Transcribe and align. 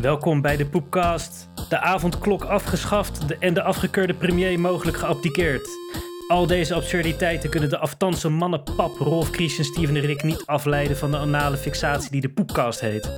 Welkom 0.00 0.40
bij 0.40 0.56
de 0.56 0.66
Poepcast. 0.66 1.48
De 1.68 1.78
avondklok 1.78 2.44
afgeschaft 2.44 3.38
en 3.38 3.54
de 3.54 3.62
afgekeurde 3.62 4.14
premier 4.14 4.60
mogelijk 4.60 4.96
geabdiceerd. 4.96 5.68
Al 6.28 6.46
deze 6.46 6.74
absurditeiten 6.74 7.50
kunnen 7.50 7.68
de 7.68 7.78
aftanse 7.78 8.28
mannenpap 8.28 8.96
Rolf, 8.96 9.30
Christian, 9.30 9.64
Steven 9.64 9.96
en 9.96 10.02
Rick 10.02 10.22
niet 10.22 10.46
afleiden 10.46 10.96
van 10.96 11.10
de 11.10 11.16
anale 11.16 11.56
fixatie 11.56 12.10
die 12.10 12.20
de 12.20 12.28
Poepcast 12.28 12.80
heet. 12.80 13.10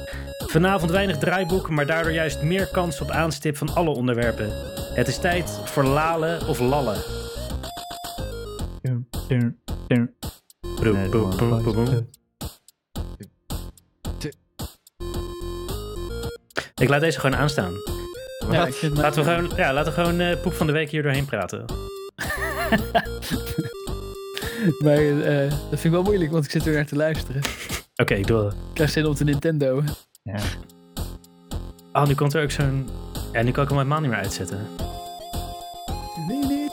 Vanavond 0.47 0.91
weinig 0.91 1.19
draaiboek, 1.19 1.69
maar 1.69 1.87
daardoor 1.87 2.13
juist 2.13 2.43
meer 2.43 2.69
kans 2.69 3.01
op 3.01 3.11
aanstip 3.11 3.57
van 3.57 3.75
alle 3.75 3.91
onderwerpen. 3.91 4.49
Het 4.95 5.09
is 5.09 5.19
tijd 5.19 5.61
voor 5.65 5.85
lalen 5.85 6.49
of 6.49 6.59
lallen. 6.59 7.03
Dun, 8.81 9.09
dun, 9.29 9.59
dun. 9.87 10.15
Ik 16.83 16.89
laat 16.89 17.01
deze 17.01 17.21
gewoon 17.21 17.37
aanstaan. 17.37 17.73
Ja, 18.51 18.67
ik 18.67 18.75
vind 18.75 18.97
Laten 18.97 19.25
we 19.25 19.31
gewoon, 19.31 19.53
ja, 19.57 19.73
laten 19.73 19.95
we 19.95 20.01
gewoon 20.03 20.21
eh, 20.21 20.41
poep 20.41 20.53
van 20.53 20.67
de 20.67 20.73
week 20.73 20.91
hier 20.91 21.03
doorheen 21.03 21.25
praten. 21.25 21.65
Maar 24.79 24.97
eh, 25.21 25.51
dat 25.51 25.69
vind 25.69 25.85
ik 25.85 25.91
wel 25.91 26.03
moeilijk, 26.03 26.31
want 26.31 26.45
ik 26.45 26.51
zit 26.51 26.67
er 26.67 26.73
naar 26.73 26.87
te 26.87 26.97
luisteren. 26.97 27.43
Oké, 27.97 28.15
ik 28.15 28.27
doe 28.27 28.45
het. 28.45 28.53
Ik 28.53 28.59
krijg 28.75 28.91
zin 28.91 29.07
op 29.07 29.17
de 29.17 29.25
Nintendo. 29.25 29.83
Ja. 30.23 30.39
Oh, 31.93 32.07
nu 32.07 32.15
komt 32.15 32.35
er 32.35 32.43
ook 32.43 32.51
zo'n... 32.51 32.89
Ja, 33.33 33.43
nu 33.43 33.51
kan 33.51 33.63
ik 33.63 33.69
hem 33.69 33.79
helemaal 33.79 34.01
niet 34.01 34.11
meer 34.11 34.19
uitzetten. 34.19 34.67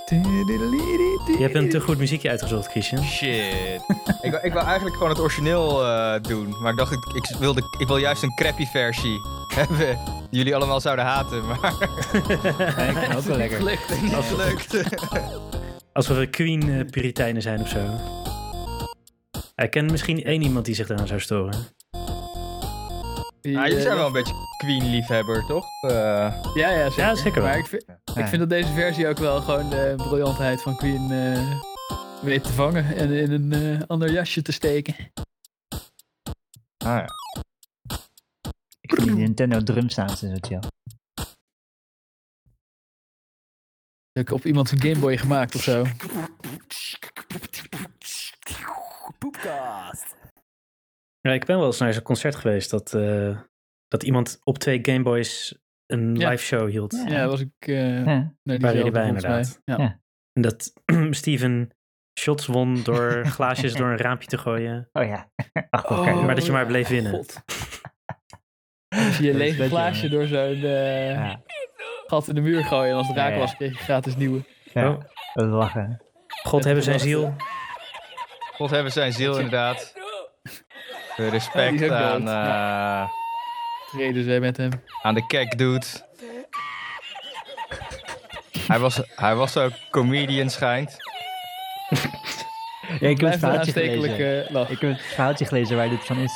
Je 0.10 1.38
hebt 1.40 1.56
een 1.56 1.70
te 1.70 1.80
goed 1.82 1.98
muziekje 1.98 2.30
uitgezocht, 2.30 2.68
Christian. 2.72 3.04
Shit. 3.04 3.82
ik, 4.22 4.32
wou- 4.32 4.44
ik 4.44 4.54
wil 4.54 4.62
eigenlijk 4.62 4.96
gewoon 4.96 5.10
het 5.10 5.20
origineel 5.20 5.86
eh, 5.86 6.22
doen. 6.22 6.56
Maar 6.62 6.72
ik 6.72 6.78
dacht, 6.78 6.92
ik, 6.92 7.06
ik, 7.14 7.36
wilde, 7.40 7.62
ik 7.80 7.88
wil 7.88 7.98
juist 7.98 8.24
een 8.24 8.36
crappy 8.36 8.66
versie 8.66 9.20
hebben. 9.56 9.98
Die 10.06 10.38
jullie 10.38 10.56
allemaal 10.56 10.82
zouden 10.82 11.06
haten. 11.06 11.46
Maar 11.48 11.60
Ja, 11.78 12.84
ik 12.88 12.98
vind 12.98 13.08
het 13.08 13.18
ook 13.18 13.24
wel 13.24 13.38
lekker. 13.38 13.58
Gelukt. 13.58 14.02
niet 14.02 14.14
gelukt. 14.14 14.84
Alsof 15.94 16.18
we 16.18 16.28
Queen-puriteinen 16.28 17.42
zijn 17.42 17.62
of 17.62 17.68
zo. 17.70 17.80
Ik 19.56 19.70
ken 19.72 19.86
misschien 19.86 20.24
één 20.24 20.42
iemand 20.42 20.66
die 20.66 20.76
zich 20.76 20.88
daaraan 20.88 21.08
zou 21.08 21.20
storen. 21.20 21.68
Die, 23.42 23.58
Ah, 23.58 23.64
jullie 23.64 23.78
eh, 23.78 23.84
zijn 23.84 23.96
wel 23.98 24.06
een 24.06 24.12
beetje 24.12 24.34
Queen-liefhebber, 24.58 25.46
toch? 25.46 25.66
Eh, 25.82 25.92
Ja, 26.54 26.70
ja, 26.70 26.90
zeker. 26.90 27.04
Ja, 27.04 27.16
zeker. 27.16 27.42
Maar 27.42 27.58
ik 27.58 27.66
vind, 27.66 27.86
ik 28.16 28.26
vind 28.28 28.40
dat 28.40 28.50
deze 28.50 28.74
versie 28.74 29.08
ook 29.08 29.18
wel 29.18 29.42
gewoon 29.42 29.70
de 29.70 29.94
briljantheid 29.98 30.62
van 30.62 30.76
Queen 30.76 31.12
eh, 31.12 31.62
weet 32.22 32.44
te 32.44 32.54
vangen 32.54 32.96
en 32.96 33.12
in 33.12 33.32
een 33.32 33.54
eh, 33.80 33.88
ander 33.88 34.12
jasje 34.12 34.42
te 34.42 34.52
steken. 34.52 34.96
ah, 36.78 36.96
ja. 36.98 37.08
Ik 38.82 38.94
vind 38.94 39.08
die 39.08 39.16
Nintendo 39.16 39.64
drum 39.64 39.88
en 39.96 40.18
zo 40.18 40.36
chill. 40.42 40.60
Ook 44.20 44.32
op 44.32 44.46
iemand 44.46 44.68
zijn 44.70 44.82
Game 44.82 45.00
Boy 45.00 45.18
gemaakt 45.18 45.56
of 45.56 45.62
zo. 45.62 45.86
Ja, 51.22 51.32
ik 51.32 51.46
ben 51.46 51.58
wel 51.58 51.66
eens 51.66 51.80
naar 51.80 51.94
zo'n 51.94 52.02
concert 52.04 52.36
geweest 52.36 52.70
dat, 52.70 52.94
eh, 52.94 53.40
dat 53.88 54.04
iemand 54.04 54.40
op 54.44 54.58
twee 54.58 54.80
Gameboys 54.82 55.58
een 55.86 56.16
Ja. 56.16 56.30
live 56.30 56.44
show 56.44 56.70
hield. 56.70 57.04
Ja. 57.08 57.16
Ja, 57.18 57.28
was 57.28 57.40
ik 57.42 57.52
eh 57.60 58.06
Ja. 58.06 58.34
jullie 58.44 58.92
bij, 58.92 59.08
inderdaad. 59.08 59.62
Ja. 59.66 59.78
Ja. 59.78 60.00
En 60.34 60.42
dat 60.42 60.74
Steven 61.12 61.70
shots 62.20 62.46
won 62.46 62.84
door 62.84 63.24
glaasjes 63.36 63.74
door 63.74 63.90
een 63.90 63.98
raampje 63.98 64.28
te 64.28 64.38
gooien. 64.38 64.90
Oh 64.94 65.04
ja. 65.06 65.30
Elkaar. 65.70 66.16
Oh, 66.16 66.26
maar 66.26 66.36
dat 66.36 66.46
je 66.46 66.52
maar 66.52 66.66
bleef 66.66 66.88
winnen. 66.88 67.12
God. 67.12 67.36
Als 69.08 69.18
je 69.18 69.26
Dat 69.32 69.36
lege 69.36 69.68
glaasje 69.68 70.10
jongen. 70.10 70.30
door 70.30 70.38
zo'n 70.40 70.64
eh, 70.64 71.12
Ja. 71.12 71.42
gat 72.08 72.28
in 72.28 72.36
de 72.36 72.42
muur 72.42 72.64
gooien 72.64 72.90
en 72.92 72.96
als 72.98 73.08
het 73.08 73.16
raak 73.18 73.36
was 73.38 73.56
kreeg 73.56 73.78
je 73.78 73.84
gratis 73.84 74.16
nieuwe. 74.16 74.44
Ja. 74.74 74.90
Oh, 74.90 75.00
Dat 75.34 75.48
lachen. 75.48 76.02
God 76.44 76.64
hebben 76.64 76.84
zijn 76.84 77.00
ziel. 77.00 77.36
God 78.56 78.70
hebben 78.70 78.92
zijn 78.92 79.14
ziel, 79.14 79.36
inderdaad. 79.36 79.94
Respect 81.28 81.84
ook 81.84 81.90
aan, 81.92 82.26
dood. 82.26 82.34
eh, 82.34 83.10
Reden 84.00 84.24
ze 84.24 84.40
met 84.40 84.58
hem. 84.58 84.72
aan 85.02 85.14
de 85.14 85.26
kek 85.28 85.58
dude. 85.58 85.86
hij, 88.68 88.80
was, 88.80 89.02
hij 89.16 89.36
was 89.36 89.58
ook 89.58 89.72
comedian, 89.92 90.50
schijnt. 90.50 90.98
Ja, 93.00 93.08
ik 93.10 93.20
heb 93.20 93.20
het 93.20 93.34
een 93.34 93.40
verhaaltje 93.40 93.72
gelezen. 93.72 94.12
Ik 94.70 94.80
heb 94.80 94.90
het 94.90 95.02
verhaaltje 95.02 95.46
gelezen 95.46 95.76
waar 95.78 95.90
dit 95.90 96.06
van 96.06 96.18
is. 96.18 96.34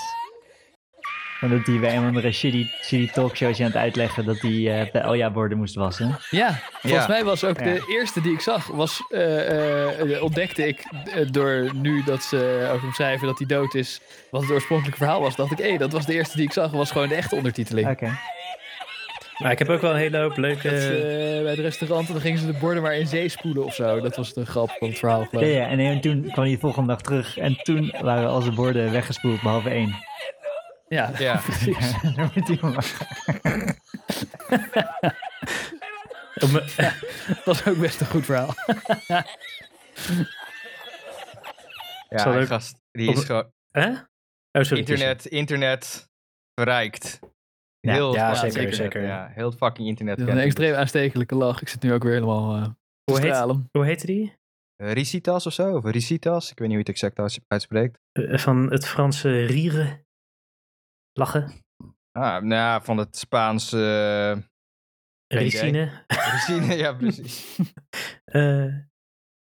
En 1.44 1.50
dat 1.50 1.66
hij 1.66 1.80
bij 1.80 1.96
een 1.98 2.06
andere 2.06 2.32
shitty, 2.32 2.68
shitty 2.84 3.14
talkshowtje 3.14 3.64
aan 3.64 3.70
het 3.70 3.80
uitleggen 3.80 4.26
dat 4.26 4.40
hij 4.40 4.82
eh 4.82 4.92
bij 4.92 5.02
Elja 5.02 5.32
borden 5.32 5.58
moest 5.58 5.76
wassen. 5.76 6.18
Ja, 6.30 6.60
volgens 6.72 7.02
Ja. 7.06 7.08
mij 7.08 7.24
was 7.24 7.44
ook 7.44 7.58
Ja. 7.60 7.64
de 7.64 7.86
eerste 7.90 8.22
die 8.22 8.34
ik 8.34 8.40
zag, 8.40 8.68
was, 8.68 9.02
eh, 9.10 10.16
eh, 10.16 10.24
ontdekte 10.24 10.68
ik 10.68 10.84
door 11.32 11.70
nu 11.76 12.04
dat 12.06 12.24
ze 12.24 12.68
over 12.70 12.82
hem 12.82 12.94
schrijven 12.94 13.28
dat 13.28 13.38
hij 13.38 13.48
dood 13.48 13.74
is, 13.76 14.02
wat 14.32 14.42
het 14.42 14.52
oorspronkelijke 14.52 14.98
verhaal 15.00 15.22
was, 15.22 15.36
dacht 15.36 15.52
ik, 15.52 15.58
hé, 15.58 15.78
dat 15.78 15.92
was 15.92 16.06
de 16.06 16.14
eerste 16.14 16.36
die 16.38 16.46
ik 16.46 16.52
zag, 16.54 16.72
was 16.72 16.92
gewoon 16.92 17.08
de 17.08 17.16
echte 17.16 17.36
ondertiteling. 17.36 17.90
Oké. 17.90 18.18
Maar 19.38 19.52
ik 19.52 19.60
heb 19.60 19.70
ook 19.70 19.82
wel 19.82 19.92
een 19.92 19.98
hele 19.98 20.18
hoop 20.18 20.38
leuke... 20.38 20.70
Dat 20.70 21.44
bij 21.44 21.52
het 21.52 21.60
restaurant 21.60 22.08
en 22.08 22.14
dan 22.14 22.22
gingen 22.22 22.40
ze 22.40 22.46
de 22.46 22.58
borden 22.60 22.82
maar 22.84 22.96
in 22.96 23.08
zee 23.08 23.30
spoelen 23.30 23.66
of 23.66 23.74
zo. 23.76 24.00
Dat 24.02 24.16
was 24.16 24.34
de 24.34 24.46
grap 24.46 24.70
van 24.80 24.88
het 24.88 25.00
verhaal. 25.00 25.26
geloof 25.30 25.46
Ja, 25.46 25.50
ja, 25.52 25.68
en, 25.68 25.80
en 25.80 26.02
toen 26.02 26.22
kwam 26.32 26.44
hij 26.44 26.54
de 26.54 26.60
volgende 26.60 26.88
dag 26.88 27.02
terug 27.02 27.38
en 27.38 27.56
toen 27.64 27.94
waren 28.02 28.30
al 28.30 28.42
zijn 28.42 28.56
borden 28.56 28.92
weggespoeld, 28.92 29.42
behalve 29.42 29.70
één. 29.70 29.96
Ja, 30.94 31.12
Ja. 31.18 31.38
precies. 31.46 31.94
Dat 37.36 37.46
was 37.46 37.66
ook 37.68 37.78
best 37.80 38.02
een 38.02 38.08
goed 38.08 38.26
verhaal. 38.26 38.54
Ja, 42.10 42.18
Zal 42.18 42.34
die 42.34 42.46
gast, 42.46 42.76
die 42.92 43.12
is 43.12 43.24
gewoon 43.24 43.52
Hè? 43.72 43.90
Oh, 43.90 43.96
sorry. 44.64 44.78
internet, 44.80 45.26
internet 45.26 46.10
verrijkt. 46.60 47.20
Ja, 47.80 47.94
Heel 47.94 48.14
ja, 48.16 48.36
zeker, 48.36 48.52
fucking 48.54 48.74
zeker. 48.76 48.84
internet, 49.02 49.10
Ja, 49.10 49.32
heel 49.34 49.52
fucking 49.52 49.88
internet. 49.88 50.20
Is 50.20 50.28
een 50.28 50.38
extreem 50.38 50.74
aanstekelijke 50.76 51.36
lach. 51.36 51.62
Ik 51.62 51.70
zit 51.70 51.82
nu 51.84 51.94
ook 51.94 52.04
weer 52.04 52.14
helemaal 52.14 52.56
eh 52.56 52.64
te 52.64 53.12
Hoe 53.12 53.20
heet-. 53.22 53.68
Hoe 53.72 53.86
heette 53.86 54.06
die? 54.06 54.34
Eh, 54.76 54.92
Risitas 54.92 55.46
of 55.46 55.54
zo? 55.54 55.76
Of 55.76 55.86
Risitas? 55.86 56.52
Ik 56.52 56.60
weet 56.60 56.68
niet 56.68 56.78
hoe 56.78 56.86
je 56.86 56.92
het 56.92 57.02
exact 57.02 57.20
uits- 57.20 57.40
uitspreekt. 57.48 58.00
Eh, 58.12 58.38
Van 58.38 58.72
het 58.72 58.88
Franse 58.88 59.46
rieren. 59.46 60.06
Lachen. 61.14 61.52
Ah, 62.12 62.24
nou 62.42 62.48
ja, 62.54 62.82
van 62.82 62.98
het 62.98 63.18
Spaans. 63.18 63.74
eh 63.74 64.32
Geen 65.28 65.42
Ricine. 65.42 66.06
Ricine, 66.08 66.76
ja, 66.76 66.94
precies. 67.04 67.60
Eh, 68.24 68.76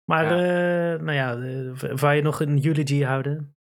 maar, 0.05 0.25
Ja. 0.37 0.95
eh, 0.95 1.01
nou 1.01 1.13
ja, 1.13 1.35
eh, 1.37 1.95
wou 1.99 2.15
je 2.15 2.23
nog 2.23 2.41
een 2.41 2.65
eulogy 2.67 3.03
houden? 3.03 3.55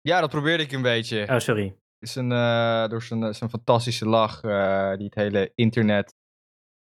Ja, 0.00 0.20
dat 0.20 0.30
probeerde 0.30 0.62
ik 0.62 0.72
een 0.72 0.82
beetje. 0.82 1.28
Oh, 1.28 1.38
sorry. 1.38 1.64
Het 1.66 2.08
is 2.08 2.14
een, 2.14 2.32
eh, 2.32 2.88
door 2.88 3.02
zijn, 3.02 3.34
zijn 3.34 3.50
fantastische 3.50 4.06
lach, 4.08 4.42
eh, 4.42 4.94
die 4.96 5.04
het 5.04 5.14
hele 5.14 5.52
internet 5.54 6.14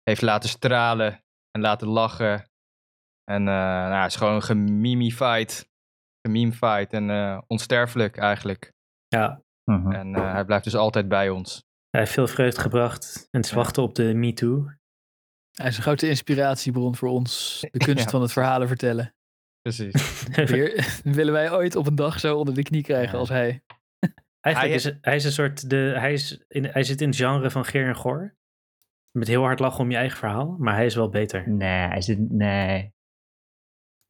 heeft 0.04 0.22
laten 0.22 0.50
stralen 0.50 1.24
en 1.52 1.62
laten 1.62 1.88
lachen. 1.88 2.50
En 3.24 3.48
eh 3.48 3.54
nou, 3.54 3.94
hij 3.94 4.06
is 4.06 4.16
gewoon 4.16 4.42
gemimified. 4.42 5.70
Gememified 6.28 6.94
en 6.94 7.10
eh, 7.10 7.42
onsterfelijk 7.48 8.18
eigenlijk. 8.18 8.72
Ja, 9.08 9.42
Mhm. 9.70 9.92
En 9.92 10.16
eh, 10.16 10.32
hij 10.32 10.46
blijft 10.46 10.64
dus 10.64 10.76
altijd 10.76 11.08
bij 11.08 11.30
ons. 11.30 11.64
hij 11.90 12.00
heeft 12.02 12.14
veel 12.14 12.28
vreugde 12.28 12.62
gebracht. 12.62 13.28
En 13.32 13.40
het 13.40 13.46
is 13.46 13.52
wachten 13.56 13.84
op 13.84 13.96
de 13.96 14.14
Me 14.14 14.34
Too. 14.34 14.66
Hij 15.52 15.68
is 15.68 15.78
een 15.78 15.84
grote 15.84 16.10
inspiratiebron 16.10 16.96
voor 16.96 17.10
ons. 17.10 17.60
De 17.72 17.78
kunst 17.86 18.04
Ja. 18.04 18.10
van 18.10 18.22
het 18.22 18.32
verhalen 18.32 18.68
vertellen. 18.68 19.16
Precies. 19.62 20.24
Weer, 20.36 21.00
willen 21.04 21.34
wij 21.34 21.52
ooit 21.52 21.76
op 21.76 21.88
een 21.88 21.96
dag 21.96 22.20
zo 22.20 22.38
onder 22.38 22.54
de 22.54 22.64
knie 22.64 22.84
krijgen 22.84 23.14
Ja. 23.14 23.20
als 23.20 23.30
hij. 23.30 23.64
Eigenlijk 24.42 24.82
Hij- 24.84 24.92
is 24.92 24.98
hij 25.02 25.16
is 25.16 25.26
een 25.26 25.32
soort. 25.32 25.70
De, 25.70 25.94
hij, 25.98 26.14
is 26.14 26.44
in, 26.48 26.66
hij 26.66 26.84
zit 26.84 27.02
in 27.02 27.08
het 27.08 27.18
genre 27.18 27.50
van 27.52 27.66
Geer 27.66 27.88
en 27.88 27.96
Goor. 27.96 28.36
Met 29.12 29.28
heel 29.28 29.42
hard 29.42 29.60
lachen 29.60 29.80
om 29.80 29.92
je 29.92 29.98
eigen 29.98 30.18
verhaal. 30.18 30.56
Maar 30.60 30.76
hij 30.76 30.86
is 30.86 30.96
wel 30.96 31.10
beter. 31.10 31.50
Nee, 31.50 31.88
hij 31.88 32.02
zit... 32.02 32.30
Nee. 32.30 32.94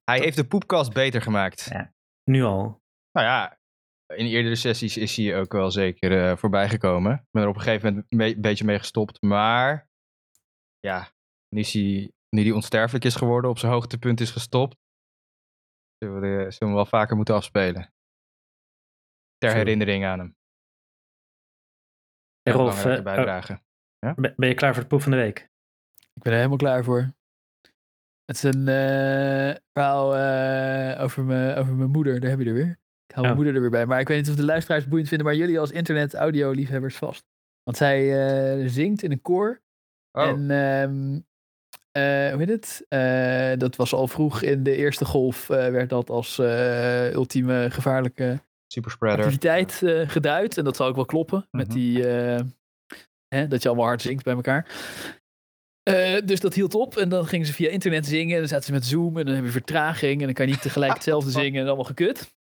Hij 0.03 0.19
heeft 0.19 0.35
de 0.35 0.47
poepkast 0.47 0.93
beter 0.93 1.21
gemaakt. 1.21 1.67
Ja. 1.71 1.93
Nu 2.23 2.43
al. 2.43 2.81
Nou 3.11 3.27
ja, 3.27 3.58
in 4.15 4.25
eerdere 4.25 4.55
sessies 4.55 4.97
is 4.97 5.15
hij 5.17 5.39
ook 5.39 5.51
wel 5.51 5.71
zeker 5.71 6.25
eh, 6.29 6.37
voorbij 6.37 6.69
gekomen. 6.69 7.13
Ik 7.13 7.27
ben 7.31 7.43
er 7.43 7.49
op 7.49 7.55
een 7.55 7.61
gegeven 7.61 7.87
moment 7.89 8.05
een 8.09 8.17
be- 8.17 8.39
beetje 8.39 8.65
mee 8.65 8.77
gestopt. 8.77 9.21
Maar 9.21 9.89
ja, 10.79 11.11
nu, 11.49 11.59
is 11.59 11.73
hij, 11.73 12.11
nu 12.29 12.41
hij 12.41 12.51
onsterfelijk 12.51 13.05
is 13.05 13.15
geworden, 13.15 13.49
op 13.49 13.57
zijn 13.57 13.71
hoogtepunt 13.71 14.19
is 14.19 14.31
gestopt. 14.31 14.77
Zullen 15.97 16.15
we, 16.15 16.21
de- 16.21 16.27
zullen 16.37 16.57
we 16.59 16.65
hem 16.65 16.73
wel 16.73 16.85
vaker 16.85 17.15
moeten 17.15 17.35
afspelen. 17.35 17.93
Ter 19.37 19.53
herinnering 19.53 20.05
aan 20.05 20.19
hem. 20.19 20.35
Hey, 22.41 22.53
Een 22.53 22.59
Rolf, 22.59 22.85
eh, 22.85 23.03
bijdrage. 23.03 23.61
Ben 23.99 24.33
ben 24.37 24.49
je 24.49 24.55
klaar 24.55 24.73
voor 24.73 24.81
de 24.83 24.89
poep 24.89 25.01
van 25.01 25.11
de 25.11 25.17
week? 25.17 25.39
Ik 26.13 26.21
ben 26.23 26.31
er 26.31 26.37
helemaal 26.37 26.57
klaar 26.57 26.83
voor. 26.83 27.13
Het 28.25 28.35
is 28.35 28.43
een 28.43 28.67
eh, 28.67 29.55
verhaal 29.71 30.15
eh, 30.15 31.03
over, 31.03 31.23
mijn, 31.23 31.57
over 31.57 31.73
mijn 31.73 31.89
moeder. 31.89 32.19
Daar 32.19 32.29
heb 32.29 32.39
je 32.39 32.45
er 32.45 32.53
weer. 32.53 32.79
Ik 33.09 33.15
hou 33.15 33.27
mijn 33.27 33.29
Oh. 33.31 33.35
moeder 33.35 33.55
er 33.55 33.61
weer 33.61 33.69
bij. 33.79 33.85
Maar 33.85 33.99
ik 33.99 34.07
weet 34.07 34.17
niet 34.17 34.29
of 34.29 34.35
de 34.35 34.43
luisteraars 34.45 34.79
het 34.81 34.89
boeiend 34.89 35.09
vinden, 35.09 35.27
maar 35.27 35.35
jullie 35.37 35.59
als 35.59 35.71
internet-audio-liefhebbers 35.71 36.95
vast. 36.95 37.23
Want 37.63 37.77
zij 37.77 37.99
eh, 38.61 38.67
zingt 38.69 39.03
in 39.03 39.11
een 39.11 39.21
koor. 39.21 39.61
Oh, 40.11 40.23
En 40.27 40.51
ehm, 40.51 41.19
eh, 41.91 42.31
hoe 42.33 42.39
heet 42.39 42.49
het? 42.49 42.85
Eh, 42.87 43.57
dat 43.57 43.75
was 43.75 43.93
al 43.93 44.07
vroeg 44.07 44.41
in 44.41 44.63
de 44.63 44.75
eerste 44.75 45.05
golf, 45.05 45.49
eh, 45.49 45.57
werd 45.69 45.89
dat 45.89 46.09
als 46.09 46.39
eh, 46.39 47.11
ultieme 47.13 47.67
gevaarlijke 47.71 48.41
superspreader. 48.73 49.19
activiteit 49.25 49.73
geduid. 50.11 50.57
En 50.57 50.63
dat 50.63 50.75
zal 50.75 50.87
ook 50.87 50.95
wel 50.95 51.05
kloppen. 51.05 51.47
Met 51.51 51.67
Mhm. 51.67 51.75
die, 51.77 52.07
eh, 52.09 52.39
hè, 53.35 53.47
dat 53.47 53.61
je 53.61 53.67
allemaal 53.67 53.87
hard 53.87 54.01
zingt 54.01 54.23
bij 54.23 54.33
elkaar. 54.33 54.67
Eh, 55.83 56.17
dus 56.25 56.39
dat 56.39 56.53
hield 56.53 56.75
op. 56.75 56.97
En 56.97 57.09
dan 57.09 57.25
gingen 57.27 57.45
ze 57.45 57.53
via 57.53 57.69
internet 57.69 58.05
zingen. 58.05 58.33
En 58.33 58.39
dan 58.39 58.47
zaten 58.47 58.65
ze 58.65 58.71
met 58.71 58.85
Zoom. 58.85 59.17
En 59.17 59.25
dan 59.25 59.35
heb 59.35 59.43
je 59.43 59.51
vertraging. 59.51 60.19
En 60.19 60.25
dan 60.25 60.33
kan 60.33 60.45
je 60.45 60.51
niet 60.51 60.61
tegelijk 60.61 60.93
hetzelfde 60.99 61.31
zingen. 61.31 61.61
En 61.61 61.67
allemaal 61.67 61.85
gekut. 61.85 62.33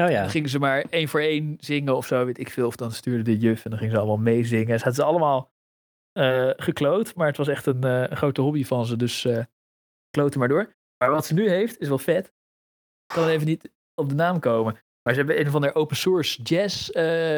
Oh 0.00 0.10
ja. 0.10 0.20
Dan 0.20 0.30
gingen 0.30 0.48
ze 0.48 0.58
maar 0.58 0.84
één 0.90 1.08
voor 1.08 1.20
één 1.20 1.56
zingen 1.60 1.96
of 1.96 2.06
zo, 2.06 2.24
weet 2.24 2.38
ik 2.38 2.50
veel. 2.50 2.66
Of 2.66 2.76
dan 2.76 2.92
stuurde 2.92 3.22
de 3.22 3.38
juf 3.38 3.64
en 3.64 3.70
dan 3.70 3.78
gingen 3.78 3.94
ze 3.94 4.00
allemaal 4.00 4.18
meezingen. 4.18 4.72
En 4.72 4.78
zaten 4.78 4.94
ze 4.94 5.02
allemaal 5.02 5.52
eh, 6.12 6.50
gekloot. 6.56 7.14
Maar 7.14 7.26
het 7.26 7.36
was 7.36 7.48
echt 7.48 7.66
een 7.66 7.84
eh, 7.84 8.16
grote 8.16 8.40
hobby 8.40 8.64
van 8.64 8.86
ze. 8.86 8.96
Dus 8.96 9.24
eh 9.24 9.44
kloten 10.10 10.38
maar 10.38 10.48
door. 10.48 10.74
Maar 10.98 11.10
wat 11.10 11.26
ze 11.26 11.34
nu 11.34 11.48
heeft, 11.48 11.78
is 11.78 11.88
wel 11.88 11.98
vet. 11.98 12.26
Ik 12.26 13.14
kan 13.14 13.28
even 13.28 13.46
niet 13.46 13.70
op 13.94 14.08
de 14.08 14.14
naam 14.14 14.40
komen. 14.40 14.72
Maar 15.02 15.14
ze 15.14 15.20
hebben 15.20 15.40
een 15.40 15.46
of 15.46 15.54
ander 15.54 15.74
open 15.74 15.96
source 15.96 16.42
jazz 16.42 16.88
eh, 16.88 17.36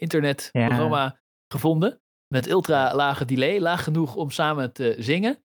internetprogramma 0.00 1.20
gevonden. 1.52 2.00
Met 2.26 2.48
ultra 2.48 2.94
lage 2.94 3.24
delay. 3.24 3.60
Laag 3.60 3.84
genoeg 3.84 4.16
om 4.16 4.30
samen 4.30 4.72
te 4.72 4.94
zingen. 4.98 5.44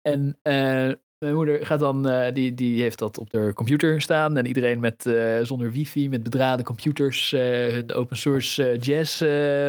En 0.00 0.38
eh, 0.42 0.92
mijn 1.18 1.34
moeder 1.34 1.66
gaat 1.66 1.78
dan, 1.78 2.08
eh, 2.08 2.34
die, 2.34 2.54
die 2.54 2.82
heeft 2.82 2.98
dat 2.98 3.18
op 3.18 3.30
de 3.30 3.52
computer 3.54 4.00
staan. 4.00 4.36
En 4.36 4.46
iedereen 4.46 4.80
met, 4.80 5.06
eh, 5.06 5.38
zonder 5.42 5.72
wifi, 5.72 6.08
met 6.08 6.22
bedraden 6.22 6.64
computers, 6.64 7.32
eh 7.32 7.72
het 7.72 7.92
open 7.92 8.16
source 8.16 8.76
jazz 8.76 9.18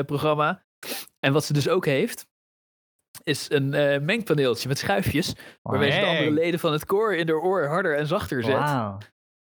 programma. 0.05 0.63
En 1.19 1.33
wat 1.33 1.45
ze 1.45 1.53
dus 1.53 1.69
ook 1.69 1.85
heeft, 1.85 2.27
is 3.23 3.49
een 3.49 3.69
mengpaneeltje 4.05 4.67
met 4.67 4.77
schuifjes. 4.77 5.35
Waarbij 5.61 5.91
ze 5.91 5.99
de 5.99 6.05
andere 6.05 6.31
leden 6.31 6.59
van 6.59 6.71
het 6.71 6.85
koor 6.85 7.15
in 7.15 7.27
haar 7.27 7.39
oor 7.39 7.65
harder 7.65 7.97
en 7.97 8.07
zachter 8.07 8.43
zet. 8.43 8.59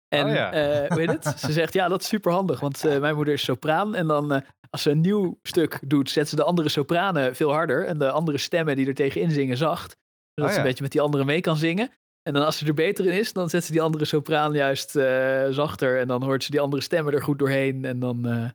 En 0.07 0.25
Oh 0.25 0.33
ja. 0.33 0.49
heet 0.87 1.11
het? 1.11 1.39
Ze 1.39 1.51
zegt, 1.51 1.73
ja, 1.73 1.87
dat 1.87 2.01
is 2.01 2.07
super 2.07 2.31
handig. 2.31 2.59
Want 2.59 2.83
mijn 2.83 3.15
moeder 3.15 3.33
is 3.33 3.43
sopraan. 3.43 3.95
En 3.95 4.07
dan, 4.07 4.43
als 4.69 4.81
ze 4.81 4.91
een 4.91 5.01
nieuw 5.01 5.39
stuk 5.43 5.79
doet, 5.87 6.09
zet 6.09 6.29
ze 6.29 6.35
de 6.35 6.43
andere 6.43 6.69
sopranen 6.69 7.35
veel 7.35 7.51
harder. 7.51 7.85
En 7.85 7.97
de 7.97 8.11
andere 8.11 8.37
stemmen 8.37 8.75
die 8.75 8.87
er 8.87 8.93
tegenin 8.93 9.31
zingen 9.31 9.57
zacht. 9.57 9.97
Zodat 10.37 10.49
Oh 10.51 10.55
ze 10.57 10.61
een 10.63 10.67
beetje 10.69 10.83
met 10.83 10.91
die 10.91 11.01
andere 11.01 11.25
mee 11.25 11.41
kan 11.41 11.57
zingen. 11.57 11.89
En 12.21 12.33
dan 12.33 12.45
als 12.45 12.57
ze 12.57 12.65
er 12.65 12.73
beter 12.73 13.05
in 13.05 13.11
is, 13.19 13.33
dan 13.33 13.49
zet 13.49 13.63
ze 13.63 13.71
die 13.71 13.81
andere 13.81 14.05
sopraan 14.05 14.53
juist 14.53 14.95
eh, 14.95 15.47
zachter. 15.49 15.99
En 15.99 16.07
dan 16.07 16.23
hoort 16.23 16.43
ze 16.43 16.51
die 16.51 16.59
andere 16.59 16.81
stemmen 16.81 17.13
er 17.13 17.21
goed 17.23 17.39
doorheen. 17.39 17.85
En 17.85 17.99
dan, 17.99 18.25
eh, 18.27 18.49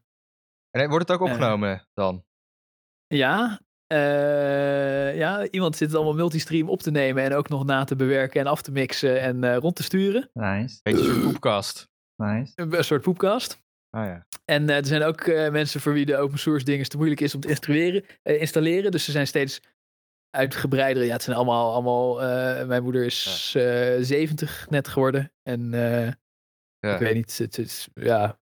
En 0.82 0.88
wordt 0.88 1.08
het 1.08 1.20
ook 1.20 1.26
Eh. 1.26 1.32
opgenomen 1.34 1.86
dan? 1.94 2.24
ja... 3.06 3.60
eh, 3.86 5.16
ja, 5.16 5.46
iemand 5.50 5.76
zit 5.76 5.88
het 5.88 5.96
allemaal 5.96 6.14
multistream 6.14 6.68
op 6.68 6.80
te 6.82 6.90
nemen 6.90 7.22
en 7.22 7.34
ook 7.34 7.48
nog 7.48 7.64
na 7.64 7.84
te 7.84 7.96
bewerken 7.96 8.40
en 8.40 8.46
af 8.46 8.62
te 8.62 8.72
mixen 8.72 9.20
en 9.20 9.44
eh, 9.44 9.56
rond 9.56 9.76
te 9.76 9.82
sturen. 9.82 10.30
Nice. 10.32 10.80
Beetje 10.82 11.00
een 11.00 11.06
soort 11.14 11.22
poepkast. 11.22 11.88
Nice. 12.16 12.52
Een, 12.56 12.76
een 12.76 12.84
soort 12.84 13.02
poepkast. 13.02 13.60
Ah 13.90 14.06
ja. 14.06 14.26
En 14.44 14.68
eh, 14.68 14.76
er 14.76 14.86
zijn 14.86 15.02
ook 15.02 15.20
eh, 15.20 15.50
mensen 15.50 15.80
voor 15.80 15.92
wie 15.92 16.06
de 16.06 16.16
open 16.16 16.38
source 16.38 16.64
dingen 16.64 16.88
te 16.88 16.96
moeilijk 16.96 17.20
is 17.20 17.34
om 17.34 17.40
te 17.40 17.48
instrueren, 17.48 18.04
eh, 18.22 18.40
installeren. 18.40 18.90
Dus 18.90 19.04
ze 19.04 19.10
zijn 19.10 19.26
steeds 19.26 19.60
uitgebreider. 20.36 21.04
Ja, 21.04 21.12
het 21.12 21.22
zijn 21.22 21.36
allemaal, 21.36 21.72
allemaal 21.72 22.22
eh, 22.22 22.66
mijn 22.66 22.82
moeder 22.82 23.04
is 23.04 23.52
eh 23.56 23.96
70 24.00 24.66
net 24.70 24.88
geworden. 24.88 25.32
En 25.42 25.74
eh, 25.74 26.06
Ja. 26.78 26.94
ik 26.94 26.98
weet 26.98 27.14
niet, 27.14 27.38
het 27.38 27.58
is, 27.58 27.88
ja, 27.94 28.38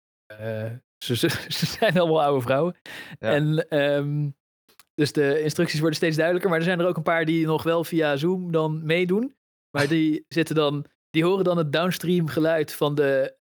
ze, 1.04 1.16
ze, 1.16 1.28
ze 1.58 1.66
zijn 1.66 1.98
allemaal 1.98 2.22
oude 2.22 2.40
vrouwen. 2.42 2.76
Ja. 3.18 3.30
En 3.30 3.68
ehm, 3.68 4.28
dus 4.94 5.12
de 5.12 5.42
instructies 5.42 5.78
worden 5.78 5.96
steeds 5.96 6.16
duidelijker. 6.16 6.50
Maar 6.50 6.60
er 6.60 6.64
zijn 6.66 6.80
er 6.80 6.86
ook 6.86 6.96
een 6.96 7.02
paar 7.02 7.24
die 7.24 7.46
nog 7.46 7.62
wel 7.62 7.84
via 7.84 8.16
Zoom 8.16 8.52
dan 8.52 8.84
meedoen. 8.86 9.36
Maar 9.76 9.88
die 9.88 10.24
zitten 10.28 10.54
dan, 10.54 10.86
die 11.10 11.24
horen 11.24 11.44
dan 11.44 11.58
het 11.58 11.72
downstream 11.72 12.28
geluid 12.28 12.72
van 12.72 12.94
de 12.94 13.34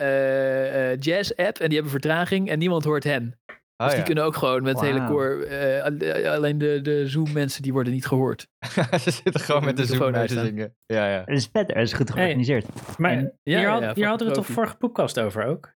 jazz 1.00 1.30
app. 1.30 1.58
En 1.58 1.66
die 1.66 1.74
hebben 1.74 1.90
vertraging 2.00 2.48
en 2.50 2.58
niemand 2.58 2.84
hoort 2.84 3.04
hen. 3.04 3.40
Dus 3.84 3.88
die 3.88 3.98
ja. 3.98 4.04
kunnen 4.04 4.24
ook 4.24 4.36
gewoon 4.36 4.62
met 4.62 4.80
het 4.80 4.84
hele 4.90 5.06
koor. 5.06 5.40
eh, 5.42 5.82
al- 5.82 6.32
alleen 6.34 6.58
de, 6.58 6.80
de 6.82 7.06
Zoom 7.08 7.32
mensen 7.32 7.62
die 7.62 7.72
worden 7.72 7.92
niet 7.92 8.06
gehoord. 8.06 8.48
Ze 9.00 9.10
zitten 9.10 9.40
gewoon 9.40 9.64
met 9.64 9.76
de 9.76 9.82
microfoon 9.82 10.06
zoom 10.12 10.18
mee 10.18 10.26
te 10.26 10.40
zingen. 10.44 10.76
Ja, 10.86 11.08
ja. 11.12 11.18
Het 11.24 11.28
is 11.36 11.48
vet, 11.52 11.66
het 11.68 11.76
is 11.76 11.92
goed 11.92 12.10
georganiseerd. 12.10 12.98
Maar 12.98 13.10
En- 13.12 13.38
hier, 13.42 13.68
had- 13.68 13.82
ja, 13.82 13.94
hier 13.94 14.06
hadden 14.06 14.26
we 14.28 14.32
het 14.34 14.44
toch 14.46 14.54
vorige 14.54 14.76
podcast 14.76 15.18
over 15.20 15.44
ook? 15.44 15.76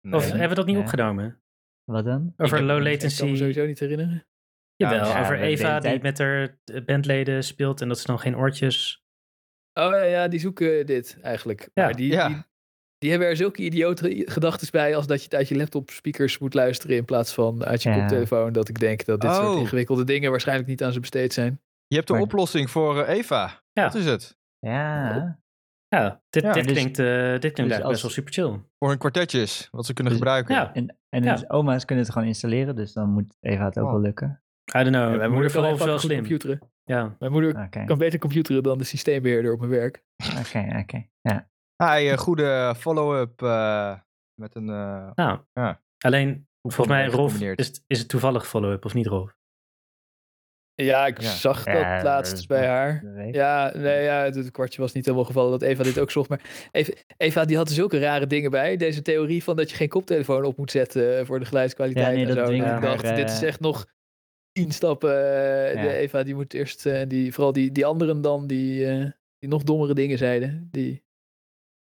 Nee. 0.00 0.14
Of 0.14 0.30
hebben 0.30 0.48
we 0.48 0.54
dat 0.54 0.66
niet 0.66 0.76
opgenomen? 0.78 1.42
Wat 1.84 2.04
dan? 2.04 2.32
Over 2.36 2.58
low 2.62 2.68
Ik 2.68 2.74
kan 2.74 2.82
me 2.84 2.90
latency. 2.90 3.16
sowieso 3.36 3.66
niet 3.66 3.78
herinneren. 3.78 4.26
Jawel, 4.76 5.06
Ja, 5.06 5.20
over 5.20 5.40
Eva 5.40 5.80
die 5.80 5.90
uit. 5.90 6.02
met 6.02 6.18
haar 6.18 6.58
eh, 6.64 6.84
bandleden 6.84 7.44
speelt 7.44 7.80
en 7.80 7.88
dat 7.88 7.98
ze 7.98 8.06
dan 8.06 8.18
geen 8.18 8.36
oortjes. 8.36 9.04
Oh 9.72 9.90
ja, 9.90 10.02
ja, 10.02 10.28
die 10.28 10.40
zoeken 10.40 10.86
dit 10.86 11.18
eigenlijk. 11.22 11.60
Ja. 11.74 11.84
Maar 11.84 11.94
die, 11.96 12.10
Ja. 12.12 12.28
die, 12.28 12.36
die 12.98 13.10
hebben 13.10 13.28
er 13.28 13.36
zulke 13.36 13.62
idiote 13.62 14.22
gedachten 14.26 14.68
bij 14.70 14.96
als 14.96 15.06
dat 15.06 15.18
je 15.18 15.24
het 15.24 15.34
uit 15.34 15.48
je 15.48 15.56
laptop 15.56 15.90
speakers 15.90 16.38
moet 16.38 16.54
luisteren 16.54 16.96
in 16.96 17.04
plaats 17.04 17.34
van 17.34 17.64
uit 17.64 17.82
je 17.82 17.90
Ja. 17.90 17.98
koptelefoon. 17.98 18.52
Dat 18.52 18.68
ik 18.68 18.78
denk 18.78 19.04
dat 19.04 19.20
dit 19.20 19.34
soort 19.34 19.54
Oh. 19.54 19.60
ingewikkelde 19.60 20.04
dingen 20.04 20.30
waarschijnlijk 20.30 20.68
niet 20.68 20.82
aan 20.84 20.92
ze 20.92 21.00
besteed 21.00 21.32
zijn. 21.32 21.60
Je 21.86 21.94
hebt 21.96 22.06
de 22.08 22.12
Maar- 22.14 22.22
oplossing 22.22 22.70
voor 22.70 23.02
eh, 23.02 23.16
Eva. 23.18 23.62
Ja. 23.72 23.82
Wat 23.84 23.94
is 23.94 24.04
het? 24.04 24.36
Ja. 24.58 25.38
Ja, 25.88 26.20
dit, 26.30 26.42
Ja, 26.42 26.52
dit 26.52 26.64
dus- 26.64 26.72
klinkt, 26.72 26.98
eh, 26.98 27.30
dit 27.38 27.52
klinkt 27.52 27.72
dus 27.72 27.80
als- 27.82 27.90
best 27.90 28.02
wel 28.02 28.10
super 28.10 28.32
chill. 28.32 28.60
Voor 28.78 28.88
hun 28.88 28.98
kwartetjes, 28.98 29.68
wat 29.70 29.86
ze 29.86 29.92
kunnen 29.92 30.12
Dus- 30.12 30.22
gebruiken. 30.22 30.54
Ja, 30.54 30.74
En, 30.74 30.96
en 31.08 31.22
Ja. 31.22 31.32
dus 31.32 31.48
oma's 31.50 31.84
kunnen 31.84 32.04
het 32.04 32.12
gewoon 32.12 32.28
installeren, 32.28 32.76
dus 32.76 32.92
dan 32.92 33.08
moet 33.10 33.36
Eva 33.40 33.64
het 33.64 33.78
ook 33.78 33.84
Oh. 33.86 33.90
wel 33.92 34.00
lukken. 34.00 34.42
I 34.76 34.82
don't 34.82 34.88
know. 34.96 35.10
Ja, 35.10 35.16
mijn 35.16 35.30
moeder 35.32 35.52
kan 35.52 35.76
wel 35.76 35.98
slim. 35.98 36.18
computeren. 36.18 36.60
Ja. 36.84 37.16
Mijn 37.18 37.32
moeder 37.32 37.68
kan 37.86 37.98
beter 37.98 38.18
computeren 38.18 38.62
dan 38.62 38.78
de 38.78 38.84
systeembeheerder 38.84 39.52
op 39.52 39.58
mijn 39.58 39.70
werk. 39.70 40.02
oké, 40.40 40.76
oké. 40.82 41.06
Ja. 41.20 41.48
Hij, 41.76 42.10
eh, 42.12 42.18
goede 42.18 42.74
follow-up 42.76 43.42
eh, 43.42 43.98
met 44.34 44.54
een... 44.54 44.68
eh, 44.68 45.10
Nou, 45.14 45.40
Ja. 45.52 45.82
alleen 45.98 46.48
volgens 46.62 46.86
mij, 46.88 47.06
Rolf, 47.06 47.40
is, 47.40 47.66
het- 47.66 47.82
is 47.86 47.98
het 47.98 48.08
toevallig 48.08 48.48
follow-up 48.48 48.84
of 48.84 48.94
niet, 48.94 49.06
Rolf? 49.06 49.34
Ja, 50.74 51.06
ik 51.06 51.20
Ja. 51.20 51.30
zag 51.30 51.64
Ja, 51.64 51.94
dat 51.94 52.04
laatst 52.04 52.48
bij 52.48 52.66
haar. 52.66 53.04
Ja, 53.32 53.72
nee, 53.74 54.02
ja, 54.02 54.22
het, 54.24 54.34
het 54.34 54.50
kwartje 54.50 54.80
was 54.80 54.92
niet 54.92 55.04
helemaal 55.04 55.26
gevallen 55.26 55.50
dat 55.50 55.62
Eva 55.62 55.82
dit 55.82 55.98
ook 55.98 56.10
zocht. 56.10 56.28
Maar 56.28 56.68
Eva, 56.72 56.92
Eva 57.16 57.44
die 57.44 57.56
had 57.56 57.70
zulke 57.70 57.98
rare 57.98 58.26
dingen 58.26 58.50
bij. 58.50 58.76
Deze 58.76 59.02
theorie 59.02 59.42
van 59.44 59.56
dat 59.56 59.70
je 59.70 59.76
geen 59.76 59.88
koptelefoon 59.88 60.44
op 60.44 60.56
moet 60.56 60.70
zetten 60.70 61.26
voor 61.26 61.38
de 61.38 61.44
geluidskwaliteit 61.44 62.06
Ja, 62.06 62.12
nee, 62.12 62.20
en 62.26 62.34
dat 62.34 62.46
zo. 62.46 62.52
En 62.52 62.58
ik 62.74 62.82
dacht, 62.82 63.02
maar, 63.02 63.14
dit 63.14 63.30
is 63.30 63.42
echt 63.42 63.60
nog 63.60 63.86
tien 64.52 64.72
stappen. 64.72 65.14
Ja. 65.74 65.82
de 65.82 65.92
Eva 65.92 66.22
die 66.22 66.34
moet 66.34 66.54
eerst, 66.54 67.08
die, 67.08 67.32
vooral 67.34 67.52
die, 67.52 67.72
die 67.72 67.86
anderen 67.86 68.20
dan, 68.20 68.46
die, 68.46 68.86
eh, 68.86 69.10
die 69.38 69.48
nog 69.48 69.62
dommere 69.62 69.94
dingen 69.94 70.18
zeiden. 70.18 70.68
Die 70.70 71.04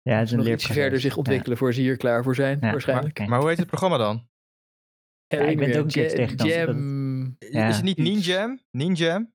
Ja, 0.10 0.18
het 0.18 0.26
is 0.28 0.32
een 0.32 0.38
nog 0.44 0.62
verder 0.62 1.00
zich 1.00 1.18
ontwikkelen 1.18 1.58
voor 1.58 1.74
ze 1.74 1.82
hier 1.82 1.98
klaar 1.98 2.24
voor 2.24 2.36
zijn, 2.36 2.58
Ja, 2.62 2.72
waarschijnlijk. 2.72 3.20
Oké. 3.20 3.30
Maar 3.30 3.40
hoe 3.40 3.50
heet 3.50 3.58
het 3.58 3.68
programma 3.68 3.98
dan? 3.98 4.28
Ja, 5.28 5.40
ik 5.42 5.58
ben 5.58 5.68
het 5.68 5.78
ook 5.78 5.84
een 5.86 5.92
keer 5.92 6.04
Ja, 6.10 6.16
tegengekomen, 6.16 6.56
Jam... 6.56 7.36
Ja. 7.40 7.68
Is 7.68 7.76
het 7.76 7.86
niet. 7.86 7.98
Ninjam? 7.98 8.60
Ninjam? 8.72 9.34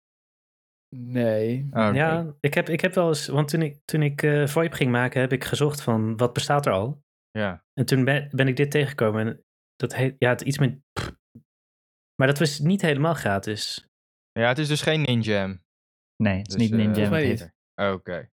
Nee. 0.96 1.68
Oh, 1.70 1.86
oké. 1.86 1.96
Ja, 1.96 2.34
ik 2.40 2.54
heb, 2.54 2.68
ik 2.68 2.80
heb 2.80 2.94
wel 2.94 3.08
eens, 3.08 3.26
want 3.26 3.48
toen 3.48 3.62
ik, 3.62 3.80
toen 3.84 4.02
ik 4.02 4.22
eh, 4.22 4.46
VoIP 4.46 4.72
ging 4.72 4.90
maken, 4.90 5.20
heb 5.20 5.32
ik 5.32 5.44
gezocht 5.44 5.82
van 5.82 6.16
wat 6.16 6.32
bestaat 6.32 6.66
er 6.66 6.72
al. 6.72 7.02
Ja. 7.30 7.64
En 7.72 7.86
toen 7.86 8.04
ben, 8.04 8.28
ben 8.32 8.48
ik 8.48 8.56
dit 8.56 8.70
tegengekomen. 8.70 9.26
En 9.26 9.44
dat 9.76 9.94
heet, 9.94 10.16
ja, 10.18 10.28
het 10.30 10.40
iets 10.40 10.58
met. 10.58 10.78
Maar 12.14 12.26
dat 12.26 12.38
was 12.38 12.58
niet 12.58 12.82
helemaal 12.82 13.14
gratis. 13.14 13.88
ja, 14.32 14.48
het 14.48 14.58
is 14.58 14.68
dus 14.68 14.82
geen 14.82 15.02
Ninjam. 15.02 15.62
Nee, 16.22 16.38
het 16.38 16.48
is 16.48 16.54
Dus, 16.54 16.62
niet 16.62 16.70
eh, 16.72 16.76
Ninja. 16.76 16.92
Volgens 16.92 17.10
mij 17.10 17.20
het 17.26 17.30
niet. 17.30 17.40
heet- 17.74 17.92
Oké. 17.94 18.30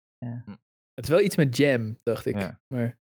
Het 0.94 1.04
is 1.04 1.10
wel 1.10 1.20
iets 1.20 1.36
met 1.36 1.56
jam, 1.56 1.98
dacht 2.02 2.26
ik. 2.26 2.38
Ja. 2.38 2.60
Maar... 2.68 3.00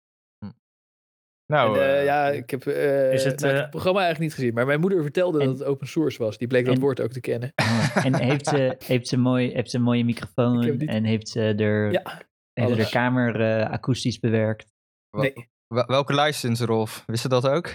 Nou, 1.48 1.78
En, 1.80 1.84
eh, 1.84 2.00
eh, 2.00 2.06
ja, 2.06 2.28
ik 2.28 2.50
heb, 2.50 2.66
eh, 2.66 3.14
Is 3.14 3.24
het, 3.24 3.40
nou, 3.40 3.48
ik 3.50 3.54
heb 3.56 3.62
het 3.62 3.70
programma 3.70 4.00
eigenlijk 4.00 4.30
niet 4.30 4.40
gezien. 4.40 4.54
Maar 4.54 4.66
mijn 4.66 4.80
moeder 4.80 5.02
vertelde 5.02 5.40
En- 5.40 5.46
dat 5.46 5.60
het 5.60 5.68
open 5.68 5.88
source 5.88 6.24
was. 6.24 6.38
Die 6.38 6.48
bleek 6.48 6.66
dat 6.66 6.78
woord 6.78 7.02
ook 7.02 7.12
te 7.12 7.20
kennen. 7.20 7.52
Oh, 7.56 7.96
En 8.06 8.16
heeft 8.16 8.48
ze, 8.48 8.76
heeft, 8.86 9.08
ze 9.08 9.18
mooi, 9.18 9.52
heeft 9.54 9.70
ze 9.70 9.78
een 9.78 9.84
mooie 9.84 10.06
microfoon 10.06 10.64
heb 10.66 10.82
en 10.82 11.04
heeft 11.04 11.30
ze 11.30 11.42
er, 11.42 11.92
Ja, 11.92 12.22
heeft 12.54 12.70
ze 12.70 12.76
de 12.76 12.90
kamer 12.90 13.42
eh, 13.42 13.72
akoestisch 13.72 14.20
bewerkt? 14.20 14.74
nee. 15.12 15.50
welke 15.68 16.16
license, 16.16 16.66
Rolf? 16.66 17.04
Wist 17.08 17.24
je 17.24 17.30
dat 17.30 17.48
ook? 17.48 17.72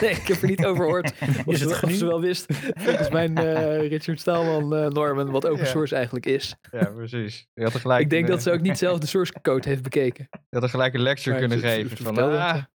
Nee, 0.00 0.10
ik 0.20 0.26
heb 0.26 0.42
er 0.42 0.48
niet 0.48 0.64
over 0.64 0.82
gehoord. 0.84 1.12
Of, 1.46 1.46
Is 1.54 1.60
het 1.60 1.70
ze, 1.70 1.86
of 1.86 1.92
ze 1.92 2.06
wel 2.06 2.20
wist, 2.20 2.46
volgens 2.74 3.08
mijn 3.10 3.36
eh, 3.36 3.78
Richard 3.88 4.20
Staalman 4.20 4.74
eh, 4.76 4.86
normen, 4.88 5.30
wat 5.30 5.46
open 5.46 5.64
Ja. 5.64 5.70
source 5.70 5.94
eigenlijk 5.94 6.26
is. 6.26 6.54
Ja, 6.70 6.84
precies. 6.90 7.46
Je 7.54 7.62
had 7.62 7.74
er 7.74 7.80
gelijk, 7.80 8.02
ik 8.02 8.10
denk 8.10 8.24
een, 8.24 8.30
dat 8.30 8.42
ze 8.42 8.50
ook 8.50 8.60
niet 8.60 8.78
zelf 8.78 8.98
de 8.98 9.06
source 9.06 9.32
code 9.42 9.68
heeft 9.68 9.82
bekeken. 9.82 10.26
je 10.30 10.38
had 10.50 10.62
er 10.62 10.68
gelijk 10.68 10.94
een 10.94 11.00
lecture 11.02 11.30
Maar 11.30 11.38
kunnen 11.48 11.58
geven. 11.58 11.96
van, 11.96 12.18
ah, 12.18 12.32
ja. 12.32 12.70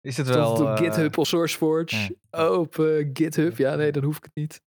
is 0.00 0.16
het 0.16 0.26
Stond 0.26 0.38
wel... 0.38 0.52
het 0.52 0.60
op 0.60 0.68
eh, 0.68 0.76
GitHub 0.76 1.18
of 1.18 1.26
SourceForge? 1.26 2.16
Oh, 2.30 2.58
op 2.58 2.78
eh, 2.78 3.08
GitHub? 3.12 3.56
Ja, 3.56 3.74
nee, 3.74 3.92
dan 3.92 4.04
hoef 4.04 4.16
ik 4.16 4.24
het 4.24 4.34
niet. 4.34 4.62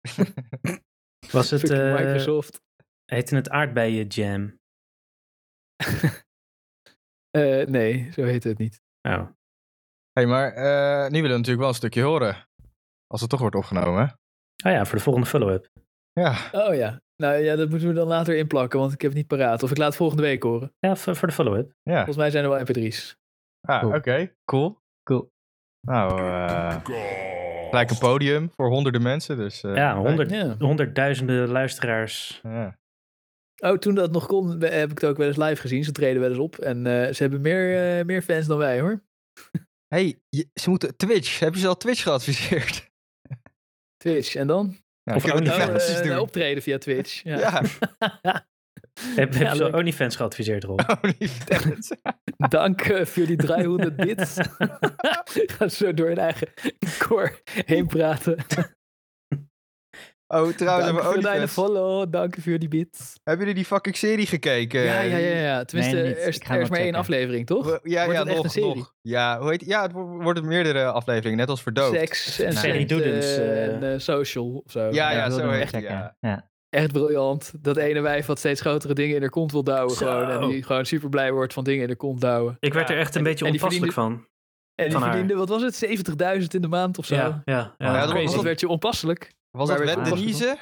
Was 1.32 1.50
het. 1.50 1.70
Eh 1.70 1.92
Microsoft. 1.94 2.62
heette 3.04 3.34
het 3.34 3.48
aardbeien 3.50 4.06
jam? 4.06 4.58
Eh, 7.30 7.66
nee, 7.66 8.08
zo 8.12 8.22
heet 8.24 8.44
het 8.44 8.58
niet. 8.58 8.80
Oh. 9.02 9.28
Hey, 10.16 10.26
maar 10.26 10.52
eh, 10.52 11.02
nu 11.10 11.20
willen 11.22 11.30
we 11.30 11.36
natuurlijk 11.36 11.58
wel 11.58 11.68
een 11.68 11.74
stukje 11.74 12.02
horen. 12.02 12.36
Als 13.06 13.20
het 13.20 13.30
toch 13.30 13.40
wordt 13.40 13.56
opgenomen. 13.56 14.18
Oh 14.64 14.72
ja, 14.72 14.84
voor 14.84 14.96
de 14.98 15.02
volgende 15.04 15.28
follow-up. 15.28 15.68
Ja, 16.12 16.36
Oh 16.52 16.74
ja. 16.74 17.00
Nou 17.16 17.34
ja, 17.36 17.56
dat 17.56 17.70
moeten 17.70 17.88
we 17.88 17.94
dan 17.94 18.06
later 18.06 18.36
inplakken, 18.36 18.78
want 18.78 18.92
ik 18.92 19.00
heb 19.00 19.10
het 19.10 19.18
niet 19.18 19.28
paraat. 19.28 19.62
Of 19.62 19.70
ik 19.70 19.76
laat 19.78 19.86
het 19.86 19.96
volgende 19.96 20.22
week 20.22 20.42
horen. 20.42 20.74
Ja, 20.78 20.96
voor, 20.96 21.16
voor 21.16 21.28
de 21.28 21.34
follow-up. 21.34 21.72
ja. 21.82 21.94
Volgens 21.96 22.16
mij 22.16 22.30
zijn 22.30 22.44
er 22.44 22.50
wel 22.50 22.60
mp3's. 22.60 23.16
Ah, 23.60 23.80
Cool. 23.80 23.94
oké. 23.94 24.32
Cool. 24.44 24.78
Cool. 25.02 25.30
Nou, 25.86 26.20
eh 26.20 26.76
gelijk 27.70 27.90
een 27.90 27.98
podium 27.98 28.50
voor 28.56 28.68
honderden 28.68 29.02
mensen. 29.02 29.36
Dus, 29.36 29.62
eh, 29.62 29.74
Ja, 29.74 29.96
honderd, 29.96 30.30
Ja. 30.30 30.54
honderdduizenden 30.58 31.48
luisteraars. 31.48 32.40
Ja. 32.42 32.78
Oh, 33.62 33.78
toen 33.78 33.94
dat 33.94 34.12
nog 34.12 34.26
kon, 34.26 34.60
heb 34.62 34.90
ik 34.90 34.98
het 35.00 35.04
ook 35.10 35.16
wel 35.16 35.26
eens 35.26 35.36
live 35.36 35.60
gezien. 35.60 35.84
Ze 35.84 35.92
treden 35.92 36.20
wel 36.20 36.30
eens 36.30 36.38
op. 36.38 36.56
En 36.56 36.86
eh, 36.86 37.12
ze 37.12 37.22
hebben 37.22 37.40
meer, 37.40 38.06
meer 38.06 38.22
fans 38.22 38.46
dan 38.46 38.58
wij, 38.58 38.80
hoor. 38.80 39.02
Hey, 39.88 40.20
je- 40.28 40.48
ze 40.54 40.70
moeten 40.70 40.96
Twitch. 40.96 41.38
Heb 41.38 41.54
je 41.54 41.60
ze 41.60 41.68
al 41.68 41.76
Twitch 41.76 42.02
geadviseerd? 42.02 42.90
Twitch. 43.96 44.34
En 44.34 44.46
dan? 44.46 44.76
Ja, 45.02 45.14
Of 45.14 45.22
kunnen 45.22 45.42
we 45.42 45.50
die 45.50 45.96
eh, 45.96 46.02
doen? 46.02 46.18
optreden 46.18 46.62
via 46.62 46.78
Twitch. 46.78 47.22
Ja. 47.22 47.38
Ja, 47.38 47.62
Heb, 49.00 49.32
heb 49.32 49.34
Ja, 49.34 49.50
je 49.50 49.56
zo 49.56 49.64
leuk. 49.64 49.74
OnlyFans 49.74 50.16
geadviseerd, 50.16 50.64
Rob? 50.64 50.80
OnlyFans. 51.02 51.90
Dank 52.48 52.80
eh, 52.80 53.04
voor 53.06 53.22
jullie 53.22 53.36
300 53.36 53.96
bits. 53.96 54.34
Gaan 55.56 55.70
zo 55.70 55.94
door 55.94 56.06
hun 56.08 56.18
eigen 56.18 56.48
core 56.98 57.32
heen 57.64 57.86
praten. 57.86 58.36
Oh, 60.28 60.34
trouwens, 60.34 60.58
Dank 60.58 60.84
hebben 60.84 61.02
voor 61.04 61.40
de 61.40 61.48
follow. 61.48 62.12
Dank 62.12 62.34
voor 62.34 62.52
jullie 62.52 62.68
bits. 62.68 63.12
Hebben 63.24 63.46
jullie 63.46 63.54
die 63.62 63.64
fucking 63.70 63.96
serie 63.96 64.26
gekeken? 64.26 64.80
Ja, 64.82 65.00
ja, 65.00 65.16
ja. 65.16 65.36
ja. 65.36 65.64
Tenminste, 65.64 65.96
Nee, 65.96 66.14
er 66.14 66.28
is, 66.28 66.40
er 66.48 66.68
maar 66.70 66.78
één 66.80 66.94
aflevering, 66.94 67.46
toch? 67.46 67.64
Ja, 67.66 67.70
Wordt 67.70 67.88
ja, 67.92 68.04
het 68.18 68.26
echt 68.26 68.36
nog, 68.36 68.44
een 68.44 68.50
serie? 68.50 68.74
nog. 68.76 68.94
Ja, 69.02 69.38
hoe 69.40 69.50
heet 69.50 69.64
Ja, 69.66 69.82
het 69.82 69.92
wo- 69.92 70.06
wordt 70.22 70.42
meerdere 70.42 70.84
afleveringen, 70.84 71.36
net 71.38 71.48
als 71.48 71.62
Verdoofd. 71.62 71.94
Seks 71.98 72.38
en 72.40 72.52
Serie 72.52 72.78
shit, 72.78 72.88
Doedens, 72.88 73.36
eh, 73.36 73.66
en 73.66 73.92
eh, 73.92 73.98
social 73.98 74.62
of 74.64 74.72
zo. 74.72 74.80
Ja, 74.90 75.10
Ja, 75.12 75.30
zo 75.30 75.48
heet 75.50 75.72
die, 75.72 75.82
ja. 75.82 76.16
Ja. 76.20 76.50
Echt 76.70 76.92
briljant. 76.92 77.52
Dat 77.60 77.76
ene 77.76 78.00
wijf 78.00 78.26
wat 78.26 78.38
steeds 78.38 78.60
grotere 78.60 78.94
dingen 78.94 79.14
in 79.14 79.20
haar 79.20 79.30
kont 79.30 79.52
wil 79.52 79.64
douwen. 79.64 79.94
Zo. 79.96 80.06
Gewoon, 80.06 80.30
en 80.42 80.48
die 80.48 80.62
gewoon 80.62 80.84
super 80.86 81.08
blij 81.08 81.32
wordt 81.32 81.52
van 81.52 81.64
dingen 81.64 81.82
in 81.82 81.88
haar 81.88 81.96
kont 81.96 82.20
douwen. 82.20 82.56
Ik 82.60 82.74
werd 82.74 82.88
Ja. 82.88 82.94
er 82.94 83.00
echt 83.00 83.14
een 83.14 83.18
En- 83.20 83.24
beetje 83.26 83.44
en 83.44 83.50
die 83.52 83.60
onpasselijk 83.60 83.92
van. 83.92 84.26
En 84.74 84.88
die 84.90 84.98
verdiende, 84.98 85.34
wat 85.34 85.48
was 85.48 85.62
het, 85.62 85.74
70.000 85.76 86.54
in 86.54 86.60
de 86.62 86.68
maand 86.68 86.98
of 86.98 87.06
zo? 87.06 87.14
Ja, 87.14 87.42
ja, 87.44 87.74
ja. 87.78 87.94
Ja, 87.94 88.06
dat 88.06 88.12
was-. 88.12 88.34
Dat 88.34 88.42
werd 88.42 88.60
je 88.60 88.68
onpasselijk. 88.68 89.34
Was 89.56 89.68
dat 89.68 89.78
Wet 89.78 89.94
het 89.94 90.04
Denise? 90.04 90.58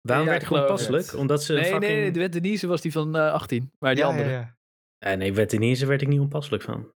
Waarom 0.00 0.26
werd 0.26 0.36
ik 0.36 0.42
ik 0.42 0.48
geloof 0.48 0.62
onpasselijk? 0.62 1.04
het. 1.06 1.14
Omdat 1.14 1.42
ze 1.42 1.52
Nee, 1.52 1.62
fucking... 1.62 1.82
nee, 1.82 2.00
nee, 2.00 2.10
de 2.10 2.18
wet 2.18 2.32
Denise 2.32 2.66
was 2.66 2.80
die 2.80 2.92
van 2.92 3.16
eh, 3.16 3.32
18. 3.32 3.72
Maar 3.78 3.94
die 3.94 4.04
andere. 4.04 4.30
ja, 4.30 4.38
ja. 4.38 4.56
Eh, 4.98 5.16
nee, 5.16 5.32
Wet 5.32 5.50
Denise 5.50 5.86
werd 5.86 6.02
ik 6.02 6.08
niet 6.08 6.20
onpasselijk 6.20 6.62
van. 6.62 6.92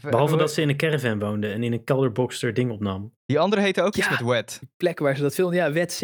Behalve 0.00 0.36
dat 0.36 0.52
ze 0.52 0.60
in 0.60 0.68
een 0.68 0.76
caravan 0.76 1.18
woonde 1.18 1.52
en 1.52 1.62
in 1.62 1.72
een 1.72 1.84
kelderbox 1.84 2.42
er 2.42 2.54
ding 2.54 2.70
opnam. 2.70 3.14
Die 3.24 3.38
andere 3.38 3.62
heette 3.62 3.82
ook 3.82 3.96
iets 3.96 4.06
Ja. 4.06 4.10
met 4.12 4.20
Wet. 4.22 4.60
Plek 4.76 4.98
waar 4.98 5.16
ze 5.16 5.22
dat 5.22 5.34
filmden. 5.34 5.58
Ja, 5.58 5.72
wet. 5.72 5.98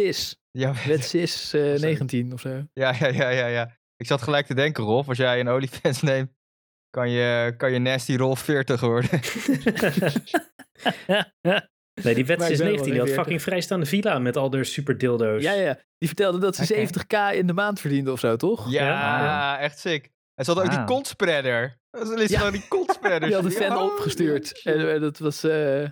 Ja, 0.51 0.75
Wet 0.87 1.15
eh, 1.53 1.81
19 1.81 2.33
of 2.33 2.41
zo. 2.41 2.49
ja, 2.73 2.95
ja, 2.99 3.07
ja, 3.07 3.29
ja, 3.29 3.47
ja. 3.47 3.77
Ik 3.97 4.07
zat 4.07 4.23
gelijk 4.23 4.47
te 4.47 4.55
denken, 4.55 4.85
Rolf, 4.85 5.09
als 5.09 5.17
jij 5.19 5.41
een 5.41 5.51
OnlyFans 5.51 6.03
neemt, 6.11 6.31
kan 6.91 7.11
je, 7.11 7.55
kan 7.57 7.73
je 7.73 7.79
Nasty 7.79 8.17
Rolf 8.17 8.41
40 8.41 8.81
worden. 8.81 9.11
Nee, 12.03 12.15
die 12.15 12.27
Wet 12.27 12.41
is 12.41 12.47
ben 12.49 12.57
wel 12.59 12.67
19. 12.67 12.91
Die 12.91 12.99
had 13.01 13.09
40. 13.09 13.15
fucking 13.15 13.43
vrijstaande 13.43 13.87
villa 13.87 14.19
met 14.19 14.37
al 14.37 14.53
haar 14.55 14.65
super 14.65 14.99
dildo's. 14.99 15.43
Ja, 15.43 15.53
ja. 15.53 15.79
Die 15.99 16.09
vertelde 16.09 16.39
dat 16.39 16.57
ze 16.57 16.63
Oké. 16.63 16.75
70k 16.87 17.37
in 17.37 17.47
de 17.47 17.53
maand 17.53 17.81
verdiende 17.81 18.13
of 18.13 18.19
zo, 18.21 18.37
toch? 18.37 18.71
Ja, 18.71 18.87
Ja. 18.87 19.59
echt 19.59 19.79
sick. 19.79 20.11
En 20.35 20.45
ze 20.45 20.51
hadden 20.51 20.65
ook 20.65 20.71
die 20.71 20.79
Wauw. 20.79 20.95
kontspreader. 20.95 21.79
Ze 21.91 22.25
Ja. 22.29 22.37
gewoon 22.39 22.53
die 22.53 22.69
kontspreader. 22.69 23.21
Die 23.29 23.35
had 23.37 23.45
een 23.45 23.51
fan 23.51 23.67
Ja, 23.77 23.85
opgestuurd. 23.85 24.61
En, 24.65 25.01
dat 25.01 25.19
was... 25.19 25.45
eh, 25.45 25.83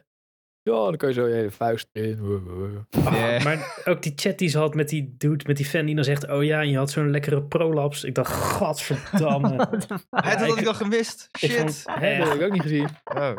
ja, 0.63 0.73
dan 0.85 0.97
kan 0.97 1.09
je 1.09 1.15
zo 1.15 1.27
je 1.29 1.35
hele 1.35 1.51
vuist 1.51 1.89
in. 1.93 2.19
Ah, 3.05 3.15
Ja. 3.15 3.43
Maar 3.43 3.83
ook 3.85 4.03
die 4.03 4.13
chat 4.17 4.39
die 4.39 4.49
ze 4.49 4.59
had 4.59 4.75
met 4.75 4.89
die 4.89 5.15
dude, 5.19 5.45
met 5.47 5.57
die 5.57 5.67
fan 5.67 5.87
die 5.87 5.95
dan 5.95 6.05
zegt... 6.05 6.29
Oh 6.31 6.45
ja, 6.45 6.61
en 6.61 6.69
je 6.71 6.77
had 6.77 6.91
zo'n 6.91 7.11
lekkere 7.11 7.43
prolaps. 7.43 8.05
Ik 8.05 8.15
dacht, 8.15 8.33
godverdamme. 8.33 9.49
Hij 10.11 10.33
had 10.33 10.41
ik- 10.41 10.49
dat 10.49 10.59
ik 10.61 10.67
al 10.67 10.75
gemist. 10.75 11.29
ik 11.41 11.51
Shit. 11.51 11.59
vond- 11.61 11.85
dat 11.85 11.95
heb 11.99 12.35
ik 12.35 12.43
ook 12.43 12.53
niet 12.53 12.63
gezien. 12.63 12.89
Oh. 13.05 13.37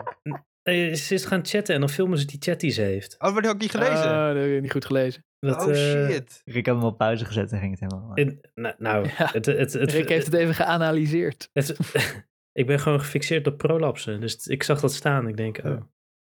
Nee, 0.63 0.95
ze 0.95 1.13
is 1.13 1.25
gaan 1.25 1.45
chatten 1.45 1.73
en 1.75 1.79
dan 1.79 1.89
filmen 1.89 2.17
ze 2.17 2.25
die 2.25 2.37
chat 2.41 2.59
die 2.59 2.71
ze 2.71 2.81
heeft. 2.81 3.13
oh, 3.19 3.31
maar 3.31 3.41
die 3.41 3.45
had 3.51 3.55
ik 3.55 3.61
niet 3.61 3.71
gelezen. 3.71 4.11
Ah, 4.11 4.33
dat 4.33 4.43
heb 4.43 4.51
ik 4.55 4.61
niet 4.61 4.71
goed 4.71 4.85
gelezen. 4.85 5.25
Dat, 5.39 5.61
oh 5.65 5.69
eh, 5.69 6.07
shit. 6.09 6.41
Ik 6.43 6.65
heb 6.65 6.75
hem 6.75 6.83
op 6.83 6.97
pauze 6.97 7.25
gezet 7.25 7.51
en 7.51 7.59
ging 7.59 7.79
het 7.79 7.91
helemaal. 7.91 8.15
in- 8.15 8.41
nou, 8.53 8.75
nou 8.77 9.05
Ja. 9.17 9.29
het, 9.31 9.45
het, 9.45 9.73
het, 9.73 9.91
Rick 9.91 10.09
heeft 10.09 10.25
het 10.25 10.35
even 10.35 10.53
geanalyseerd. 10.55 11.49
het- 11.53 11.77
ik 12.61 12.65
ben 12.65 12.79
gewoon 12.79 12.99
gefixeerd 12.99 13.47
op 13.47 13.57
prolapsen. 13.57 14.19
Dus 14.21 14.47
ik 14.47 14.63
zag 14.63 14.79
dat 14.79 14.93
staan. 14.93 15.27
Ik 15.27 15.37
denk, 15.37 15.57
oh. 15.63 15.81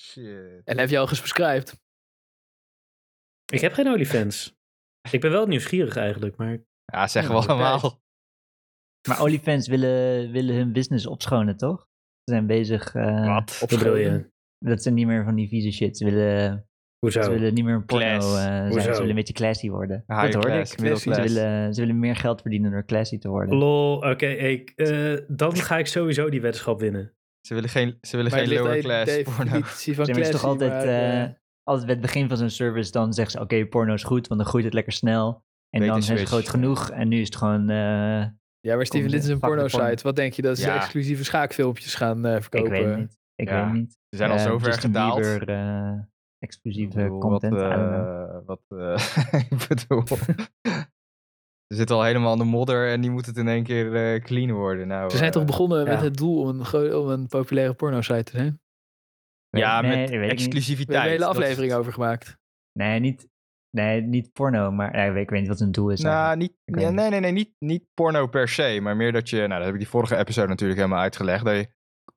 Shit. 0.02 0.60
En 0.64 0.78
heb 0.78 0.88
je 0.88 0.98
al 0.98 1.06
gesubscribed? 1.06 1.80
Ik 3.52 3.60
heb 3.60 3.72
geen 3.72 3.86
OnlyFans. 3.86 4.58
Ik 5.10 5.20
ben 5.20 5.30
wel 5.30 5.46
nieuwsgierig 5.46 5.96
eigenlijk, 5.96 6.36
maar... 6.36 6.58
Ja, 6.84 7.06
zeggen 7.06 7.34
Ja, 7.34 7.40
we 7.40 7.46
allemaal. 7.46 8.02
Maar 9.08 9.22
OnlyFans 9.22 9.68
willen, 9.68 10.30
willen 10.32 10.54
hun 10.54 10.72
business 10.72 11.06
opschonen, 11.06 11.56
toch? 11.56 11.88
Ze 12.30 12.36
zijn 12.36 12.46
bezig. 12.46 12.94
eh, 12.94 13.26
Wat? 13.26 13.64
Bedoel 13.68 13.96
je? 13.96 14.28
Dat 14.58 14.82
zijn 14.82 14.94
niet 14.94 15.06
meer 15.06 15.24
van 15.24 15.34
die 15.34 15.48
vieze 15.48 15.70
shit. 15.70 15.96
Ze 15.96 16.04
willen, 16.04 16.66
Hoezo? 16.98 17.22
ze 17.22 17.30
willen 17.30 17.54
niet 17.54 17.64
meer 17.64 17.74
een 17.74 17.84
porno 17.84 18.04
eh, 18.06 18.20
zijn. 18.32 18.68
Hoezo? 18.70 18.80
Ze 18.82 18.90
willen 18.90 19.08
een 19.08 19.14
beetje 19.14 19.32
classy 19.32 19.68
worden. 19.70 20.04
High 20.06 20.22
dat 20.22 20.32
hoorde 20.34 20.48
class, 20.50 20.72
ik. 20.72 20.96
Ze 21.14 21.22
willen, 21.22 21.74
ze 21.74 21.80
willen 21.80 21.98
meer 21.98 22.16
geld 22.16 22.40
verdienen 22.40 22.70
door 22.70 22.84
classy 22.84 23.18
te 23.18 23.28
worden. 23.28 23.56
Lol, 23.56 23.96
oké, 23.96 24.26
ik, 24.26 24.70
eh, 24.76 25.16
dan 25.28 25.56
ga 25.56 25.78
ik 25.78 25.86
sowieso 25.86 26.28
die 26.30 26.40
weddenschap 26.40 26.80
winnen. 26.80 27.12
Ze 27.46 27.54
willen 27.54 27.68
geen, 27.70 27.98
ze 28.00 28.16
willen 28.16 28.30
Maar 28.30 28.40
geen 28.40 28.50
het 28.50 28.58
lower 28.58 28.74
de 28.76 28.82
class 28.82 29.22
porno. 29.22 29.34
van 29.34 29.46
maar, 29.96 30.06
het 30.06 30.16
is 30.18 30.30
toch 30.30 30.44
altijd, 30.44 30.70
maar, 30.70 30.84
eh, 30.84 31.22
eh, 31.22 31.28
altijd 31.62 31.86
bij 31.86 31.94
het 31.96 32.04
begin 32.04 32.28
van 32.28 32.36
zo'n 32.36 32.50
service, 32.50 32.90
dan 32.92 33.12
zeggen 33.12 33.32
ze, 33.38 33.40
oké, 33.44 33.66
porno 33.66 33.94
is 33.94 34.02
goed, 34.02 34.28
want 34.28 34.40
dan 34.40 34.48
groeit 34.48 34.64
het 34.64 34.74
lekker 34.74 34.92
snel. 34.92 35.44
En 35.70 35.80
Beter 35.80 35.86
dan 35.94 36.02
zijn 36.02 36.18
ze 36.18 36.24
switch. 36.26 36.40
groot 36.42 36.48
genoeg. 36.54 36.90
En 36.90 37.08
nu 37.08 37.20
is 37.20 37.26
het 37.26 37.36
gewoon, 37.36 37.70
eh, 37.70 38.24
Ja, 38.60 38.76
maar 38.76 38.86
Steven, 38.86 39.10
dit 39.10 39.22
is 39.22 39.28
een 39.28 39.34
de 39.34 39.40
porno. 39.40 39.66
porno-site. 39.66 40.02
Wat 40.02 40.16
denk 40.16 40.32
je 40.32 40.42
dat 40.42 40.58
ze 40.58 40.66
Ja. 40.66 40.76
exclusieve 40.76 41.24
schaakfilmpjes 41.24 41.94
gaan 41.94 42.26
eh, 42.26 42.34
ik 42.36 42.40
verkopen? 42.42 42.70
weet 42.70 42.84
het 42.84 42.96
niet. 42.98 43.18
Ik 43.34 43.48
Ja. 43.48 43.54
weet 43.54 43.64
het 43.64 43.72
niet. 43.80 43.92
Ze 44.08 44.16
zijn 44.16 44.30
al 44.30 44.36
Eh, 44.36 44.42
zo 44.42 44.58
ver 44.58 44.66
Justin 44.68 44.90
gedaald. 44.90 45.20
Bieber, 45.20 45.48
eh, 45.48 45.92
exclusieve 46.38 46.98
Ik 47.00 47.04
bedoel, 47.04 47.18
content. 47.20 47.52
Wat, 47.54 47.70
eh, 47.70 48.36
wat, 48.46 48.60
eh, 48.68 49.42
ik 49.50 49.66
bedoel... 49.68 50.02
Ze 51.66 51.76
zitten 51.76 51.96
al 51.96 52.02
helemaal 52.02 52.32
aan 52.32 52.38
de 52.38 52.44
modder 52.44 52.90
en 52.90 53.00
die 53.00 53.10
moet 53.10 53.26
het 53.26 53.36
in 53.36 53.48
één 53.48 53.64
keer 53.64 53.94
eh, 54.14 54.22
clean 54.22 54.52
worden. 54.52 54.86
Nou, 54.88 55.10
Ze 55.10 55.16
zijn 55.16 55.28
eh, 55.28 55.34
toch 55.36 55.44
begonnen 55.44 55.84
met 55.84 56.00
het 56.00 56.16
doel 56.16 56.40
om 56.40 56.48
een, 56.48 56.94
om 56.94 57.08
een 57.08 57.26
populaire 57.26 57.74
porno-site 57.74 58.22
te 58.22 58.36
zijn? 58.36 58.60
Ja, 59.48 59.80
Nee, 59.80 59.96
met. 60.00 60.10
We 60.10 60.16
exclusiviteit. 60.16 60.88
hebben 60.88 61.04
een 61.04 61.10
hele 61.18 61.30
is- 61.30 61.36
aflevering 61.36 61.72
over 61.72 61.92
gemaakt. 61.92 62.36
Nee, 62.72 63.00
niet, 63.00 63.28
nee, 63.70 64.00
niet 64.00 64.32
porno, 64.32 64.70
maar 64.70 64.96
ja, 64.96 65.02
ik, 65.04 65.12
weet, 65.12 65.22
ik 65.22 65.30
weet 65.30 65.40
niet 65.40 65.48
wat 65.48 65.58
hun 65.58 65.72
doel 65.72 65.90
is. 65.90 66.00
Nou, 66.00 66.14
eigenlijk. 66.14 66.52
niet, 66.64 66.76
nee, 66.94 67.10
nee, 67.10 67.20
nee, 67.20 67.32
niet, 67.32 67.50
niet 67.58 67.84
porno 67.94 68.26
per 68.26 68.48
se, 68.48 68.78
maar 68.82 68.96
meer 68.96 69.12
dat 69.12 69.30
je, 69.30 69.36
nou, 69.36 69.48
dat 69.48 69.64
heb 69.64 69.72
ik 69.72 69.78
die 69.78 69.88
vorige 69.88 70.16
episode 70.16 70.48
natuurlijk 70.48 70.78
helemaal 70.80 71.02
uitgelegd, 71.02 71.44
dat 71.44 71.56
je 71.56 71.68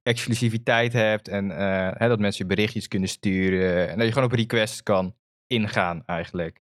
exclusiviteit 0.03 0.93
hebt 0.93 1.27
en 1.27 1.51
eh, 1.51 1.91
hè, 1.93 2.07
dat 2.07 2.19
mensen 2.19 2.47
je 2.47 2.55
berichtjes 2.55 2.87
kunnen 2.87 3.09
sturen 3.09 3.89
en 3.89 3.97
dat 3.97 4.05
je 4.07 4.13
gewoon 4.13 4.27
op 4.27 4.35
requests 4.35 4.83
kan 4.83 5.15
ingaan 5.47 6.03
eigenlijk. 6.05 6.59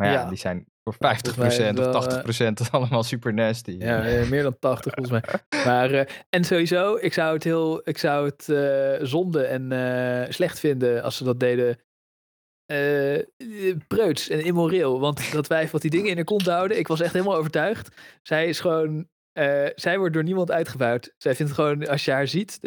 Maar 0.00 0.08
ja, 0.08 0.12
Ja. 0.12 0.28
die 0.28 0.38
zijn 0.38 0.64
voor 0.84 0.94
50% 0.94 0.98
volgens 0.98 1.36
mij 1.36 1.46
is 1.46 1.56
het 1.56 1.78
of 1.78 2.06
wel, 2.06 2.22
80% 2.66 2.70
allemaal 2.70 3.02
super 3.02 3.34
nasty. 3.34 3.76
Ja, 3.78 4.06
eh, 4.06 4.28
meer 4.28 4.42
dan 4.42 4.58
80 4.58 4.92
volgens 4.94 5.20
mij. 5.20 5.40
Maar, 5.64 5.90
eh, 5.90 6.14
en 6.28 6.44
sowieso, 6.44 6.96
ik 6.96 7.12
zou 7.12 7.34
het 7.34 7.44
heel, 7.44 7.80
ik 7.88 7.98
zou 7.98 8.26
het 8.26 8.48
eh, 8.48 9.06
zonde 9.06 9.42
en 9.44 9.72
eh, 9.72 10.30
slecht 10.32 10.58
vinden 10.60 11.02
als 11.02 11.16
ze 11.16 11.24
dat 11.24 11.40
deden. 11.40 11.78
Eh, 12.70 13.76
preuts 13.88 14.28
en 14.28 14.44
immoreel. 14.44 15.00
Want 15.00 15.32
dat 15.32 15.46
wijf 15.46 15.70
wat 15.70 15.80
die 15.82 15.90
dingen 15.90 16.10
in 16.10 16.16
haar 16.16 16.24
kont 16.24 16.46
houden, 16.46 16.78
ik 16.78 16.88
was 16.88 17.00
echt 17.00 17.12
helemaal 17.12 17.36
overtuigd. 17.36 17.88
Zij 18.22 18.48
is 18.48 18.60
gewoon, 18.60 19.08
eh, 19.32 19.66
zij 19.74 19.98
wordt 19.98 20.14
door 20.14 20.24
niemand 20.24 20.50
uitgebuit. 20.50 21.14
Zij 21.18 21.34
vindt 21.34 21.52
gewoon, 21.52 21.86
als 21.88 22.04
je 22.04 22.10
haar 22.10 22.28
ziet, 22.28 22.58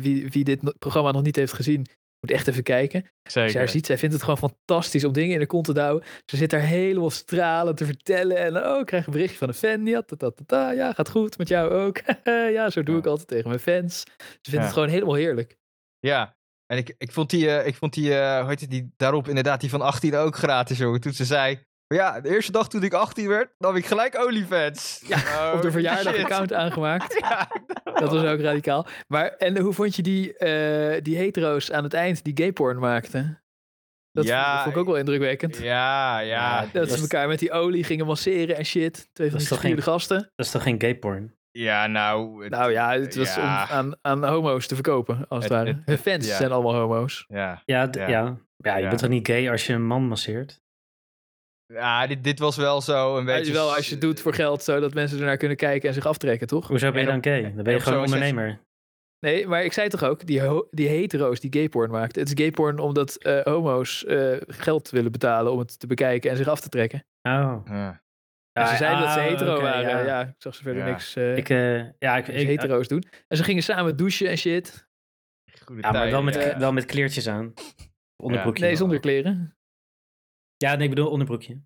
wie, 0.00 0.28
wie 0.30 0.44
dit 0.44 0.78
programma 0.78 1.10
nog 1.10 1.22
niet 1.22 1.36
heeft 1.36 1.52
gezien, 1.52 1.86
moet 2.20 2.30
echt 2.30 2.48
even 2.48 2.62
kijken. 2.62 3.02
Als 3.22 3.32
je 3.34 3.40
haar 3.40 3.50
Zeker. 3.50 3.68
ziet, 3.68 3.86
zij 3.86 3.98
vindt 3.98 4.14
het 4.14 4.24
gewoon 4.24 4.50
fantastisch 4.50 5.04
om 5.04 5.12
dingen 5.12 5.32
in 5.34 5.38
de 5.40 5.46
kont 5.46 5.64
te 5.64 5.72
douwen. 5.74 6.02
Ze 6.24 6.36
zit 6.36 6.50
daar 6.50 6.60
helemaal 6.60 7.10
stralend 7.10 7.76
te 7.76 7.84
vertellen. 7.84 8.36
En 8.36 8.66
oh, 8.66 8.80
ik 8.80 8.86
krijg 8.86 9.06
een 9.06 9.12
berichtje 9.12 9.38
van 9.38 9.48
een 9.48 9.54
fan. 9.54 9.86
Ja, 9.86 10.02
ta, 10.02 10.16
ta, 10.16 10.30
ta, 10.30 10.42
ta. 10.46 10.70
ja 10.70 10.92
gaat 10.92 11.10
goed. 11.10 11.38
Met 11.38 11.48
jou 11.48 11.70
ook. 11.70 12.00
ja, 12.56 12.70
zo 12.70 12.82
doe 12.82 12.94
Ja. 12.94 13.00
ik 13.00 13.06
altijd 13.06 13.28
tegen 13.28 13.48
mijn 13.48 13.60
fans. 13.60 14.00
Ze 14.18 14.26
vindt 14.26 14.50
Ja. 14.50 14.60
het 14.62 14.72
gewoon 14.72 14.88
helemaal 14.88 15.14
heerlijk. 15.14 15.56
Ja, 15.98 16.35
en 16.66 16.76
ik, 16.78 16.94
ik 16.98 17.12
vond 17.12 17.30
die, 17.30 17.50
eh, 17.50 17.66
ik 17.66 17.74
vond 17.74 17.94
die, 17.94 18.14
eh, 18.18 18.40
hoe 18.40 18.48
heet 18.48 18.60
het, 18.60 18.70
die 18.70 18.92
daarop 18.96 19.28
inderdaad 19.28 19.60
die 19.60 19.70
van 19.70 19.80
18 19.80 20.14
ook 20.14 20.36
gratis, 20.36 20.78
jongen. 20.78 21.00
Toen 21.00 21.12
ze 21.12 21.24
zei, 21.24 21.58
maar 21.86 21.98
ja, 21.98 22.20
de 22.20 22.28
eerste 22.28 22.52
dag 22.52 22.68
toen 22.68 22.82
ik 22.82 22.92
18 22.92 23.28
werd, 23.28 23.50
nam 23.58 23.76
ik 23.76 23.86
gelijk 23.86 24.24
OnlyFans. 24.24 25.02
Ja, 25.06 25.16
Oh, 25.16 25.52
Op 25.54 25.56
de 25.56 25.62
shit. 25.62 25.72
verjaardag-account 25.72 26.52
aangemaakt. 26.52 27.14
Ja, 27.20 27.48
Dat 28.00 28.10
was 28.12 28.24
ook 28.24 28.40
radicaal. 28.40 28.86
Maar 29.08 29.28
en 29.28 29.58
hoe 29.58 29.72
vond 29.72 29.96
je 29.96 30.02
die, 30.02 30.36
eh, 30.38 31.02
die 31.02 31.16
hetero's 31.16 31.70
aan 31.72 31.84
het 31.84 31.94
eind 31.94 32.24
die 32.24 32.36
gayporn 32.36 32.78
maakten? 32.78 33.42
Dat 34.12 34.24
Ja, 34.24 34.50
vond, 34.52 34.62
vond 34.62 34.74
ik 34.74 34.80
ook 34.80 34.86
wel 34.86 34.96
indrukwekkend. 34.96 35.56
ja, 35.56 36.18
ja. 36.18 36.66
dat 36.72 36.90
ze 36.90 37.00
elkaar 37.00 37.28
met 37.28 37.38
die 37.38 37.52
olie 37.52 37.84
gingen 37.84 38.06
masseren 38.06 38.56
en 38.56 38.64
shit. 38.64 38.92
Twee 38.94 39.06
van 39.12 39.16
Dat 39.16 39.30
die 39.30 39.40
is 39.40 39.48
toch 39.48 39.58
gespierde 39.58 39.82
gasten. 39.82 40.30
Dat 40.34 40.46
is 40.46 40.52
toch 40.52 40.62
geen 40.62 40.80
gay 40.80 40.94
porn? 40.96 41.35
Ja, 41.56 41.86
nou... 41.86 42.42
het- 42.42 42.50
Nou 42.52 42.70
ja, 42.72 42.92
het 42.98 43.16
was 43.16 43.34
ja, 43.34 43.62
om 43.62 43.76
aan, 43.76 43.94
aan 44.02 44.24
homo's 44.24 44.66
te 44.66 44.74
verkopen, 44.74 45.16
als 45.28 45.44
het, 45.44 45.52
Het- 45.52 45.52
ware. 45.52 45.66
het- 45.76 45.82
Hun 45.86 45.98
fans 45.98 46.26
ja. 46.26 46.36
zijn 46.36 46.52
allemaal 46.52 46.74
homo's. 46.74 47.24
Ja, 47.28 47.62
Ja, 47.64 47.88
Ja. 47.90 48.08
ja. 48.08 48.36
ja. 48.56 48.76
je 48.76 48.82
Ja. 48.82 48.88
bent 48.88 49.00
toch 49.00 49.10
niet 49.10 49.26
gay 49.26 49.50
als 49.50 49.66
je 49.66 49.72
een 49.72 49.86
man 49.86 50.02
masseert? 50.08 50.64
ja 51.72 52.06
dit, 52.06 52.24
dit 52.24 52.38
was 52.38 52.56
wel 52.56 52.80
zo 52.80 53.16
een 53.18 53.24
Weet 53.24 53.36
beetje... 53.36 53.52
je 53.52 53.58
wel, 53.58 53.74
als 53.74 53.86
je 53.86 53.92
het 53.92 54.00
doet 54.00 54.20
voor 54.20 54.34
geld, 54.34 54.62
zodat 54.62 54.94
mensen 54.94 55.18
ernaar 55.18 55.36
kunnen 55.36 55.56
kijken 55.56 55.88
en 55.88 55.94
zich 55.94 56.06
aftrekken, 56.06 56.46
toch? 56.46 56.68
Hoezo 56.68 56.90
ben 56.90 57.00
je 57.00 57.06
dan 57.06 57.22
gay? 57.24 57.42
Dan 57.42 57.54
ben 57.54 57.64
en 57.66 57.72
je 57.72 57.80
gewoon 57.80 58.04
ondernemer. 58.04 58.60
Nee, 59.20 59.46
maar 59.46 59.64
ik 59.64 59.72
zei 59.72 59.88
toch 59.88 60.02
ook, 60.04 60.26
die, 60.26 60.42
die 60.70 60.88
hetero's 60.88 61.40
die 61.40 61.52
gayporn 61.52 61.90
maakten. 61.90 62.20
Het 62.22 62.28
is 62.38 62.44
gayporn 62.44 62.78
omdat 62.78 63.16
eh, 63.16 63.40
homo's 63.42 64.04
eh, 64.04 64.36
geld 64.46 64.90
willen 64.90 65.12
betalen 65.12 65.52
om 65.52 65.58
het 65.58 65.78
te 65.78 65.86
bekijken 65.86 66.30
en 66.30 66.36
zich 66.36 66.48
af 66.48 66.60
te 66.60 66.68
trekken. 66.68 67.04
Oh. 67.22 67.56
Ja. 67.64 68.02
En 68.56 68.66
ze 68.66 68.72
Ah, 68.72 68.78
zeiden 68.78 69.00
dat 69.00 69.12
ze 69.12 69.20
ah, 69.20 69.26
hetero 69.26 69.60
waren. 69.60 69.88
ja. 69.88 70.00
Ja. 70.04 70.20
ik 70.26 70.34
zag 70.38 70.54
ze 70.54 70.62
verder 70.62 70.82
Ja. 70.84 70.88
niks 70.90 71.16
eh 71.16 71.36
Ik, 71.36 71.48
eh, 71.48 71.78
ja, 71.98 72.16
ik, 72.16 72.28
ik, 72.28 72.46
hetero's 72.46 72.88
doen. 72.88 73.04
En 73.28 73.36
ze 73.36 73.44
gingen 73.44 73.62
samen 73.62 73.96
douchen 73.96 74.28
en 74.28 74.36
shit. 74.38 74.88
Goede 75.64 75.82
ja, 75.82 75.90
maar 75.92 76.10
wel 76.10 76.22
met, 76.22 76.56
wel 76.58 76.72
met 76.72 76.84
kleertjes 76.84 77.26
aan. 77.28 77.52
Onderbroekje. 78.22 78.64
Nee, 78.64 78.76
zonder 78.76 79.00
kleren. 79.00 79.56
Ja, 80.56 80.74
nee, 80.74 80.82
ik 80.88 80.94
bedoel 80.94 81.10
onderbroekje. 81.10 81.60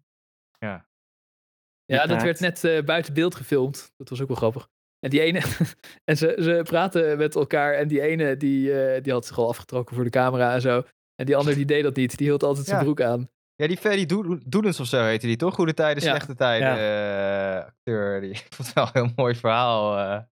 Ja, 0.58 1.98
dat 1.98 2.08
Naakt. 2.08 2.22
werd 2.22 2.40
net 2.40 2.64
eh, 2.64 2.84
buiten 2.84 3.14
beeld 3.14 3.34
gefilmd. 3.34 3.92
Dat 3.96 4.08
was 4.08 4.20
ook 4.20 4.28
wel 4.28 4.36
grappig. 4.36 4.68
En 4.98 5.10
die 5.10 5.20
ene, 5.20 5.40
en 6.10 6.16
ze, 6.16 6.36
ze 6.40 6.60
praten 6.62 7.18
met 7.18 7.34
elkaar 7.34 7.74
en 7.74 7.88
die 7.88 8.00
ene 8.00 8.36
die, 8.36 8.82
eh, 8.82 9.02
die 9.02 9.12
had 9.12 9.26
zich 9.26 9.38
al 9.38 9.48
afgetrokken 9.48 9.94
voor 9.94 10.04
de 10.04 10.10
camera 10.10 10.54
en 10.54 10.60
zo. 10.60 10.82
En 11.14 11.26
die 11.26 11.36
ander 11.36 11.54
die 11.54 11.64
deed 11.64 11.82
dat 11.82 11.96
niet. 11.96 12.16
Die 12.18 12.26
hield 12.26 12.42
altijd 12.42 12.66
zijn 12.66 12.78
Ja. 12.78 12.84
broek 12.84 13.00
aan. 13.00 13.30
Ja, 13.60 13.66
die 13.66 13.76
Ferry 13.76 14.06
Doe- 14.06 14.40
Doedens 14.46 14.80
of 14.80 14.86
zo 14.86 15.02
heette 15.04 15.26
die, 15.26 15.36
toch? 15.36 15.54
Goede 15.54 15.74
tijden, 15.74 16.02
Ja. 16.02 16.08
slechte 16.10 16.34
tijden 16.34 16.68
eh, 16.78 17.64
acteur. 17.66 18.20
Die, 18.20 18.30
ik 18.46 18.46
vond 18.50 18.68
het 18.68 18.72
wel 18.72 18.84
een 18.84 18.90
heel 19.06 19.12
mooi 19.16 19.34
verhaal. 19.34 19.98
eh, 19.98 20.22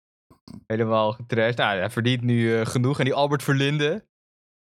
helemaal 0.67 1.13
getrashed. 1.13 1.57
Nou, 1.57 1.79
hij 1.79 1.91
verdient 1.91 2.23
nu 2.23 2.59
eh, 2.61 2.67
genoeg. 2.67 2.99
En 2.99 3.05
die 3.05 3.15
Albert 3.15 3.43
Verlinde, 3.43 3.89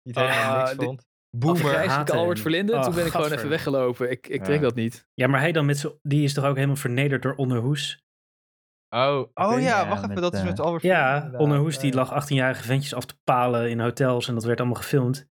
die 0.02 0.14
het 0.14 0.18
helemaal 0.32 0.54
Ah, 0.56 0.58
niks 0.64 0.78
die- 0.78 0.86
vond. 0.88 1.10
Boomer. 1.38 1.56
Afgrijzelijke 1.62 1.96
haten 1.98 2.16
Albert. 2.18 2.40
Verlinde. 2.40 2.74
Oh, 2.74 2.82
Toen 2.84 2.96
ben 2.96 3.06
ik 3.06 3.12
gewoon 3.12 3.32
even 3.32 3.50
weggelopen. 3.50 4.12
Ik, 4.12 4.28
ik 4.28 4.44
trek 4.44 4.56
Ja. 4.56 4.62
dat 4.62 4.76
niet. 4.76 5.06
Ja, 5.14 5.28
maar 5.28 5.40
hij 5.40 5.52
dan 5.52 5.66
met 5.66 5.78
z'n... 5.78 6.00
Die 6.02 6.24
is 6.24 6.34
toch 6.34 6.46
ook 6.46 6.56
helemaal 6.56 6.76
vernederd 6.76 7.22
door 7.22 7.36
Onderhoes? 7.36 8.04
Oh, 8.96 9.26
oh 9.34 9.60
ja, 9.62 9.88
wacht 9.88 10.02
ja, 10.02 10.10
even. 10.10 10.22
dat 10.22 10.34
is 10.34 10.44
met 10.44 10.60
Albert 10.60 10.82
Verlinde. 10.82 11.30
Ja. 11.32 11.40
Onderhoes 11.40 11.80
die 11.80 11.92
Ja, 11.92 11.98
lag 11.98 12.24
18-jarige 12.24 12.64
ventjes 12.64 12.94
af 12.94 13.06
te 13.06 13.16
palen 13.24 13.70
in 13.70 13.80
hotels 13.80 14.28
en 14.28 14.34
dat 14.34 14.44
werd 14.44 14.60
allemaal 14.60 14.82
gefilmd. 14.82 15.30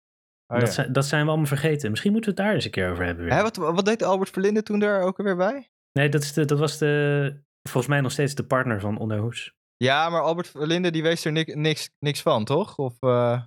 Oh, 0.48 0.60
dat, 0.60 0.68
ja. 0.68 0.74
zijn, 0.74 0.92
dat 0.94 1.06
zijn 1.06 1.22
we 1.24 1.28
allemaal 1.28 1.48
vergeten. 1.48 1.90
Misschien 1.90 2.12
moeten 2.12 2.30
we 2.32 2.38
het 2.38 2.46
daar 2.46 2.56
eens 2.56 2.66
een 2.66 2.72
keer 2.72 2.90
over 2.92 3.06
hebben. 3.06 3.26
Weer. 3.26 3.34
Hè, 3.34 3.42
wat, 3.42 3.56
wat 3.56 3.86
deed 3.86 4.04
Albert 4.04 4.30
Verlinde 4.30 4.64
toen 4.64 4.80
daar 4.80 5.02
ook 5.02 5.18
alweer 5.18 5.36
bij? 5.36 5.70
Nee, 5.92 6.10
dat, 6.10 6.22
is 6.24 6.34
de, 6.34 6.46
dat 6.46 6.60
was 6.60 6.78
de, 6.78 7.44
volgens 7.70 7.88
mij 7.94 8.02
nog 8.02 8.12
steeds 8.12 8.36
de 8.36 8.46
partner 8.46 8.80
van 8.80 8.98
Onderhoes. 8.98 9.54
Ja, 9.78 10.10
maar 10.10 10.22
Albert 10.22 10.48
Verlinde 10.48 10.92
die 10.92 11.04
wees 11.04 11.26
er 11.26 11.32
ni- 11.32 11.54
niks, 11.54 11.90
niks 12.00 12.22
van, 12.22 12.46
toch? 12.46 12.78
Of, 12.78 12.96
eh, 13.00 13.42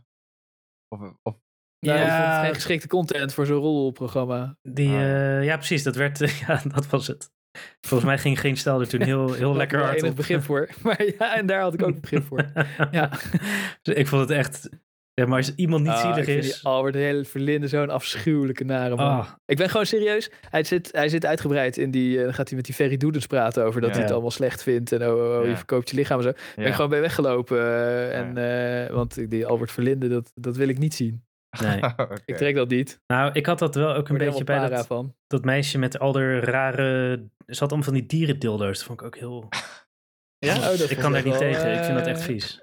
of, 0.88 1.00
of 1.23 1.37
Nou, 1.87 1.99
Ja. 1.99 2.05
ik 2.05 2.11
vond 2.23 2.33
het 2.37 2.45
geen 2.45 2.55
geschikte 2.55 2.88
content 2.88 3.33
voor 3.35 3.47
zo'n 3.47 3.61
rolprogramma. 3.61 4.57
Die, 4.62 4.88
Ah. 4.88 5.37
eh, 5.38 5.45
ja, 5.45 5.57
precies. 5.57 5.83
Dat 5.83 5.97
werd, 5.97 6.19
ja, 6.47 6.61
dat 6.64 6.87
was 6.87 7.07
het. 7.07 7.31
Volgens 7.81 8.09
mij 8.11 8.19
ging 8.19 8.40
geen 8.40 8.57
stel 8.57 8.81
er 8.81 8.88
toen 8.88 9.02
heel, 9.02 9.33
heel 9.33 9.55
lekker 9.62 9.78
Daar 9.78 9.87
hard 9.88 10.02
op. 10.02 10.17
begrip 10.17 10.43
voor. 10.43 10.69
Maar 10.83 11.05
ja, 11.19 11.37
en 11.37 11.47
daar 11.47 11.61
had 11.61 11.75
ik 11.75 11.83
ook 11.83 12.00
begrip 12.00 12.25
voor. 12.25 12.45
Ja. 12.90 13.11
Dus 13.83 13.95
ik 13.95 14.07
vond 14.07 14.21
het 14.28 14.31
echt... 14.38 14.69
Ja, 15.19 15.27
maar 15.27 15.37
als 15.37 15.55
iemand 15.55 15.83
niet 15.83 15.93
Ah, 15.93 15.99
ik 15.99 16.05
zielig 16.07 16.25
vind 16.25 16.45
is... 16.45 16.53
die 16.61 16.65
Albert 16.69 16.95
hele 16.95 17.25
Verlinde 17.25 17.69
zo'n 17.69 17.91
afschuwelijke 17.91 18.65
nare 18.65 18.97
man. 18.97 19.07
Ah, 19.19 19.29
Ik 19.47 19.57
ben 19.57 19.69
gewoon 19.71 19.87
serieus. 19.87 20.31
Hij 20.50 20.65
zit, 20.65 20.89
hij 20.93 21.09
zit 21.09 21.26
uitgebreid 21.26 21.76
in 21.76 21.91
die. 21.91 22.19
eh, 22.19 22.25
Dan 22.25 22.35
gaat 22.35 22.47
hij 22.49 22.57
met 22.57 22.67
die 22.67 22.75
Ferry 22.75 22.97
Doedens 22.97 23.26
praten 23.26 23.65
over 23.65 23.81
dat 23.81 23.89
Ja. 23.91 23.95
hij 23.95 24.02
het 24.04 24.13
allemaal 24.13 24.31
slecht 24.31 24.63
vindt. 24.63 24.93
En 24.93 25.02
oh, 25.02 25.15
oh, 25.15 25.37
oh, 25.39 25.43
Ja. 25.45 25.49
je 25.50 25.57
verkoopt 25.57 25.91
je 25.91 25.97
lichaam 25.97 26.19
en 26.19 26.25
zo. 26.25 26.31
Ben 26.33 26.65
ik 26.65 26.71
ja. 26.71 26.75
gewoon 26.75 26.91
bij 26.91 27.00
weggelopen. 27.00 27.59
eh, 27.59 28.19
en, 28.19 28.37
eh, 28.87 28.95
want 28.95 29.31
die 29.31 29.47
Albert 29.47 29.71
Verlinde, 29.73 30.09
dat, 30.09 30.33
dat 30.35 30.57
wil 30.57 30.69
ik 30.69 30.78
niet 30.78 30.95
zien. 30.95 31.23
nee. 31.63 31.81
Ik 32.25 32.37
trek 32.37 32.54
dat 32.54 32.69
niet. 32.69 33.00
Nou, 33.07 33.31
ik 33.33 33.47
had 33.47 33.59
dat 33.59 33.75
wel 33.75 33.95
ook 33.95 34.09
een 34.09 34.19
beetje 34.19 34.45
bij 34.45 34.69
dat, 34.69 34.87
van. 34.87 35.15
dat 35.26 35.45
meisje 35.45 35.78
met 35.78 35.99
al 35.99 36.13
de 36.13 36.39
rare... 36.41 37.17
Ze 37.47 37.59
had 37.59 37.69
allemaal 37.69 37.83
van 37.83 37.93
die 37.95 38.07
dierendildo's. 38.07 38.76
Dat 38.78 38.87
vond 38.87 39.00
ik 39.00 39.07
ook 39.07 39.17
heel... 39.17 39.49
Ja? 40.39 40.54
Oh, 40.57 40.63
dat 40.78 40.91
ik 40.91 40.99
kan 40.99 41.13
daar 41.13 41.23
niet 41.25 41.39
wel, 41.39 41.41
tegen. 41.41 41.73
Ik 41.78 41.85
vind 41.85 41.99
dat 41.99 42.07
echt 42.07 42.23
vies. 42.23 42.61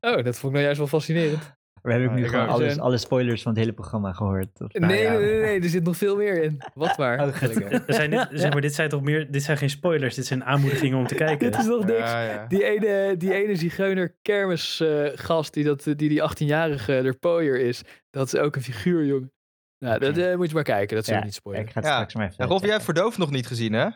Oh, 0.00 0.24
dat 0.24 0.38
vond 0.38 0.44
ik 0.44 0.50
nou 0.50 0.62
juist 0.62 0.78
wel 0.78 0.86
fascinerend. 0.86 1.58
We 1.82 1.90
hebben 1.90 2.08
ook 2.08 2.14
Ah, 2.14 2.20
nu 2.20 2.28
gewoon 2.28 2.44
ook. 2.44 2.50
alles, 2.50 2.66
Zijn- 2.72 2.80
alle 2.84 2.96
spoilers 2.98 3.42
van 3.42 3.52
het 3.52 3.60
hele 3.60 3.72
programma 3.72 4.12
gehoord. 4.12 4.60
Of, 4.60 4.72
nou 4.72 4.86
nee, 4.92 5.02
ja, 5.02 5.12
nee, 5.12 5.20
nee, 5.32 5.40
nee, 5.40 5.60
er 5.60 5.68
zit 5.68 5.84
nog 5.84 5.96
veel 5.96 6.16
meer 6.16 6.42
in. 6.42 6.60
Wat 6.74 6.98
maar. 6.98 7.18
Oh, 7.26 7.34
gelukkig. 7.36 7.86
Er 7.86 7.94
zijn 7.94 8.10
dit, 8.10 8.28
zeg 8.32 8.52
maar, 8.52 8.60
dit 8.60 8.74
zijn 8.74 8.88
toch 8.88 9.02
meer... 9.02 9.30
Dit 9.30 9.42
zijn 9.42 9.56
geen 9.56 9.70
spoilers. 9.70 10.14
Dit 10.14 10.26
zijn 10.26 10.44
aanmoedigingen 10.44 10.98
om 10.98 11.06
te 11.06 11.14
kijken. 11.24 11.50
Dit 11.50 11.60
is 11.60 11.66
nog 11.66 11.84
niks. 11.84 11.98
Ja, 11.98 12.22
ja. 12.22 12.46
Die 12.46 12.64
ene, 12.64 13.16
die 13.16 13.34
ene 13.34 13.56
zigeuner 13.56 14.14
kermisgast 14.22 15.52
die, 15.54 15.64
dat, 15.64 15.82
die 15.84 15.94
die 15.96 16.22
18-jarige 16.30 16.92
er 16.94 17.16
pooier 17.18 17.60
is, 17.60 17.82
dat 18.10 18.26
is 18.26 18.36
ook 18.40 18.56
een 18.56 18.62
figuur, 18.62 19.04
jongen. 19.04 19.32
Nou, 19.78 19.98
dat 19.98 20.16
eh, 20.16 20.36
moet 20.36 20.48
je 20.48 20.54
maar 20.54 20.62
kijken. 20.62 20.96
Dat 20.96 21.04
zullen 21.04 21.20
we 21.20 21.26
Ja, 21.26 21.30
niet 21.32 21.40
spoilen. 21.40 21.64
Ik 21.64 21.70
ga 21.72 21.80
het 21.80 21.88
Ja. 21.88 21.94
straks 21.94 22.14
maar 22.14 22.24
even 22.26 22.36
Ja, 22.38 22.46
Rolf, 22.46 22.60
jij 22.62 22.70
hebt. 22.70 22.84
Verdoofd 22.84 23.18
nog 23.18 23.30
niet 23.30 23.46
gezien, 23.46 23.72
hè? 23.72 23.88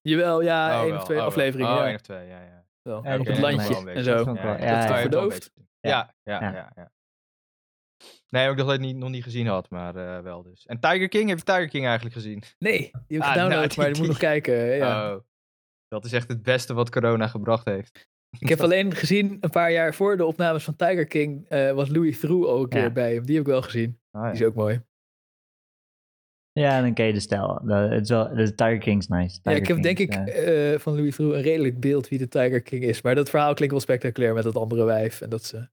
Jawel, 0.00 0.42
ja, 0.42 0.74
Oh, 0.76 0.80
één 0.80 0.90
wel. 0.90 0.98
of 0.98 1.04
twee 1.04 1.18
Oh, 1.18 1.24
afleveringen. 1.24 1.72
Oh, 1.72 1.78
ja. 1.78 1.86
één 1.86 1.94
of 1.94 2.00
twee, 2.00 2.26
ja, 2.28 2.38
ja. 2.40 2.64
Wel. 2.82 2.98
Op 2.98 3.26
het 3.26 3.38
landje 3.38 3.76
en 3.76 3.84
beetje. 3.84 4.02
zo. 4.02 4.24
dat 4.24 4.36
is 4.58 4.64
ja. 4.64 4.98
verdoofd? 4.98 5.50
Ja, 5.80 6.14
ja, 6.22 6.40
ja. 6.74 6.90
Nee, 8.34 8.42
heb 8.42 8.58
ik 8.58 8.64
nog 8.64 8.78
niet, 8.78 8.96
nog 8.96 9.10
niet 9.10 9.22
gezien 9.22 9.46
had, 9.46 9.70
maar 9.70 9.96
eh, 9.96 10.22
wel 10.22 10.42
dus. 10.42 10.66
En 10.66 10.80
Tiger 10.80 11.08
King, 11.08 11.28
heb 11.28 11.38
je 11.38 11.44
Tiger 11.44 11.68
King 11.68 11.84
eigenlijk 11.84 12.14
gezien? 12.14 12.42
Nee, 12.58 12.78
die 12.78 12.90
heb 12.92 13.02
ik 13.08 13.20
Ah, 13.22 13.28
gedownload, 13.32 13.58
nou, 13.66 13.72
maar 13.76 13.84
die 13.84 13.92
die- 13.92 14.00
moet 14.02 14.10
nog 14.10 14.18
kijken. 14.18 14.54
Ja. 14.76 15.14
Oh, 15.14 15.20
dat 15.88 16.04
is 16.04 16.12
echt 16.12 16.28
het 16.28 16.42
beste 16.42 16.74
wat 16.74 16.90
corona 16.90 17.26
gebracht 17.28 17.64
heeft. 17.64 18.08
Ik 18.38 18.48
heb 18.48 18.60
alleen 18.66 18.94
gezien, 18.94 19.36
een 19.40 19.50
paar 19.50 19.72
jaar 19.72 19.94
voor 19.94 20.16
de 20.16 20.24
opnames 20.24 20.64
van 20.64 20.76
Tiger 20.76 21.06
King, 21.06 21.48
eh, 21.48 21.72
was 21.72 21.88
Louis 21.88 22.20
Theroux 22.20 22.46
al 22.48 22.62
een 22.62 22.68
keer 22.68 22.80
Ja. 22.80 22.90
bij 22.90 23.14
hem. 23.14 23.24
Die 23.26 23.36
heb 23.36 23.44
ik 23.44 23.50
wel 23.50 23.62
gezien. 23.62 24.00
Ah, 24.10 24.22
Die 24.22 24.32
is 24.40 24.46
ook 24.46 24.54
mooi. 24.54 24.82
Ja, 26.52 26.80
dan 26.80 26.94
ken 26.94 27.06
je 27.06 27.12
de 27.12 27.20
stijl. 27.20 27.60
De, 27.64 27.74
het 27.74 28.02
is 28.02 28.08
wel, 28.08 28.34
de 28.34 28.54
Tiger 28.54 28.78
King's 28.78 29.06
nice. 29.08 29.38
Ja, 29.42 29.50
ik 29.52 29.66
heb 29.66 29.82
denk 29.82 29.98
ik 29.98 30.14
eh, 30.14 30.72
eh, 30.74 30.80
van 30.80 30.94
Louis 30.94 31.16
Theroux 31.16 31.36
een 31.36 31.42
redelijk 31.42 31.80
beeld 31.80 32.08
wie 32.08 32.18
de 32.18 32.28
Tiger 32.28 32.62
King 32.62 32.82
is. 32.84 33.02
Maar 33.02 33.14
dat 33.14 33.30
verhaal 33.30 33.54
klinkt 33.54 33.74
wel 33.74 33.82
spectaculair 33.82 34.34
met 34.34 34.44
dat 34.44 34.56
andere 34.56 34.84
wijf 34.84 35.20
en 35.20 35.30
dat 35.30 35.44
ze 35.44 35.68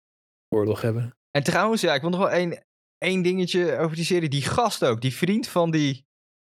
oorlog 0.49 0.81
hebben. 0.81 1.15
En 1.31 1.43
trouwens, 1.43 1.81
ja, 1.81 1.93
ik 1.93 2.01
wil 2.01 2.09
nog 2.09 2.19
wel 2.19 2.29
één, 2.31 2.63
één 2.97 3.21
dingetje 3.21 3.77
over 3.77 3.95
die 3.95 4.05
serie. 4.05 4.29
Die 4.29 4.41
gast 4.41 4.85
ook, 4.85 5.01
die 5.01 5.13
vriend 5.15 5.47
van 5.47 5.71
die, 5.71 6.05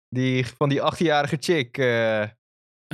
die, 0.09 0.47
van 0.47 0.69
die 0.69 0.81
18-jarige 0.81 1.37
chick. 1.41 1.79
eh, 1.79 2.23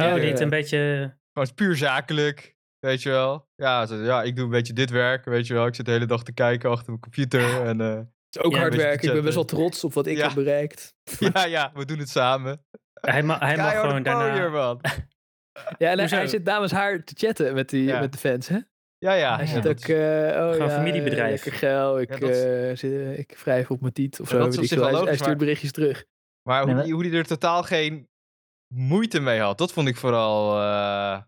Oh, 0.01 0.15
die 0.15 0.25
het 0.25 0.41
een 0.41 0.49
beetje... 0.51 1.13
gewoon 1.33 1.55
puur 1.55 1.77
zakelijk, 1.77 2.57
weet 2.79 3.03
je 3.03 3.09
wel. 3.11 3.49
Ja, 3.55 3.87
ze, 3.87 3.95
ja, 3.97 4.23
ik 4.23 4.37
doe 4.37 4.45
een 4.45 4.51
beetje 4.51 4.73
dit 4.73 4.91
werk, 4.91 5.25
weet 5.25 5.47
je 5.47 5.55
wel. 5.55 5.67
Ik 5.67 5.75
zit 5.75 5.87
de 5.87 5.93
hele 5.93 6.07
dag 6.07 6.23
te 6.25 6.33
kijken 6.33 6.71
achter 6.71 6.89
mijn 6.89 7.01
computer. 7.01 7.67
En, 7.67 7.81
eh, 7.81 7.95
Het 7.95 8.07
is 8.37 8.41
ook 8.43 8.53
Ja, 8.53 8.59
hard 8.59 8.75
werken. 8.77 9.09
Ik 9.09 9.15
ben 9.15 9.23
best 9.23 9.35
wel 9.35 9.45
trots 9.45 9.85
op 9.85 9.93
wat 9.95 10.07
ik 10.07 10.17
Ja. 10.17 10.25
heb 10.27 10.35
bereikt. 10.35 10.95
ja, 11.35 11.45
ja, 11.45 11.71
we 11.75 11.85
doen 11.85 11.99
het 11.99 12.09
samen. 12.09 12.65
Hij, 13.01 13.23
ma 13.23 13.39
hij 13.39 13.57
mag 13.57 13.81
gewoon 13.81 14.03
daarna... 14.03 14.79
Ja, 15.79 15.91
en 15.91 15.99
hij, 16.09 16.27
zit 16.27 16.45
namens 16.45 16.73
haar 16.73 17.05
te 17.05 17.15
chatten 17.17 17.55
met, 17.55 17.69
die, 17.69 17.85
Ja. 17.85 18.01
met 18.01 18.13
de 18.13 18.19
fans, 18.19 18.49
hè? 18.49 18.59
Ja, 19.05 19.13
ja. 19.13 19.37
Hij 19.37 19.47
ja, 19.47 19.53
zit 19.53 19.67
ook, 19.69 19.79
eh, 19.89 19.97
oh 20.51 20.57
ja, 20.57 20.71
familiebedrijf. 20.71 21.31
lekker 21.45 21.53
geil, 21.53 22.01
ik, 22.01 22.11
eh, 22.11 22.77
zit- 22.77 23.19
ik 23.19 23.39
wrijf 23.45 23.71
op 23.71 23.81
mijn 23.81 23.93
tiet 23.93 24.21
of 24.21 24.31
Ja, 24.31 24.37
zo. 24.37 24.45
dat 24.45 24.59
is 24.63 24.71
wel 24.71 25.05
Hij, 25.05 25.17
stuurt 25.17 25.39
berichtjes 25.39 25.73
terug. 25.73 26.05
Maar 26.49 26.63
hoe, 26.71 26.83
die, 26.83 26.93
hoe 26.93 27.03
die 27.03 27.13
er 27.13 27.25
totaal 27.27 27.63
geen 27.63 28.09
moeite 28.75 29.21
mee 29.21 29.41
had, 29.41 29.59
dat 29.59 29.73
vond 29.73 29.89
ik 29.89 29.97
vooral 29.97 30.61
eh, 30.61 31.21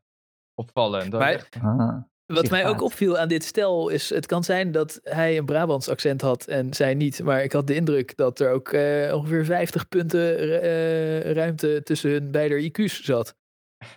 opvallend. 0.55 1.11
Dat 1.11 1.21
Maar- 1.21 1.33
echt- 1.33 1.57
ah. 1.63 2.03
Wat 2.27 2.51
mij 2.51 2.67
ook 2.67 2.83
opviel 2.83 3.19
aan 3.19 3.29
dit 3.29 3.45
stel 3.45 3.89
is, 3.89 4.11
het 4.11 4.27
kan 4.27 4.45
zijn 4.45 4.73
dat 4.73 5.01
hij 5.03 5.37
een 5.39 5.45
Brabants 5.45 5.89
accent 5.89 6.21
had 6.21 6.47
en 6.47 6.75
zij 6.75 6.95
niet. 6.95 7.23
Maar 7.23 7.43
ik 7.43 7.53
had 7.53 7.67
de 7.67 7.75
indruk 7.75 8.17
dat 8.17 8.41
er 8.41 8.51
ook 8.51 8.69
eh, 8.73 9.15
ongeveer 9.15 9.45
50 9.45 9.89
punten 9.89 10.39
eh, 10.63 11.33
ruimte 11.33 11.81
tussen 11.83 12.11
hun 12.11 12.31
beide 12.31 12.71
IQ's 12.71 13.03
zat. 13.05 13.37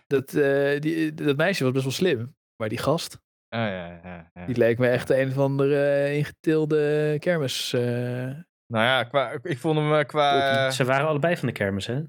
Dat, 0.07 0.33
eh, 0.33 0.79
die, 0.79 1.13
dat 1.13 1.37
meisje 1.37 1.63
was 1.63 1.71
best 1.73 1.83
wel 1.83 1.93
slim. 1.93 2.35
Maar 2.55 2.69
die 2.69 2.77
gast, 2.77 3.19
Ah, 3.49 3.59
ja, 3.59 3.99
ja, 4.03 4.31
ja. 4.33 4.45
die 4.45 4.57
leek 4.57 4.77
me 4.77 4.87
echt 4.87 5.09
een 5.09 5.27
of 5.29 5.37
andere 5.37 5.85
eh, 5.85 6.15
ingetilde 6.17 7.15
kermis. 7.19 7.73
eh. 7.73 7.81
Nou 8.73 8.85
ja, 8.85 9.03
qua, 9.03 9.39
ik 9.43 9.57
vond 9.57 9.77
hem 9.77 10.05
qua... 10.05 10.71
Ze 10.71 10.85
waren 10.85 11.07
allebei 11.09 11.37
van 11.37 11.47
de 11.47 11.53
kermis, 11.53 11.85
hè? 11.87 12.01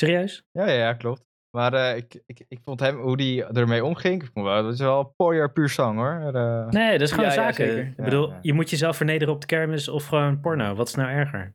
Serieus? 0.00 0.44
ja, 0.50 0.66
ja, 0.68 0.72
ja, 0.72 0.94
klopt. 0.94 1.24
Maar 1.56 1.74
eh, 1.74 1.96
ik, 1.96 2.22
ik, 2.26 2.44
ik 2.48 2.60
vond 2.64 2.80
hem, 2.80 2.96
hoe 3.00 3.16
die 3.16 3.44
ermee 3.44 3.84
omging, 3.84 4.22
ik 4.22 4.30
vond 4.32 4.46
dat 4.46 4.72
is 4.72 4.80
wel 4.80 5.04
pooier 5.16 5.52
puur 5.52 5.68
zang 5.68 5.98
hoor. 5.98 6.32
Nee, 6.70 6.92
dat 6.98 7.08
is 7.08 7.12
gewoon 7.12 7.30
zaken. 7.30 7.86
Ik 7.86 7.96
bedoel, 7.96 8.32
je 8.42 8.52
moet 8.52 8.70
jezelf 8.70 8.96
vernederen 8.96 9.34
op 9.34 9.40
de 9.40 9.46
kermis 9.46 9.88
of 9.88 10.06
gewoon 10.06 10.40
porno. 10.40 10.74
Wat 10.74 10.88
is 10.88 10.94
nou 10.94 11.10
erger? 11.10 11.54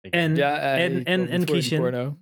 En 0.00 0.36
en- 0.36 1.04
en- 1.04 1.28
en 1.28 1.46
Christian? 1.46 1.80
porno. 1.82 2.06
op 2.06 2.18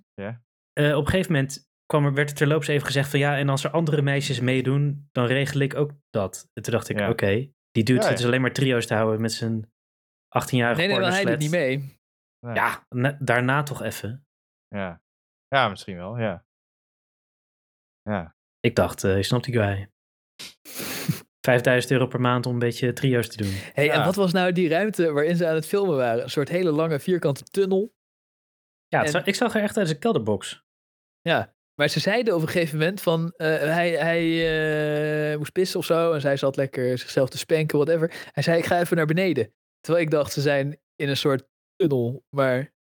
een 0.75 1.07
gegeven 1.07 1.31
moment 1.31 1.66
kwam 1.87 2.05
er, 2.05 2.13
werd 2.13 2.29
er 2.29 2.35
terloops 2.35 2.67
even 2.67 2.85
gezegd 2.85 3.09
van 3.09 3.19
ja, 3.19 3.37
en 3.37 3.49
als 3.49 3.63
er 3.63 3.69
andere 3.71 4.01
meisjes 4.01 4.39
meedoen, 4.39 5.07
dan 5.11 5.25
regel 5.25 5.59
ik 5.59 5.75
ook 5.75 5.91
dat. 6.09 6.49
En 6.53 6.63
toen 6.63 6.73
dacht 6.73 6.89
ik, 6.89 6.99
Ja. 6.99 7.09
oké, 7.09 7.27
die 7.71 7.83
dude 7.83 7.93
Ja, 7.93 8.01
zit 8.01 8.09
ja. 8.11 8.15
dus 8.17 8.25
alleen 8.25 8.41
maar 8.41 8.53
trio's 8.53 8.85
te 8.87 8.93
houden 8.93 9.21
met 9.21 9.31
zijn 9.31 9.71
18-jarige 10.37 10.79
Nee, 10.81 10.89
nee, 10.89 10.99
maar 10.99 11.11
hij 11.11 11.25
doet 11.25 11.37
niet 11.39 11.51
mee. 11.51 11.77
nee. 12.39 12.55
Ja, 12.55 12.85
na- 12.89 13.17
daarna 13.19 13.63
toch 13.63 13.81
even. 13.81 14.25
Ja. 14.67 15.01
ja, 15.47 15.69
misschien 15.69 15.95
wel, 15.97 16.17
ja. 16.19 16.45
Ja. 18.01 18.35
Ik 18.59 18.75
dacht, 18.75 19.03
eh 19.03 19.15
je 19.15 19.23
snapt 19.23 19.43
die 19.45 19.53
guy. 19.53 19.89
5000 21.47 21.91
euro 21.91 22.07
per 22.07 22.21
maand 22.21 22.45
om 22.45 22.53
een 22.53 22.59
beetje 22.59 22.93
trio's 22.93 23.27
te 23.29 23.37
doen. 23.37 23.51
Hey, 23.73 23.85
Ja. 23.85 23.93
En 23.93 24.05
wat 24.05 24.15
was 24.15 24.31
nou 24.33 24.51
die 24.51 24.69
ruimte 24.69 25.11
waarin 25.11 25.35
ze 25.35 25.47
aan 25.47 25.55
het 25.55 25.67
filmen 25.67 25.95
waren? 25.97 26.23
Een 26.23 26.29
soort 26.29 26.49
hele 26.49 26.71
lange 26.71 26.99
vierkante 26.99 27.43
tunnel. 27.43 27.93
Ja, 28.87 28.97
het 28.97 29.05
En- 29.05 29.11
zag- 29.13 29.25
ik 29.25 29.35
zag 29.35 29.55
er 29.55 29.61
echt 29.61 29.77
uit 29.77 29.85
als 29.85 29.89
een 29.95 29.99
kelderbox. 29.99 30.63
Ja, 31.21 31.55
maar 31.81 31.87
ze 31.89 31.99
zeiden 31.99 32.35
op 32.35 32.41
een 32.41 32.47
gegeven 32.47 32.77
moment 32.77 33.01
van 33.01 33.33
eh, 33.37 33.47
hij, 33.47 33.89
hij 33.91 35.31
eh, 35.31 35.37
moest 35.37 35.51
pissen 35.51 35.79
of 35.79 35.85
zo 35.85 36.13
en 36.13 36.21
zij 36.21 36.37
zat 36.37 36.55
lekker 36.55 36.97
zichzelf 36.97 37.29
te 37.29 37.37
spanken, 37.37 37.77
whatever. 37.77 38.29
Hij 38.31 38.43
zei 38.43 38.57
ik 38.57 38.65
ga 38.65 38.79
even 38.79 38.97
naar 38.97 39.05
beneden. 39.05 39.53
Terwijl 39.79 40.05
ik 40.05 40.11
dacht 40.11 40.31
ze 40.33 40.41
zijn 40.41 40.79
in 40.95 41.09
een 41.09 41.17
soort 41.17 41.47
tunnel, 41.75 42.23
maar 42.35 42.73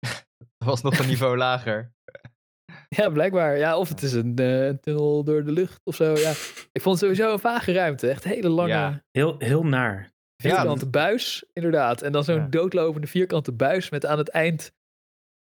Dat 0.58 0.68
was 0.68 0.82
nog 0.82 0.98
een 0.98 1.06
niveau 1.06 1.36
lager. 1.36 1.92
ja 2.96 3.08
blijkbaar. 3.10 3.56
Ja, 3.58 3.78
of 3.78 3.88
het 3.88 4.02
is 4.02 4.12
een 4.12 4.36
eh, 4.36 4.68
tunnel 4.68 5.24
door 5.24 5.44
de 5.44 5.52
lucht 5.52 5.80
of 5.84 5.94
zo. 5.94 6.16
Ja, 6.16 6.30
ik 6.72 6.82
vond 6.82 7.00
het 7.00 7.10
sowieso 7.10 7.32
een 7.32 7.38
vage 7.38 7.72
ruimte, 7.72 8.08
echt 8.08 8.24
hele 8.24 8.48
lange 8.48 8.68
Ja. 8.68 9.04
Heel, 9.10 9.34
heel 9.38 9.64
naar. 9.66 10.14
vierkante 10.42 10.88
buis, 10.88 11.44
inderdaad. 11.52 12.02
En 12.02 12.12
dan 12.12 12.24
zo'n 12.24 12.34
Ja. 12.36 12.46
doodlopende 12.46 13.06
vierkante 13.06 13.52
buis 13.52 13.90
met 13.90 14.06
aan 14.06 14.18
het 14.18 14.28
eind 14.28 14.72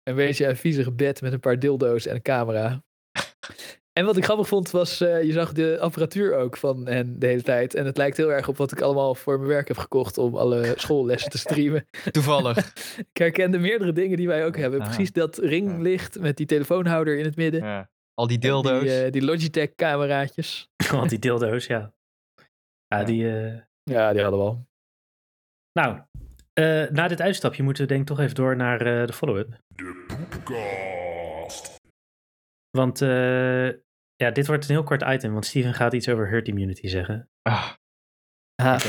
een 0.06 0.16
beetje 0.16 0.48
een 0.48 0.56
viezige 0.58 0.92
bed 0.92 1.22
met 1.22 1.34
een 1.34 1.40
paar 1.40 1.60
dildo's 1.60 2.06
en 2.06 2.16
een 2.16 2.22
camera. 2.22 2.84
En 3.94 4.06
wat 4.06 4.18
ik 4.18 4.24
grappig 4.24 4.48
vond 4.48 4.72
was, 4.72 5.02
eh, 5.02 5.24
je 5.24 5.32
zag 5.32 5.52
de 5.54 5.78
apparatuur 5.80 6.36
ook 6.36 6.58
van 6.58 6.88
hen 6.88 7.20
de 7.20 7.28
hele 7.28 7.42
tijd. 7.42 7.74
En 7.76 7.86
het 7.86 7.98
lijkt 7.98 8.18
heel 8.18 8.32
erg 8.32 8.48
op 8.48 8.58
wat 8.58 8.72
ik 8.72 8.82
allemaal 8.82 9.16
voor 9.16 9.38
mijn 9.38 9.50
werk 9.50 9.68
heb 9.68 9.78
gekocht 9.78 10.18
om 10.18 10.36
alle 10.36 10.74
schoollessen 10.76 11.32
te 11.32 11.38
streamen. 11.38 11.88
Toevallig. 12.12 12.58
Ik 13.12 13.18
herkende 13.18 13.58
meerdere 13.58 13.92
dingen 13.92 14.18
die 14.18 14.28
wij 14.28 14.46
ook 14.46 14.58
hebben. 14.58 14.82
Aha. 14.82 14.90
Precies 14.90 15.12
dat 15.12 15.38
ringlicht 15.38 16.20
met 16.20 16.38
die 16.38 16.46
telefoonhouder 16.46 17.18
in 17.18 17.26
het 17.26 17.36
midden. 17.36 17.64
Ja. 17.64 17.90
Al 18.14 18.28
die 18.28 18.38
dildo's. 18.38 18.82
Die, 18.82 19.04
eh, 19.04 19.12
die 19.12 19.24
Logitech 19.24 19.76
cameraatjes. 19.76 20.70
Want 20.92 21.10
die 21.10 21.20
dildo's, 21.20 21.66
ja. 21.66 21.94
Ja, 22.88 23.04
die... 23.04 23.30
eh, 23.40 23.54
Ja, 23.84 24.14
die 24.14 24.22
hadden 24.22 24.40
we 24.40 24.46
al. 24.46 24.66
Nou, 25.74 26.00
eh, 26.54 26.90
na 26.90 27.08
dit 27.08 27.22
uitstapje 27.22 27.64
moeten 27.64 27.84
we 27.84 27.90
denk 27.90 28.02
ik 28.02 28.08
toch 28.08 28.20
even 28.20 28.36
door 28.36 28.56
naar 28.56 28.82
eh, 28.82 29.08
de 29.76 30.06
follow-up. 30.08 31.74
Want 32.70 33.02
eh, 33.02 33.68
ja, 34.16 34.32
dit 34.32 34.48
wordt 34.48 34.64
een 34.70 34.76
heel 34.76 34.84
kort 34.84 35.04
item, 35.08 35.32
want 35.32 35.46
Steven 35.46 35.74
gaat 35.74 35.94
iets 35.94 36.10
over 36.10 36.30
herd 36.30 36.48
immunity 36.48 36.88
zeggen. 36.88 37.30
Ah, 37.42 37.72
Ah, 38.56 38.80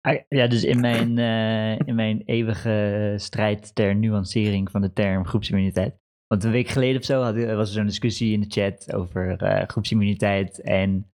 Ah, 0.00 0.20
Ja, 0.28 0.46
dus 0.46 0.64
in 0.64 0.80
mijn, 0.80 1.18
eh, 1.18 1.86
in 1.86 1.94
mijn 1.94 2.22
eeuwige 2.24 3.14
strijd 3.16 3.74
ter 3.74 3.96
nuancering 3.96 4.70
van 4.70 4.80
de 4.80 4.92
term 4.92 5.26
groepsimmuniteit. 5.26 5.96
Want 6.26 6.44
een 6.44 6.50
week 6.50 6.68
geleden 6.68 7.00
of 7.00 7.04
zo 7.06 7.22
had, 7.22 7.34
was 7.34 7.68
er 7.68 7.74
zo'n 7.74 7.86
discussie 7.86 8.32
in 8.32 8.40
de 8.40 8.50
chat 8.50 8.92
over 8.94 9.42
eh, 9.42 9.68
groepsimmuniteit. 9.68 10.60
En 10.60 11.12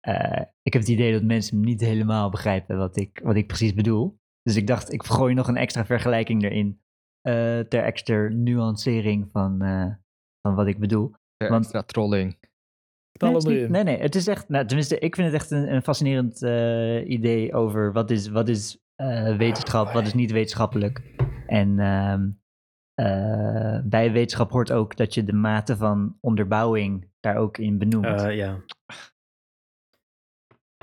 eh, 0.00 0.40
ik 0.62 0.72
heb 0.72 0.82
het 0.82 0.90
idee 0.90 1.12
dat 1.12 1.22
mensen 1.22 1.60
niet 1.60 1.80
helemaal 1.80 2.30
begrijpen 2.30 2.76
wat 2.76 2.96
ik, 2.96 3.20
wat 3.22 3.36
ik 3.36 3.46
precies 3.46 3.74
bedoel. 3.74 4.18
Dus 4.42 4.56
ik 4.56 4.66
dacht, 4.66 4.92
ik 4.92 5.02
gooi 5.02 5.34
nog 5.34 5.48
een 5.48 5.56
extra 5.56 5.84
vergelijking 5.86 6.44
erin. 6.44 6.80
Eh, 7.20 7.58
ter 7.60 7.82
extra 7.82 8.28
nuancering 8.28 9.28
van, 9.30 9.62
eh, 9.62 9.86
van 10.42 10.54
wat 10.54 10.66
ik 10.66 10.78
bedoel. 10.78 11.12
ter 11.36 11.48
Want- 11.50 11.62
extra 11.62 11.82
trolling. 11.82 12.38
nee, 12.40 13.30
hem 13.30 13.34
het 13.34 13.42
is 13.42 13.44
niet- 13.48 13.58
erin. 13.58 13.70
nee, 13.72 13.82
nee, 13.84 13.98
het 13.98 14.14
is 14.14 14.26
echt, 14.26 14.48
nou, 14.48 14.66
tenminste, 14.66 14.98
ik 14.98 15.14
vind 15.14 15.26
het 15.32 15.36
echt 15.36 15.50
een, 15.50 15.72
een 15.74 15.82
fascinerend 15.82 16.42
eh, 16.42 17.08
idee 17.10 17.54
over 17.54 17.92
wat 17.92 18.10
is, 18.10 18.28
wat 18.28 18.48
is 18.48 18.78
eh, 18.94 19.36
wetenschap, 19.36 19.92
wat 19.92 20.06
is 20.06 20.14
niet 20.14 20.30
wetenschappelijk. 20.30 21.02
En 21.46 21.78
ehm, 21.78 22.28
eh, 22.94 23.80
bij 23.84 24.12
wetenschap 24.12 24.50
hoort 24.50 24.72
ook 24.72 24.96
dat 24.96 25.14
je 25.14 25.24
de 25.24 25.32
mate 25.32 25.76
van 25.76 26.16
onderbouwing 26.20 27.08
daar 27.20 27.36
ook 27.36 27.58
in 27.58 27.78
benoemt. 27.78 28.06
Eh, 28.06 28.36
ja. 28.36 28.60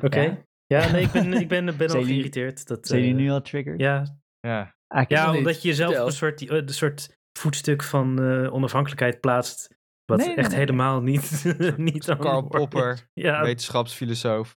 Oké. 0.04 0.20
Ja? 0.22 0.38
Ja? 0.68 0.92
nee, 0.92 1.04
ik 1.04 1.12
ben, 1.12 1.34
ik 1.34 1.48
ben, 1.48 1.66
ben 1.78 1.90
al 1.90 2.04
geïrriteerd. 2.04 2.68
Dat, 2.68 2.88
Zijn 2.88 3.02
jullie 3.02 3.16
eh, 3.16 3.22
nu 3.22 3.30
al 3.32 3.42
triggered? 3.42 3.80
Ja, 3.80 4.18
Ja. 4.40 4.76
Ja 5.08 5.36
omdat 5.36 5.62
je 5.62 5.68
jezelf 5.68 5.98
een 5.98 6.12
soort, 6.12 6.38
die- 6.38 6.50
eh, 6.50 6.56
een 6.56 6.70
soort 6.70 7.18
voetstuk 7.40 7.84
van 7.84 8.22
eh, 8.22 8.54
onafhankelijkheid 8.54 9.20
plaatst. 9.22 9.76
Wat 10.06 10.18
Nee, 10.18 10.36
echt 10.36 10.50
nee. 10.50 10.58
helemaal 10.60 11.02
niet, 11.02 11.44
niet 11.78 12.06
Karl 12.06 12.42
de 12.42 12.48
Popper, 12.48 12.92
is. 12.94 13.08
Ja, 13.14 13.36
oké, 13.36 13.46
wetenschapsfilosoof. 13.46 14.54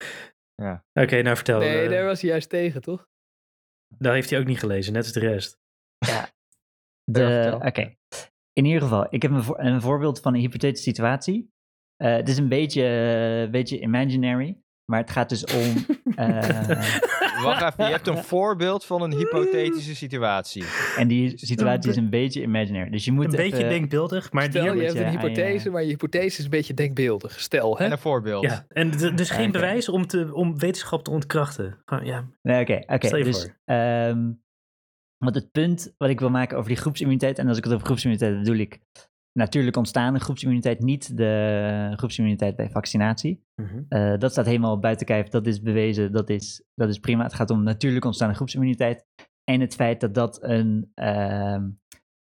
nou 1.23 1.35
vertel. 1.35 1.59
Nee, 1.59 1.83
eh, 1.83 1.89
daar 1.89 2.05
was 2.05 2.21
hij 2.21 2.29
juist 2.29 2.49
tegen, 2.49 2.81
toch? 2.81 3.09
daar 3.97 4.13
heeft 4.13 4.29
hij 4.29 4.39
ook 4.39 4.45
niet 4.45 4.59
gelezen, 4.59 4.93
net 4.93 5.03
als 5.03 5.11
de 5.13 5.19
rest. 5.19 5.59
De, 7.11 7.19
vertel. 7.25 7.59
Oké. 7.67 7.95
In 8.53 8.65
ieder 8.65 8.81
geval, 8.81 9.07
ik 9.09 9.21
heb 9.21 9.31
een, 9.31 9.43
voor- 9.43 9.59
een 9.59 9.81
voorbeeld 9.81 10.19
van 10.19 10.33
een 10.33 10.39
hypothetische 10.39 10.89
situatie. 10.89 11.51
Eh, 11.95 12.15
het 12.15 12.29
is 12.29 12.37
een 12.37 12.47
beetje, 12.49 13.47
beetje 13.51 13.79
imaginary, 13.79 14.57
maar 14.85 14.99
het 14.99 15.11
gaat 15.11 15.29
dus 15.29 15.45
om. 15.45 15.85
eh, 16.15 16.99
Wacht 17.43 17.61
even, 17.61 17.85
je 17.85 17.91
hebt 17.91 18.07
een 18.07 18.23
voorbeeld 18.33 18.85
van 18.85 19.01
een 19.01 19.13
hypothetische 19.13 19.95
situatie. 19.95 20.63
en 20.97 21.07
die 21.07 21.37
situatie 21.37 21.89
is 21.89 21.95
een 21.95 22.09
beetje 22.09 22.41
imaginary. 22.41 22.89
Dus 22.89 23.05
je 23.05 23.11
moet 23.11 23.25
Een 23.25 23.31
beetje 23.31 23.57
even- 23.57 23.69
denkbeeldig, 23.69 24.31
maar 24.31 24.43
Stel, 24.43 24.61
die... 24.63 24.73
je 24.75 24.81
hebt 24.81 24.93
je 24.97 25.03
een 25.03 25.09
hypothese, 25.09 25.69
maar 25.69 25.81
je 25.81 25.87
hypothese 25.87 26.37
is 26.37 26.43
een 26.43 26.49
beetje 26.49 26.73
denkbeeldig. 26.73 27.39
Stel, 27.39 27.77
hè? 27.77 27.85
En 27.85 27.91
een 27.91 27.97
voorbeeld. 27.97 28.43
Ja, 28.43 28.65
en 28.69 28.91
dus 29.15 29.29
geen 29.29 29.51
bewijs 29.51 29.89
om, 29.89 30.07
te, 30.07 30.33
om 30.33 30.59
wetenschap 30.59 31.03
te 31.03 31.11
ontkrachten. 31.11 31.81
Gewoon, 31.85 32.05
ja, 32.05 32.27
Nee, 32.41 32.61
oké, 32.61 32.81
oké. 32.87 33.05
Stel 33.07 33.17
je 33.17 33.23
dus, 33.23 33.41
voor. 33.41 33.57
ehm, 33.65 34.31
want 35.17 35.35
het 35.35 35.51
punt 35.51 35.93
wat 35.97 36.09
ik 36.09 36.19
wil 36.19 36.29
maken 36.29 36.57
over 36.57 36.69
die 36.69 36.77
groepsimmuniteit, 36.79 37.39
en 37.39 37.47
als 37.47 37.57
ik 37.57 37.63
het 37.63 37.73
over 37.73 37.85
groepsimmuniteit 37.85 38.37
bedoel 38.37 38.55
ik 38.57 38.79
natuurlijk 39.33 39.77
ontstaande 39.77 40.19
groepsimmuniteit, 40.19 40.79
niet 40.79 41.17
de 41.17 41.93
groepsimmuniteit 41.95 42.55
bij 42.55 42.69
vaccinatie. 42.69 43.43
mhm. 43.55 43.83
Eh, 43.89 44.17
dat 44.17 44.31
staat 44.31 44.45
helemaal 44.45 44.79
buiten 44.79 45.05
kijf, 45.05 45.27
dat 45.27 45.47
is 45.47 45.61
bewezen, 45.61 46.11
dat 46.11 46.29
is, 46.29 46.63
dat 46.75 46.89
is 46.89 46.99
prima. 46.99 47.23
Het 47.23 47.33
gaat 47.33 47.49
om 47.49 47.63
natuurlijk 47.63 48.05
ontstaande 48.05 48.35
groepsimmuniteit 48.35 49.05
en 49.43 49.61
het 49.61 49.75
feit 49.75 49.99
dat 49.99 50.13
dat 50.13 50.43
een, 50.43 50.91
ehm, 50.93 51.69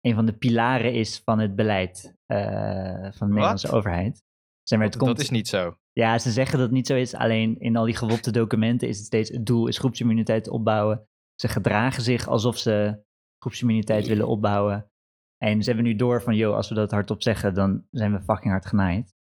een 0.02 0.16
van 0.16 0.26
de 0.26 0.34
pilaren 0.34 0.94
is 0.94 1.22
van 1.26 1.40
het 1.40 1.56
beleid 1.56 2.16
eh, 2.26 3.12
van 3.12 3.28
de 3.28 3.34
Nederlandse 3.34 3.72
overheid. 3.72 4.24
Zeg 4.64 4.80
maar, 4.80 4.88
het 4.88 4.98
Dat, 4.98 5.04
komt, 5.04 5.18
dat 5.18 5.26
is 5.26 5.32
niet 5.32 5.48
zo. 5.48 5.78
ja, 5.92 6.20
ze 6.20 6.32
zeggen 6.32 6.58
dat 6.58 6.66
het 6.66 6.76
niet 6.76 6.88
zo 6.88 6.96
is. 6.96 7.14
Alleen 7.16 7.60
in 7.60 7.76
al 7.76 7.86
die 7.86 7.96
gewopte 7.96 8.32
documenten 8.32 8.88
is 8.88 8.98
het 8.98 9.06
steeds 9.06 9.30
het 9.30 9.46
doel 9.46 9.68
is 9.68 9.78
groepsimmuniteit 9.78 10.50
opbouwen. 10.50 11.08
Ze 11.36 11.48
gedragen 11.48 12.04
zich 12.04 12.28
alsof 12.28 12.58
ze 12.58 13.04
groepsimmuniteit 13.40 14.08
willen 14.08 14.28
opbouwen. 14.28 14.92
En 15.38 15.62
ze 15.64 15.68
hebben 15.70 15.86
nu 15.88 15.96
door 15.96 16.22
van, 16.22 16.36
joh, 16.36 16.56
als 16.56 16.70
we 16.70 16.76
dat 16.76 16.92
hardop 16.92 17.22
zeggen, 17.24 17.54
dan 17.54 17.84
zijn 17.92 18.12
we 18.14 18.22
fucking 18.22 18.52
hard 18.52 18.66
genaaid. 18.66 19.14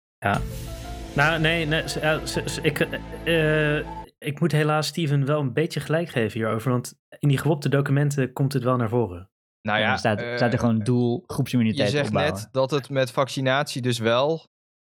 Nou, 1.15 1.39
nee, 1.39 1.65
nee 1.65 1.83
ja, 2.01 2.19
ik, 2.61 2.79
eh, 2.79 3.77
eh, 3.79 3.85
ik 4.17 4.39
moet 4.39 4.51
helaas 4.51 4.87
Steven 4.87 5.25
wel 5.25 5.39
een 5.39 5.53
beetje 5.53 5.79
gelijk 5.79 6.09
geven 6.09 6.39
hierover. 6.39 6.71
Want 6.71 6.93
in 7.19 7.27
die 7.29 7.37
gewopte 7.37 7.69
documenten 7.69 8.33
komt 8.33 8.53
het 8.53 8.63
wel 8.63 8.75
naar 8.77 8.89
voren. 8.89 9.29
Nou 9.61 9.77
En 9.77 9.83
ja, 9.83 9.89
dan 9.89 9.97
staat, 9.97 10.21
eh, 10.21 10.35
staat 10.35 10.53
er 10.53 10.59
gewoon 10.59 10.79
doel 10.79 11.15
je 11.27 11.33
groepsimmuniteit 11.33 11.89
zegt 11.89 12.07
opbouwen. 12.07 12.33
net 12.35 12.47
dat 12.51 12.71
het 12.71 12.89
met 12.89 13.11
vaccinatie 13.11 13.81
dus 13.81 13.99
wel 13.99 14.47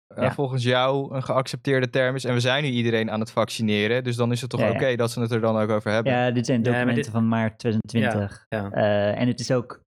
eh, 0.06 0.22
Ja. 0.22 0.32
volgens 0.32 0.62
jou 0.64 1.14
een 1.14 1.22
geaccepteerde 1.22 1.90
term 1.90 2.14
is. 2.14 2.24
En 2.24 2.34
we 2.34 2.40
zijn 2.40 2.62
nu 2.62 2.68
iedereen 2.70 3.10
aan 3.10 3.20
het 3.20 3.30
vaccineren. 3.30 4.04
Dus 4.04 4.16
dan 4.16 4.32
is 4.32 4.40
het 4.40 4.50
toch 4.50 4.60
Ja, 4.60 4.66
ja. 4.66 4.72
oké 4.72 4.96
dat 4.96 5.10
ze 5.10 5.20
het 5.20 5.30
er 5.30 5.40
dan 5.40 5.56
ook 5.56 5.70
over 5.70 5.90
hebben. 5.90 6.12
Ja, 6.12 6.30
dit 6.30 6.46
zijn 6.46 6.58
Ja, 6.58 6.64
documenten 6.64 6.94
dit- 7.02 7.12
van 7.12 7.28
maart 7.28 7.58
2020. 7.58 8.46
Ja. 8.48 8.70
Eh, 8.70 9.20
en 9.20 9.28
het 9.28 9.40
is 9.40 9.50
ook, 9.52 9.82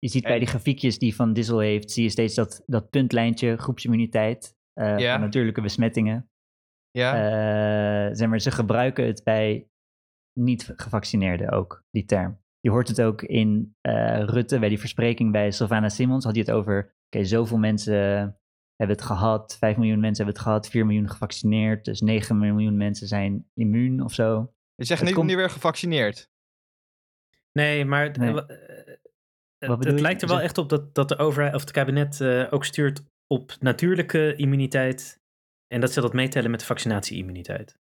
je 0.00 0.08
ziet 0.08 0.22
bij 0.22 0.38
die 0.38 0.48
grafiekjes 0.48 0.98
die 0.98 1.14
Van 1.14 1.32
Dissel 1.32 1.58
heeft, 1.58 1.90
zie 1.90 2.02
je 2.02 2.10
steeds 2.10 2.34
dat, 2.34 2.62
dat 2.66 2.90
puntlijntje 2.90 3.56
groepsimmuniteit 3.56 4.56
eh, 4.72 4.98
Ja. 4.98 5.12
van 5.12 5.20
natuurlijke 5.20 5.60
besmettingen. 5.60 6.30
Ja? 6.90 7.14
Eh, 7.14 8.14
zeg 8.16 8.28
maar, 8.28 8.40
ze 8.40 8.50
gebruiken 8.50 9.06
het 9.06 9.24
bij 9.24 9.68
niet-gevaccineerden 10.40 11.50
ook, 11.50 11.84
die 11.90 12.04
term. 12.04 12.38
Je 12.60 12.70
hoort 12.70 12.88
het 12.88 13.02
ook 13.02 13.22
in 13.22 13.76
eh, 13.80 14.22
Rutte, 14.24 14.58
bij 14.58 14.68
die 14.68 14.78
verspreking 14.78 15.32
bij 15.32 15.50
Sylvana 15.50 15.88
Simons, 15.88 16.24
had 16.24 16.34
hij 16.34 16.42
het 16.46 16.54
over, 16.54 16.94
oké, 17.06 17.24
zoveel 17.24 17.58
mensen 17.58 17.94
hebben 18.76 18.96
het 18.96 19.02
gehad, 19.06 19.56
5 19.58 19.76
miljoen 19.76 20.00
mensen 20.00 20.24
hebben 20.24 20.42
het 20.42 20.44
gehad, 20.50 20.68
4 20.68 20.86
miljoen 20.86 21.08
gevaccineerd, 21.10 21.84
dus 21.84 22.00
9 22.00 22.38
miljoen 22.38 22.76
mensen 22.76 23.06
zijn 23.06 23.50
immuun 23.54 24.02
of 24.02 24.12
zo. 24.12 24.52
je 24.74 24.84
zegt 24.84 25.02
nu, 25.02 25.12
komt- 25.12 25.26
nu 25.28 25.36
weer 25.36 25.50
gevaccineerd. 25.50 26.30
Nee, 27.52 27.84
maar 27.84 28.18
Nee. 28.18 28.34
Het, 29.68 30.00
lijkt 30.00 30.22
er 30.22 30.28
wel 30.28 30.40
echt 30.40 30.58
op 30.58 30.68
dat, 30.68 30.94
dat 30.94 31.08
de 31.08 31.16
overheid 31.18 31.54
of 31.54 31.60
het 31.60 31.70
kabinet 31.70 32.20
eh, 32.20 32.46
ook 32.50 32.64
stuurt 32.64 33.02
op 33.26 33.52
natuurlijke 33.60 34.34
immuniteit. 34.36 35.18
En 35.66 35.80
dat 35.80 35.92
ze 35.92 36.00
dat 36.00 36.12
meetellen 36.12 36.50
met 36.50 36.60
de 36.60 36.66
vaccinatie-immuniteit. 36.66 37.78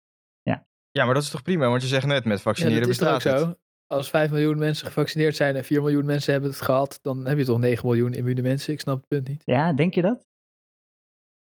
Ja, 0.97 1.05
maar 1.05 1.15
dat 1.15 1.23
is 1.23 1.31
toch 1.31 1.43
prima? 1.43 1.69
Want 1.69 1.83
je 1.83 1.89
zegt 1.89 2.07
net, 2.07 2.25
met 2.25 2.37
Ja, 2.37 2.43
vaccineren 2.43 2.81
dat 2.81 2.89
is 2.91 2.97
toch 2.99 3.09
ook 3.09 3.15
bestaat 3.15 3.39
het. 3.41 3.49
zo. 3.49 3.57
Als 3.87 4.11
5 4.11 4.31
miljoen 4.31 4.59
mensen 4.59 4.87
gevaccineerd 4.87 5.37
zijn 5.37 5.57
en 5.57 5.65
4 5.65 5.81
miljoen 5.83 6.05
mensen 6.05 6.33
hebben 6.33 6.51
het 6.51 6.61
gehad, 6.61 6.99
dan 7.03 7.27
heb 7.27 7.39
je 7.39 7.45
toch 7.45 7.59
9 7.59 7.87
miljoen 7.87 8.13
immune 8.13 8.43
mensen. 8.43 8.73
Ik 8.73 8.81
snap 8.81 8.97
het 8.97 9.09
punt 9.09 9.29
niet. 9.29 9.43
Ja, 9.45 9.73
denk 9.73 9.95
je 9.95 10.03
dat? 10.03 10.27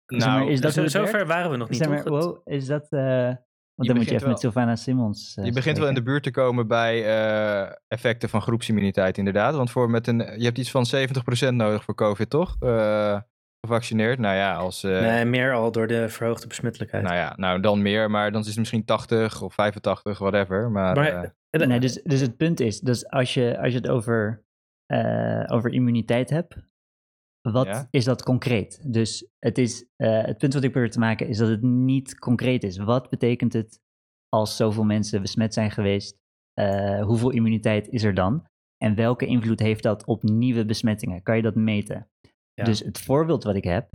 Zeg 0.06 0.18
maar, 0.20 0.38
Nou, 0.38 0.50
is 0.50 0.60
dat 0.60 0.72
Zo, 0.72 0.86
zover 0.86 1.26
waren 1.26 1.50
we 1.50 1.56
nog 1.56 1.68
niet, 1.68 1.78
Zeg 1.78 1.88
maar, 1.88 2.04
toch? 2.04 2.14
Het- 2.16 2.24
wow, 2.24 2.40
is 2.54 2.66
dat... 2.66 2.86
eh, 2.90 3.34
want 3.86 3.88
dan 3.88 3.96
moet 3.96 4.08
je 4.08 4.12
begint 4.14 4.20
even 4.20 4.28
met 4.28 4.42
wel- 4.42 4.52
Sylvana 4.52 4.76
Simons 4.76 5.34
eh, 5.36 5.44
Je 5.44 5.52
begint 5.52 5.78
wel 5.78 5.88
in 5.88 5.94
de 5.94 6.02
buurt 6.02 6.22
te 6.22 6.30
komen 6.30 6.66
bij 6.66 7.04
eh, 7.06 7.72
effecten 7.88 8.28
van 8.28 8.42
groepsimmuniteit, 8.42 9.18
inderdaad. 9.18 9.54
Want 9.54 9.70
voor 9.70 9.90
met 9.90 10.06
een, 10.06 10.18
je 10.18 10.44
hebt 10.44 10.58
iets 10.58 10.70
van 10.70 10.86
70% 10.86 11.54
nodig 11.54 11.84
voor 11.84 11.94
COVID, 11.94 12.30
toch? 12.30 12.56
Eh, 12.60 13.18
gevaccineerd. 13.66 14.18
Nou 14.18 14.36
ja, 14.36 14.54
als, 14.54 14.84
eh, 14.84 15.00
Nee, 15.00 15.24
meer 15.24 15.52
al 15.54 15.72
door 15.72 15.86
de 15.86 16.08
verhoogde 16.08 16.46
besmettelijkheid. 16.46 17.04
nou 17.04 17.16
ja, 17.16 17.32
nou 17.36 17.60
dan 17.60 17.82
meer, 17.82 18.10
maar 18.10 18.32
dan 18.32 18.40
is 18.40 18.46
het 18.46 18.56
misschien 18.58 18.84
80 18.84 19.42
of 19.42 19.54
85, 19.54 20.18
whatever. 20.18 20.70
Maar, 20.70 20.94
maar, 20.96 21.34
Nee, 21.50 21.80
dus, 21.80 22.00
dus 22.02 22.20
het 22.20 22.36
punt 22.36 22.60
is, 22.60 22.80
dus 22.80 23.08
als 23.08 23.34
je, 23.34 23.58
als 23.58 23.72
je 23.72 23.78
het 23.78 23.88
over, 23.88 24.44
eh, 24.86 25.42
over 25.46 25.72
immuniteit 25.72 26.30
hebt, 26.30 26.56
wat 27.40 27.66
Ja. 27.66 27.86
is 27.90 28.04
dat 28.04 28.22
concreet? 28.22 28.92
Dus 28.92 29.28
het, 29.38 29.58
is, 29.58 29.86
eh, 29.96 30.22
het 30.24 30.38
punt 30.38 30.54
wat 30.54 30.62
ik 30.64 30.70
probeer 30.70 30.90
te 30.90 30.98
maken 30.98 31.28
is 31.28 31.38
dat 31.38 31.48
het 31.48 31.62
niet 31.62 32.18
concreet 32.18 32.62
is. 32.64 32.76
Wat 32.76 33.08
betekent 33.10 33.52
het 33.52 33.80
als 34.28 34.56
zoveel 34.56 34.84
mensen 34.84 35.20
besmet 35.22 35.54
zijn 35.54 35.70
geweest? 35.70 36.18
Eh, 36.54 37.02
hoeveel 37.04 37.30
immuniteit 37.30 37.88
is 37.88 38.02
er 38.04 38.14
dan? 38.14 38.46
En 38.76 38.94
welke 38.94 39.26
invloed 39.26 39.60
heeft 39.60 39.82
dat 39.82 40.04
op 40.06 40.22
nieuwe 40.22 40.64
besmettingen? 40.64 41.22
Kan 41.22 41.36
je 41.36 41.42
dat 41.42 41.54
meten? 41.54 42.08
Ja. 42.54 42.64
Dus 42.64 42.80
het 42.80 43.00
voorbeeld 43.00 43.44
wat 43.44 43.54
ik 43.56 43.64
heb 43.64 43.88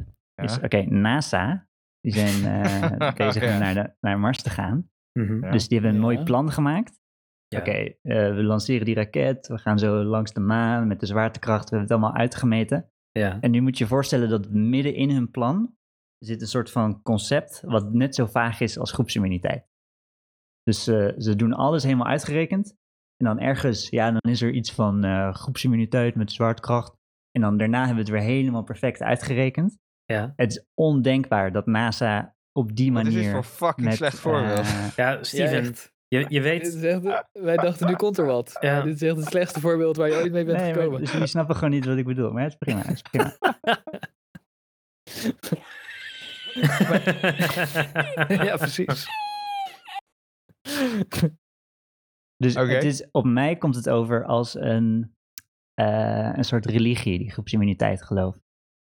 is, 0.43 0.59
oké, 0.59 0.81
NASA, 0.81 1.67
die 1.99 2.13
zijn 2.13 2.43
eh, 2.63 3.13
bezig 3.13 3.43
om 3.43 3.49
Ja. 3.49 3.57
naar, 3.57 3.73
de, 3.73 3.93
naar 3.99 4.19
Mars 4.19 4.41
te 4.41 4.49
gaan. 4.49 4.89
mhm. 5.19 5.43
Ja. 5.45 5.51
Dus 5.51 5.67
die 5.67 5.79
hebben 5.79 5.95
een 5.95 6.01
Ja. 6.07 6.13
mooi 6.13 6.23
plan 6.23 6.51
gemaakt. 6.51 6.99
Ja. 7.47 7.59
Oké, 7.59 7.71
eh, 7.71 7.93
we 8.35 8.43
lanceren 8.43 8.85
die 8.85 8.95
raket, 8.95 9.47
we 9.47 9.57
gaan 9.57 9.79
zo 9.79 10.03
langs 10.03 10.33
de 10.33 10.39
maan 10.39 10.87
met 10.87 10.99
de 10.99 11.05
zwaartekracht, 11.05 11.69
we 11.69 11.75
hebben 11.77 11.95
het 11.95 12.01
allemaal 12.03 12.19
uitgemeten. 12.21 12.89
Ja. 13.19 13.39
En 13.39 13.51
nu 13.51 13.61
moet 13.61 13.77
je 13.77 13.83
je 13.83 13.89
voorstellen 13.89 14.29
dat 14.29 14.49
midden 14.49 14.93
in 14.93 15.09
hun 15.09 15.31
plan 15.31 15.75
zit 16.17 16.41
een 16.41 16.47
soort 16.47 16.71
van 16.71 17.01
concept 17.01 17.61
wat 17.65 17.93
net 17.93 18.15
zo 18.15 18.25
vaag 18.25 18.59
is 18.59 18.77
als 18.77 18.91
groepsimmuniteit. 18.91 19.67
Dus 20.63 20.87
eh, 20.87 21.11
ze 21.17 21.35
doen 21.35 21.53
alles 21.53 21.83
helemaal 21.83 22.07
uitgerekend. 22.07 22.75
En 23.17 23.25
dan 23.25 23.39
ergens, 23.39 23.89
ja, 23.89 24.11
dan 24.11 24.31
is 24.31 24.41
er 24.41 24.51
iets 24.51 24.71
van 24.71 25.03
eh, 25.03 25.33
groepsimmuniteit 25.33 26.15
met 26.15 26.31
zwaartekracht. 26.31 26.93
En 27.31 27.41
dan 27.41 27.57
daarna 27.57 27.85
hebben 27.85 28.05
we 28.05 28.11
het 28.11 28.21
weer 28.21 28.35
helemaal 28.35 28.63
perfect 28.63 29.01
uitgerekend. 29.01 29.77
ja. 30.05 30.33
Het 30.35 30.51
is 30.51 30.65
ondenkbaar 30.73 31.51
dat 31.51 31.65
NASA 31.65 32.35
op 32.51 32.75
die 32.75 32.87
is 32.87 32.91
manier... 32.91 33.21
dit 33.21 33.31
voor 33.31 33.43
fucking 33.43 33.87
met, 33.87 33.95
slecht 33.95 34.19
voorbeeld? 34.19 34.59
eh, 34.59 34.91
Ja, 34.95 35.23
Steven. 35.23 35.75
Je, 36.07 36.25
je 36.29 36.41
weet... 36.41 36.83
echt- 36.83 37.27
wij 37.31 37.57
dachten, 37.57 37.87
nu 37.87 37.95
komt 37.95 38.17
er 38.17 38.25
wat. 38.25 38.57
Ja. 38.59 38.81
Dit 38.81 38.95
is 38.95 39.01
echt 39.01 39.15
het 39.15 39.25
slechtste 39.25 39.59
voorbeeld 39.59 39.97
waar 39.97 40.07
je 40.07 40.15
ooit 40.15 40.31
mee 40.31 40.45
bent 40.45 40.57
nee, 40.57 40.67
maar, 40.73 40.81
gekomen. 40.81 40.99
dus 40.99 41.11
jullie 41.11 41.27
snappen 41.27 41.55
gewoon 41.55 41.69
niet 41.69 41.85
wat 41.85 41.97
ik 41.97 42.05
bedoel. 42.05 42.31
Maar 42.31 42.43
het 42.43 42.51
is 42.51 42.57
prima. 42.57 42.81
Het 42.81 42.95
is 42.95 43.01
prima. 43.01 43.37
ja, 48.45 48.57
precies. 48.57 49.07
Dus 52.37 52.53
het 52.53 52.83
is, 52.83 53.07
op 53.11 53.25
mij 53.25 53.55
komt 53.55 53.75
het 53.75 53.89
over 53.89 54.25
als 54.25 54.55
een, 54.55 55.15
eh, 55.73 56.31
een 56.35 56.43
soort 56.43 56.65
religie, 56.65 57.17
die 57.17 57.31
groepsimmuniteit 57.31 58.03
geloof. 58.03 58.37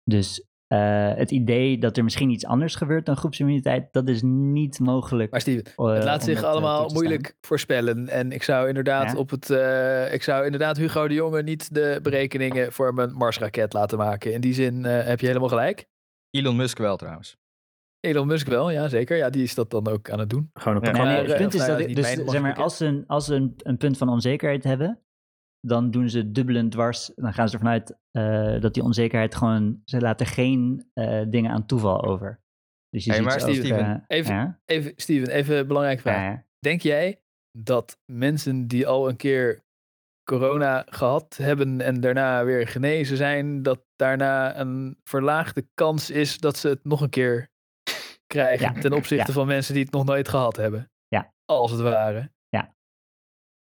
Dus 0.02 0.47
eh, 0.68 1.14
het 1.14 1.30
idee 1.30 1.78
dat 1.78 1.96
er 1.96 2.04
misschien 2.04 2.30
iets 2.30 2.44
anders 2.46 2.74
gebeurt 2.74 3.06
dan 3.06 3.16
groepsimmuniteit, 3.16 3.92
dat 3.92 4.08
is 4.08 4.22
niet 4.24 4.78
mogelijk. 4.80 5.30
Maar 5.30 5.40
Steven, 5.40 5.64
eh, 5.76 5.86
het 5.94 6.04
laat 6.04 6.24
zich 6.24 6.42
eh, 6.42 6.48
allemaal 6.48 6.88
moeilijk 6.92 7.36
voorspellen. 7.40 8.08
En 8.08 8.32
ik 8.32 8.42
zou 8.42 8.68
inderdaad 8.68 9.12
Ja. 9.12 9.18
op 9.18 9.30
het. 9.30 9.50
eh, 9.50 10.12
ik 10.14 10.22
zou 10.22 10.44
inderdaad 10.44 10.76
Hugo 10.76 11.08
de 11.08 11.14
Jonge 11.14 11.42
niet 11.42 11.74
de 11.74 11.98
berekeningen 12.02 12.72
voor 12.72 12.94
mijn 12.94 13.12
Marsraket 13.12 13.72
laten 13.72 13.98
maken. 13.98 14.32
In 14.32 14.40
die 14.40 14.54
zin 14.54 14.84
eh, 14.84 15.04
heb 15.06 15.20
je 15.20 15.26
helemaal 15.26 15.48
gelijk. 15.48 15.86
Elon 16.30 16.56
Musk 16.56 16.78
wel 16.78 16.96
trouwens. 16.96 17.36
Elon 18.00 18.26
Musk 18.26 18.46
wel, 18.48 18.70
ja 18.70 18.88
zeker. 18.88 19.16
Ja, 19.16 19.30
die 19.30 19.42
is 19.42 19.54
dat 19.54 19.70
dan 19.70 19.88
ook 19.88 20.10
aan 20.10 20.18
het 20.18 20.30
doen. 20.30 20.50
Gewoon 20.54 20.78
op 20.78 20.84
Ja. 20.84 20.90
Nee, 20.92 21.02
nee, 21.02 21.26
het 21.26 21.36
punt 21.36 21.54
is 21.54 21.66
dat 21.66 21.78
dus, 21.78 22.12
zeg 22.12 22.40
maar, 22.40 22.54
als 22.56 22.76
ze, 22.76 22.84
een, 22.86 23.04
als 23.06 23.24
ze 23.24 23.34
een, 23.34 23.54
een 23.56 23.76
punt 23.76 23.98
van 23.98 24.08
onzekerheid 24.08 24.64
hebben, 24.64 25.00
dan 25.60 25.90
doen 25.90 26.08
ze 26.08 26.30
dubbelend 26.32 26.72
dwars. 26.72 27.10
Dan 27.14 27.32
gaan 27.34 27.48
ze 27.48 27.54
ervan 27.56 27.70
uit 27.70 27.96
eh, 28.10 28.60
dat 28.60 28.74
die 28.74 28.82
onzekerheid 28.82 29.34
gewoon, 29.34 29.82
ze 29.84 30.00
laten 30.00 30.26
geen 30.26 30.90
eh, 30.94 31.22
dingen 31.28 31.50
aan 31.50 31.66
toeval 31.66 32.04
over. 32.04 32.40
Dus 32.90 33.04
je 33.04 33.10
Hey, 33.10 33.18
ziet 33.20 33.28
maar 33.28 33.40
ze 33.40 33.46
ook, 33.46 33.54
Steven, 33.54 34.04
eh, 34.06 34.16
even- 34.18 34.34
ja, 34.34 34.60
Even, 34.64 34.92
Steven, 34.96 35.28
even 35.30 35.56
een 35.56 35.66
belangrijke 35.66 36.02
vraag. 36.02 36.16
ja, 36.16 36.30
ja. 36.30 36.44
Denk 36.58 36.80
jij 36.80 37.20
dat 37.58 37.98
mensen 38.06 38.66
die 38.66 38.86
al 38.86 39.08
een 39.08 39.16
keer 39.16 39.64
corona 40.24 40.84
gehad 40.88 41.36
hebben 41.36 41.80
en 41.80 42.00
daarna 42.00 42.44
weer 42.44 42.68
genezen 42.68 43.16
zijn, 43.16 43.62
dat 43.62 43.80
daarna 43.96 44.58
een 44.58 44.98
verlaagde 45.04 45.66
kans 45.74 46.10
is 46.10 46.38
dat 46.38 46.56
ze 46.56 46.68
het 46.68 46.84
nog 46.84 47.00
een 47.00 47.10
keer 47.10 47.48
krijgen 48.26 48.80
ten 48.80 48.92
opzichte 48.92 49.32
van 49.32 49.46
mensen 49.46 49.74
die 49.74 49.82
het 49.82 49.92
nog 49.92 50.04
nooit 50.04 50.28
gehad 50.28 50.56
hebben? 50.56 50.90
Ja. 51.08 51.32
Als 51.44 51.70
het 51.70 51.80
ware. 51.80 52.30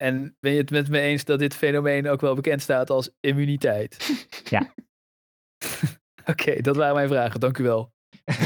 En 0.02 0.36
ben 0.40 0.52
je 0.52 0.58
het 0.58 0.70
met 0.70 0.88
me 0.88 1.00
eens 1.00 1.24
dat 1.24 1.38
dit 1.38 1.54
fenomeen 1.54 2.08
ook 2.08 2.20
wel 2.20 2.34
bekend 2.34 2.62
staat 2.62 2.90
als 2.90 3.10
immuniteit? 3.20 3.96
Ja. 4.50 4.72
Oké, 6.30 6.60
dat 6.60 6.76
waren 6.76 6.94
mijn 6.94 7.08
vragen. 7.08 7.40
Dank 7.40 7.58
u 7.58 7.62
wel. 7.64 7.92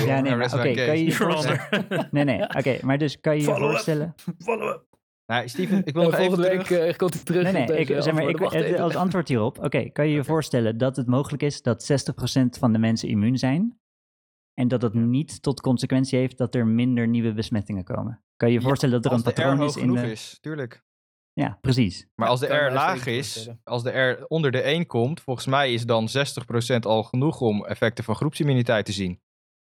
Ja, 0.06 0.20
nee, 0.20 0.32
oké, 0.44 0.74
kan 0.74 0.98
je 0.98 1.12
voorstellen... 1.12 2.08
Nee, 2.10 2.24
nee, 2.24 2.40
oké, 2.42 2.78
maar 2.82 2.98
dus 2.98 3.20
kan 3.20 3.34
je 3.34 3.40
je 3.40 3.46
Follow 3.46 3.62
up. 3.64 3.70
voorstellen... 3.70 4.14
Follow-up. 4.38 4.84
Nou, 5.26 5.48
Steven, 5.48 5.82
ik 5.84 5.94
wil 5.94 6.02
nog 6.02 6.12
even 6.12 6.24
volgende 6.24 6.48
week 6.48 6.62
terug. 6.62 6.88
eh, 6.90 6.96
komt 6.96 7.14
hij 7.14 7.22
terug. 7.24 7.42
Nee, 7.52 7.52
nee, 7.66 7.78
ik, 7.78 7.86
zeg 8.02 8.14
maar, 8.14 8.28
ik, 8.28 8.38
het- 8.38 8.78
als 8.78 8.94
antwoord 8.96 9.28
hierop, 9.28 9.58
oké, 9.58 9.88
kan 9.90 10.08
je 10.08 10.14
je 10.14 10.24
voorstellen 10.24 10.78
dat 10.78 10.96
het 10.96 11.06
mogelijk 11.06 11.42
is 11.42 11.62
dat 11.62 11.82
60% 11.82 12.58
van 12.58 12.72
de 12.72 12.78
mensen 12.78 13.08
immuun 13.08 13.38
zijn 13.38 13.80
en 14.54 14.68
dat 14.68 14.80
dat 14.80 14.94
niet 14.94 15.42
tot 15.42 15.60
consequentie 15.60 16.18
heeft 16.18 16.38
dat 16.38 16.54
er 16.54 16.66
minder 16.66 17.08
nieuwe 17.08 17.32
besmettingen 17.32 17.84
komen? 17.84 18.22
Kan 18.36 18.48
je 18.48 18.54
je 18.54 18.60
Ja, 18.60 18.66
voorstellen 18.66 19.02
dat 19.02 19.12
er 19.12 19.18
een 19.18 19.24
patroon 19.24 19.62
is 19.62 19.76
in 19.76 19.92
de... 19.92 20.10
is, 20.10 20.38
tuurlijk. 20.40 20.82
Ja, 21.34 21.58
precies. 21.60 22.06
Maar 22.14 22.28
als 22.28 22.40
de 22.40 22.46
R 22.46 22.72
laag 22.72 23.06
is, 23.06 23.50
als 23.64 23.82
de 23.82 23.90
R 23.90 24.24
onder 24.28 24.50
de 24.50 24.60
1 24.60 24.86
komt, 24.86 25.20
volgens 25.20 25.46
mij 25.46 25.72
is 25.72 25.86
dan 25.86 26.08
60% 26.74 26.76
al 26.80 27.02
genoeg 27.02 27.40
om 27.40 27.64
effecten 27.64 28.04
van 28.04 28.14
groepsimmuniteit 28.14 28.84
te 28.84 28.92
zien. 28.92 29.20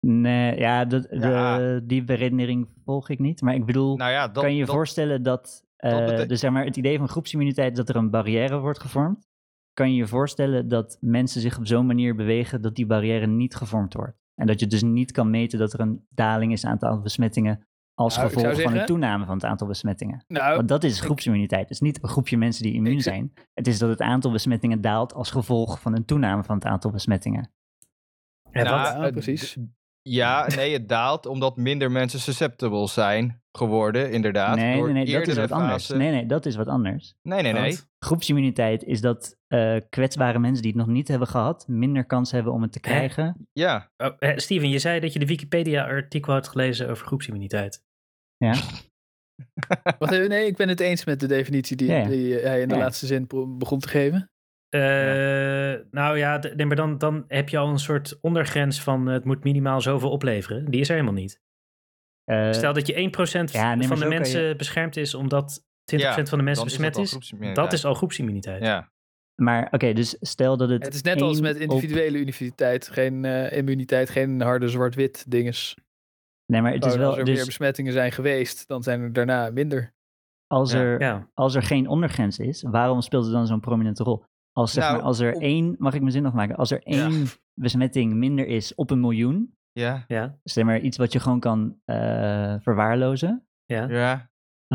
Nee, 0.06 0.58
ja. 0.58 0.84
De, 0.84 1.82
die 1.84 2.04
beredenering 2.04 2.68
volg 2.84 3.08
ik 3.08 3.18
niet. 3.18 3.40
Maar 3.40 3.54
ik 3.54 3.64
bedoel, 3.66 3.96
Nou 3.96 4.10
ja, 4.10 4.28
dat, 4.28 4.42
kan 4.42 4.52
je 4.52 4.58
je 4.58 4.64
dat- 4.64 4.74
voorstellen 4.74 5.22
dat, 5.22 5.64
eh, 5.76 6.04
betek- 6.06 6.28
dus 6.28 6.40
zeg 6.40 6.50
maar, 6.50 6.64
het 6.64 6.76
idee 6.76 6.98
van 6.98 7.08
groepsimmuniteit, 7.08 7.76
dat 7.76 7.88
er 7.88 7.96
een 7.96 8.10
barrière 8.10 8.58
wordt 8.58 8.80
gevormd? 8.80 9.26
Kan 9.72 9.90
je 9.90 9.96
je 9.96 10.06
voorstellen 10.06 10.68
dat 10.68 10.96
mensen 11.00 11.40
zich 11.40 11.58
op 11.58 11.66
zo'n 11.66 11.86
manier 11.86 12.14
bewegen 12.14 12.62
dat 12.62 12.74
die 12.74 12.86
barrière 12.86 13.26
niet 13.26 13.54
gevormd 13.54 13.94
wordt? 13.94 14.16
En 14.34 14.46
dat 14.46 14.60
je 14.60 14.66
dus 14.66 14.82
niet 14.82 15.12
kan 15.12 15.30
meten 15.30 15.58
dat 15.58 15.72
er 15.72 15.80
een 15.80 16.06
daling 16.10 16.52
is 16.52 16.64
aan 16.64 16.72
het 16.72 16.82
aantal 16.84 17.02
besmettingen 17.02 17.67
als 17.98 18.16
Nou, 18.16 18.28
gevolg 18.28 18.60
van 18.60 18.76
een 18.76 18.86
toename 18.86 19.24
van 19.24 19.34
het 19.34 19.44
aantal 19.44 19.66
besmettingen. 19.66 20.24
Nou, 20.28 20.56
Want 20.56 20.68
dat 20.68 20.84
is 20.84 21.00
groepsimmuniteit. 21.00 21.62
Het 21.62 21.70
is 21.70 21.80
niet 21.80 22.02
een 22.02 22.08
groepje 22.08 22.36
mensen 22.36 22.62
die 22.62 22.72
immuun 22.74 23.00
zijn. 23.00 23.32
Het 23.54 23.66
is 23.66 23.78
dat 23.78 23.88
het 23.88 24.00
aantal 24.00 24.30
besmettingen 24.30 24.80
daalt 24.80 25.12
als 25.14 25.30
gevolg 25.30 25.80
van 25.80 25.94
een 25.96 26.04
toename 26.04 26.44
van 26.44 26.54
het 26.54 26.64
aantal 26.64 26.90
besmettingen. 26.90 27.52
Ja, 28.50 28.62
Nou, 28.62 28.76
wat- 28.96 29.04
Ja, 29.04 29.10
precies. 29.10 29.56
Ja, 30.02 30.46
nee, 30.56 30.72
het 30.72 30.88
daalt 30.88 31.26
omdat 31.26 31.56
minder 31.56 31.90
mensen 31.90 32.20
susceptible 32.20 32.88
zijn 32.88 33.42
geworden, 33.52 34.10
inderdaad. 34.12 34.56
Nee, 34.56 34.76
door 34.76 34.92
nee, 34.92 35.04
nee, 35.04 35.12
dat 35.18 35.26
is 35.26 35.36
wat 35.36 35.52
anders. 35.52 35.88
Nee, 35.88 36.10
nee, 36.10 36.26
dat 36.26 36.46
is 36.46 36.56
wat 36.56 36.66
anders. 36.66 37.14
nee, 37.22 37.42
nee. 37.42 37.78
Groepsimmuniteit 38.04 38.82
is 38.84 39.00
dat 39.00 39.36
eh, 39.46 39.76
kwetsbare 39.90 40.38
mensen 40.38 40.62
die 40.62 40.70
het 40.72 40.80
nog 40.80 40.90
niet 40.90 41.08
hebben 41.08 41.28
gehad, 41.28 41.68
minder 41.68 42.04
kans 42.04 42.30
hebben 42.32 42.52
om 42.52 42.62
het 42.62 42.72
te 42.72 42.78
Hè? 42.82 42.88
krijgen. 42.90 43.48
Ja, 43.52 43.90
Oh, 43.96 44.08
eh, 44.18 44.36
Steven, 44.36 44.68
je 44.68 44.78
zei 44.78 45.00
dat 45.00 45.12
je 45.12 45.18
de 45.18 45.26
Wikipedia-artikel 45.26 46.32
had 46.32 46.48
gelezen 46.48 46.88
over 46.90 47.06
groepsimmuniteit. 47.06 47.82
Ja. 48.38 48.54
Wacht 49.98 50.12
even, 50.12 50.28
nee, 50.28 50.46
ik 50.46 50.56
ben 50.56 50.68
het 50.68 50.80
eens 50.80 51.04
met 51.04 51.20
de 51.20 51.26
definitie 51.26 51.76
die, 51.76 51.88
Ja, 51.88 51.96
ja. 51.96 52.08
die 52.08 52.34
hij 52.34 52.60
in 52.60 52.68
de 52.68 52.74
Ja. 52.74 52.80
laatste 52.80 53.06
zin 53.06 53.26
begon 53.58 53.78
te 53.78 53.88
geven. 53.88 54.30
Eh, 54.68 54.80
Nou 55.90 56.18
ja, 56.18 56.40
nee, 56.56 56.66
maar 56.66 56.76
dan, 56.76 56.98
dan 56.98 57.24
heb 57.28 57.48
je 57.48 57.58
al 57.58 57.68
een 57.68 57.78
soort 57.78 58.18
ondergrens 58.20 58.82
van 58.82 59.08
eh, 59.08 59.14
het 59.14 59.24
moet 59.24 59.44
minimaal 59.44 59.80
zoveel 59.80 60.10
opleveren. 60.10 60.70
Die 60.70 60.80
is 60.80 60.88
er 60.88 60.94
helemaal 60.94 61.14
niet. 61.20 61.40
Eh, 62.24 62.52
Stel 62.52 62.72
dat 62.72 62.86
je 62.86 62.94
1% 62.94 63.52
ja, 63.52 63.68
nee, 63.74 63.88
maar 63.88 63.96
van 63.98 64.08
de 64.08 64.14
mensen 64.14 64.42
je- 64.42 64.56
beschermd 64.56 64.96
is 64.96 65.14
omdat 65.14 65.64
20% 65.84 66.16
Ja, 66.16 66.26
van 66.26 66.38
de 66.38 66.44
mensen 66.44 66.64
is 66.66 66.70
besmet 66.72 66.94
dat 66.94 67.04
is. 67.04 67.54
Dat 67.54 67.72
is 67.72 67.84
al 67.84 67.94
groepsimmuniteit. 67.94 68.62
ja. 68.62 68.90
maar 69.42 69.68
oké, 69.70 69.92
dus 69.92 70.16
stel 70.20 70.56
dat 70.56 70.68
het. 70.68 70.84
Het 70.84 70.94
is 70.94 71.02
net 71.02 71.20
als 71.22 71.40
met 71.40 71.54
op- 71.54 71.60
individuele 71.60 72.18
immuniteit. 72.18 72.88
Geen 72.88 73.24
eh, 73.24 73.56
immuniteit, 73.56 74.10
geen 74.10 74.40
harde 74.40 74.68
zwart-wit 74.68 75.24
dinges. 75.30 75.76
Nee, 76.52 76.62
maar 76.62 76.72
het 76.72 76.84
is 76.84 76.92
Gewoon, 76.92 77.00
wel. 77.00 77.08
als 77.10 77.18
er 77.18 77.24
meer 77.24 77.34
Dus 77.34 77.46
besmettingen 77.46 77.92
zijn 77.92 78.12
geweest, 78.12 78.68
dan 78.68 78.82
zijn 78.82 79.00
er 79.00 79.12
daarna 79.12 79.50
minder. 79.50 79.94
als 80.46 80.72
Ja. 80.72 80.78
er, 80.78 81.00
Ja. 81.00 81.28
als 81.34 81.54
er 81.54 81.62
geen 81.62 81.88
ondergrens 81.88 82.38
is, 82.38 82.62
waarom 82.62 83.00
speelt 83.00 83.24
het 83.24 83.32
dan 83.32 83.46
zo'n 83.46 83.60
prominente 83.60 84.02
rol? 84.02 84.24
Als, 84.52 84.72
zeg 84.72 84.84
Nou, 84.84 84.96
maar, 84.96 85.04
als 85.04 85.18
er 85.18 85.34
op- 85.34 85.42
één, 85.42 85.74
mag 85.78 85.94
ik 85.94 86.00
mijn 86.00 86.12
zin 86.12 86.22
nog 86.22 86.32
maken? 86.32 86.56
Als 86.56 86.70
er 86.70 86.80
Ja. 86.84 87.06
één 87.06 87.26
besmetting 87.54 88.14
minder 88.14 88.46
is 88.46 88.74
op 88.74 88.90
een 88.90 89.00
miljoen, 89.00 89.56
Ja, 89.72 90.04
Ja, 90.08 90.38
zeg 90.42 90.64
maar 90.64 90.80
iets 90.80 90.96
wat 90.96 91.12
je 91.12 91.20
gewoon 91.20 91.40
kan 91.40 91.80
eh, 91.84 92.54
verwaarlozen, 92.60 93.46
ja. 93.64 93.88
ja. 93.88 94.30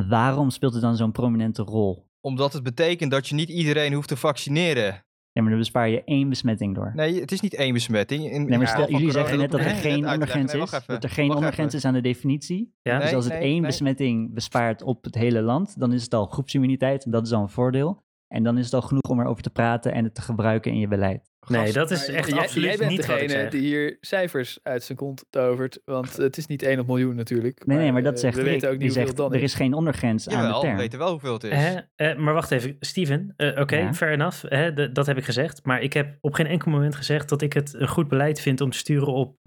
waarom 0.08 0.50
speelt 0.50 0.74
het 0.74 0.82
dan 0.82 0.96
zo'n 0.96 1.12
prominente 1.12 1.62
rol? 1.64 2.08
Omdat 2.22 2.54
het 2.54 2.64
betekent 2.64 3.12
dat 3.12 3.28
je 3.28 3.36
niet 3.36 3.50
iedereen 3.50 3.94
hoeft 3.94 4.08
te 4.08 4.18
vaccineren. 4.18 5.03
Ja, 5.34 5.42
maar 5.42 5.52
dan 5.52 5.60
bespaar 5.60 5.90
je 5.90 6.04
één 6.04 6.30
besmetting 6.30 6.76
door. 6.76 6.92
Nee, 6.96 7.20
het 7.20 7.32
is 7.32 7.42
niet 7.42 7.54
één 7.54 7.74
besmetting. 7.74 8.32
In, 8.32 8.46
Nee, 8.46 8.58
maar 8.58 8.68
stel, 8.68 8.90
jullie 8.90 9.12
zeggen 9.12 9.38
net 9.38 9.52
dat 9.52 9.60
er 9.60 9.70
geen 9.70 10.08
ondergrens 10.10 10.54
Nee, 10.54 10.62
is. 10.62 10.72
Dat 10.86 11.04
er 11.04 11.10
geen 11.10 11.34
ondergrens 11.36 11.74
is 11.74 11.86
aan 11.86 11.94
de 11.94 12.02
definitie. 12.02 12.74
Ja? 12.82 12.96
dus 12.96 13.06
Nee, 13.06 13.16
als 13.16 13.26
het 13.26 13.34
nee, 13.34 13.44
één 13.44 13.62
nee. 13.62 13.70
besmetting 13.70 14.34
bespaart 14.34 14.82
op 14.82 15.04
het 15.04 15.16
hele 15.16 15.42
land, 15.42 15.80
dan 15.80 15.94
is 15.94 16.04
het 16.04 16.14
al 16.14 16.26
groepsimmuniteit. 16.26 17.06
En 17.06 17.12
dat 17.12 17.26
is 17.26 17.32
al 17.32 17.42
een 17.42 17.50
voordeel. 17.50 18.03
En 18.34 18.44
dan 18.44 18.58
is 18.58 18.66
het 18.66 18.74
al 18.74 18.82
genoeg 18.82 19.02
om 19.10 19.20
erover 19.20 19.44
te 19.44 19.50
praten 19.50 19.94
en 19.94 20.04
het 20.04 20.16
te 20.16 20.22
gebruiken 20.22 20.72
in 20.72 20.80
je 20.80 20.88
beleid. 20.88 21.32
Nee, 21.48 21.62
Gast, 21.62 21.74
dat 21.74 21.92
is 21.92 22.08
Maar 22.08 22.16
echt 22.16 22.30
jij, 22.30 22.40
absoluut 22.40 22.68
jij 22.70 22.78
bent 22.78 22.90
niet 22.90 23.06
wat 23.06 23.22
ik 23.22 23.28
degene 23.28 23.50
die 23.50 23.62
hier 23.62 23.98
cijfers 24.02 24.60
uit 24.64 24.84
zijn 24.84 24.98
kont 24.98 25.26
tovert. 25.30 25.80
Want 25.86 26.18
het 26.18 26.38
is 26.38 26.46
niet 26.48 26.62
1 26.64 26.80
op 26.80 26.88
miljoen 26.88 27.16
natuurlijk. 27.16 27.66
Nee, 27.66 27.78
nee, 27.78 27.92
maar 27.92 28.02
eh, 28.02 28.06
dat 28.08 28.20
zegt 28.20 28.36
We 28.36 28.42
Rick. 28.42 28.52
weten 28.52 28.68
ook 28.70 28.74
Die 28.80 28.84
niet 28.84 28.96
hoeveel 28.96 29.16
zegt, 29.16 29.30
dan 29.30 29.34
er 29.34 29.44
is 29.44 29.54
geen 29.54 29.74
ondergrens 29.74 30.28
aan 30.30 30.36
de 30.38 30.42
Jawel, 30.42 30.60
we 30.62 30.66
term. 30.66 30.78
weten 30.78 31.00
wel 31.00 31.10
hoeveel 31.12 31.34
het 31.34 31.44
is. 31.44 31.52
Hè? 31.52 31.80
Eh, 31.96 32.18
maar 32.18 32.34
wacht 32.34 32.52
even, 32.52 32.76
Steven. 32.80 33.34
eh, 33.38 33.60
Oké, 33.62 33.76
Ja. 33.78 33.94
fair 33.94 34.12
enough. 34.12 34.44
Hè, 34.48 34.74
de- 34.74 34.92
dat 34.92 35.06
heb 35.06 35.18
ik 35.18 35.24
gezegd. 35.24 35.66
Maar 35.66 35.82
ik 35.82 35.94
heb 35.94 36.18
op 36.22 36.34
geen 36.34 36.48
enkel 36.48 36.72
moment 36.72 36.96
gezegd 36.96 37.30
dat 37.30 37.42
ik 37.42 37.54
het 37.54 37.74
een 37.74 37.88
goed 37.88 38.08
beleid 38.08 38.40
vind 38.42 38.62
om 38.62 38.70
te 38.70 38.78
sturen 38.78 39.14
op 39.14 39.38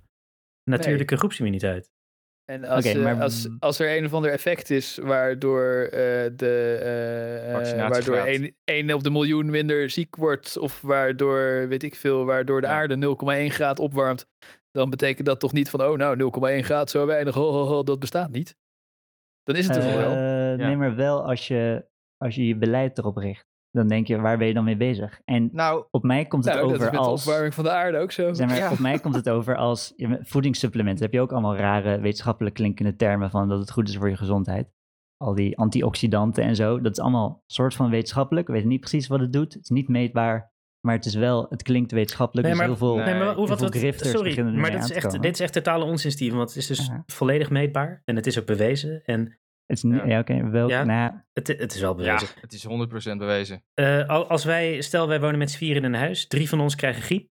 natuurlijke 0.70 1.16
groepsimmuniteit. 1.16 1.90
En 2.46 2.64
als, 2.64 2.84
eh, 2.84 3.20
als, 3.20 3.48
als 3.58 3.78
er 3.78 3.96
een 3.96 4.04
of 4.04 4.14
ander 4.14 4.30
effect 4.30 4.70
is 4.70 4.96
waardoor, 4.96 5.72
eh, 5.82 6.30
de, 6.36 6.78
eh, 7.52 7.88
waardoor 7.88 8.16
1, 8.16 8.56
1 8.64 8.92
op 8.92 9.02
de 9.02 9.10
miljoen 9.10 9.50
minder 9.50 9.90
ziek 9.90 10.16
wordt, 10.16 10.58
of 10.58 10.80
waardoor, 10.80 11.68
weet 11.68 11.82
ik 11.82 11.94
veel, 11.94 12.24
waardoor 12.24 12.60
de 12.60 12.66
Ja. 12.66 12.72
aarde 12.72 12.96
0,1 12.96 13.50
graad 13.50 13.78
opwarmt, 13.78 14.26
dan 14.70 14.90
betekent 14.90 15.26
dat 15.26 15.40
toch 15.40 15.52
niet 15.52 15.70
van, 15.70 15.82
oh 15.82 15.96
nou, 15.96 16.16
0,1 16.16 16.64
graad 16.64 16.90
zo 16.90 17.06
weinig, 17.06 17.34
ho, 17.34 17.50
ho, 17.52 17.64
ho, 17.64 17.82
dat 17.82 17.98
bestaat 17.98 18.30
niet. 18.30 18.56
Dan 19.42 19.56
is 19.56 19.66
het 19.66 19.76
er 19.76 19.82
toch 19.82 19.96
wel. 19.96 20.14
Nee, 20.56 20.76
maar 20.76 20.96
wel 20.96 21.24
als 21.28 21.48
je, 21.48 21.86
als 22.16 22.34
je 22.34 22.46
je 22.46 22.56
beleid 22.56 22.98
erop 22.98 23.16
richt. 23.16 23.46
Dan 23.76 23.88
denk 23.88 24.06
je, 24.06 24.20
waar 24.20 24.38
ben 24.38 24.46
je 24.46 24.54
dan 24.54 24.64
mee 24.64 24.76
bezig? 24.76 25.20
En 25.24 25.48
Nou, 25.52 25.84
op 25.90 26.02
mij 26.02 26.24
komt 26.24 26.44
het 26.44 26.54
Nou, 26.54 26.66
dat 26.66 26.76
is 26.76 26.80
over 26.80 26.92
de 26.92 26.98
als... 26.98 27.26
opwarming 27.26 27.54
van 27.54 27.64
de 27.64 27.70
aarde 27.70 27.98
ook 27.98 28.12
zo. 28.12 28.32
Zeg 28.32 28.46
maar, 28.48 28.56
Ja. 28.56 28.70
Op 28.72 28.78
mij 28.78 28.98
komt 28.98 29.14
het 29.14 29.28
over 29.28 29.56
als 29.56 29.94
voedingssupplementen. 30.20 31.04
heb 31.04 31.12
je 31.12 31.20
ook 31.20 31.32
allemaal 31.32 31.56
rare 31.56 32.00
wetenschappelijk 32.00 32.54
klinkende 32.54 32.96
termen 32.96 33.30
van 33.30 33.48
dat 33.48 33.58
het 33.58 33.70
goed 33.70 33.88
is 33.88 33.96
voor 33.96 34.08
je 34.08 34.16
gezondheid. 34.16 34.68
Al 35.16 35.34
die 35.34 35.58
antioxidanten 35.58 36.44
en 36.44 36.56
zo. 36.56 36.80
Dat 36.80 36.92
is 36.92 37.02
allemaal 37.02 37.42
soort 37.46 37.74
van 37.74 37.90
wetenschappelijk. 37.90 38.46
We 38.46 38.52
weten 38.52 38.68
niet 38.68 38.80
precies 38.80 39.06
wat 39.06 39.20
het 39.20 39.32
doet. 39.32 39.52
Het 39.54 39.62
is 39.62 39.68
niet 39.68 39.88
meetbaar. 39.88 40.54
Maar 40.80 40.94
het 40.94 41.04
is 41.04 41.14
wel, 41.14 41.46
het 41.48 41.62
klinkt 41.62 41.92
wetenschappelijk. 41.92 42.48
Nee, 42.48 42.56
dus 42.56 42.66
maar- 42.66 42.76
heel 42.78 42.86
veel, 42.86 43.04
Nee, 43.04 43.24
maar 43.24 43.34
hoe, 43.34 43.46
wat, 43.48 43.76
grifters 43.76 44.10
sorry, 44.10 44.30
is, 44.74 44.90
echt, 44.90 45.22
dit 45.22 45.32
is 45.34 45.40
echt 45.40 45.52
totale 45.52 45.84
onzin, 45.84 46.10
Steven. 46.10 46.36
Want 46.36 46.48
het 46.48 46.58
is 46.58 46.66
dus 46.66 46.90
volledig 47.06 47.50
meetbaar. 47.50 48.02
En 48.04 48.16
het 48.16 48.26
is 48.26 48.38
ook 48.38 48.46
bewezen. 48.46 49.02
En 49.04 49.38
Het 49.66 49.76
is 49.76 49.82
niet, 49.82 49.94
Ja. 49.94 50.06
ja, 50.06 50.18
oké, 50.18 50.50
wel, 50.50 50.68
Ja. 50.68 50.84
nou, 50.84 51.12
het, 51.32 51.46
het 51.48 51.74
is 51.74 51.80
wel 51.80 51.90
ja, 51.90 51.96
bewezen. 52.16 52.28
het 52.40 52.52
is 52.52 52.64
100% 52.66 53.18
bewezen. 53.18 53.62
Eh, 53.74 54.08
al- 54.08 54.26
als 54.28 54.44
wij, 54.44 54.80
stel 54.80 55.08
wij 55.08 55.20
wonen 55.20 55.38
met 55.38 55.50
z'n 55.50 55.56
vieren 55.58 55.84
in 55.84 55.92
een 55.92 56.00
huis. 56.00 56.26
Drie 56.26 56.48
van 56.48 56.60
ons 56.60 56.74
krijgen 56.74 57.02
griep. 57.02 57.28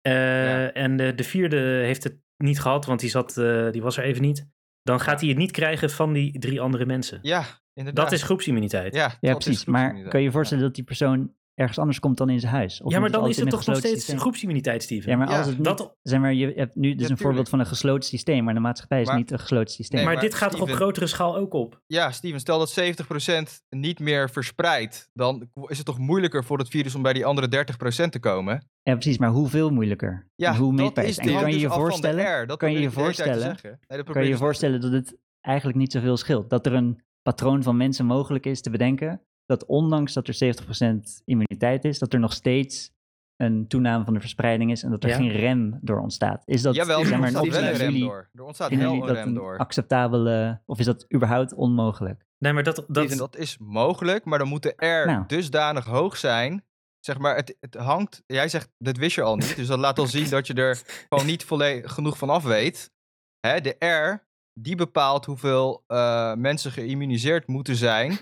Eh, 0.00 0.12
Ja. 0.12 0.72
En 0.72 0.96
de, 0.96 1.14
de 1.14 1.24
vierde 1.24 1.56
heeft 1.60 2.04
het 2.04 2.16
niet 2.36 2.60
gehad, 2.60 2.86
want 2.86 3.00
die, 3.00 3.10
zat, 3.10 3.36
eh, 3.36 3.70
die 3.70 3.82
was 3.82 3.96
er 3.96 4.04
even 4.04 4.22
niet. 4.22 4.46
Dan 4.82 5.00
gaat 5.00 5.20
hij 5.20 5.28
het 5.28 5.38
niet 5.38 5.50
krijgen 5.50 5.90
van 5.90 6.12
die 6.12 6.38
drie 6.38 6.60
andere 6.60 6.86
mensen. 6.86 7.18
Ja, 7.22 7.44
inderdaad. 7.74 8.04
Dat 8.04 8.12
is 8.14 8.22
groepsimmuniteit. 8.22 8.94
Ja, 8.94 9.12
ja 9.20 9.32
precies. 9.34 9.64
Maar 9.64 10.02
kan 10.08 10.20
je 10.20 10.26
je 10.26 10.32
voorstellen 10.32 10.64
dat 10.64 10.74
die 10.74 10.84
persoon 10.84 11.34
ergens 11.54 11.78
anders 11.78 11.98
komt 12.00 12.16
dan 12.16 12.30
in 12.30 12.40
zijn 12.40 12.52
huis? 12.52 12.82
Of 12.82 12.92
ja, 12.92 12.98
maar 13.00 13.10
moet 13.10 13.18
dan 13.20 13.28
is 13.28 13.36
het 13.36 13.50
toch 13.50 13.66
een 13.66 13.72
nog 13.72 13.78
steeds 13.80 13.94
systeem? 13.94 14.18
groepsimmuniteit, 14.18 14.82
Steven. 14.82 15.10
Ja, 15.10 15.16
maar 15.16 15.28
Ja, 15.30 15.36
als 15.38 15.46
het 15.46 15.56
niet, 15.56 15.64
dat- 15.64 15.96
zeg 16.02 16.20
maar, 16.20 16.34
je 16.34 16.52
hebt 16.56 16.74
nu, 16.74 16.94
Ja, 16.96 17.08
een 17.08 17.18
voorbeeld 17.18 17.48
van 17.48 17.60
een 17.60 17.66
gesloten 17.66 18.08
systeem, 18.08 18.44
maar 18.44 18.54
de 18.54 18.60
maatschappij 18.60 19.00
is 19.00 19.06
Maar- 19.06 19.16
niet 19.16 19.30
een 19.30 19.38
gesloten 19.38 19.74
systeem. 19.74 19.96
Nee, 19.98 20.06
maar, 20.06 20.14
maar 20.14 20.24
dit 20.24 20.34
gaat 20.34 20.50
toch 20.50 20.60
op 20.60 20.70
grotere 20.70 21.06
schaal 21.06 21.36
ook 21.36 21.52
op? 21.52 21.80
Ja, 21.86 22.10
Steven, 22.10 22.40
stel 22.40 22.58
dat 22.58 22.70
70% 22.70 23.62
niet 23.68 23.98
meer 24.00 24.30
verspreidt. 24.30 25.08
Dan 25.12 25.48
is 25.66 25.76
het 25.76 25.86
toch 25.86 25.98
moeilijker 25.98 26.44
voor 26.44 26.58
het 26.58 26.68
virus 26.68 26.94
om 26.94 27.02
bij 27.02 27.12
die 27.12 27.24
andere 27.26 27.48
30% 27.48 28.12
te 28.12 28.20
komen? 28.20 28.68
Ja, 28.82 28.92
precies, 28.92 29.18
maar 29.18 29.30
hoeveel 29.30 29.70
moeilijker? 29.70 30.28
Ja, 30.34 30.52
En 30.52 30.56
hoe 30.58 30.72
meetbaar 30.72 31.04
is 31.04 31.16
het? 31.16 31.26
En 31.26 31.32
kan 31.32 31.50
je 31.50 31.58
je 31.58 31.66
dus 31.66 31.76
voorstellen, 31.76 32.46
kan 32.56 32.72
je 32.72 32.80
je 32.80 32.90
voorstellen- 32.90 33.56
kan 34.04 34.26
je 34.26 34.36
voorstellen 34.36 34.80
dat 34.80 34.92
het 34.92 35.16
eigenlijk 35.40 35.78
niet 35.78 35.92
zoveel 35.92 36.16
scheelt? 36.16 36.50
Dat 36.50 36.66
er 36.66 36.72
een 36.72 37.02
patroon 37.22 37.62
van 37.62 37.76
mensen 37.76 38.06
mogelijk 38.06 38.46
is 38.46 38.60
te 38.60 38.70
bedenken, 38.70 39.20
dat 39.46 39.64
ondanks 39.66 40.12
dat 40.12 40.28
er 40.28 40.34
70% 40.34 41.22
immuniteit 41.24 41.84
is, 41.84 41.98
dat 41.98 42.12
er 42.12 42.20
nog 42.20 42.32
steeds 42.32 42.92
een 43.36 43.66
toename 43.68 44.04
van 44.04 44.14
de 44.14 44.20
verspreiding 44.20 44.70
is 44.70 44.82
en 44.82 44.90
dat 44.90 45.02
er 45.04 45.08
Ja. 45.10 45.16
geen 45.16 45.30
rem 45.30 45.78
door 45.82 45.98
ontstaat. 46.00 46.42
Is 46.46 46.62
dat, 46.62 46.74
Jawel, 46.74 47.04
zeg 47.04 47.12
er 47.12 47.18
ontstaat 47.20 47.46
wel 47.48 47.62
een 47.62 47.72
rem 47.76 48.00
door. 48.00 48.30
Er 48.34 48.42
ontstaat 48.44 48.74
wel 48.74 48.92
een 48.92 49.00
dat 49.00 49.10
rem 49.10 49.26
een 49.28 49.34
door. 49.34 49.58
acceptabele, 49.58 50.60
of 50.66 50.78
is 50.78 50.84
dat 50.84 51.06
überhaupt 51.14 51.54
onmogelijk? 51.54 52.26
Nee, 52.38 52.52
maar 52.52 52.62
dat, 52.62 52.76
dat, 52.76 53.08
Dat, 53.08 53.18
dat 53.18 53.36
is 53.36 53.58
mogelijk, 53.58 54.24
maar 54.24 54.38
dan 54.38 54.48
moet 54.48 54.62
de 54.62 54.74
R 55.02 55.06
Nou. 55.06 55.24
dusdanig 55.26 55.84
hoog 55.84 56.16
zijn. 56.16 56.64
Zeg 57.00 57.18
maar, 57.18 57.36
het, 57.36 57.56
het 57.60 57.74
hangt. 57.74 58.22
Jij 58.26 58.48
zegt, 58.48 58.70
dat 58.78 58.96
wist 58.96 59.14
je 59.14 59.22
al 59.22 59.36
niet. 59.36 59.56
Dus 59.56 59.66
dat 59.66 59.78
laat 59.78 59.98
al 59.98 60.06
zien 60.06 60.30
dat 60.30 60.46
je 60.46 60.54
er 60.54 60.82
gewoon 61.08 61.26
niet 61.26 61.44
volledig 61.44 61.92
genoeg 61.92 62.18
van 62.18 62.30
af 62.30 62.42
weet. 62.44 62.92
Hè, 63.40 63.60
de 63.60 63.84
R, 63.86 64.26
die 64.60 64.76
bepaalt 64.76 65.24
hoeveel 65.24 65.84
eh, 65.86 66.34
mensen 66.34 66.70
geïmmuniseerd 66.72 67.46
moeten 67.46 67.76
zijn. 67.76 68.18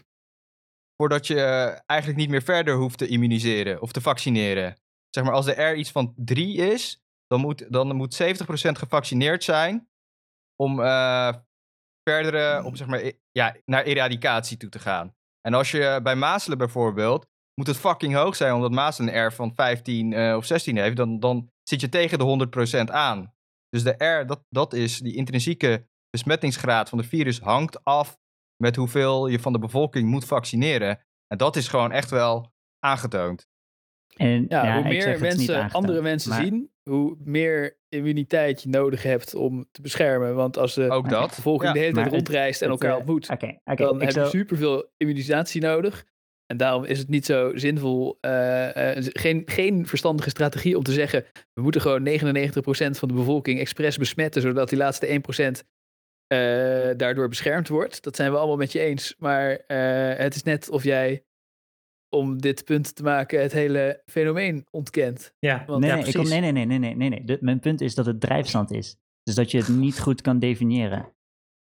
Voordat 0.97 1.27
je 1.27 1.41
eh, 1.41 1.79
eigenlijk 1.87 2.21
niet 2.21 2.29
meer 2.29 2.43
verder 2.43 2.75
hoeft 2.75 2.99
te 2.99 3.07
immuniseren 3.07 3.83
of 3.83 3.93
te 3.93 4.01
vaccineren. 4.01 4.77
Zeg 5.11 5.25
maar, 5.25 5.33
als 5.33 5.47
de 5.47 5.63
R 5.63 5.75
iets 5.75 5.91
van 5.91 6.13
3 6.17 6.57
is, 6.57 7.01
dan 7.27 7.41
moet, 7.41 7.73
dan 7.73 7.97
moet 7.97 8.23
70% 8.23 8.27
gevaccineerd 8.55 9.45
zijn. 9.45 9.89
Om 10.57 10.81
verdere, 12.03 12.65
om 12.65 12.77
zeg 12.77 12.87
maar, 12.87 13.13
ja, 13.31 13.57
naar 13.65 13.83
eradicatie 13.83 14.57
toe 14.57 14.69
te 14.69 14.79
gaan. 14.79 15.15
En 15.41 15.55
als 15.55 15.71
je 15.71 16.01
bij 16.03 16.15
mazelen 16.15 16.59
bijvoorbeeld, 16.59 17.27
moet 17.55 17.67
het 17.67 17.77
fucking 17.77 18.15
hoog 18.15 18.37
zijn, 18.37 18.55
omdat 18.55 18.71
mazelen 18.71 19.15
een 19.15 19.27
R 19.27 19.33
van 19.33 19.55
15 19.55 20.13
eh, 20.13 20.37
of 20.37 20.45
16 20.45 20.77
heeft, 20.77 20.97
dan, 20.97 21.21
dan 21.21 21.51
zit 21.63 21.81
je 21.81 21.89
tegen 21.89 22.19
de 22.19 22.49
100% 22.89 22.93
aan. 22.93 23.35
Dus 23.69 23.83
de 23.83 24.05
R, 24.05 24.27
dat, 24.27 24.45
dat 24.49 24.73
is 24.73 24.99
die 24.99 25.15
intrinsieke 25.15 25.87
besmettingsgraad 26.11 26.89
van 26.89 26.99
de 26.99 27.05
virus, 27.05 27.41
hangt 27.41 27.85
af 27.85 28.19
met 28.63 28.77
hoeveel 28.77 29.27
je 29.27 29.39
van 29.41 29.53
de 29.53 29.59
bevolking 29.59 30.09
moet 30.09 30.25
vaccineren. 30.25 30.99
En 31.27 31.37
dat 31.39 31.57
is 31.57 31.69
gewoon 31.69 31.93
echt 31.93 32.11
wel 32.11 32.53
aangetoond. 32.79 33.47
En, 34.17 34.45
Ja, 34.49 34.73
hoe 34.75 34.85
ik 34.85 34.89
meer 34.91 35.03
zeg, 35.03 35.21
het 35.21 35.33
is 35.33 35.39
niet 35.39 35.49
mensen, 35.49 35.71
andere 35.73 36.03
mensen 36.03 36.31
maar- 36.31 36.43
zien, 36.43 36.71
hoe 36.91 37.17
meer 37.25 37.79
immuniteit 37.89 38.63
je 38.63 38.69
nodig 38.69 39.03
hebt 39.03 39.35
om 39.35 39.69
te 39.73 39.81
beschermen. 39.83 40.35
Want 40.35 40.59
als 40.59 40.75
de 40.75 40.91
Ook 40.91 41.09
dat. 41.09 41.29
bevolking 41.37 41.67
Ja. 41.69 41.73
de 41.73 41.79
hele 41.79 41.93
tijd 41.93 41.95
Maar 41.95 42.05
het- 42.05 42.15
rondreist 42.29 42.63
en 42.63 42.69
elkaar 42.69 42.91
eh, 42.91 42.97
ontmoet, 42.97 43.27
dan 43.75 44.01
heb 44.01 44.11
zou- 44.11 44.25
je 44.25 44.31
superveel 44.31 44.91
immunisatie 44.97 45.61
nodig. 45.61 46.05
En 46.47 46.57
daarom 46.57 46.85
is 46.85 46.99
het 46.99 47.09
niet 47.09 47.27
zo 47.27 47.57
zinvol, 47.57 48.19
eh, 48.21 48.97
eh, 48.97 49.05
geen, 49.13 49.43
geen 49.47 49.87
verstandige 49.87 50.31
strategie 50.31 50.77
om 50.77 50.83
te 50.83 50.93
zeggen, 50.93 51.25
we 51.53 51.63
moeten 51.63 51.81
gewoon 51.81 52.03
99% 52.03 52.99
van 52.99 53.09
de 53.09 53.15
bevolking 53.15 53.59
expres 53.61 53.97
besmetten, 53.99 54.43
zodat 54.43 54.69
die 54.69 54.79
laatste 54.79 55.07
1% 55.13 55.59
eh, 55.59 55.65
daardoor 56.97 57.29
beschermd 57.29 57.69
wordt. 57.69 58.03
Dat 58.03 58.17
zijn 58.17 58.31
we 58.31 58.37
allemaal 58.39 58.57
met 58.57 58.73
je 58.73 58.81
eens. 58.81 59.15
Maar 59.19 59.51
eh, 59.57 60.19
het 60.19 60.35
is 60.35 60.43
net 60.43 60.71
of 60.71 60.85
jij, 60.85 61.25
om 62.09 62.41
dit 62.41 62.65
punt 62.65 62.95
te 62.95 63.03
maken, 63.03 63.41
het 63.43 63.53
hele 63.53 64.03
fenomeen 64.07 64.67
ontkent. 64.71 65.35
Ja, 65.39 65.65
Want- 65.67 65.81
Nee, 65.81 65.91
ja 65.91 65.97
nee, 65.97 66.13
kom, 66.13 66.29
nee, 66.29 66.41
nee, 66.41 66.53
nee, 66.53 66.67
nee, 66.67 66.79
nee, 66.79 66.95
nee, 66.95 67.09
nee. 67.09 67.25
De- 67.25 67.39
mijn 67.41 67.61
punt 67.61 67.81
is 67.81 67.95
dat 67.95 68.07
het 68.07 68.21
drijfstand 68.21 68.71
is. 68.71 68.97
Dus 69.23 69.35
dat 69.35 69.51
je 69.51 69.59
het 69.59 69.69
niet 69.69 70.01
goed 70.01 70.21
kan 70.21 70.39
definiëren. 70.39 71.13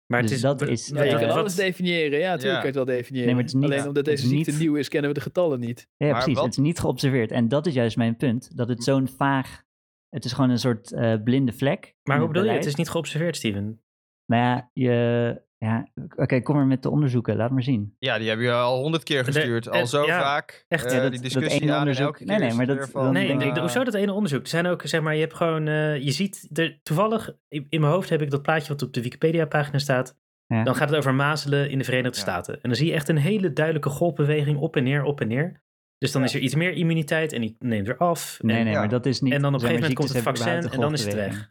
Maar 0.06 0.22
Dus 0.22 0.30
het 0.30 0.38
is, 0.38 0.44
dat 0.44 0.68
is- 0.68 0.88
Ja, 0.88 1.02
je 1.02 1.10
Eh, 1.10 1.18
kan 1.20 1.30
alles 1.30 1.54
definiëren. 1.54 2.18
Ja, 2.18 2.30
natuurlijk 2.30 2.42
Ja. 2.44 2.52
kan 2.52 2.72
je 2.72 2.78
het 2.78 2.86
wel 2.86 2.96
definiëren. 2.96 3.26
Nee, 3.26 3.34
maar 3.34 3.44
het 3.44 3.54
is 3.54 3.60
niet- 3.60 3.70
Alleen 3.70 3.78
omdat 3.86 3.96
het 3.96 4.04
deze 4.16 4.26
ziekte 4.28 4.50
niet- 4.50 4.60
nieuw 4.60 4.74
is, 4.74 4.88
kennen 4.88 5.10
we 5.10 5.16
de 5.16 5.22
getallen 5.22 5.60
niet. 5.60 5.88
Ja, 5.96 6.06
Maar 6.06 6.14
precies. 6.14 6.34
wat- 6.34 6.44
Het 6.44 6.52
is 6.52 6.58
niet 6.64 6.78
geobserveerd. 6.78 7.30
En 7.30 7.48
dat 7.48 7.66
is 7.66 7.74
juist 7.74 7.96
mijn 7.96 8.16
punt. 8.16 8.56
Dat 8.56 8.68
het 8.68 8.84
zo'n 8.84 9.08
vaag... 9.08 9.62
Het 10.08 10.24
is 10.24 10.32
gewoon 10.32 10.50
een 10.50 10.58
soort 10.58 10.92
eh, 10.92 11.14
blinde 11.24 11.52
vlek. 11.52 11.94
maar 12.02 12.18
hoe 12.18 12.26
bedoel 12.26 12.44
je? 12.44 12.50
Het 12.50 12.64
is 12.66 12.74
niet 12.74 12.88
geobserveerd, 12.88 13.36
Steven. 13.36 13.82
Nou 14.30 14.42
ja, 14.42 14.70
je... 14.72 15.48
Ja, 15.58 15.88
oké, 16.16 16.40
kom 16.40 16.56
maar 16.56 16.66
met 16.66 16.82
de 16.82 16.90
onderzoeken. 16.90 17.36
Laat 17.36 17.50
maar 17.50 17.62
zien. 17.62 17.96
Ja, 17.98 18.18
die 18.18 18.28
hebben 18.28 18.46
je 18.46 18.52
al 18.52 18.80
honderd 18.80 19.02
keer 19.02 19.24
De- 19.24 19.32
gestuurd. 19.32 19.68
Al 19.70 19.86
zo 19.86 20.06
ja, 20.06 20.20
vaak. 20.20 20.64
echt. 20.68 20.84
eh, 20.86 20.92
Ja, 20.94 21.00
dat- 21.02 21.10
die 21.12 21.20
dat 21.20 21.32
discussie 21.32 21.62
ene 21.62 21.72
aan 21.72 21.78
onderzoek- 21.78 22.04
elke 22.06 22.18
keer 22.18 22.26
nee, 22.26 22.38
nee, 22.38 22.52
maar 22.56 22.66
dat- 22.66 22.90
van, 22.90 23.12
Nee, 23.12 23.28
ik, 23.28 23.40
eh, 23.56 23.60
hoezo 23.60 23.84
dat 23.84 23.94
ene 23.94 24.12
onderzoek? 24.12 24.42
Er 24.42 24.48
zijn 24.48 24.66
ook, 24.66 24.82
zeg 24.84 25.00
maar, 25.00 25.14
je 25.14 25.20
hebt 25.20 25.34
gewoon, 25.34 25.66
eh, 25.68 25.96
je 26.02 26.10
ziet, 26.10 26.48
er, 26.52 26.80
toevallig, 26.82 27.30
in, 27.48 27.66
in 27.68 27.80
mijn 27.80 27.92
hoofd 27.92 28.08
heb 28.08 28.22
ik 28.22 28.30
dat 28.30 28.42
plaatje 28.42 28.68
wat 28.72 28.82
op 28.82 28.92
de 28.92 29.02
Wikipedia-pagina 29.02 29.78
staat. 29.78 30.16
Ja. 30.46 30.62
Dan 30.64 30.74
gaat 30.74 30.88
het 30.88 30.98
over 30.98 31.14
mazelen 31.14 31.70
in 31.70 31.78
de 31.78 31.84
Verenigde 31.84 32.16
Ja. 32.16 32.22
Staten. 32.22 32.54
En 32.54 32.60
dan 32.62 32.74
zie 32.74 32.86
je 32.86 32.92
echt 32.92 33.08
een 33.08 33.16
hele 33.18 33.52
duidelijke 33.52 33.88
golfbeweging 33.88 34.58
op 34.58 34.76
en 34.76 34.84
neer, 34.84 35.02
op 35.02 35.20
en 35.20 35.28
neer. 35.28 35.62
Dus 35.98 36.12
dan 36.12 36.20
Ja. 36.20 36.26
is 36.26 36.34
er 36.34 36.40
iets 36.40 36.54
meer 36.54 36.72
immuniteit 36.72 37.32
en 37.32 37.40
die 37.40 37.56
neemt 37.58 37.86
weer 37.86 37.96
af. 37.96 38.38
Nee, 38.42 38.56
en, 38.56 38.64
nee, 38.64 38.72
ja. 38.72 38.78
maar 38.78 38.88
dat 38.88 39.06
is 39.06 39.20
niet... 39.20 39.32
en 39.32 39.42
dan 39.42 39.54
op 39.54 39.60
een 39.60 39.66
maar, 39.66 39.76
gegeven 39.76 39.94
moment 40.04 40.14
komt 40.14 40.24
het 40.26 40.38
vaccin 40.42 40.70
en 40.72 40.80
dan 40.80 40.92
is 40.92 41.04
het 41.04 41.14
weg. 41.14 41.50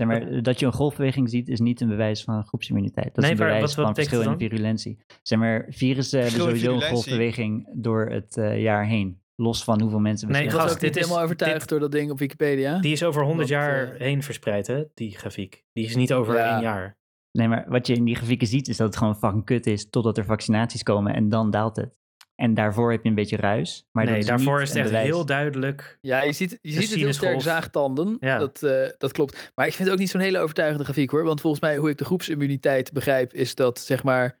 Zeg 0.00 0.08
maar, 0.08 0.42
dat 0.42 0.60
je 0.60 0.66
een 0.66 0.72
golfbeweging 0.72 1.30
ziet 1.30 1.48
is 1.48 1.60
niet 1.60 1.80
een 1.80 1.88
bewijs 1.88 2.24
van 2.24 2.44
groepsimmuniteit. 2.44 3.14
Dat 3.14 3.24
Nee, 3.24 3.32
is 3.32 3.38
een 3.38 3.44
bewijs 3.44 3.60
wat- 3.60 3.74
wat 3.74 3.84
van 3.84 3.94
verschil 3.94 4.20
in 4.32 4.38
virulentie. 4.38 4.98
Zeg 5.22 5.38
maar, 5.38 5.66
virussen 5.68 6.20
hebben 6.22 6.40
sowieso 6.40 6.74
een 6.74 6.82
golfbeweging 6.82 7.68
door 7.72 8.06
het 8.06 8.36
eh, 8.36 8.60
jaar 8.62 8.86
heen. 8.86 9.20
Los 9.36 9.64
van 9.64 9.80
hoeveel 9.80 9.98
mensen 9.98 10.28
Nee, 10.28 10.36
Ik 10.36 10.44
besmet 10.44 10.62
was 10.62 10.72
gast, 10.72 10.76
ook 10.76 10.82
niet 10.84 10.92
dit 10.94 11.02
is- 11.02 11.08
helemaal 11.08 11.28
overtuigd 11.28 11.58
dit- 11.60 11.68
door 11.68 11.80
dat 11.80 11.92
ding 11.92 12.10
op 12.10 12.18
Wikipedia. 12.18 12.78
Die 12.80 12.92
is 12.92 13.02
over 13.04 13.22
100 13.24 13.48
Want, 13.48 13.60
jaar 13.62 13.92
eh, 13.94 14.00
heen 14.00 14.22
verspreid, 14.22 14.66
hè, 14.66 14.82
die 14.94 15.16
grafiek. 15.18 15.64
Die 15.72 15.84
is 15.84 15.96
niet 15.96 16.12
over 16.12 16.34
Ja. 16.36 16.52
één 16.54 16.62
jaar. 16.62 16.98
Nee, 17.32 17.48
maar 17.48 17.64
wat 17.68 17.86
je 17.86 17.94
in 17.94 18.04
die 18.04 18.14
grafieken 18.14 18.46
ziet 18.46 18.68
is 18.68 18.76
dat 18.76 18.86
het 18.86 18.96
gewoon 18.96 19.16
fucking 19.18 19.44
kut 19.44 19.66
is 19.66 19.90
totdat 19.90 20.18
er 20.18 20.24
vaccinaties 20.24 20.82
komen 20.82 21.14
en 21.14 21.28
dan 21.28 21.50
daalt 21.50 21.76
het. 21.76 21.98
En 22.40 22.54
daarvoor 22.54 22.90
heb 22.90 23.02
je 23.02 23.08
een 23.08 23.14
beetje 23.14 23.36
ruis. 23.36 23.86
Maar 23.92 24.04
dat 24.04 24.12
nee, 24.12 24.22
is 24.22 24.28
daarvoor 24.28 24.58
niet 24.58 24.62
is 24.62 24.68
het 24.68 24.78
echt 24.78 24.86
bewijs. 24.86 25.06
heel 25.06 25.26
duidelijk. 25.26 25.98
Ja, 26.00 26.22
je 26.22 26.32
ziet, 26.32 26.58
je 26.62 26.72
ziet 26.72 26.90
het 26.90 26.98
heel 26.98 27.12
sterk 27.12 27.40
zaagtanden. 27.40 28.16
Ja. 28.20 28.38
Dat, 28.38 28.62
eh, 28.62 28.88
dat 28.98 29.12
klopt. 29.12 29.52
Maar 29.54 29.66
ik 29.66 29.72
vind 29.72 29.84
het 29.84 29.92
ook 29.92 30.00
niet 30.00 30.10
zo'n 30.10 30.20
hele 30.20 30.38
overtuigende 30.38 30.84
grafiek 30.84 31.10
hoor. 31.10 31.24
Want 31.24 31.40
volgens 31.40 31.62
mij, 31.62 31.76
hoe 31.76 31.90
ik 31.90 31.98
de 31.98 32.04
groepsimmuniteit 32.04 32.92
begrijp, 32.92 33.32
is 33.32 33.54
dat 33.54 33.78
zeg 33.78 34.02
maar 34.02 34.38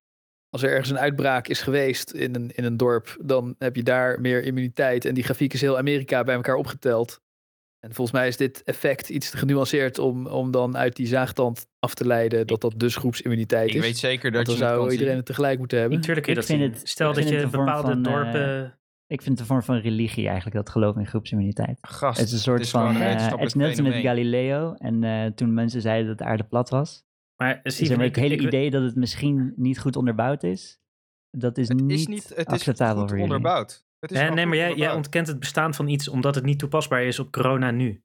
als 0.50 0.62
er 0.62 0.70
ergens 0.70 0.90
een 0.90 0.98
uitbraak 0.98 1.48
is 1.48 1.62
geweest 1.62 2.10
in 2.10 2.34
een, 2.34 2.50
in 2.54 2.64
een 2.64 2.76
dorp, 2.76 3.16
dan 3.20 3.54
heb 3.58 3.76
je 3.76 3.82
daar 3.82 4.20
meer 4.20 4.42
immuniteit. 4.42 5.04
En 5.04 5.14
die 5.14 5.24
grafiek 5.24 5.52
is 5.52 5.60
heel 5.60 5.78
Amerika 5.78 6.24
bij 6.24 6.34
elkaar 6.34 6.56
opgeteld. 6.56 7.20
En 7.80 7.94
volgens 7.94 8.16
mij 8.16 8.28
is 8.28 8.36
dit 8.36 8.62
effect 8.64 9.08
iets 9.08 9.30
te 9.30 9.36
genuanceerd 9.36 9.98
om, 9.98 10.26
om 10.26 10.50
dan 10.50 10.76
uit 10.76 10.96
die 10.96 11.06
zaagtand 11.06 11.66
af 11.78 11.94
te 11.94 12.06
leiden 12.06 12.46
dat 12.46 12.60
dat 12.60 12.74
dus 12.76 12.96
groepsimmuniteit 12.96 13.68
Ik 13.68 13.74
is. 13.74 13.80
weet 13.80 13.98
zeker 13.98 14.30
dat 14.30 14.44
dan 14.46 14.54
je 14.54 14.60
zou 14.60 14.82
iedereen 14.82 15.06
zien. 15.06 15.16
het 15.16 15.26
tegelijk 15.26 15.58
moeten 15.58 15.78
hebben. 15.78 15.96
Natuurlijk 15.98 16.26
kun 16.26 16.34
je 16.34 16.40
Ik 16.40 16.46
dat 16.48 16.56
vind 16.58 16.68
zien. 16.72 16.80
het- 16.80 16.88
Stel 16.90 17.08
ik 17.10 17.14
dat 17.14 17.28
je 17.28 17.48
bepaalde 17.48 17.90
van, 17.92 18.04
eh, 18.06 18.12
dorpen... 18.12 18.78
Ik 19.06 19.22
vind 19.22 19.30
het 19.38 19.40
een 19.40 19.46
vorm 19.54 19.62
van 19.62 19.76
religie 19.76 20.26
eigenlijk, 20.26 20.56
dat 20.56 20.68
geloof 20.70 20.96
in 20.96 21.06
groepsimmuniteit. 21.06 21.78
Gast, 21.80 22.18
Het 22.18 22.26
is 22.26 22.32
een 22.32 22.38
soort 22.38 22.60
is 22.60 22.70
van, 22.70 22.80
een 22.80 22.86
eh, 22.86 22.92
het 22.94 23.02
wetenschappelijk 23.06 23.46
is 23.48 23.54
net 23.54 23.68
als 23.86 23.94
met. 23.94 24.02
Galileo. 24.02 24.74
En 24.74 25.04
eh, 25.04 25.26
toen 25.26 25.54
mensen 25.54 25.80
zeiden 25.80 26.06
dat 26.08 26.18
de 26.18 26.24
aarde 26.24 26.42
plat 26.44 26.68
was. 26.70 27.04
Maar 27.36 27.60
ik, 27.64 27.94
het 27.96 28.16
hele 28.16 28.34
ik- 28.34 28.40
idee 28.42 28.70
dat 28.70 28.82
het 28.82 28.94
misschien 28.96 29.52
niet 29.56 29.78
goed 29.80 29.96
onderbouwd 29.96 30.42
is. 30.42 30.80
Dat 31.30 31.58
is, 31.58 31.68
Het 31.68 31.80
niet, 31.80 31.90
is 32.00 32.06
niet, 32.06 32.28
het 32.28 32.38
is 32.38 32.44
acceptabel 32.54 33.00
goed 33.00 33.08
voor 33.10 33.18
jullie. 33.18 33.34
onderbouwd. 33.34 33.84
Het 34.00 34.10
is 34.12 34.18
Nee, 34.18 34.30
nee, 34.30 34.46
maar 34.46 34.56
jij, 34.56 34.74
jij 34.74 34.92
ontkent 34.92 35.26
het 35.26 35.38
bestaan 35.38 35.74
van 35.74 35.88
iets 35.88 36.08
omdat 36.08 36.34
het 36.34 36.44
niet 36.44 36.58
toepasbaar 36.58 37.02
is 37.04 37.18
op 37.18 37.30
corona 37.32 37.70
nu. 37.70 38.02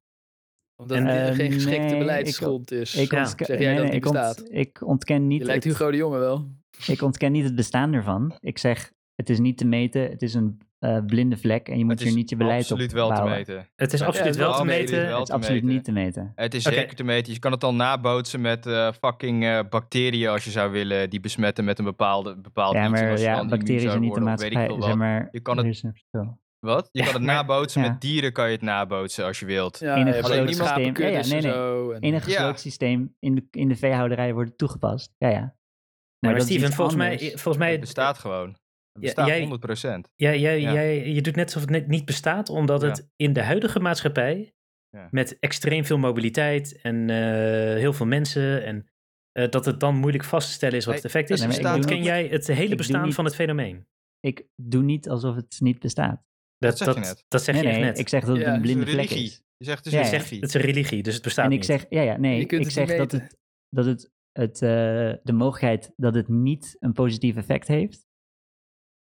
Omdat 0.81 0.97
En- 0.97 1.05
het 1.05 1.35
geen 1.35 1.51
geschikte 1.51 1.85
nee, 1.85 1.97
beleidsgrond 1.97 2.71
is. 2.71 2.95
Ik, 2.95 3.11
Ja. 3.11 3.25
Zeg 3.25 3.47
jij 3.47 3.57
nee, 3.57 3.99
dat 4.01 4.13
het 4.13 4.37
ont- 4.39 4.51
ik 4.53 4.81
ontken 4.81 5.27
niet 5.27 5.39
Je 5.39 5.45
lijkt 5.45 5.63
het, 5.63 5.73
Hugo 5.73 5.91
de 5.91 5.97
Jonge 5.97 6.17
wel. 6.17 6.47
ik 6.87 7.01
ontken 7.01 7.31
niet 7.31 7.43
het 7.43 7.55
bestaan 7.55 7.93
ervan. 7.93 8.35
Ik 8.39 8.57
zeg, 8.57 8.91
het 9.15 9.29
is 9.29 9.39
niet 9.39 9.57
te 9.57 9.65
meten. 9.65 10.01
Het 10.01 10.21
is 10.21 10.33
een 10.33 10.59
eh, 10.85 11.05
blinde 11.05 11.37
vlek 11.37 11.67
en 11.69 11.77
je 11.77 11.83
moet 11.85 11.93
Het 11.99 12.07
hier 12.07 12.17
niet 12.17 12.29
je 12.29 12.35
beleid 12.35 12.63
op 12.65 12.71
absoluut 12.71 12.91
wel 12.91 13.07
te 13.07 13.13
bouwen. 13.13 13.33
meten. 13.37 13.67
Het 13.75 13.93
is 13.93 14.01
absoluut 14.01 14.33
ja, 14.35 14.39
wel 14.39 14.53
te 14.55 14.65
meten, 14.65 15.07
Het 15.07 15.21
is 15.27 15.29
absoluut 15.33 15.61
meten. 15.63 15.75
niet 15.75 15.83
te 15.83 15.91
meten. 15.91 16.31
Het 16.35 16.53
is 16.53 16.63
zeker 16.63 16.95
te 16.95 17.03
meten. 17.03 17.33
Je 17.33 17.39
kan 17.39 17.51
het 17.51 17.63
al 17.63 17.73
nabootsen 17.73 18.41
met 18.41 18.65
eh, 18.65 18.91
fucking 19.01 19.43
eh, 19.45 19.59
bacteriën 19.69 20.27
als 20.29 20.43
je 20.43 20.51
zou 20.51 20.71
willen. 20.71 21.09
Die 21.09 21.19
besmetten 21.19 21.65
met 21.65 21.79
een 21.79 21.85
bepaalde, 21.85 22.35
bepaald 22.37 22.73
Ja, 22.73 22.89
maar 22.89 23.19
ja, 23.19 23.45
bacteriën 23.47 23.79
zijn 23.89 24.01
niet 24.01 24.13
de 24.13 24.19
maatschappij. 24.19 24.67
Zeg 24.69 24.77
wat. 24.87 24.95
maar, 24.95 25.27
Je 25.31 25.39
kan 25.39 25.57
het- 25.57 25.83
een. 26.11 26.37
Wat? 26.59 26.89
Je 26.91 27.03
kan 27.05 27.13
het 27.13 27.21
maar- 27.23 27.35
nabootsen 27.35 27.81
ja. 27.83 27.89
met 27.89 28.01
dieren 28.01 28.31
kan 28.33 28.45
je 28.45 28.51
het 28.51 28.61
nabootsen 28.61 29.25
als 29.25 29.39
je 29.39 29.45
wilt. 29.45 29.79
Ja, 29.79 29.95
je 29.95 30.03
hebt 30.03 30.17
gesloten 30.17 30.47
systeem. 30.47 30.65
schapenkuddes 30.65 31.29
Ja, 31.29 31.35
ja, 31.35 31.41
nee, 31.41 31.51
en 31.51 31.57
nee. 31.59 31.67
zo. 31.67 31.91
En, 31.91 32.01
In 32.01 32.07
een 32.07 32.13
Ja. 32.19 32.19
gesloten 32.19 32.59
systeem 32.59 33.15
in 33.19 33.35
de, 33.35 33.43
in 33.51 33.67
de 33.67 33.75
veehouderij 33.75 34.33
wordt 34.33 34.57
toegepast. 34.57 35.13
Ja, 35.17 35.29
ja. 35.29 35.39
Nee, 35.39 35.53
maar 36.19 36.33
dat 36.41 36.49
is 36.49 36.55
Steven, 36.55 36.73
volgens 36.75 36.97
mij, 36.97 37.17
volgens 37.19 37.57
mij 37.57 37.71
Het 37.71 37.79
bestaat 37.79 38.17
gewoon. 38.17 38.55
Het 38.95 39.03
Ja, 39.03 39.13
bestaat 39.13 39.27
jij- 39.27 39.41
100%. 39.41 40.09
Jij, 40.15 40.39
jij, 40.39 40.59
Ja. 40.61 40.73
jij, 40.73 41.09
je 41.11 41.21
doet 41.21 41.35
net 41.35 41.45
alsof 41.45 41.61
het 41.61 41.69
net 41.69 41.87
niet 41.87 42.05
bestaat, 42.05 42.49
omdat 42.49 42.81
Ja. 42.81 42.87
het 42.87 43.07
in 43.15 43.33
de 43.33 43.41
huidige 43.41 43.79
maatschappij, 43.79 44.53
Ja. 44.89 45.07
met 45.11 45.39
extreem 45.39 45.85
veel 45.85 45.97
mobiliteit 45.97 46.81
en 46.81 47.09
eh, 47.09 47.15
heel 47.79 47.93
veel 47.93 48.05
mensen, 48.05 48.63
en 48.65 48.87
eh, 49.31 49.49
dat 49.49 49.65
het 49.65 49.79
dan 49.79 49.95
moeilijk 49.95 50.23
vast 50.23 50.47
te 50.47 50.53
stellen 50.53 50.75
is 50.77 50.85
wat 50.85 50.93
Nee, 50.93 51.03
het 51.03 51.11
effect 51.13 51.29
is. 51.29 51.39
het 51.39 51.49
Dus 51.49 51.97
ook- 51.97 52.03
jij 52.03 52.27
het 52.27 52.47
hele 52.47 52.75
bestaan 52.75 53.05
niet- 53.05 53.13
van 53.13 53.25
het 53.25 53.35
fenomeen? 53.35 53.87
Ik 54.19 54.45
doe 54.61 54.83
niet 54.83 55.09
alsof 55.09 55.35
het 55.35 55.55
niet 55.59 55.79
bestaat. 55.79 56.23
Dat, 56.57 56.77
zeg 56.77 56.87
je 56.87 56.93
dat, 56.93 57.03
net. 57.03 57.25
dat 57.27 57.43
zeg 57.43 57.55
nee, 57.55 57.63
je 57.63 57.69
echt 57.69 57.79
nee, 57.79 57.87
net. 57.89 57.99
ik 57.99 58.09
zeg 58.09 58.25
dat 58.25 58.35
het 58.37 58.45
Ja, 58.45 58.53
een 58.53 58.61
blinde 58.61 58.83
vlek 58.85 58.95
religie. 58.95 59.25
is. 59.25 59.43
Je 59.57 59.65
zegt 59.65 59.77
het 59.77 59.85
is 59.87 59.93
Ja, 59.93 59.99
een 59.99 60.05
ja. 60.05 60.11
Je 60.11 60.17
zegt, 60.17 60.29
religie. 60.29 60.45
het 60.47 60.55
is 60.55 60.61
een 60.61 60.73
religie, 60.73 61.03
dus 61.03 61.13
het 61.13 61.23
bestaat 61.23 61.45
En 61.45 61.51
ik 61.51 61.57
niet. 61.57 61.65
zeg, 61.65 61.85
ja, 61.89 62.01
ja, 62.01 62.17
nee, 62.17 62.39
Je 62.39 62.45
kunt 62.45 62.59
ik 62.61 62.65
het 62.67 62.75
zeg 62.75 62.87
niet 62.87 62.97
dat 62.97 63.11
het, 63.11 63.37
dat 63.69 63.85
het, 63.85 64.11
het 64.31 64.61
eh, 64.61 64.69
de 65.23 65.33
mogelijkheid 65.33 65.91
dat 65.95 66.13
het 66.15 66.27
niet 66.27 66.75
een 66.79 66.93
positief 66.93 67.35
effect 67.35 67.67
heeft, 67.67 68.04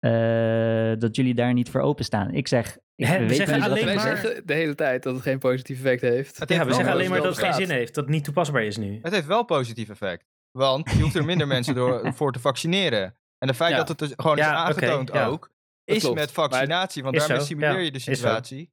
eh, 0.06 0.92
dat 0.98 1.16
jullie 1.16 1.34
daar 1.34 1.52
niet 1.52 1.70
voor 1.70 1.80
openstaan. 1.80 2.30
Ik 2.34 2.48
zeg, 2.48 2.78
ik 2.94 3.06
Hè, 3.06 3.26
we 3.26 3.34
zeggen 3.34 3.62
alleen 3.62 3.84
Wij 3.84 3.94
maar- 3.94 4.16
zeggen 4.16 4.46
de 4.46 4.54
hele 4.54 4.74
tijd 4.74 5.02
dat 5.02 5.14
het 5.14 5.22
geen 5.22 5.38
positief 5.38 5.76
effect 5.76 6.00
heeft. 6.00 6.38
Het 6.38 6.48
ja, 6.48 6.54
heeft 6.54 6.68
we 6.68 6.74
zeggen 6.74 6.92
alleen 6.92 7.10
maar 7.10 7.22
dat 7.22 7.36
het 7.36 7.44
geen 7.44 7.54
zin 7.66 7.70
heeft, 7.70 7.94
dat 7.94 8.04
het 8.04 8.12
niet 8.12 8.24
toepasbaar 8.24 8.62
is 8.64 8.76
nu. 8.76 8.98
Het 9.02 9.12
heeft 9.12 9.26
wel 9.26 9.44
positief 9.44 9.88
effect. 9.88 10.24
Want 10.58 10.90
je 10.90 11.02
hoeft 11.02 11.14
er 11.14 11.24
minder 11.24 11.46
mensen 11.56 11.74
door, 11.74 12.14
voor 12.14 12.32
te 12.32 12.40
vaccineren. 12.40 13.02
En 13.38 13.48
het 13.48 13.56
feit 13.56 13.70
Ja. 13.70 13.76
dat 13.76 13.88
het 13.88 13.98
dus 13.98 14.12
gewoon 14.16 14.36
Ja, 14.36 14.50
is 14.50 14.56
aangetoond 14.68 15.10
ook, 15.12 15.50
is 15.84 16.00
klopt. 16.00 16.18
met 16.18 16.32
vaccinatie. 16.32 17.02
Want 17.02 17.16
daarmee 17.18 17.38
zo, 17.38 17.44
simuleer 17.44 17.80
je 17.80 17.90
de 17.90 17.98
situatie. 17.98 18.70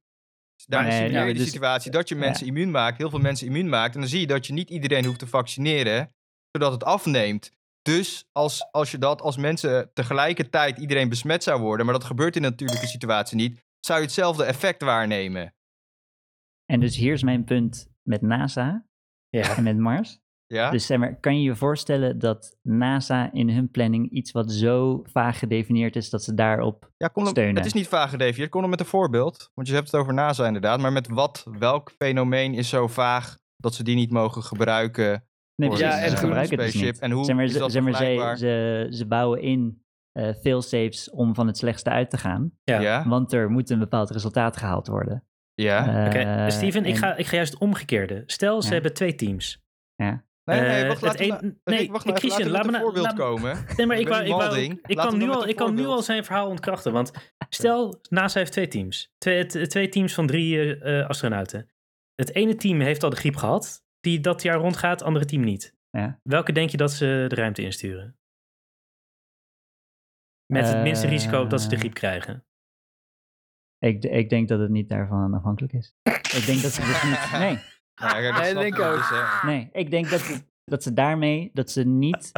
Daarmee 0.66 0.90
Nee, 0.90 1.00
simuleer 1.00 1.26
je 1.26 1.32
de 1.32 1.38
dus- 1.38 1.50
situatie 1.50 1.90
dat 1.90 2.08
je 2.08 2.14
ja. 2.14 2.20
mensen 2.20 2.46
immuun 2.46 2.70
maakt, 2.70 2.98
heel 2.98 3.10
veel 3.10 3.18
mensen 3.18 3.46
immuun 3.46 3.68
maakt. 3.68 3.94
En 3.94 4.00
dan 4.00 4.08
zie 4.08 4.20
je 4.20 4.26
dat 4.26 4.46
je 4.46 4.52
niet 4.52 4.70
iedereen 4.70 5.04
hoeft 5.04 5.18
te 5.18 5.26
vaccineren, 5.26 6.14
zodat 6.52 6.72
het 6.72 6.84
afneemt. 6.84 7.52
Dus 7.82 8.28
als, 8.32 8.68
als 8.70 8.90
je 8.90 8.98
dat 8.98 9.20
als 9.20 9.36
mensen 9.36 9.90
tegelijkertijd 9.94 10.78
iedereen 10.78 11.08
besmet 11.08 11.42
zou 11.42 11.60
worden, 11.60 11.86
maar 11.86 11.94
dat 11.94 12.04
gebeurt 12.04 12.36
in 12.36 12.44
een 12.44 12.50
natuurlijke 12.50 12.86
situatie 12.86 13.36
niet, 13.36 13.64
zou 13.80 13.98
je 13.98 14.04
hetzelfde 14.04 14.44
effect 14.44 14.82
waarnemen. 14.82 15.54
En 16.72 16.80
dus 16.80 16.96
hier 16.96 17.12
is 17.12 17.22
mijn 17.22 17.44
punt 17.44 17.88
met 18.02 18.22
NASA 18.22 18.86
Ja. 19.28 19.56
en 19.56 19.62
met 19.62 19.78
Mars. 19.78 20.18
Ja? 20.46 20.70
Dus 20.70 20.86
zeg 20.86 20.98
maar, 20.98 21.20
kan 21.20 21.36
je 21.36 21.42
je 21.42 21.56
voorstellen 21.56 22.18
dat 22.18 22.56
NASA 22.62 23.32
in 23.32 23.50
hun 23.50 23.70
planning 23.70 24.10
iets 24.10 24.32
wat 24.32 24.52
zo 24.52 25.02
vaag 25.02 25.38
gedefinieerd 25.38 25.96
is 25.96 26.10
dat 26.10 26.22
ze 26.24 26.34
daarop 26.34 26.90
Ja, 26.96 27.08
kom 27.08 27.22
dan, 27.22 27.32
steunen. 27.32 27.56
het 27.56 27.66
is 27.66 27.72
niet 27.72 27.88
vaag 27.88 28.10
gedefinieerd. 28.10 28.50
Kom 28.50 28.60
dan 28.60 28.70
met 28.70 28.80
een 28.80 28.86
voorbeeld. 28.86 29.50
Want 29.54 29.68
je 29.68 29.74
hebt 29.74 29.90
het 29.90 30.00
over 30.00 30.14
NASA 30.14 30.46
inderdaad. 30.46 30.80
Maar 30.80 30.92
met 30.92 31.08
wat, 31.08 31.46
welk 31.58 31.90
fenomeen 31.98 32.54
is 32.54 32.68
zo 32.68 32.86
vaag 32.88 33.38
dat 33.56 33.74
ze 33.74 33.82
die 33.84 33.94
niet 33.96 34.10
mogen 34.10 34.42
gebruiken? 34.42 35.24
Nee, 35.68 35.70
Ja, 35.70 35.76
ze 35.76 36.04
en 36.04 36.10
een 36.10 36.16
gebruiken 36.18 36.50
het 36.56 36.58
dus 36.60 36.68
spaceship? 36.68 36.92
niet. 36.92 37.02
En 37.02 37.10
hoe 37.10 37.24
zeg 37.24 37.34
maar, 37.36 37.44
is 37.44 37.52
ze, 37.52 37.70
zeg 37.70 37.82
maar, 37.82 37.92
vergelijkbaar? 37.94 38.36
ze, 38.36 38.86
ze 38.90 39.06
bouwen 39.06 39.40
in 39.42 39.82
eh 40.12 40.34
failsafes 40.42 41.10
om 41.10 41.34
van 41.34 41.46
het 41.46 41.56
slechtste 41.58 41.90
uit 41.90 42.10
te 42.10 42.18
gaan. 42.18 42.52
Ja. 42.64 42.80
Ja? 42.80 43.08
Want 43.08 43.32
er 43.32 43.50
moet 43.50 43.70
een 43.70 43.78
bepaald 43.78 44.10
resultaat 44.10 44.56
gehaald 44.56 44.86
worden. 44.86 45.24
Ja? 45.54 46.06
Oké, 46.06 46.18
Eh, 46.18 46.48
Steven, 46.48 46.84
ik 46.84 46.96
ga, 46.96 47.16
ik 47.16 47.26
ga 47.26 47.36
juist 47.36 47.52
het 47.52 47.60
omgekeerde. 47.60 48.22
Stel, 48.26 48.60
ze 48.62 48.68
Ja. 48.68 48.74
hebben 48.74 48.94
twee 48.94 49.14
teams. 49.14 49.62
Ja. 49.94 50.24
Nee, 50.44 50.60
nee, 50.60 50.82
Eh, 50.82 50.88
wacht, 50.88 51.20
een- 51.20 51.60
nee, 51.64 51.90
nou 51.90 52.00
Christian, 52.16 52.48
laat 52.50 52.60
me 52.60 52.66
een 52.66 52.72
nou- 52.72 52.84
voorbeeld 52.84 53.06
laat- 53.06 53.14
komen. 53.16 53.64
Nee, 53.76 53.86
maar 53.86 53.98
ik, 53.98 54.08
wou, 54.08 54.22
ik, 54.24 54.28
wou, 54.30 54.48
kan 54.94 55.18
nu 55.18 55.30
al, 55.30 55.42
een 55.42 55.48
ik 55.48 55.56
kan 55.56 55.74
nu 55.74 55.86
al 55.86 56.02
zijn 56.02 56.24
verhaal 56.24 56.48
ontkrachten. 56.48 56.92
Want 56.92 57.10
stel, 57.48 58.00
NASA 58.08 58.38
heeft 58.38 58.52
twee 58.52 58.68
teams. 58.68 59.12
Twee, 59.18 59.46
twee 59.46 59.88
teams 59.88 60.14
van 60.14 60.26
drie 60.26 60.78
eh, 60.78 61.08
astronauten. 61.08 61.70
Het 62.14 62.34
ene 62.34 62.54
team 62.54 62.80
heeft 62.80 63.02
al 63.02 63.10
de 63.10 63.16
griep 63.16 63.36
gehad, 63.36 63.82
die 64.00 64.20
dat 64.20 64.42
jaar 64.42 64.58
rondgaat, 64.58 64.98
het 64.98 65.02
andere 65.08 65.24
team 65.24 65.42
niet. 65.42 65.74
Ja. 65.90 66.20
Welke 66.22 66.52
denk 66.52 66.70
je 66.70 66.76
dat 66.76 66.92
ze 66.92 67.24
de 67.28 67.34
ruimte 67.34 67.62
insturen? 67.62 68.18
Met 70.52 70.68
het 70.68 70.82
minste 70.82 71.06
Eh, 71.06 71.12
risico 71.12 71.46
dat 71.46 71.60
ze 71.62 71.68
de 71.68 71.76
griep 71.76 71.94
krijgen. 71.94 72.44
Ik, 73.78 74.04
ik 74.04 74.28
denk 74.28 74.48
dat 74.48 74.60
het 74.60 74.70
niet 74.70 74.88
daarvan 74.88 75.34
afhankelijk 75.34 75.72
is. 75.72 75.94
ik 76.02 76.42
denk 76.46 76.62
dat 76.62 76.72
ze 76.72 76.80
dus 76.80 77.02
niet... 77.02 77.30
Nee, 77.40 77.56
snap 78.50 78.62
denk 78.62 78.78
ook. 78.78 78.98
Eh, 78.98 79.44
nee. 79.44 79.68
Ik 79.72 79.90
denk 79.90 80.10
dat, 80.10 80.20
ze- 80.20 80.44
dat 80.64 80.82
ze 80.82 80.92
daarmee... 80.92 81.50
Dat 81.52 81.70
ze 81.70 81.84
niet... 81.84 82.32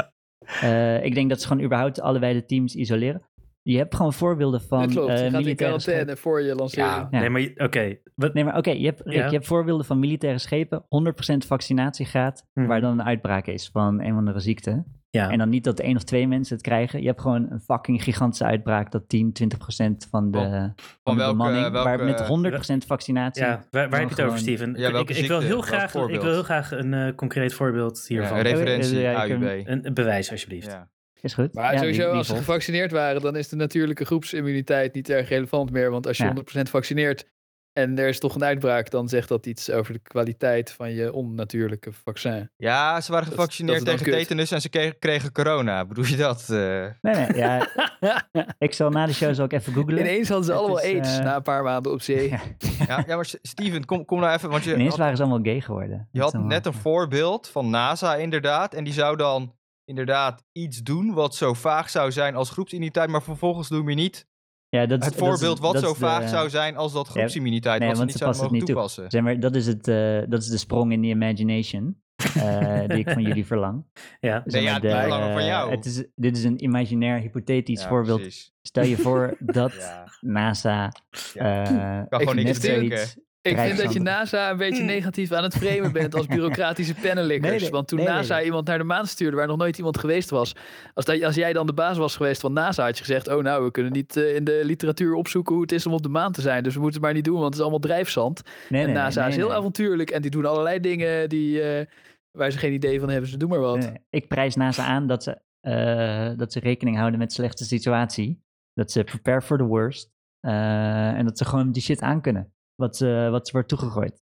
eh, 0.60 1.04
ik 1.04 1.14
denk 1.14 1.28
dat 1.30 1.40
ze 1.40 1.46
gewoon 1.46 1.64
überhaupt 1.64 2.00
allebei 2.00 2.34
de 2.34 2.44
teams 2.44 2.74
isoleren. 2.74 3.22
Je 3.62 3.76
hebt 3.76 3.94
gewoon 3.94 4.12
voorbeelden 4.12 4.60
van 4.60 4.80
dat 4.82 4.90
klopt, 4.90 5.08
eh, 5.08 5.24
je 5.24 5.30
gaat 5.30 5.46
in 5.46 5.56
quarantaine 5.56 6.16
voor 6.16 6.42
je 6.42 6.54
lancering. 6.54 6.90
Ja, 6.92 7.08
Ja. 7.10 7.20
nee, 7.20 7.30
maar 7.30 7.66
oké. 7.66 7.96
wat- 8.14 8.34
Nee, 8.34 8.44
maar 8.44 8.56
oké, 8.56 8.70
je, 8.70 8.84
hebt, 8.84 9.00
Rick, 9.04 9.14
Ja. 9.18 9.24
je 9.26 9.32
hebt 9.32 9.46
voorbeelden 9.46 9.86
van 9.86 9.98
militaire 9.98 10.38
schepen, 10.38 10.84
100% 10.88 11.44
vaccinatiegraad, 11.46 12.46
Mhm. 12.54 12.66
waar 12.66 12.80
dan 12.80 12.92
een 12.98 13.04
uitbraak 13.06 13.46
is 13.46 13.68
van 13.72 14.00
een 14.00 14.12
of 14.12 14.18
andere 14.18 14.40
ziekte. 14.40 14.84
Ja. 15.10 15.30
En 15.30 15.38
dan 15.38 15.48
niet 15.48 15.64
dat 15.64 15.80
één 15.80 15.96
of 15.96 16.02
twee 16.02 16.28
mensen 16.28 16.54
het 16.56 16.64
krijgen. 16.64 17.00
Je 17.00 17.06
hebt 17.06 17.20
gewoon 17.20 17.46
een 17.50 17.60
fucking 17.60 18.02
gigantische 18.02 18.44
uitbraak 18.44 18.90
dat 18.92 19.08
10, 19.08 19.32
20% 19.32 20.06
van 20.10 20.30
de, 20.30 20.38
van 20.38 20.72
Van 21.02 21.14
de 21.14 21.20
welke- 21.20 21.36
bemanning, 21.36 21.70
welke- 21.70 21.88
waar 21.88 22.04
met 22.04 22.20
100% 22.26 22.84
vaccinatie. 22.86 23.42
Ja, 23.44 23.64
waar, 23.70 23.88
waar 23.90 24.00
heb 24.00 24.08
je 24.08 24.14
het 24.14 24.24
over, 24.24 24.38
Steven? 24.38 24.74
Ja, 24.76 24.98
ik, 24.98 25.10
ik 25.10 25.26
wil 25.28 25.40
heel 25.40 25.60
graag, 25.60 25.84
ik 25.84 25.90
voorbeeld? 25.90 26.22
wil 26.22 26.32
heel 26.32 26.42
graag 26.42 26.70
een 26.72 26.94
eh, 26.94 27.14
concreet 27.14 27.54
voorbeeld 27.54 28.04
ja, 28.08 28.14
hiervan. 28.16 28.36
een 28.36 28.42
referentie, 28.42 28.98
Ja, 28.98 29.22
ik 29.24 29.30
kan- 29.30 29.42
AUB. 29.48 29.66
een, 29.66 29.86
een 29.86 29.94
bewijs, 29.94 30.30
alsjeblieft. 30.30 30.78
Is 31.22 31.34
goed. 31.34 31.54
Maar 31.54 31.72
Ja, 31.72 31.78
sowieso, 31.78 31.98
wie- 32.00 32.08
wie 32.08 32.18
als 32.18 32.26
ze 32.26 32.36
gevaccineerd 32.36 32.90
waren, 32.92 33.20
dan 33.20 33.36
is 33.36 33.48
de 33.48 33.56
natuurlijke 33.56 34.04
groepsimmuniteit 34.04 34.94
niet 34.94 35.08
erg 35.08 35.28
relevant 35.28 35.70
meer. 35.70 35.90
Want 35.90 36.06
als 36.06 36.16
je 36.16 36.22
Ja. 36.24 36.28
100% 36.28 36.70
vaccineert 36.70 37.30
en 37.72 37.98
er 37.98 38.08
is 38.08 38.18
toch 38.18 38.34
een 38.34 38.44
uitbraak, 38.44 38.90
dan 38.90 39.08
zegt 39.08 39.28
dat 39.28 39.46
iets 39.46 39.70
over 39.70 39.92
de 39.92 39.98
kwaliteit 39.98 40.70
van 40.72 40.92
je 40.92 41.12
onnatuurlijke 41.12 41.92
vaccin. 41.92 42.50
ja, 42.56 43.00
ze 43.00 43.12
waren 43.12 43.26
gevaccineerd 43.26 43.84
dat 43.84 43.98
tegen 43.98 44.12
tetanus 44.18 44.50
en 44.50 44.60
ze 44.60 44.68
kregen, 44.68 44.98
kregen 44.98 45.32
corona. 45.32 45.84
Bedoel 45.86 46.04
je 46.04 46.16
dat? 46.16 46.40
eh? 46.50 46.86
Nee, 47.00 47.14
nee, 47.14 47.36
ja, 47.36 47.68
ik 48.58 48.72
zal 48.74 48.90
na 48.90 49.06
de 49.06 49.12
show 49.14 49.34
zal 49.34 49.44
ik 49.44 49.52
even 49.52 49.72
googlen. 49.72 49.98
Ineens 49.98 50.28
hadden 50.28 50.46
ze 50.46 50.50
Het 50.52 50.60
allemaal 50.60 50.80
is, 50.80 50.84
aids 50.94 51.18
eh, 51.18 51.24
na 51.24 51.36
een 51.36 51.42
paar 51.42 51.62
maanden 51.62 51.92
op 51.92 52.02
zee. 52.02 52.28
Ja. 52.30 52.40
Ja, 52.86 53.04
ja, 53.06 53.14
maar 53.16 53.30
Steven, 53.42 53.84
kom, 53.84 54.04
kom 54.04 54.20
nou 54.20 54.32
even. 54.34 54.50
Want 54.50 54.64
je 54.64 54.72
Ineens 54.74 54.88
had, 54.88 54.98
waren 54.98 55.16
ze 55.16 55.22
allemaal 55.22 55.42
gay 55.42 55.60
geworden. 55.60 56.08
je 56.12 56.20
had 56.20 56.32
net 56.34 56.66
een 56.66 56.72
voorbeeld 56.74 57.48
van 57.48 57.70
NASA 57.70 58.14
inderdaad. 58.16 58.74
En 58.74 58.84
die 58.84 58.92
zou 58.92 59.16
dan 59.16 59.54
inderdaad 59.84 60.44
iets 60.52 60.82
doen 60.82 61.12
wat 61.14 61.34
zo 61.34 61.52
vaag 61.54 61.90
zou 61.90 62.12
zijn 62.12 62.34
als 62.34 62.50
groepsimmuniteit. 62.50 63.08
Maar 63.10 63.22
vervolgens 63.22 63.68
noem 63.70 63.88
je 63.88 63.94
niet 63.94 64.26
Ja, 64.68 64.86
dat 64.86 64.98
is, 65.00 65.04
het 65.06 65.14
dat 65.18 65.22
is- 65.22 65.28
voorbeeld 65.28 65.58
wat 65.58 65.72
dat 65.72 65.82
zo 65.82 65.92
de- 65.92 65.98
vaag 65.98 66.28
zou 66.28 66.50
zijn 66.50 66.76
als 66.76 66.92
dat 66.92 67.08
groepsimmuniteit. 67.08 67.78
nee, 67.78 67.88
wat 67.88 67.96
ze 67.98 68.02
want 68.04 68.10
niet 68.12 68.18
ze 68.18 68.24
zouden 68.24 68.40
passen 68.40 68.58
mogen 68.58 68.76
het 68.84 68.92
niet 68.94 68.94
toe. 68.94 69.00
toepassen. 69.06 69.10
Zeg 69.10 69.22
maar, 69.22 69.40
dat 69.40 69.56
is, 69.56 69.66
het, 69.66 69.88
eh, 69.88 70.30
dat 70.30 70.42
is 70.42 70.48
de 70.48 70.58
sprong 70.58 70.92
in 70.92 71.00
the 71.02 71.08
imagination 71.08 72.00
eh, 72.34 72.80
die 72.88 72.98
ik 72.98 73.10
van 73.10 73.22
jullie 73.22 73.46
verlang. 73.46 73.84
Ja. 74.20 74.42
Zeg 74.46 74.62
Nee, 74.80 74.92
ja, 74.92 75.32
van 75.32 75.44
jou. 75.44 75.70
Het 75.70 75.84
is, 75.84 76.04
dit 76.14 76.36
is 76.36 76.44
een 76.44 76.64
imaginair, 76.64 77.20
hypothetisch 77.20 77.82
Ja, 77.82 77.88
voorbeeld. 77.88 78.20
precies. 78.20 78.52
Stel 78.62 78.84
je 78.84 78.96
voor 78.96 79.36
dat 79.58 79.72
Ja. 79.72 80.04
NASA 80.20 80.92
Ja. 81.34 81.64
eh, 81.64 82.08
Kan 82.08 82.18
gewoon 82.20 82.34
net 82.36 82.44
niks 82.44 82.58
bedenken. 82.60 82.96
zoiets, 82.98 83.16
Ik 83.43 83.59
vind 83.59 83.78
dat 83.78 83.93
je. 83.93 84.01
NASA 84.01 84.51
een 84.51 84.57
beetje 84.57 84.82
negatief 84.82 85.32
aan 85.32 85.43
het 85.43 85.57
framen 85.57 85.93
bent 85.93 86.14
als 86.14 86.26
bureaucratische 86.36 86.95
pennenlikkers. 86.95 87.51
Nee, 87.51 87.61
nee, 87.61 87.70
Want 87.70 87.88
toen 87.88 87.99
nee, 87.99 88.07
NASA 88.07 88.43
iemand 88.43 88.66
naar 88.66 88.78
de 88.78 88.84
maan 88.84 89.07
stuurde 89.07 89.36
waar 89.36 89.47
nog 89.47 89.57
nooit 89.57 89.78
iemand 89.78 89.99
geweest 89.99 90.30
was. 90.30 90.55
Als, 90.95 91.05
dat, 91.05 91.22
als 91.22 91.34
jij 91.34 91.53
dan 91.53 91.66
de 91.66 91.72
baas 91.72 91.97
was 91.97 92.16
geweest 92.16 92.40
van 92.40 92.53
NASA, 92.53 92.84
had 92.84 92.99
je 92.99 93.05
gezegd: 93.05 93.28
Oh, 93.28 93.43
nou, 93.43 93.64
we 93.64 93.70
kunnen 93.70 93.93
niet 93.93 94.16
eh, 94.16 94.34
in 94.34 94.45
de 94.45 94.61
literatuur 94.64 95.14
opzoeken 95.14 95.55
hoe 95.55 95.62
het 95.62 95.72
is 95.72 95.86
om 95.86 95.93
op 95.93 96.03
de 96.03 96.09
maan 96.09 96.32
te 96.32 96.40
zijn. 96.40 96.62
Dus 96.62 96.74
we 96.74 96.80
moeten 96.80 96.99
het 96.99 97.07
maar 97.07 97.16
niet 97.16 97.24
doen, 97.24 97.34
want 97.34 97.45
het 97.45 97.55
is 97.55 97.61
allemaal 97.61 97.78
drijfzand. 97.78 98.43
En 98.68 98.93
NASA 98.93 99.26
is 99.26 99.36
heel 99.36 99.53
avontuurlijk 99.53 100.11
en 100.11 100.22
die 100.22 100.30
doen 100.30 100.47
allerlei 100.47 100.80
dingen 100.80 101.28
die, 101.28 101.62
eh, 101.62 101.86
waar 102.30 102.51
ze 102.51 102.59
geen 102.59 102.72
idee 102.72 103.01
van 103.01 103.09
hebben. 103.09 103.30
Ze 103.30 103.36
doen 103.36 103.49
maar 103.49 103.61
wat. 103.61 103.93
Ik 104.11 104.28
prijs 104.28 104.55
NASA 104.55 104.84
aan 104.84 105.07
dat 105.07 105.22
ze, 105.22 105.40
eh, 105.61 106.30
dat 106.36 106.53
ze 106.53 106.61
rekening 106.61 106.97
houden 106.97 107.18
met 107.18 107.32
slechte 107.32 107.64
situatie. 107.64 108.43
Dat 108.74 108.93
ze 108.93 109.05
prepare 109.05 109.43
for 109.43 109.59
the 109.59 109.64
worst. 109.64 110.11
en 110.40 111.24
dat 111.24 111.38
ze 111.38 111.45
gewoon 111.45 111.72
die 111.72 111.82
shit 111.82 112.01
aankunnen. 112.01 112.51
Wat 112.74 112.96
ze, 112.96 113.28
wat 113.30 113.46
ze 113.46 113.52
wordt 113.52 113.68
toegegooid. 113.68 114.20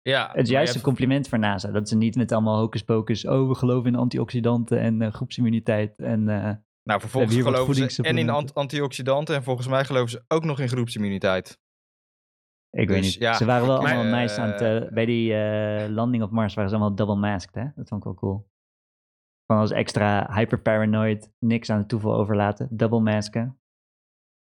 Ja, 0.00 0.28
Het 0.32 0.44
is 0.44 0.48
juist 0.50 0.74
een 0.74 0.80
compliment 0.80 1.28
voor 1.28 1.38
NASA. 1.38 1.70
Dat 1.70 1.88
ze 1.88 1.96
niet 1.96 2.16
met 2.16 2.32
allemaal 2.32 2.58
hocus 2.58 2.82
pocus. 2.82 3.26
Oh, 3.26 3.48
we 3.48 3.54
geloven 3.54 3.92
in 3.92 3.98
antioxidanten 3.98 4.78
en 4.80 5.02
eh, 5.02 5.12
groepsimmuniteit. 5.12 5.98
En 5.98 6.28
eh, 6.28 6.54
Nou, 6.82 7.00
vervolgens 7.00 7.36
geloven 7.36 7.90
ze 7.90 8.02
en 8.02 8.18
in 8.18 8.30
ant- 8.30 8.54
antioxidanten. 8.54 9.34
En 9.34 9.42
volgens 9.42 9.66
mij 9.68 9.84
geloven 9.84 10.10
ze 10.10 10.24
ook 10.28 10.44
nog 10.44 10.60
in 10.60 10.68
groepsimmuniteit. 10.68 11.58
ik 12.70 12.88
weet 12.88 13.02
Dus, 13.02 13.06
niet. 13.12 13.14
ja, 13.22 13.32
ze 13.34 13.44
waren 13.44 13.66
wel 13.66 13.78
allemaal 13.78 14.04
eh, 14.04 14.10
nice 14.10 14.40
aan 14.40 14.48
het... 14.50 14.60
eh, 14.60 14.92
bij 14.92 15.04
die 15.04 15.34
eh, 15.34 15.88
landing 15.88 16.22
op 16.22 16.30
Mars 16.30 16.54
waren 16.54 16.70
ze 16.70 16.76
allemaal 16.76 16.94
double 16.96 17.16
masked, 17.16 17.54
hè? 17.54 17.64
Dat 17.74 17.88
vond 17.88 18.00
ik 18.00 18.04
wel 18.06 18.14
cool. 18.14 18.48
Gewoon 19.46 19.62
als 19.62 19.70
extra 19.70 20.32
hyperparanoid. 20.34 21.30
Niks 21.38 21.70
aan 21.70 21.78
het 21.78 21.88
toeval 21.88 22.14
overlaten. 22.14 22.68
Double 22.70 23.00
masken. 23.00 23.58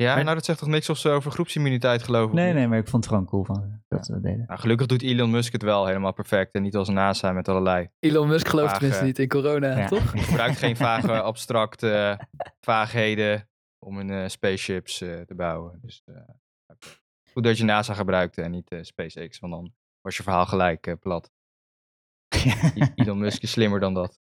Ja, 0.02 0.14
Maar- 0.14 0.22
nou 0.24 0.34
dat 0.36 0.44
zegt 0.44 0.58
toch 0.58 0.68
niks 0.68 0.88
of 0.88 0.98
ze 0.98 1.08
over 1.08 1.30
groepsimmuniteit 1.30 2.02
geloven? 2.02 2.36
Nee, 2.36 2.52
nee, 2.52 2.68
maar 2.68 2.78
ik 2.78 2.88
vond 2.88 3.04
het 3.04 3.12
gewoon 3.12 3.28
cool 3.28 3.44
van 3.44 3.54
ze 3.56 3.68
dat 3.88 4.06
ze 4.06 4.12
dat 4.12 4.22
deden. 4.22 4.44
Nou, 4.46 4.60
gelukkig 4.60 4.86
doet 4.86 5.02
Elon 5.02 5.30
Musk 5.30 5.52
het 5.52 5.62
wel 5.62 5.86
helemaal 5.86 6.12
perfect. 6.12 6.54
En 6.54 6.62
niet 6.62 6.76
als 6.76 6.88
NASA 6.88 7.32
met 7.32 7.48
allerlei. 7.48 7.88
Elon 7.98 8.28
Musk 8.28 8.48
gelooft 8.48 8.66
Vage- 8.68 8.78
tenminste 8.78 9.04
niet 9.04 9.18
in 9.18 9.28
corona, 9.28 9.78
Ja. 9.78 9.86
toch? 9.86 10.12
Hij 10.12 10.22
gebruikt 10.22 10.58
geen 10.58 10.76
vage, 10.86 11.20
abstracte 11.20 12.20
vaagheden 12.60 13.48
om 13.78 13.98
een 13.98 14.10
eh, 14.10 14.28
spaceships 14.28 15.00
eh, 15.00 15.20
te 15.20 15.34
bouwen. 15.34 15.78
Dus 15.82 16.02
eh, 16.04 16.14
goed 17.32 17.44
dat 17.44 17.58
je 17.58 17.64
NASA 17.64 17.94
gebruikte 17.94 18.42
en 18.42 18.50
niet 18.50 18.70
eh, 18.70 18.78
SpaceX, 18.82 19.38
want 19.38 19.52
dan 19.52 19.72
was 20.00 20.16
je 20.16 20.22
verhaal 20.22 20.46
gelijk 20.46 20.86
eh, 20.86 20.94
plat. 21.00 21.30
Elon 22.94 23.18
Musk 23.18 23.42
is 23.42 23.50
slimmer 23.50 23.80
dan 23.80 23.94
dat. 23.94 24.18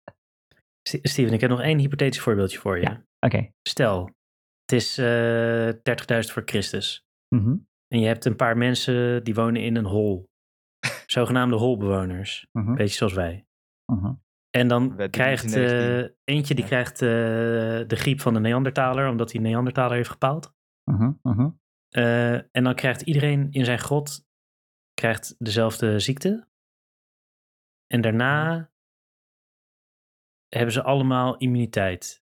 St- 0.90 1.00
Steven, 1.02 1.34
ik 1.34 1.42
heb 1.42 1.50
nog 1.50 1.62
één 1.62 1.78
hypothetisch 1.80 2.22
voorbeeldje 2.22 2.60
voor 2.60 2.76
je. 2.78 2.82
Ja. 2.84 3.06
Oké. 3.20 3.50
Stel, 3.70 4.10
het 4.68 4.72
is 4.72 4.98
eh 4.98 5.70
30.000 6.26 6.32
voor 6.34 6.42
Christus. 6.46 7.06
Mhm, 7.36 7.56
En 7.88 8.00
je 8.00 8.06
hebt 8.08 8.26
een 8.26 8.36
paar 8.36 8.58
mensen 8.58 9.24
die 9.24 9.36
wonen 9.36 9.62
in 9.62 9.76
een 9.76 9.86
hol. 9.86 10.30
Zogenaamde 11.06 11.56
holbewoners. 11.56 12.48
mhm, 12.52 12.76
Beetje 12.76 12.96
zoals 12.98 13.14
wij. 13.14 13.48
mhm. 13.92 14.14
En 14.50 14.68
dan 14.68 14.96
Wet 14.96 15.12
krijgt 15.12 15.52
1919. 15.52 16.16
eh, 16.26 16.36
eentje 16.36 16.54
die 16.54 16.64
Ja. 16.64 16.70
krijgt 16.70 17.02
eh, 17.02 17.08
de 17.88 17.96
griep 17.96 18.20
van 18.20 18.34
de 18.34 18.40
Neandertaler, 18.40 19.10
omdat 19.10 19.32
hij 19.32 19.42
Neandertaler 19.42 19.96
heeft 19.96 20.10
gepaald. 20.10 20.54
Eh, 21.90 22.34
en 22.34 22.64
dan 22.64 22.76
krijgt 22.76 23.02
iedereen 23.02 23.52
in 23.52 23.66
zijn 23.66 23.80
grot 23.80 24.26
krijgt 24.94 25.36
dezelfde 25.38 26.00
ziekte. 26.00 26.48
En 27.88 28.02
daarna 28.02 28.72
hebben 30.50 30.74
ze 30.74 30.84
allemaal 30.84 31.38
immuniteit. 31.38 32.24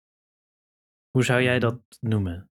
Hoe 1.12 1.24
zou 1.24 1.42
jij 1.42 1.58
dat 1.58 1.78
noemen? 2.00 2.50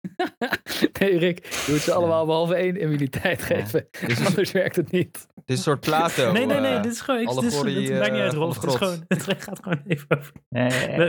nee, 1.00 1.18
Rick, 1.18 1.44
je 1.46 1.72
moet 1.72 1.80
ze 1.80 1.92
allemaal 1.92 2.26
behalve 2.26 2.54
één 2.54 2.76
immuniteit 2.76 3.42
geven. 3.42 3.88
is- 4.06 4.26
Anders 4.26 4.52
werkt 4.52 4.76
het 4.76 4.90
niet. 4.90 5.12
Dit 5.34 5.44
is 5.44 5.56
een 5.56 5.62
soort 5.62 5.80
Plato. 5.80 6.32
nee, 6.32 6.46
nee, 6.46 6.60
nee, 6.60 6.74
eh, 6.74 6.82
dit 6.82 6.92
is 6.92 7.00
gewoon. 7.00 7.20
Ik, 7.20 7.28
dit 7.28 7.42
is, 7.42 7.42
allegorie, 7.54 7.90
het 7.90 7.98
maakt 7.98 8.10
niet 8.10 8.18
eh, 8.20 8.24
uit, 8.24 8.32
Rolf. 8.32 8.58
de 8.58 8.66
Het, 8.66 8.76
gewoon, 8.76 9.04
het 9.08 9.22
gaat 9.42 9.62
gewoon 9.62 9.82
even 9.86 10.06
over. 10.18 10.32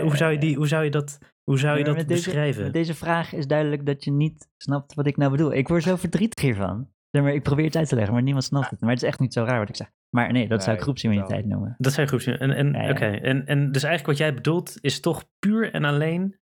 Hoe, 0.01 0.17
zou 0.17 0.31
je 0.31 0.37
die, 0.37 0.55
hoe 0.55 0.67
zou 0.67 0.83
je 0.83 0.91
dat, 0.91 1.17
hoe 1.43 1.59
zou 1.59 1.77
je 1.77 1.83
dat 1.83 1.95
met 1.95 2.07
deze- 2.07 2.23
beschrijven? 2.23 2.63
Met 2.63 2.73
deze 2.73 2.93
vraag 2.93 3.33
is 3.33 3.47
duidelijk 3.47 3.85
dat 3.85 4.03
je 4.03 4.11
niet 4.11 4.47
snapt 4.57 4.93
wat 4.93 5.07
ik 5.07 5.17
nou 5.17 5.31
bedoel. 5.31 5.53
Ik 5.53 5.67
word 5.67 5.83
zo 5.83 5.95
verdrietig 5.95 6.43
hiervan. 6.43 6.89
Maar, 7.17 7.33
ik 7.33 7.43
probeer 7.43 7.65
het 7.65 7.75
uit 7.75 7.87
te 7.89 7.95
leggen, 7.95 8.13
maar 8.13 8.23
niemand 8.23 8.43
snapt 8.43 8.69
het. 8.69 8.79
Maar 8.81 8.89
het 8.89 9.01
is 9.01 9.07
echt 9.07 9.19
niet 9.19 9.33
zo 9.33 9.43
raar 9.43 9.59
wat 9.59 9.69
ik 9.69 9.75
zeg. 9.75 9.91
Maar 10.15 10.31
nee, 10.31 10.47
dat 10.47 10.63
zou 10.63 10.75
ik 10.75 10.81
groepsimmuniteit 10.81 11.45
noemen. 11.45 11.75
Dat 11.77 11.93
zijn 11.93 12.07
groeps. 12.07 12.25
En, 12.25 12.51
en, 12.51 12.71
Ja, 12.73 12.81
ja. 12.83 12.89
oké. 12.89 13.05
en, 13.05 13.45
en 13.45 13.71
dus 13.71 13.83
eigenlijk 13.83 14.05
wat 14.05 14.17
jij 14.27 14.33
bedoelt 14.33 14.77
is 14.81 14.99
toch 14.99 15.25
puur 15.39 15.73
en 15.73 15.83
alleen 15.85 16.39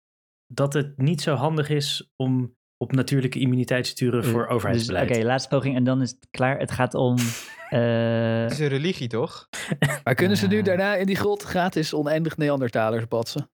dat 0.47 0.73
het 0.73 0.99
niet 0.99 1.21
zo 1.23 1.35
handig 1.35 1.69
is 1.69 2.13
om 2.17 2.57
op 2.77 2.93
natuurlijke 2.93 3.39
immuniteit 3.39 3.85
te 3.85 3.91
sturen 3.91 4.25
voor 4.25 4.43
Dus, 4.43 4.51
overheidsbeleid. 4.51 5.11
Oké, 5.11 5.23
laatste 5.25 5.49
poging 5.49 5.77
en 5.77 5.85
dan 5.85 6.03
is 6.03 6.11
het 6.11 6.27
klaar. 6.31 6.59
Het 6.59 6.71
gaat 6.71 6.95
om... 6.95 7.17
eh, 7.69 8.43
Het 8.43 8.51
is 8.53 8.59
een 8.59 8.69
religie, 8.69 9.09
toch? 9.09 9.49
Maar 10.05 10.15
kunnen 10.15 10.37
ze 10.37 10.47
nu 10.47 10.59
Eh. 10.59 10.65
daarna 10.65 10.95
in 10.95 11.07
die 11.07 11.17
grot 11.17 11.43
gratis 11.43 11.95
oneindig 11.95 12.37
Neandertalers 12.37 13.05
patsen? 13.05 13.51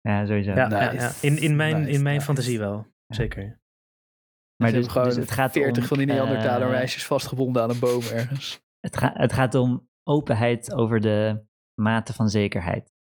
ja, 0.00 0.26
sowieso. 0.26 0.50
Ja, 0.50 0.68
ja, 0.68 0.92
Nice. 0.92 1.04
ja. 1.04 1.12
In, 1.20 1.38
in 1.38 1.56
mijn, 1.56 1.76
Nice, 1.80 1.90
in 1.90 2.02
mijn 2.02 2.14
nice. 2.14 2.26
fantasie 2.26 2.58
wel. 2.58 2.86
Zeker. 3.08 3.60
Maar 4.62 4.72
dus, 4.72 4.86
dus 4.92 5.16
het 5.16 5.30
gaat 5.30 5.52
40 5.52 5.82
om, 5.82 5.88
van 5.88 5.98
die 5.98 6.06
Neandertaler 6.06 6.66
eh, 6.66 6.72
meisjes 6.72 7.06
vastgebonden 7.06 7.62
aan 7.62 7.70
een 7.70 7.78
boom 7.78 8.02
ergens. 8.12 8.60
Het, 8.86 8.96
ga- 8.96 9.12
het 9.14 9.32
gaat 9.32 9.54
om 9.54 9.88
openheid 10.08 10.74
over 10.74 11.00
de 11.00 11.44
mate 11.80 12.12
van 12.12 12.28
zekerheid. 12.28 12.94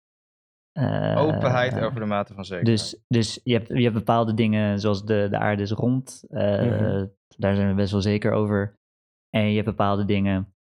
Eh, 0.73 1.15
Openheid 1.19 1.81
over 1.81 2.01
de 2.01 2.07
mate 2.07 2.35
van 2.35 2.45
zekerheid. 2.45 2.79
Dus, 2.79 3.03
dus 3.09 3.41
je, 3.45 3.53
hebt, 3.53 3.69
je 3.69 3.83
hebt 3.83 3.95
bepaalde 3.95 4.35
dingen 4.35 4.81
zoals 4.81 5.05
de, 5.05 5.27
de 5.31 5.39
aarde 5.39 5.63
is 5.63 5.71
rond. 5.71 6.25
eh, 6.29 6.63
Mhm. 6.63 7.07
Daar 7.37 7.55
zijn 7.55 7.69
we 7.69 7.75
best 7.75 7.93
wel 7.93 8.01
zeker 8.01 8.33
over. 8.33 8.79
En 9.31 9.49
je 9.49 9.55
hebt 9.55 9.67
bepaalde 9.69 10.05
dingen. 10.05 10.55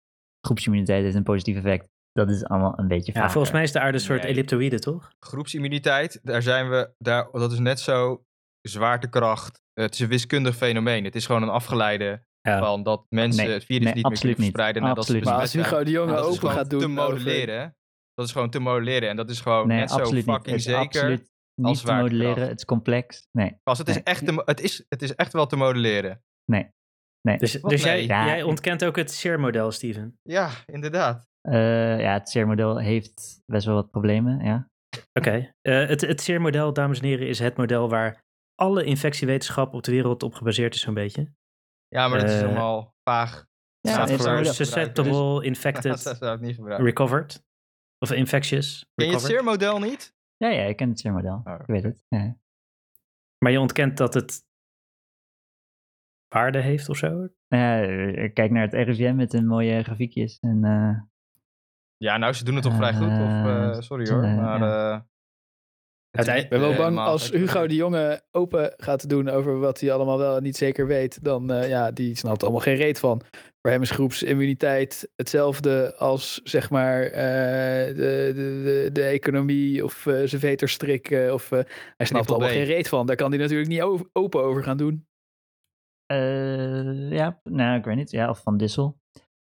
Groepsimmuniteit 0.47 1.03
heeft 1.03 1.15
een 1.15 1.23
positief 1.23 1.55
effect. 1.55 1.87
Dat 2.11 2.29
is 2.29 2.45
allemaal 2.45 2.79
een 2.79 2.87
beetje 2.87 3.11
Ja, 3.13 3.21
vaag. 3.21 3.31
volgens 3.31 3.53
mij 3.53 3.63
is 3.63 3.71
de 3.71 3.79
aarde 3.79 3.97
een 3.97 4.03
soort 4.03 4.21
Nee. 4.21 4.31
elliptoïde, 4.31 4.79
toch? 4.79 5.09
Groepsimmuniteit, 5.19 6.19
daar 6.23 6.41
zijn 6.41 6.69
we, 6.69 6.93
daar, 6.97 7.31
dat 7.31 7.51
is 7.51 7.59
net 7.59 7.79
zo 7.79 8.25
zwaartekracht. 8.61 9.61
Het 9.73 9.93
is 9.93 9.99
een 9.99 10.07
wiskundig 10.07 10.55
fenomeen. 10.55 11.03
Het 11.03 11.15
is 11.15 11.25
gewoon 11.25 11.43
een 11.43 11.49
afgeleide 11.49 12.23
Ja. 12.49 12.59
van 12.59 12.83
dat 12.83 13.05
mensen 13.09 13.45
Nee, 13.45 13.53
het 13.53 13.63
virus 13.65 13.83
nee, 13.83 13.93
niet 13.93 14.03
meer 14.03 14.11
kunnen 14.11 14.27
niet. 14.27 14.37
verspreiden 14.37 14.81
nadat 14.81 15.05
ze 15.05 15.11
Absoluut 15.13 15.23
Maar 15.33 15.41
als. 15.41 15.53
Hugo 15.53 15.83
de 15.83 15.91
Jonge 15.91 16.15
open 16.17 16.49
gaat 16.49 16.69
doen... 16.69 16.79
te 16.79 16.85
over- 17.01 17.11
modelleren. 17.13 17.75
Dat 18.13 18.25
is 18.25 18.31
gewoon 18.31 18.49
te 18.49 18.59
modelleren. 18.59 19.09
En 19.09 19.15
dat 19.15 19.29
is 19.29 19.41
gewoon 19.41 19.67
nee, 19.67 19.79
net 19.79 19.89
zo 19.91 19.97
absoluut 19.97 20.25
niet. 20.25 20.35
fucking 20.35 20.55
is 20.55 20.63
zeker. 20.63 20.79
absoluut 20.81 21.31
niet 21.55 21.67
als 21.67 21.81
te 21.81 21.93
modelleren. 21.93 22.47
Het 22.47 22.57
is 22.57 22.65
complex. 22.65 23.27
Nee, 23.31 23.55
Als 23.63 23.77
het, 23.77 23.87
is 23.89 24.03
echt 24.03 24.25
te, 24.25 24.41
het, 24.45 24.61
is, 24.61 24.85
het 24.89 25.01
is 25.01 25.15
echt 25.15 25.33
wel 25.33 25.45
te 25.47 25.55
modelleren. 25.55 26.21
nee. 26.51 26.69
nee. 27.27 27.37
Dus, 27.37 27.59
Wat 27.59 27.71
dus 27.71 27.83
jij? 27.83 28.05
Ja, 28.05 28.25
jij 28.25 28.43
ontkent 28.43 28.85
ook 28.85 28.95
het 28.95 29.11
SEER-model, 29.11 29.71
Steven. 29.71 30.15
Ja, 30.21 30.49
inderdaad. 30.65 31.25
Eh, 31.41 31.99
ja, 31.99 32.13
het 32.13 32.29
CER-model 32.29 32.77
heeft 32.77 33.39
best 33.45 33.65
wel 33.65 33.75
wat 33.75 33.91
problemen. 33.91 34.43
Ja. 34.45 34.67
Oké. 35.19 35.51
Eh, 35.61 35.87
het 35.87 36.01
het 36.01 36.21
SEER-model, 36.21 36.73
dames 36.73 36.99
en 36.99 37.05
heren, 37.05 37.27
is 37.27 37.39
het 37.39 37.57
model 37.57 37.89
waar 37.89 38.21
alle 38.55 38.83
infectiewetenschap 38.83 39.73
op 39.73 39.83
de 39.83 39.91
wereld 39.91 40.23
op 40.23 40.33
gebaseerd 40.33 40.75
is, 40.75 40.81
zo'n 40.81 40.93
beetje. 40.93 41.31
Ja, 41.93 42.07
maar 42.07 42.19
dat 42.19 42.29
is 42.29 42.35
Eh, 42.35 42.41
helemaal 42.47 42.95
vaag. 43.03 43.45
Ja, 43.79 43.91
Staat 43.91 44.11
voor-. 44.11 44.45
Susceptible, 44.45 45.33
Ja, 45.35 45.41
infected, 45.41 46.03
dat 46.03 46.17
zou 46.17 46.35
ik 46.35 46.41
niet 46.41 46.55
gebruiken. 46.55 46.85
recovered. 46.85 47.43
Of 47.99 48.11
infectious, 48.11 48.79
Ken 48.95 49.05
je 49.07 49.11
het 49.13 49.21
recovered. 49.21 49.31
SEER-model 49.45 49.79
niet? 49.89 50.15
Ja, 50.37 50.47
ja, 50.49 50.63
ik 50.63 50.75
ken 50.75 50.89
het 50.89 50.99
CER-model. 50.99 51.41
Oh, 51.43 51.55
Ik 51.59 51.65
weet 51.65 51.83
het. 51.83 52.03
Ja. 52.07 52.37
Maar 53.37 53.51
je 53.51 53.59
ontkent 53.59 53.97
dat 53.97 54.13
het 54.13 54.45
waarde 56.27 56.59
heeft 56.59 56.89
of 56.89 56.97
zo? 56.97 57.27
Ja, 57.47 57.81
kijk 58.33 58.51
naar 58.51 58.61
het 58.69 58.73
RIVM 58.73 59.15
met 59.15 59.33
een 59.33 59.47
mooie 59.47 59.83
grafiekjes. 59.83 60.39
En, 60.39 60.63
eh, 60.63 61.01
Ja, 61.97 62.17
nou, 62.17 62.33
ze 62.33 62.43
doen 62.43 62.55
het 62.55 62.63
toch 62.63 62.75
vrij 62.75 62.93
goed. 62.93 63.07
Of, 63.07 63.45
eh, 63.45 63.79
sorry 63.81 64.09
hoor. 64.09 64.21
Maar, 64.21 64.59
ja. 64.59 64.93
eh, 64.93 65.01
Ik 66.13 66.49
ben 66.49 66.59
wel 66.59 66.71
eh, 66.71 66.77
bang 66.77 66.97
als. 66.97 67.29
Hugo 67.31 67.67
de 67.67 67.75
Jonge 67.75 68.21
open 68.31 68.73
gaat 68.77 69.09
doen 69.09 69.29
over 69.29 69.59
wat 69.59 69.79
hij 69.79 69.91
allemaal 69.91 70.17
wel 70.17 70.39
niet 70.39 70.57
zeker 70.57 70.87
weet. 70.87 71.23
Dan 71.23 71.51
eh, 71.51 71.69
ja, 71.69 71.91
die 71.91 72.17
snapt 72.17 72.43
allemaal 72.43 72.61
geen 72.61 72.75
reet 72.75 72.99
van. 72.99 73.21
Voor 73.61 73.71
hem 73.71 73.81
is 73.81 73.91
groepsimmuniteit 73.91 75.09
hetzelfde 75.15 75.95
als 75.97 76.41
zeg 76.43 76.69
maar 76.69 77.03
eh, 77.03 77.95
de, 77.95 78.31
de, 78.35 78.61
de, 78.63 78.89
de 78.91 79.03
economie 79.03 79.83
of 79.83 80.05
eh 80.05 80.13
zijn 80.23 80.41
veterstrik. 80.41 81.07
of, 81.31 81.49
hij 81.49 81.65
snapt 81.97 82.27
Triple 82.27 82.33
allemaal 82.33 82.49
B. 82.49 82.51
geen 82.51 82.63
reet 82.63 82.87
van. 82.87 83.05
Daar 83.05 83.15
kan 83.15 83.29
hij 83.29 83.39
natuurlijk 83.39 83.69
niet 83.69 83.81
open 84.13 84.43
over 84.43 84.63
gaan 84.63 84.77
doen. 84.77 85.07
ja, 87.09 87.39
nou, 87.43 87.77
ik 87.77 87.85
weet 87.85 87.95
niet. 87.95 88.11
Ja, 88.11 88.29
of 88.29 88.41
Van 88.41 88.57
Dissel. 88.57 88.97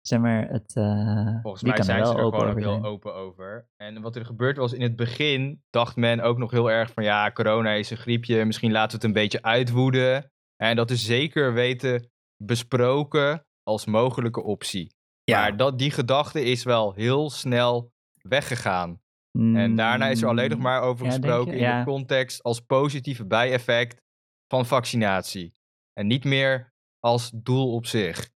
Zeg 0.08 0.20
maar, 0.20 0.48
het, 0.50 0.76
eh, 0.76 1.42
Volgens 1.42 1.62
die 1.64 1.68
mij 1.70 1.78
kan 1.78 1.86
zijn 1.86 2.06
ze 2.06 2.12
wel 2.12 2.18
er 2.20 2.24
open 2.26 2.40
gewoon 2.40 2.52
ook 2.52 2.58
over 2.58 2.72
heel 2.82 2.86
open 2.92 3.14
over. 3.14 3.68
En 3.78 4.02
wat 4.02 4.16
er 4.16 4.26
gebeurd 4.26 4.58
was 4.58 4.74
in 4.74 4.82
het 4.82 4.96
begin, 4.96 5.64
dacht 5.70 5.96
men 5.96 6.22
ook 6.22 6.38
nog 6.38 6.52
heel 6.52 6.72
erg 6.72 6.92
van 6.94 7.04
ja, 7.04 7.32
corona 7.32 7.72
is 7.72 7.90
een 7.90 7.98
griepje, 7.98 8.46
misschien 8.46 8.72
laten 8.72 8.90
we 8.90 8.96
het 8.96 9.04
een 9.06 9.22
beetje 9.22 9.42
uitwoeden. 9.42 10.32
En 10.56 10.76
dat 10.76 10.92
is 10.92 11.06
zeker 11.06 11.54
weten 11.54 12.12
besproken 12.44 13.46
als 13.64 13.86
mogelijke 13.86 14.44
optie. 14.44 14.96
Maar 15.32 15.58
dat, 15.58 15.80
die 15.80 15.92
gedachte 15.92 16.44
is 16.44 16.64
wel 16.64 16.94
heel 16.94 17.30
snel 17.30 17.92
weggegaan. 18.22 19.02
En 19.32 19.76
daarna 19.76 20.08
is 20.08 20.22
er 20.22 20.28
alleen 20.28 20.50
nog 20.50 20.60
maar 20.60 20.82
over 20.82 21.06
Mm, 21.06 21.12
Ja, 21.12 21.18
denk 21.18 21.24
gesproken 21.26 21.52
je? 21.54 21.58
in 21.60 21.64
Ja. 21.66 21.80
de 21.80 21.86
context 21.92 22.44
als 22.44 22.60
positieve 22.60 23.26
bijeffect 23.26 24.02
van 24.48 24.66
vaccinatie. 24.66 25.54
En 25.94 26.08
niet 26.08 26.24
meer 26.24 26.74
als 27.00 27.32
doel 27.36 27.74
op 27.74 27.86
zich. 27.86 28.32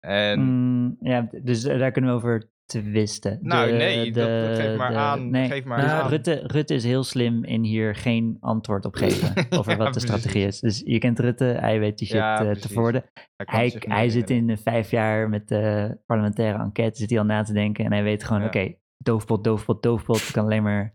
En 0.00 0.40
Mm, 0.40 0.96
ja, 1.00 1.28
dus 1.42 1.64
eh, 1.64 1.78
daar 1.78 1.90
kunnen 1.90 2.10
we 2.10 2.16
over 2.16 2.50
twisten. 2.64 3.38
Nou, 3.42 3.70
De- 3.70 3.76
nee, 3.76 4.12
dat- 4.12 4.46
dat 4.46 4.56
geef 4.58 4.76
maar 4.76 4.94
aan, 4.96 5.30
Nee, 5.30 5.48
geef 5.48 5.64
maar 5.64 5.80
dus 5.80 5.90
aan. 5.90 6.08
Rutte, 6.08 6.40
Rutte 6.46 6.74
is 6.74 6.84
heel 6.84 7.04
slim 7.04 7.44
in 7.44 7.62
hier 7.62 7.94
geen 7.94 8.36
antwoord 8.40 8.84
op 8.84 8.94
geven 8.94 9.28
over 9.58 9.72
Ja, 9.72 9.76
wat 9.78 9.86
de 9.86 10.00
precies. 10.00 10.02
strategie 10.02 10.46
is. 10.46 10.60
Dus 10.60 10.82
je 10.84 10.98
kent 10.98 11.18
Rutte, 11.18 11.44
hij 11.44 11.78
weet 11.78 11.98
die 11.98 12.06
shit 12.06 12.16
Ja, 12.16 12.44
eh, 12.44 12.50
te 12.50 12.68
verwoorden. 12.68 13.04
hij, 13.36 13.74
Hij, 13.78 14.08
zit 14.08 14.30
in 14.30 14.58
vijf 14.58 14.90
jaar 14.90 15.28
met 15.28 15.48
de 15.48 15.96
parlementaire 16.06 16.58
enquête, 16.62 16.98
zit 16.98 17.10
hij 17.10 17.18
al 17.18 17.24
na 17.24 17.42
te 17.42 17.52
denken. 17.52 17.84
En 17.84 17.92
hij 17.92 18.02
weet 18.02 18.24
gewoon, 18.24 18.40
Ja. 18.42 18.46
oké, 18.46 18.74
doofpot, 18.98 19.44
doofpot, 19.44 19.82
doofpot. 19.82 20.26
Er 20.26 20.32
kan 20.32 20.44
alleen 20.44 20.62
maar, 20.62 20.92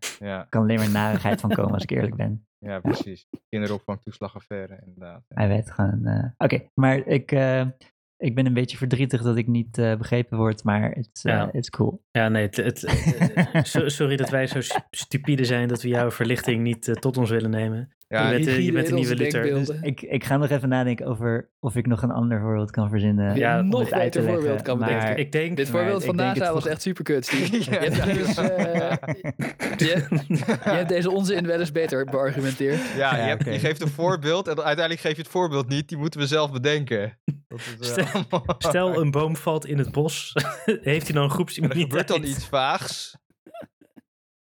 kan 0.50 0.62
alleen 0.62 0.78
maar 0.80 0.92
narigheid 0.92 1.42
van 1.42 1.50
komen 1.50 1.74
als 1.74 1.84
ik 1.84 1.90
eerlijk 1.92 2.16
ben. 2.16 2.46
ja, 2.70 2.80
precies. 2.80 3.28
Kinderopvangtoeslagaffaire, 3.50 4.80
inderdaad. 4.86 5.24
Ja. 5.28 5.36
Hij 5.36 5.48
weet 5.48 5.72
gewoon... 5.72 6.06
eh, 6.06 6.24
Oké, 6.38 6.70
maar 6.74 6.98
ik, 7.08 7.32
ik 8.18 8.36
ben 8.36 8.46
een 8.46 8.54
beetje 8.54 8.78
verdrietig 8.78 9.22
dat 9.22 9.38
ik 9.38 9.48
niet 9.48 9.78
eh, 9.78 9.96
begrepen 9.96 10.38
word, 10.38 10.64
maar 10.64 10.98
it's, 10.98 11.24
eh, 11.24 11.34
Ja. 11.34 11.50
it's 11.52 11.70
cool. 11.70 12.04
Ja, 12.12 12.30
nee, 12.30 12.44
het, 12.46 12.56
het- 12.56 12.84
eh, 12.84 13.64
so- 13.64 13.88
sorry 13.88 14.16
dat 14.16 14.30
wij 14.30 14.48
zo 14.48 14.62
st- 14.62 14.86
stupide 14.92 15.46
zijn 15.46 15.68
dat 15.68 15.82
we 15.82 15.88
jouw 15.88 16.12
verlichting 16.12 16.62
niet 16.64 16.96
tot 17.00 17.18
ons 17.18 17.30
willen 17.30 17.50
nemen. 17.50 17.96
Ja, 18.16 18.30
je 18.32 18.46
bent, 18.46 18.64
je 18.66 18.72
bent 18.72 18.88
een 18.90 18.96
nieuwe 18.96 19.16
Luther. 19.16 19.42
denkbeelden. 19.44 19.84
Ik, 19.84 20.02
ik 20.02 20.24
ga 20.24 20.38
nog 20.38 20.50
even 20.50 20.70
nadenken 20.70 21.06
over 21.06 21.50
of 21.60 21.76
ik 21.76 21.86
nog 21.88 22.02
een 22.02 22.12
ander 22.12 22.40
voorbeeld 22.40 22.72
kan 22.72 22.90
verzinnen. 22.90 23.36
Ja, 23.36 23.60
om 23.60 23.70
nog 23.70 23.92
uit 23.92 24.12
te 24.12 24.20
leggen, 24.22 24.38
voorbeeld 24.38 24.62
kan 24.62 24.78
maar- 24.78 24.88
bedenken. 24.90 25.18
Ik 25.18 25.32
denk, 25.32 25.58
Dit 25.58 25.70
voorbeeld 25.70 26.06
van 26.06 26.16
NASA 26.16 26.44
het 26.46 26.54
was 26.54 26.66
echt 26.68 26.82
super 26.82 27.04
kut, 27.04 27.26
Steve. 27.26 27.58
Ja, 27.72 27.82
je, 27.82 27.90
hebt 27.90 27.96
ja. 27.96 28.06
dus, 28.14 28.38
eh, 28.50 28.96
je, 29.78 30.06
je 30.64 30.70
hebt 30.70 30.90
deze 30.90 31.12
onzin 31.12 31.46
wel 31.48 31.60
eens 31.60 31.72
beter 31.72 32.06
beargumenteerd. 32.06 32.80
Ja, 32.98 33.28
je, 33.28 33.38
Ja, 33.52 33.60
geeft 33.60 33.82
een 33.82 33.88
voorbeeld 33.88 34.48
en 34.48 34.56
uiteindelijk 34.56 35.00
geef 35.00 35.16
je 35.16 35.22
het 35.22 35.32
voorbeeld 35.32 35.68
niet. 35.68 35.90
Die 35.90 35.98
moeten 35.98 36.20
we 36.20 36.28
zelf 36.28 36.52
bedenken. 36.52 37.18
Dat 37.48 37.60
is, 37.80 37.92
eh, 37.96 38.16
Stel- 38.58 39.00
een 39.02 39.12
boom 39.12 39.36
valt 39.36 39.66
in 39.66 39.78
het 39.78 39.92
bos, 39.92 40.34
heeft 40.66 40.86
hij 40.86 41.14
dan 41.14 41.16
een 41.16 41.16
En 41.16 41.24
er 41.24 41.30
groepsimmuniteit? 41.30 41.88
gebeurt 41.90 42.08
dan 42.08 42.24
iets 42.24 42.46
vaags. 42.46 43.18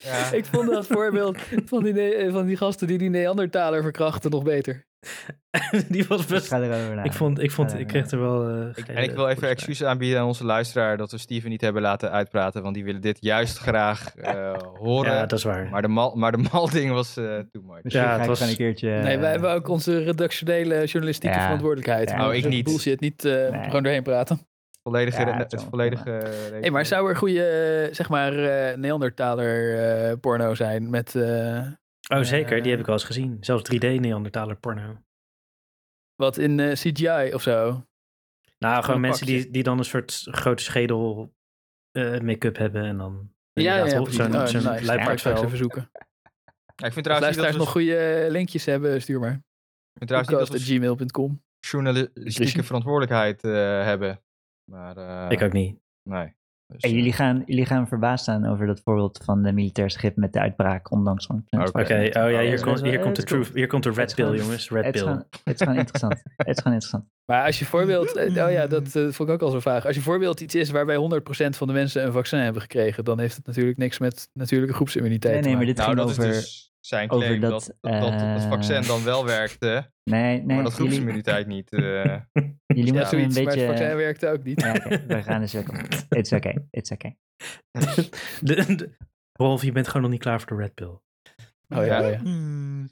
Ja. 0.05 0.31
Ik 0.31 0.45
vond 0.45 0.69
dat 0.69 0.87
voorbeeld 0.87 1.37
van 1.65 1.83
die, 1.83 1.93
ne- 1.93 2.27
van 2.31 2.45
die 2.45 2.57
gasten 2.57 2.87
die 2.87 2.97
die 2.97 3.09
Neandertaler 3.09 3.81
verkrachten 3.81 4.31
nog 4.31 4.43
beter. 4.43 4.85
Die 5.89 6.05
was 6.07 6.21
Ik 6.21 6.27
best... 6.27 6.47
ga 6.47 6.61
erover 6.61 6.95
na. 6.95 7.03
Ik 7.03 7.13
vond, 7.13 7.39
ik 7.43 7.51
vond, 7.51 7.79
ik 7.79 7.87
kreeg 7.87 8.11
er 8.11 8.19
wel... 8.19 8.49
eh, 8.49 8.67
Ik- 8.75 8.87
en 8.87 9.03
ik 9.03 9.11
wil 9.11 9.27
even 9.29 9.49
excuses 9.49 9.87
aanbieden 9.87 10.19
aan 10.19 10.25
onze 10.25 10.45
luisteraar 10.45 10.97
dat 10.97 11.11
we 11.11 11.17
Steven 11.17 11.49
niet 11.49 11.61
hebben 11.61 11.81
laten 11.81 12.11
uitpraten, 12.11 12.61
want 12.63 12.75
die 12.75 12.83
willen 12.83 13.01
dit 13.01 13.17
juist 13.21 13.57
graag 13.57 14.15
eh, 14.15 14.53
horen. 14.83 15.11
Ja, 15.13 15.25
dat 15.25 15.37
is 15.37 15.43
waar. 15.43 15.69
maar, 15.69 15.81
de 15.81 15.87
mal, 15.87 16.15
maar 16.15 16.31
de 16.31 16.45
mal-ding 16.51 16.91
was 16.91 17.17
eh 17.17 17.23
too 17.51 17.61
much. 17.63 17.79
Ja, 17.83 18.03
ga 18.03 18.11
het 18.13 18.21
ik 18.21 18.27
was- 18.27 18.41
een 18.49 18.55
keertje... 18.55 18.89
Nee, 18.89 19.17
wij 19.17 19.31
hebben 19.31 19.51
ook 19.53 19.67
onze 19.67 20.03
redactionele 20.03 20.85
journalistieke 20.85 21.35
Ja. 21.35 21.41
verantwoordelijkheid. 21.41 22.09
Ja. 22.09 22.15
Oh, 22.15 22.21
mogen 22.21 22.37
ik 22.37 22.47
niet. 22.47 22.63
Bullshit, 22.65 22.99
niet 22.99 23.25
eh, 23.25 23.31
Nee. 23.51 23.63
gewoon 23.63 23.83
doorheen 23.83 24.03
praten. 24.03 24.39
Volledige, 24.89 25.19
Ja, 25.25 25.38
het 25.38 25.63
volledige 25.63 26.09
Hey, 26.61 26.71
maar 26.71 26.86
zou 26.86 27.09
er 27.09 27.15
goede, 27.15 27.47
eh, 27.47 27.93
zeg 27.93 28.09
maar, 28.09 28.33
eh 28.69 28.77
Neandertaler 28.77 29.79
eh, 30.09 30.17
porno 30.19 30.55
zijn 30.55 30.89
met... 30.89 31.15
eh, 31.15 31.67
Oh, 32.13 32.21
zeker. 32.21 32.61
Die 32.61 32.71
heb 32.71 32.79
ik 32.79 32.86
wel 32.86 32.95
eens 32.95 33.03
gezien. 33.03 33.38
Zelfs 33.39 33.63
3D-Neandertaler 33.73 34.55
porno. 34.59 34.97
wat 36.15 36.38
in 36.38 36.59
eh, 36.59 36.71
CGI 36.71 37.33
of 37.33 37.41
zo? 37.41 37.86
Nou, 38.59 38.83
gewoon 38.83 38.99
mensen 39.01 39.25
die, 39.25 39.49
die 39.51 39.63
dan 39.63 39.77
een 39.77 39.86
soort 39.86 40.27
grote 40.31 40.63
schedel 40.63 41.33
eh, 41.91 42.19
make-up 42.19 42.57
hebben 42.57 42.83
en 42.83 42.97
dan... 42.97 43.29
Ja, 43.53 43.75
ja. 43.77 43.89
Zo'n 43.89 43.99
Oh, 43.99 44.07
zo'n 44.09 44.31
nice. 44.31 44.36
Ga 44.38 44.45
ik 44.45 44.59
straks 44.59 44.86
luipaardvel. 44.86 45.43
even 45.43 45.57
zoeken. 45.57 45.89
Ja, 46.75 46.86
ik 46.88 46.93
vind 46.93 46.95
Als 46.95 47.03
trouwens 47.03 47.36
niet 47.36 47.36
dat 47.36 47.45
luisteraars 47.45 47.51
we, 47.53 47.57
nog 47.59 47.71
goede 47.71 48.25
linkjes 48.31 48.65
hebben, 48.65 49.01
stuur 49.01 49.19
maar. 49.19 49.31
ik 49.33 49.41
vind 49.97 50.07
trouwens 50.09 50.29
niet 50.31 50.39
dat 50.39 50.49
we 50.49 50.53
Podcast.gmail.com. 50.57 51.43
journalistieke 51.59 52.63
verantwoordelijkheid 52.63 53.43
eh, 53.43 53.51
hebben. 53.83 54.19
Maar 54.66 54.97
eh, 54.97 55.26
Ik 55.30 55.41
ook 55.41 55.53
niet. 55.53 55.78
nee. 56.03 56.36
Dus, 56.68 56.82
eh, 56.82 56.91
jullie, 56.91 57.13
gaan, 57.13 57.43
jullie 57.45 57.66
gaan 57.66 57.88
verbaasd 57.88 58.24
staan 58.24 58.45
over 58.45 58.66
dat 58.66 58.82
voorbeeld 58.84 59.22
van 59.24 59.43
de 59.43 59.51
militair 59.51 59.89
schip 59.89 60.16
met 60.16 60.34
de 60.34 60.39
uitbraak, 60.39 60.91
ondanks 60.91 61.26
van... 61.26 61.45
Oké. 61.49 61.63
Oké, 61.80 61.93
oh 61.93 62.32
ja, 62.32 62.39
hier, 62.39 62.51
Het 62.51 62.61
komt, 62.63 62.82
hier, 62.82 62.99
komt 62.99 63.16
de 63.16 63.24
truth, 63.24 63.51
hier 63.53 63.68
komt 63.68 63.84
de 63.84 63.91
red 63.91 64.16
pill, 64.16 64.36
jongens. 64.38 64.70
Red 64.70 64.86
Het 64.86 64.95
is, 64.95 65.01
pill. 65.01 65.09
gewoon, 65.11 65.26
het 65.43 65.53
is 65.53 65.61
gewoon 65.61 65.78
interessant. 65.78 66.13
het 66.36 66.47
is 66.47 66.57
gewoon 66.57 66.74
interessant. 66.74 67.05
Maar 67.26 67.45
als 67.45 67.59
je 67.59 67.66
voorbeeld... 67.66 68.16
eh, 68.16 68.45
Oh 68.45 68.51
ja, 68.51 68.68
dat 68.68 68.95
eh, 68.95 69.07
vond 69.09 69.20
ik 69.20 69.36
ook 69.36 69.41
al 69.41 69.49
zo 69.49 69.59
vaag. 69.59 69.86
Als 69.86 69.95
je 69.95 70.01
voorbeeld 70.01 70.41
iets 70.41 70.55
is 70.55 70.70
waarbij 70.70 70.95
100% 70.95 70.99
van 71.49 71.68
de 71.68 71.74
mensen 71.74 72.05
een 72.05 72.11
vaccin 72.11 72.39
hebben 72.39 72.61
gekregen, 72.61 73.03
dan 73.03 73.20
heeft 73.20 73.36
het 73.36 73.45
natuurlijk 73.45 73.78
niks 73.78 73.99
met 73.99 74.30
natuurlijke 74.34 74.76
groepsimmuniteit 74.76 75.34
Nee, 75.34 75.41
te 75.43 75.47
nee, 75.47 75.57
maar 75.57 75.66
maken. 75.66 75.84
dit 75.86 75.86
nou, 75.95 75.97
ging 75.97 76.18
dat 76.18 76.20
over... 76.26 76.38
is 76.38 76.45
dus 76.45 76.74
zijn 76.86 77.11
over 77.11 77.25
claim 77.27 77.41
dat, 77.41 77.51
dat, 77.51 77.75
dat, 77.81 78.01
dat 78.01 78.11
het 78.21 78.43
eh, 78.43 78.49
vaccin 78.49 78.81
dan 78.81 79.03
wel 79.03 79.25
werkte, 79.25 79.91
Nee, 80.03 80.38
nee, 80.38 80.45
maar 80.45 80.63
dat 80.63 80.77
jullie, 80.77 80.91
groepsimmuniteit 80.91 81.47
niet. 81.47 81.71
eh. 81.73 81.79
jullie 81.81 82.03
Ja, 82.33 82.73
moeten 82.75 82.95
een 82.95 83.05
zoiets, 83.05 83.15
maar 83.15 83.23
het 83.25 83.33
beetje... 83.53 83.65
vaccin 83.67 83.95
werkte 83.95 84.27
ook 84.29 84.43
niet. 84.43 84.61
Ja, 84.61 84.73
oké, 84.73 85.05
we 85.07 85.23
gaan 85.23 85.41
eens 85.41 85.53
weer. 85.53 85.63
It's 86.19 86.31
okay, 86.31 86.67
it's 86.71 86.91
okay. 86.91 87.17
De- 88.41 88.75
de- 88.75 88.95
Rolf, 89.39 89.61
je 89.63 89.71
bent 89.71 89.88
gewoon 89.88 90.01
nog 90.01 90.11
niet 90.11 90.21
klaar 90.21 90.41
voor 90.41 90.57
de 90.57 90.63
red 90.63 90.73
pill. 90.73 90.88
Oh 91.79 91.86
ja, 91.86 92.03
oh 92.03 92.09
ja. 92.11 92.17
Hmm. 92.17 92.89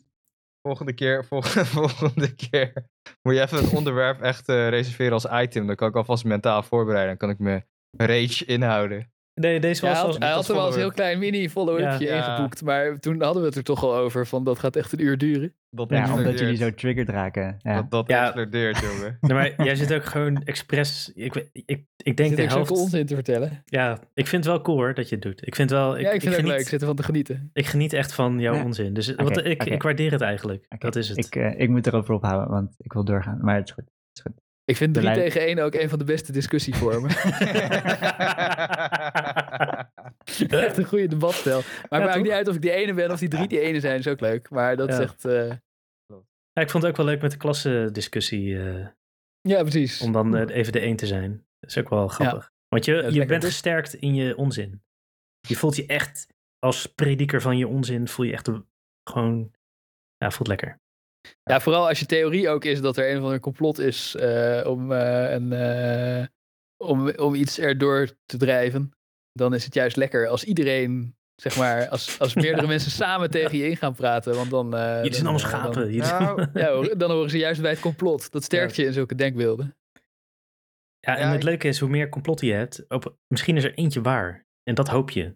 Volgende 0.68 0.94
keer, 0.94 1.26
vol- 1.26 1.42
volgende 1.42 2.36
keer 2.36 2.74
moet 3.22 3.34
je 3.36 3.42
even 3.42 3.58
het 3.58 3.74
onderwerp 3.74 4.22
echt 4.22 4.50
eh, 4.50 4.70
reserveren 4.70 5.14
als 5.14 5.26
item. 5.32 5.68
Dan 5.68 5.76
kan 5.76 5.90
ik 5.90 5.96
alvast 5.96 6.24
mentaal 6.26 6.64
voorbereiden. 6.64 7.18
Dan 7.18 7.18
kan 7.18 7.30
ik 7.30 7.40
me 7.40 7.64
rage 7.98 8.46
inhouden. 8.46 9.13
Nee, 9.36 9.60
deze 9.60 9.86
Ja, 9.86 9.92
was 9.92 10.02
hij 10.02 10.10
had, 10.10 10.18
hij 10.20 10.28
had 10.28 10.38
als 10.38 10.50
er 10.50 10.56
wel 10.56 10.66
eens 10.66 10.76
een 10.76 10.82
heel 10.82 10.92
klein 10.92 11.20
mini-follow-upje 11.20 12.06
Ja. 12.06 12.16
ingeboekt. 12.18 12.64
Maar 12.64 13.00
toen 13.00 13.22
hadden 13.22 13.42
we 13.42 13.48
het 13.48 13.58
er 13.58 13.64
toch 13.64 13.84
al 13.84 13.96
over 13.96 14.28
van 14.28 14.44
dat 14.44 14.60
gaat 14.60 14.76
echt 14.76 14.92
een 14.92 15.02
uur 15.02 15.18
duren. 15.18 15.54
Dat 15.70 15.90
Ja, 15.90 16.14
omdat 16.14 16.40
jullie 16.40 16.56
zo 16.58 16.74
triggered 16.74 17.10
raken. 17.10 17.56
Ja. 17.60 17.76
Dat, 17.76 17.92
dat 17.92 18.08
Ja. 18.10 18.24
explodeert, 18.26 18.80
jongen. 18.80 19.18
Nee, 19.22 19.34
maar 19.34 19.66
jij 19.66 19.76
zit 19.76 19.94
ook 19.94 20.04
gewoon 20.06 20.44
expres... 20.44 21.12
Ik, 21.16 21.36
ik, 21.36 21.50
ik 21.66 21.86
Ik 21.98 22.18
denk 22.18 22.30
zit 22.30 22.38
de 22.38 22.54
helft... 22.54 22.72
onzin 22.72 23.06
te 23.06 23.14
vertellen. 23.16 23.64
Ja, 23.66 24.00
ik 24.14 24.28
vind 24.28 24.44
het 24.44 24.54
wel 24.54 24.62
cool 24.64 24.78
hoor 24.78 24.94
dat 24.94 25.10
je 25.10 25.16
het 25.16 25.24
doet. 25.24 25.48
Ik 25.48 25.56
vind 25.56 25.70
wel... 25.70 25.96
Ik, 25.98 26.02
ja, 26.02 26.12
ik 26.12 26.22
vind 26.22 26.24
het 26.24 26.34
ook 26.34 26.36
geniet, 26.40 26.52
leuk. 26.52 26.60
Ik 26.62 26.68
zit 26.68 26.82
ervan 26.82 26.96
te 26.96 27.04
genieten. 27.04 27.50
Ik 27.54 27.66
geniet 27.66 27.94
echt 27.94 28.14
van 28.14 28.40
jouw 28.40 28.56
Ja. 28.56 28.64
onzin. 28.64 28.94
Dus 28.94 29.16
wat, 29.16 29.46
ik, 29.46 29.64
ik 29.64 29.84
waardeer 29.84 30.12
het 30.12 30.22
eigenlijk. 30.22 30.66
Dat 30.80 30.96
is 30.96 31.10
het. 31.10 31.18
Ik, 31.18 31.36
eh, 31.36 31.60
ik 31.60 31.70
moet 31.70 31.88
erover 31.88 32.14
ophouden, 32.14 32.50
want 32.50 32.76
ik 32.78 32.94
wil 32.94 33.04
doorgaan. 33.04 33.38
Maar 33.42 33.56
het 33.56 33.68
is 33.68 33.74
goed. 33.74 34.42
Ik 34.66 34.78
vind 34.78 34.94
De 34.94 35.00
3 35.00 35.14
lijn- 35.16 35.30
tegen 35.32 35.48
1 35.48 35.60
ook 35.60 35.74
een 35.74 35.90
van 35.90 36.00
de 36.00 36.06
beste 36.06 36.32
discussievormen. 36.32 37.10
echt 40.50 40.78
een 40.78 40.86
goede 40.86 41.08
debatstijl. 41.08 41.62
Maar 41.90 42.02
het 42.02 42.10
maakt 42.10 42.24
niet 42.24 42.32
uit 42.32 42.48
of 42.48 42.56
ik 42.56 42.62
die 42.62 42.72
ene 42.72 42.94
ben 42.94 43.12
of 43.12 43.20
die 43.20 43.30
drie 43.30 43.48
die 43.48 43.60
ene 43.60 43.80
zijn. 43.80 44.00
is 44.00 44.08
ook 44.08 44.20
leuk. 44.20 44.50
Maar 44.50 44.76
dat 44.76 44.90
is 44.90 44.96
Ja. 44.96 45.02
echt... 45.02 45.26
eh, 45.26 45.50
Ja, 46.54 46.62
ik 46.62 46.70
vond 46.70 46.84
het 46.84 46.92
ook 46.92 46.98
wel 46.98 47.06
leuk 47.06 47.22
met 47.22 47.32
de 47.32 47.38
klassendiscussie. 47.38 48.60
eh 48.64 48.88
ja, 49.42 49.62
precies. 49.62 50.02
om 50.02 50.12
dan 50.12 50.36
eh, 50.36 50.56
even 50.56 50.72
de 50.74 50.80
één 50.80 50.96
te 50.96 51.08
zijn. 51.08 51.46
Dat 51.60 51.70
is 51.70 51.78
ook 51.78 51.90
wel 51.90 52.08
grappig. 52.08 52.52
Want 52.68 52.86
je, 52.86 53.08
je 53.12 53.26
bent 53.26 53.44
gesterkt 53.46 53.94
in 53.94 54.16
je 54.16 54.38
onzin. 54.38 54.84
Je 55.48 55.56
voelt 55.56 55.76
je 55.76 55.86
echt, 55.86 56.28
als 56.60 56.86
prediker 56.86 57.42
van 57.42 57.58
je 57.58 57.68
onzin, 57.68 58.08
voel 58.08 58.26
je 58.26 58.32
echt 58.34 58.48
een- 58.48 58.68
gewoon... 59.10 59.52
Ja, 60.18 60.32
voelt 60.32 60.48
lekker. 60.48 60.80
Ja, 61.44 61.60
vooral 61.62 61.88
als 61.88 62.00
je 62.00 62.06
theorie 62.06 62.50
ook 62.50 62.66
is 62.66 62.82
dat 62.82 62.98
er 62.98 63.10
een 63.12 63.18
of 63.18 63.24
ander 63.24 63.40
complot 63.40 63.80
is 63.80 64.16
eh, 64.16 64.62
om, 64.68 64.92
eh, 64.92 65.32
een, 65.32 65.54
eh, 65.54 66.26
om, 66.78 67.10
om 67.10 67.36
iets 67.36 67.60
erdoor 67.60 68.08
te 68.26 68.38
drijven. 68.38 68.92
Dan 69.32 69.54
is 69.54 69.66
het 69.66 69.74
juist 69.74 69.96
lekker 69.96 70.28
als 70.28 70.44
iedereen, 70.44 71.16
zeg 71.36 71.58
maar, 71.58 71.88
als, 71.90 72.20
als 72.20 72.34
meerdere 72.44 72.68
mensen 72.68 72.92
samen 72.92 73.30
tegen 73.30 73.58
je 73.58 73.70
in 73.70 73.78
gaan 73.78 73.94
praten. 73.96 74.36
Want 74.36 74.50
dan, 74.50 74.76
eh, 74.76 74.96
Jullie 74.96 75.14
zijn 75.14 75.28
allemaal 75.28 75.48
schapen. 75.50 75.98
Dan, 75.98 76.08
Nou, 76.08 76.48
ja, 76.90 76.96
dan 76.96 77.12
horen 77.12 77.30
ze 77.30 77.38
juist 77.38 77.62
bij 77.62 77.72
het 77.72 77.80
complot. 77.80 78.32
Dat 78.32 78.44
sterkt 78.44 78.76
je 78.76 78.86
in 78.86 78.94
zulke 78.94 79.16
denkbeelden. 79.16 79.76
ja, 81.00 81.16
en 81.16 81.20
Ja, 81.22 81.28
het 81.28 81.36
ik- 81.36 81.44
leuke 81.44 81.68
is, 81.68 81.80
hoe 81.80 81.90
meer 81.90 82.10
complotten 82.10 82.48
je 82.48 82.54
hebt, 82.54 82.86
op, 82.88 83.18
misschien 83.28 83.58
is 83.58 83.64
er 83.64 83.74
eentje 83.74 84.02
waar. 84.02 84.46
En 84.64 84.76
dat 84.76 84.88
hoop 84.88 85.10
je. 85.10 85.36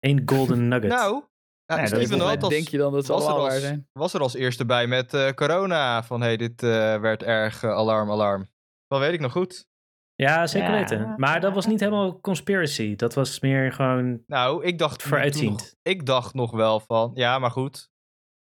Eén 0.00 0.22
golden 0.26 0.68
nugget. 0.68 0.90
nou, 0.90 1.24
ja, 1.66 1.86
Steven 1.86 2.20
als, 2.20 2.48
denk 2.48 2.68
je 2.68 2.78
dan 2.78 2.92
dat 2.92 3.06
ze 3.06 3.12
was, 3.12 3.22
er 3.22 3.28
allemaal 3.28 3.44
waar 3.46 3.54
als, 3.54 3.62
zijn? 3.64 3.88
was 3.92 4.14
er 4.14 4.20
als 4.20 4.34
eerste 4.34 4.66
bij 4.66 4.86
met 4.86 5.14
eh, 5.14 5.30
corona. 5.30 6.02
Van 6.02 6.20
hey, 6.20 6.36
dit 6.36 6.62
eh, 6.62 6.68
werd 7.00 7.22
erg 7.22 7.62
eh, 7.62 7.70
alarm, 7.70 8.10
alarm. 8.10 8.46
Dat 8.86 8.98
weet 9.00 9.12
ik 9.12 9.20
nog 9.20 9.32
goed. 9.32 9.66
Ja, 10.14 10.46
zeker 10.46 10.70
Ja. 10.70 10.74
weten. 10.78 11.14
Maar 11.16 11.40
dat 11.40 11.54
was 11.54 11.66
niet 11.66 11.80
helemaal 11.80 12.20
conspiracy. 12.20 12.96
Dat 12.96 13.14
was 13.14 13.40
meer 13.40 13.72
gewoon 13.72 14.22
Nou, 14.26 14.64
ik 14.64 14.78
dacht 14.78 15.02
Vooruitziend. 15.02 15.50
nog- 15.60 15.72
ik 15.82 16.06
dacht 16.06 16.34
nog 16.34 16.50
wel 16.50 16.80
van, 16.80 17.10
ja, 17.14 17.38
maar 17.38 17.50
goed. 17.50 17.88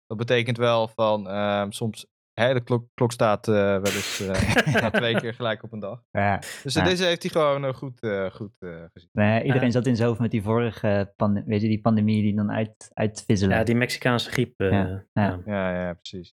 Dat 0.05 0.17
betekent 0.17 0.57
wel 0.57 0.87
van, 0.87 1.27
ehm, 1.29 1.71
soms, 1.71 2.05
hè, 2.39 2.53
de 2.53 2.63
klok, 2.63 2.87
klok 2.93 3.11
staat 3.11 3.47
eh, 3.47 3.53
wel 3.53 3.79
eens 3.85 4.19
eh, 4.19 4.85
twee 5.01 5.15
keer 5.19 5.33
gelijk 5.33 5.63
op 5.63 5.71
een 5.73 5.79
dag. 5.79 6.03
Ja. 6.11 6.37
Dus 6.63 6.73
Ja. 6.73 6.83
deze 6.83 7.05
heeft 7.05 7.21
hij 7.21 7.31
gewoon 7.31 7.65
eh, 7.65 7.73
goed, 7.73 7.99
eh, 8.01 8.31
goed 8.31 8.55
eh, 8.59 8.83
gezien. 8.93 9.09
Nee, 9.11 9.43
iedereen 9.43 9.67
Ja. 9.67 9.71
zat 9.73 9.85
in 9.85 9.95
zijn 9.95 10.07
hoofd 10.07 10.19
met 10.19 10.31
die 10.31 10.41
vorige 10.41 11.13
pande- 11.15 11.43
weet 11.45 11.61
je, 11.61 11.67
die 11.67 11.81
pandemie 11.81 12.21
die 12.21 12.35
dan 12.35 12.51
uit, 12.51 12.91
uitvizzelen. 12.93 13.57
ja, 13.57 13.63
die 13.63 13.75
Mexicaanse 13.75 14.31
griep. 14.31 14.59
eh, 14.59 14.71
Ja, 14.71 15.05
ja. 15.13 15.41
ja. 15.45 15.93
Precies. 15.93 16.33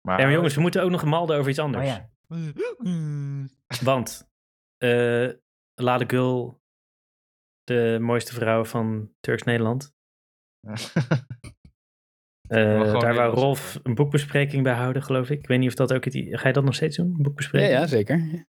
Maar, 0.00 0.18
Ja, 0.18 0.24
maar 0.24 0.34
jongens, 0.34 0.54
we 0.54 0.60
moeten 0.60 0.82
ook 0.82 0.90
nog 0.90 1.04
malden 1.04 1.36
over 1.36 1.50
iets 1.50 1.58
oh 1.58 1.64
anders. 1.64 1.86
ja. 1.88 2.10
Want 3.84 4.30
eh 4.78 5.28
Lade 5.74 6.04
Gul, 6.06 6.60
de 7.64 7.98
mooiste 8.00 8.34
vrouw 8.34 8.64
van 8.64 9.12
Turks 9.20 9.42
Eh, 12.52 13.00
daar 13.00 13.14
wou. 13.14 13.34
Rolf 13.34 13.80
een 13.82 13.94
boekbespreking 13.94 14.62
bij 14.62 14.72
houden, 14.74 15.02
geloof 15.02 15.30
ik. 15.30 15.38
Ik 15.38 15.46
weet 15.46 15.58
niet 15.58 15.68
of 15.68 15.74
dat 15.74 15.92
ook 15.92 16.04
het... 16.04 16.14
Ga 16.30 16.46
je 16.48 16.52
dat 16.54 16.64
nog 16.64 16.74
steeds 16.74 16.96
doen? 16.96 17.06
Een 17.06 17.12
Ja, 17.16 17.22
boekbespreking? 17.22 17.72
ja, 17.72 17.86
zeker. 17.86 18.44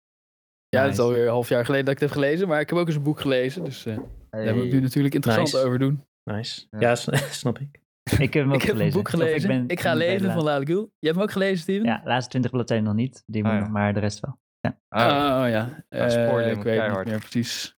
Ja, 0.69 0.81
het 0.83 0.91
is 0.91 0.99
alweer 0.99 1.23
een 1.23 1.29
half 1.29 1.49
jaar 1.49 1.65
geleden 1.65 1.85
dat 1.85 1.93
ik 1.93 1.99
het 1.99 2.09
heb 2.09 2.19
gelezen, 2.19 2.47
maar 2.47 2.59
ik 2.59 2.69
heb 2.69 2.77
ook 2.79 2.87
eens 2.87 2.95
een 2.95 3.03
boek 3.03 3.19
gelezen, 3.21 3.63
dus 3.63 3.85
eh, 3.85 3.97
daar 4.29 4.55
moet 4.55 4.63
ik 4.65 4.71
nu 4.71 4.79
natuurlijk 4.79 5.13
interessant 5.13 5.51
Nice. 5.53 5.65
over 5.65 5.79
doen. 5.79 6.03
Nice. 6.23 6.67
Ja. 6.69 6.79
Ja, 6.79 6.95
snap 7.41 7.59
ik. 7.59 7.79
Ik 8.19 8.33
heb 8.33 8.43
hem 8.43 8.47
ook 8.53 8.55
ik 8.55 8.61
heb 8.61 8.71
gelezen. 8.75 8.85
een 8.85 8.91
boek 9.03 9.09
gelezen. 9.09 9.49
Ik, 9.51 9.67
ben- 9.67 9.77
ga 9.77 9.89
ben 9.89 9.97
bij 9.97 10.07
de 10.07 10.13
lezen 10.13 10.33
van 10.33 10.43
Lale 10.43 10.65
Gül. 10.65 10.81
Je 10.99 11.05
hebt 11.07 11.15
hem 11.15 11.23
ook 11.27 11.31
gelezen, 11.31 11.57
Steven? 11.57 11.85
Ja, 11.85 12.01
laatste 12.05 12.29
20 12.29 12.51
bladzijden 12.51 12.85
nog 12.87 12.95
niet. 12.95 13.23
Die 13.25 13.41
moet 13.43 13.51
Ah, 13.51 13.57
ja. 13.57 13.63
nog, 13.63 13.71
maar 13.73 13.93
de 13.93 13.99
rest 13.99 14.19
wel. 14.19 14.39
Ah, 14.87 15.41
Oh 15.43 15.49
ja, 15.49 15.85
Ja, 15.89 16.09
spoiler 16.09 16.41
hem 16.49 16.57
ik 16.57 16.63
weet 16.63 16.77
keihard. 16.77 17.05
niet 17.05 17.13
meer 17.13 17.19
precies 17.29 17.75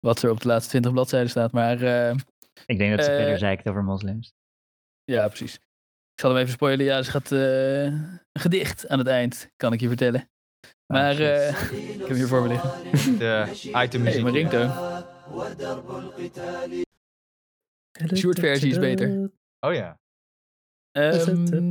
wat 0.00 0.22
er 0.22 0.30
op 0.30 0.40
de 0.40 0.48
laatste 0.48 0.68
20 0.70 0.92
bladzijden 0.92 1.30
staat, 1.30 1.52
maar 1.52 1.82
eh, 1.82 2.14
Ik 2.66 2.78
denk 2.78 2.96
dat 2.96 3.04
ze 3.04 3.10
Eh, 3.10 3.16
verder 3.16 3.38
zeikt 3.38 3.68
over 3.68 3.84
moslims. 3.84 4.34
Ja, 5.04 5.26
precies. 5.28 5.54
Ik 5.54 6.20
zal 6.20 6.30
hem 6.30 6.38
even 6.38 6.52
spoilen. 6.52 6.84
Ja, 6.84 7.02
ze 7.02 7.10
gaat 7.10 7.32
eh, 7.32 7.82
een 7.84 8.20
gedicht 8.32 8.88
aan 8.88 8.98
het 8.98 9.08
eind, 9.08 9.50
kan 9.56 9.72
ik 9.72 9.80
je 9.80 9.88
vertellen. 9.88 10.28
Maar 10.92 11.14
shit. 11.14 11.20
eh, 11.20 11.48
ik 11.92 11.98
heb 11.98 12.06
hem 12.08 12.16
hier 12.16 12.26
voor 12.26 12.42
me 12.42 12.48
liggen. 12.48 13.18
de 13.18 13.44
item 13.60 13.72
Hey, 13.74 13.88
muziek. 14.00 14.22
mijn 14.22 14.34
ringtoon. 14.34 14.70
Short-versie 18.16 18.70
is 18.70 18.78
beter. 18.78 19.30
Oh 19.60 19.74
ja. 19.74 19.98
Ehm, 20.90 21.70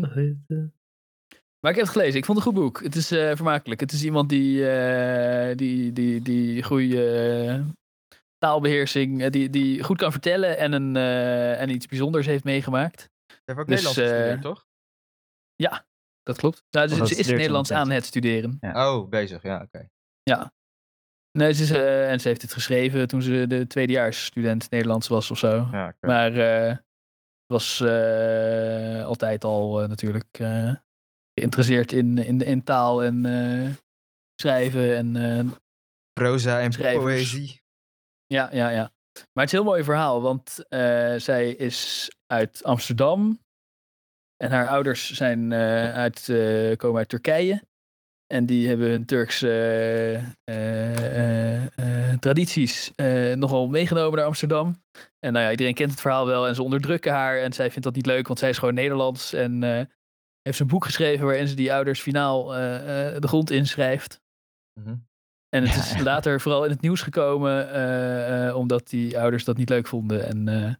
maar 1.59 1.71
ik 1.71 1.77
heb 1.77 1.85
het 1.85 1.89
gelezen. 1.89 2.17
Ik 2.19 2.25
vond 2.25 2.37
het 2.37 2.47
een 2.47 2.53
goed 2.53 2.61
boek. 2.63 2.83
Het 2.83 2.95
is 2.95 3.11
eh, 3.11 3.35
vermakelijk. 3.35 3.79
Het 3.79 3.91
is 3.91 4.03
iemand 4.03 4.29
die, 4.29 4.69
eh, 4.71 5.55
die, 5.57 5.91
die, 5.93 6.21
die 6.21 6.63
goede 6.63 7.11
eh, 7.49 7.61
taalbeheersing, 8.37 9.21
eh, 9.21 9.29
die, 9.31 9.49
die 9.49 9.83
goed 9.83 9.97
kan 9.97 10.11
vertellen 10.11 10.57
en, 10.57 10.71
een, 10.73 10.95
eh, 10.95 11.61
en 11.61 11.69
iets 11.69 11.85
bijzonders 11.85 12.25
heeft 12.25 12.43
meegemaakt. 12.43 13.09
Je 13.45 13.53
hebt 13.53 13.59
ook 13.59 13.67
Dus, 13.67 13.83
Nederlands 13.83 13.97
eh, 13.97 14.05
gestudeerd, 14.07 14.41
toch? 14.41 14.65
Dat 16.23 16.37
klopt. 16.37 16.63
Nou, 16.69 16.87
dus 16.87 16.97
wat 16.97 17.07
ze 17.07 17.15
is 17.15 17.27
Nederlands 17.27 17.71
aan 17.71 17.89
het 17.89 18.05
studeren. 18.05 18.57
Oh, 18.61 19.09
bezig. 19.09 19.41
Ja, 19.41 19.61
oké. 19.61 19.89
Nee, 21.37 21.53
ze 21.53 21.63
is, 21.63 21.71
eh, 21.71 22.11
en 22.11 22.19
ze 22.19 22.27
heeft 22.27 22.41
het 22.41 22.53
geschreven 22.53 23.07
toen 23.07 23.21
ze 23.21 23.47
de 23.47 23.67
tweedejaarsstudent 23.67 24.69
Nederlands 24.71 25.07
was 25.07 25.31
of 25.31 25.37
zo. 25.37 25.67
Ja. 25.71 25.95
Maar 25.99 26.33
eh, 26.37 26.67
het 26.69 26.83
was 27.47 27.79
eh, 27.79 29.05
altijd 29.05 29.43
al 29.43 29.81
eh, 29.81 29.87
natuurlijk 29.89 30.27
eh, 30.31 30.73
geïnteresseerd 31.33 31.91
in, 31.91 32.17
in, 32.17 32.41
in 32.41 32.63
taal 32.63 33.03
en 33.03 33.25
eh, 33.25 33.69
schrijven. 34.41 34.95
En, 34.95 35.15
eh, 35.15 35.51
Proza 36.13 36.59
en 36.61 36.71
schrijvers. 36.71 37.03
poëzie. 37.03 37.61
ja, 38.25 38.49
ja, 38.51 38.69
ja. 38.69 38.91
Maar 39.33 39.43
het 39.43 39.45
is 39.45 39.51
een 39.51 39.59
heel 39.59 39.71
mooi 39.71 39.83
verhaal, 39.83 40.21
want 40.21 40.65
eh, 40.69 41.15
zij 41.15 41.49
is 41.51 42.09
uit 42.33 42.63
Amsterdam. 42.63 43.39
En 44.43 44.51
haar 44.51 44.67
ouders 44.67 45.11
zijn, 45.11 45.51
eh, 45.51 45.93
uit, 45.93 46.29
eh, 46.29 46.75
komen 46.75 46.97
uit 46.97 47.09
Turkije. 47.09 47.61
En 48.27 48.45
die 48.45 48.67
hebben 48.67 48.89
hun 48.89 49.05
Turkse 49.05 50.33
eh, 50.43 51.63
tradities 52.19 52.91
nogal 53.35 53.67
meegenomen 53.67 54.17
naar 54.17 54.27
Amsterdam. 54.27 54.81
En 55.19 55.33
nou 55.33 55.45
ja, 55.45 55.51
iedereen 55.51 55.73
kent 55.73 55.91
het 55.91 56.01
verhaal 56.01 56.25
wel. 56.25 56.47
En 56.47 56.55
ze 56.55 56.63
onderdrukken 56.63 57.11
haar. 57.11 57.39
En 57.39 57.53
zij 57.53 57.69
vindt 57.69 57.83
dat 57.83 57.95
niet 57.95 58.05
leuk, 58.05 58.27
want 58.27 58.39
zij 58.39 58.49
is 58.49 58.57
gewoon 58.57 58.73
Nederlands. 58.73 59.33
En 59.33 59.63
heeft 60.41 60.57
ze 60.57 60.61
een 60.61 60.67
boek 60.67 60.85
geschreven 60.85 61.25
waarin 61.25 61.47
ze 61.47 61.55
die 61.55 61.73
ouders 61.73 62.01
finaal 62.01 62.47
de 62.47 63.27
grond 63.27 63.51
inschrijft. 63.51 64.21
Mhm. 64.79 64.95
En 65.49 65.63
het 65.63 65.73
Ja, 65.73 65.79
is 65.95 65.99
later 65.99 66.41
vooral 66.41 66.63
in 66.63 66.71
het 66.71 66.81
nieuws 66.81 67.01
gekomen, 67.01 68.55
omdat 68.55 68.89
die 68.89 69.19
ouders 69.19 69.43
dat 69.43 69.57
niet 69.57 69.69
leuk 69.69 69.87
vonden. 69.87 70.25
En 70.25 70.77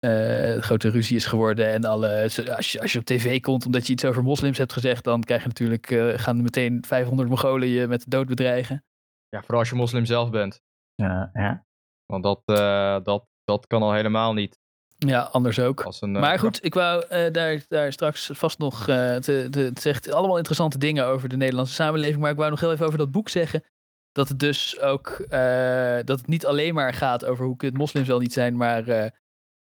een 0.00 0.62
grote 0.62 0.88
ruzie 0.90 1.16
is 1.16 1.26
geworden. 1.26 1.72
En 1.72 1.84
alle, 1.84 2.22
als, 2.56 2.72
je, 2.72 2.80
als 2.80 2.92
je 2.92 2.98
op 2.98 3.04
tv 3.04 3.40
komt 3.40 3.66
omdat 3.66 3.86
je 3.86 3.92
iets 3.92 4.04
over 4.04 4.22
moslims 4.22 4.58
hebt 4.58 4.72
gezegd, 4.72 5.04
dan 5.04 5.22
krijg 5.22 5.42
je 5.42 5.48
natuurlijk, 5.48 5.90
eh, 5.90 6.12
gaan 6.18 6.42
meteen 6.42 6.84
500 6.86 7.28
Mongolen 7.28 7.68
je 7.68 7.86
met 7.86 8.00
de 8.04 8.10
dood 8.10 8.26
bedreigen. 8.26 8.84
Ja, 9.28 9.40
vooral 9.40 9.58
als 9.58 9.68
je 9.68 9.74
moslim 9.74 10.04
zelf 10.04 10.30
bent. 10.30 10.60
Ja, 10.94 11.30
ja. 11.32 11.64
Want 12.06 12.22
dat, 12.22 12.42
eh, 12.44 12.98
dat, 13.02 13.26
dat 13.44 13.66
kan 13.66 13.82
al 13.82 13.92
helemaal 13.92 14.32
niet. 14.32 14.58
Ja, 14.98 15.20
anders 15.22 15.58
ook. 15.58 15.84
Een, 16.00 16.10
Maar 16.10 16.38
goed, 16.38 16.64
ik 16.64 16.74
wou 16.74 17.04
eh, 17.08 17.32
daar, 17.32 17.64
daar 17.68 17.92
straks 17.92 18.30
vast 18.32 18.58
nog. 18.58 18.88
eh 18.88 19.16
te, 19.16 19.46
te, 19.50 19.60
het 19.60 19.80
zegt 19.80 20.12
allemaal 20.12 20.36
interessante 20.36 20.78
dingen 20.78 21.06
over 21.06 21.28
de 21.28 21.36
Nederlandse 21.36 21.74
samenleving. 21.74 22.20
Maar 22.20 22.30
ik 22.30 22.36
wou 22.36 22.50
nog 22.50 22.60
heel 22.60 22.72
even 22.72 22.86
over 22.86 22.98
dat 22.98 23.10
boek 23.10 23.28
zeggen. 23.28 23.64
Dat 24.12 24.28
het 24.28 24.38
dus 24.38 24.80
ook. 24.80 25.08
eh, 25.08 25.96
dat 26.04 26.18
het 26.18 26.26
niet 26.26 26.46
alleen 26.46 26.74
maar 26.74 26.94
gaat 26.94 27.24
over 27.24 27.44
hoe 27.46 27.56
kut 27.56 27.76
moslims 27.76 28.08
wel 28.08 28.18
niet 28.18 28.32
zijn. 28.32 28.56
Maar 28.56 28.88
eh, 28.88 29.10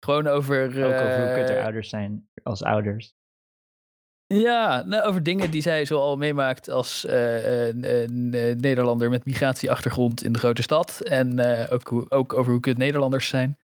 gewoon 0.06 0.28
over. 0.28 0.66
Ook 0.66 0.94
over 0.94 1.26
hoe 1.26 1.36
kut 1.36 1.50
eh, 1.50 1.58
er 1.58 1.64
ouders 1.64 1.90
zijn 1.90 2.30
als 2.44 2.64
ouders. 2.64 3.16
Ja, 4.28 4.84
nou, 4.84 5.04
over 5.04 5.24
dingen 5.24 5.52
die 5.52 5.62
zij 5.62 5.86
zo 5.86 6.00
al 6.00 6.18
meemaakt 6.18 6.70
als 6.70 7.06
eh, 7.06 7.68
een, 7.68 7.84
een, 8.02 8.30
Nederlander 8.60 9.10
met 9.10 9.26
migratieachtergrond 9.26 10.24
in 10.24 10.32
de 10.32 10.40
grote 10.40 10.62
stad. 10.62 11.02
En 11.02 11.40
eh, 11.40 11.74
ook, 11.74 12.14
ook 12.14 12.34
over 12.34 12.52
hoe 12.52 12.62
kut 12.62 12.78
Nederlanders 12.78 13.28
zijn. 13.28 13.58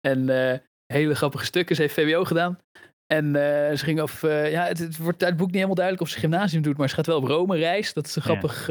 En 0.00 0.28
eh, 0.28 0.58
hele 0.86 1.14
grappige 1.14 1.44
stukken. 1.44 1.76
Ze 1.76 1.82
heeft 1.82 1.94
VWO 1.94 2.24
gedaan. 2.24 2.58
En 3.06 3.32
ze 3.78 3.84
ging 3.84 4.02
of, 4.02 4.22
eh, 4.22 4.50
ja, 4.50 4.64
het, 4.64 4.78
het 4.78 4.96
wordt 4.96 5.22
uit 5.22 5.30
het 5.30 5.38
boek 5.38 5.46
niet 5.46 5.54
helemaal 5.54 5.74
duidelijk 5.74 6.06
of 6.06 6.12
ze 6.12 6.18
gymnasium 6.18 6.62
doet, 6.62 6.76
maar 6.76 6.88
ze 6.88 6.94
gaat 6.94 7.06
wel 7.06 7.16
op 7.16 7.24
Rome 7.24 7.56
reis. 7.56 7.92
Dat 7.92 8.06
is 8.06 8.16
een 8.16 8.22
grappig 8.22 8.62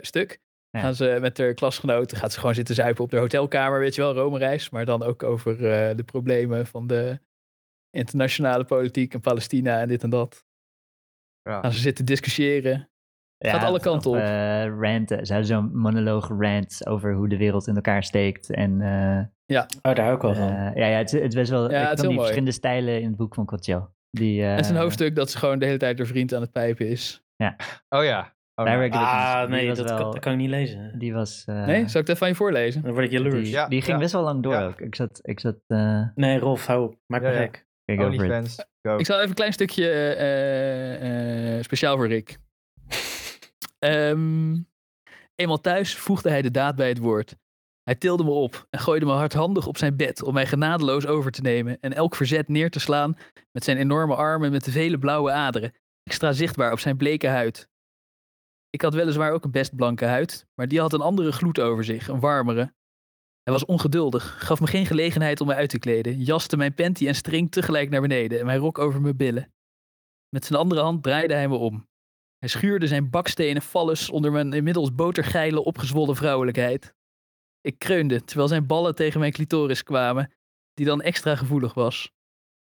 stuk. 0.00 0.40
Ja. 0.70 0.80
Gaan 0.80 0.94
ze 0.94 1.18
met 1.20 1.38
haar 1.38 1.54
klasgenoten, 1.54 2.16
gaat 2.16 2.32
ze 2.32 2.38
gewoon 2.40 2.54
zitten 2.54 2.74
zuipen 2.74 3.04
op 3.04 3.10
de 3.10 3.16
hotelkamer, 3.18 3.78
weet 3.80 3.94
je 3.94 4.00
wel, 4.00 4.14
Rome 4.14 4.38
reis. 4.38 4.70
Maar 4.70 4.84
dan 4.84 5.02
ook 5.02 5.22
over 5.22 5.52
eh, 5.70 5.96
de 5.96 6.04
problemen 6.04 6.66
van 6.66 6.86
de 6.86 7.20
internationale 7.90 8.64
politiek 8.64 9.14
en 9.14 9.20
Palestina 9.20 9.80
en 9.80 9.88
dit 9.88 10.02
en 10.02 10.10
dat. 10.10 10.44
Ja. 11.42 11.60
Gaan 11.60 11.72
ze 11.72 11.78
zitten 11.78 12.04
discussiëren. 12.04 12.90
Gaat 13.44 13.62
alle 13.62 13.80
kanten 13.80 14.10
op. 14.10 14.16
eh, 14.16 14.66
ranten. 14.80 15.26
Ze 15.26 15.32
hadden 15.32 15.50
zo'n 15.50 15.76
monoloog 15.76 16.28
rant 16.28 16.86
over 16.86 17.14
hoe 17.14 17.28
de 17.28 17.36
wereld 17.36 17.66
in 17.66 17.74
elkaar 17.74 18.02
steekt. 18.04 18.50
En 18.50 18.80
eh, 18.80 19.24
Oh, 19.82 19.94
daar 19.94 20.12
ik 20.14 20.20
wel 20.20 20.34
van. 20.34 20.46
ja, 20.52 20.72
ja, 20.86 20.96
het, 20.98 21.12
is- 21.12 21.20
het 21.20 21.28
is 21.28 21.34
best 21.34 21.50
wel. 21.50 21.62
Ja, 21.62 21.66
ik 21.68 21.72
het 21.72 21.82
is 21.82 21.86
vond 21.88 21.98
heel 22.00 22.08
die 22.08 22.16
mooi. 22.18 22.20
verschillende 22.20 22.52
stijlen 22.52 23.00
in 23.00 23.06
het 23.06 23.16
boek 23.16 23.34
van 23.34 23.46
chill. 23.60 23.86
Die, 24.10 24.42
eh, 24.42 24.50
Het 24.50 24.60
is 24.64 24.70
een 24.70 24.76
hoofdstuk 24.76 25.14
dat 25.14 25.30
ze 25.30 25.38
gewoon 25.38 25.58
de 25.58 25.66
hele 25.66 25.78
tijd 25.78 25.98
haar 25.98 26.06
vriend 26.06 26.34
aan 26.34 26.40
het 26.40 26.52
pijpen 26.52 26.88
is. 26.88 27.22
Oh 27.38 27.46
ja. 27.46 27.56
Oh, 27.88 28.04
Daar 28.04 28.37
ook 28.58 28.66
ah, 28.66 29.48
nee, 29.48 29.66
dat, 29.66 29.76
wel- 29.78 29.96
kan, 29.96 30.10
dat 30.10 30.18
kan 30.18 30.32
ik 30.32 30.38
niet 30.38 30.48
lezen. 30.48 30.98
Die 30.98 31.12
was. 31.12 31.42
eh, 31.46 31.64
nee, 31.66 31.76
zal 31.88 32.00
ik 32.00 32.06
het 32.06 32.08
even 32.08 32.16
van 32.16 32.28
je 32.28 32.34
voorlezen? 32.34 32.82
Dan 32.82 32.92
word 32.92 33.04
ik 33.04 33.10
jaloers. 33.10 33.34
die, 33.34 33.50
Ja, 33.50 33.68
die 33.68 33.80
ging 33.82 33.92
ja. 33.96 34.02
best 34.02 34.12
wel 34.12 34.22
lang 34.22 34.42
door 34.42 34.52
Ja. 34.52 34.66
ook. 34.66 34.80
Ik 34.80 34.94
zat. 34.94 35.18
Ik 35.22 35.40
zat 35.40 35.56
eh 35.66 36.02
Nee, 36.14 36.38
Rolf, 36.38 36.66
hou 36.66 36.84
op. 36.84 36.96
Maak 37.06 37.22
Ja, 37.22 37.28
me 37.28 37.34
ja. 37.34 37.40
gek. 37.40 37.66
OnlyFans. 37.86 38.64
Go. 38.82 38.96
Ik 38.96 39.06
zal 39.06 39.16
even 39.16 39.28
een 39.28 39.34
klein 39.34 39.52
stukje 39.52 39.90
eh, 39.90 41.56
eh, 41.56 41.62
speciaal 41.62 41.96
voor 41.96 42.08
Rick. 42.08 42.36
Ehm, 43.78 44.56
eenmaal 45.34 45.60
thuis 45.60 45.94
voegde 45.96 46.30
hij 46.30 46.42
de 46.42 46.50
daad 46.50 46.76
bij 46.76 46.88
het 46.88 46.98
woord. 46.98 47.36
Hij 47.82 47.94
tilde 47.94 48.24
me 48.24 48.30
op 48.30 48.66
en 48.70 48.78
gooide 48.78 49.06
me 49.06 49.12
hardhandig 49.12 49.66
op 49.66 49.76
zijn 49.76 49.96
bed 49.96 50.22
om 50.22 50.34
mij 50.34 50.46
genadeloos 50.46 51.06
over 51.06 51.30
te 51.30 51.40
nemen 51.42 51.78
en 51.80 51.92
elk 51.94 52.14
verzet 52.16 52.48
neer 52.48 52.70
te 52.70 52.80
slaan 52.80 53.16
met 53.52 53.64
zijn 53.64 53.76
enorme 53.76 54.14
armen 54.14 54.50
met 54.50 54.64
de 54.64 54.70
vele 54.70 54.98
blauwe 54.98 55.30
aderen, 55.30 55.72
extra 56.02 56.32
zichtbaar 56.32 56.72
op 56.72 56.78
zijn 56.78 56.96
bleke 56.96 57.26
huid. 57.28 57.68
Ik 58.70 58.82
had 58.82 58.94
weliswaar 58.94 59.32
ook 59.32 59.44
een 59.44 59.50
best 59.50 59.76
blanke 59.76 60.04
huid, 60.04 60.46
maar 60.54 60.68
die 60.68 60.80
had 60.80 60.92
een 60.92 61.00
andere 61.00 61.32
gloed 61.32 61.60
over 61.60 61.84
zich, 61.84 62.08
een 62.08 62.20
warmere. 62.20 62.74
Hij 63.42 63.52
was 63.52 63.64
ongeduldig, 63.64 64.46
gaf 64.46 64.60
me 64.60 64.66
geen 64.66 64.86
gelegenheid 64.86 65.40
om 65.40 65.46
me 65.46 65.54
uit 65.54 65.70
te 65.70 65.78
kleden, 65.78 66.22
jaste 66.22 66.56
mijn 66.56 66.74
panty 66.74 67.06
en 67.06 67.14
string 67.14 67.50
tegelijk 67.50 67.90
naar 67.90 68.00
beneden 68.00 68.38
en 68.38 68.46
mijn 68.46 68.58
rok 68.58 68.78
over 68.78 69.00
mijn 69.00 69.16
billen. 69.16 69.52
Met 70.28 70.44
zijn 70.44 70.58
andere 70.58 70.80
hand 70.80 71.02
draaide 71.02 71.34
hij 71.34 71.48
me 71.48 71.56
om. 71.56 71.88
Hij 72.38 72.48
schuurde 72.48 72.86
zijn 72.86 73.10
bakstenen 73.10 73.62
vallus 73.62 74.10
onder 74.10 74.32
mijn 74.32 74.52
inmiddels 74.52 74.94
botergeile 74.94 75.64
opgezwollen 75.64 76.16
vrouwelijkheid. 76.16 76.94
Ik 77.60 77.78
kreunde 77.78 78.24
terwijl 78.24 78.48
zijn 78.48 78.66
ballen 78.66 78.94
tegen 78.94 79.20
mijn 79.20 79.32
clitoris 79.32 79.82
kwamen, 79.82 80.32
die 80.74 80.86
dan 80.86 81.02
extra 81.02 81.36
gevoelig 81.36 81.74
was. 81.74 82.12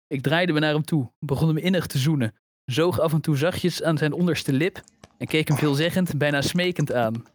Ik 0.07 0.21
draaide 0.21 0.53
me 0.53 0.59
naar 0.59 0.73
hem 0.73 0.83
toe, 0.83 1.11
begon 1.19 1.47
hem 1.47 1.57
innig 1.57 1.87
te 1.87 1.97
zoenen, 1.97 2.35
zoog 2.65 2.99
af 2.99 3.13
en 3.13 3.21
toe 3.21 3.37
zachtjes 3.37 3.83
aan 3.83 3.97
zijn 3.97 4.13
onderste 4.13 4.53
lip 4.53 4.83
en 5.21 5.27
keek 5.27 5.47
hem 5.47 5.57
veelzeggend, 5.57 6.17
bijna 6.17 6.41
smekend 6.41 6.93
aan. 6.93 7.25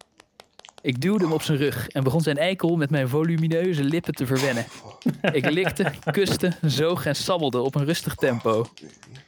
Ik 0.82 1.00
duwde 1.00 1.24
hem 1.24 1.32
op 1.32 1.42
zijn 1.42 1.58
rug 1.58 1.88
en 1.88 2.04
begon 2.04 2.20
zijn 2.20 2.36
eikel 2.36 2.76
met 2.76 2.90
mijn 2.90 3.08
volumineuze 3.08 3.84
lippen 3.84 4.14
te 4.14 4.26
verwennen. 4.26 4.66
Ik 5.32 5.50
likte, 5.50 5.92
kuste, 6.10 6.52
zoog 6.60 7.06
en 7.06 7.16
sabbelde 7.16 7.60
op 7.60 7.74
een 7.74 7.84
rustig 7.84 8.14
tempo. 8.14 8.66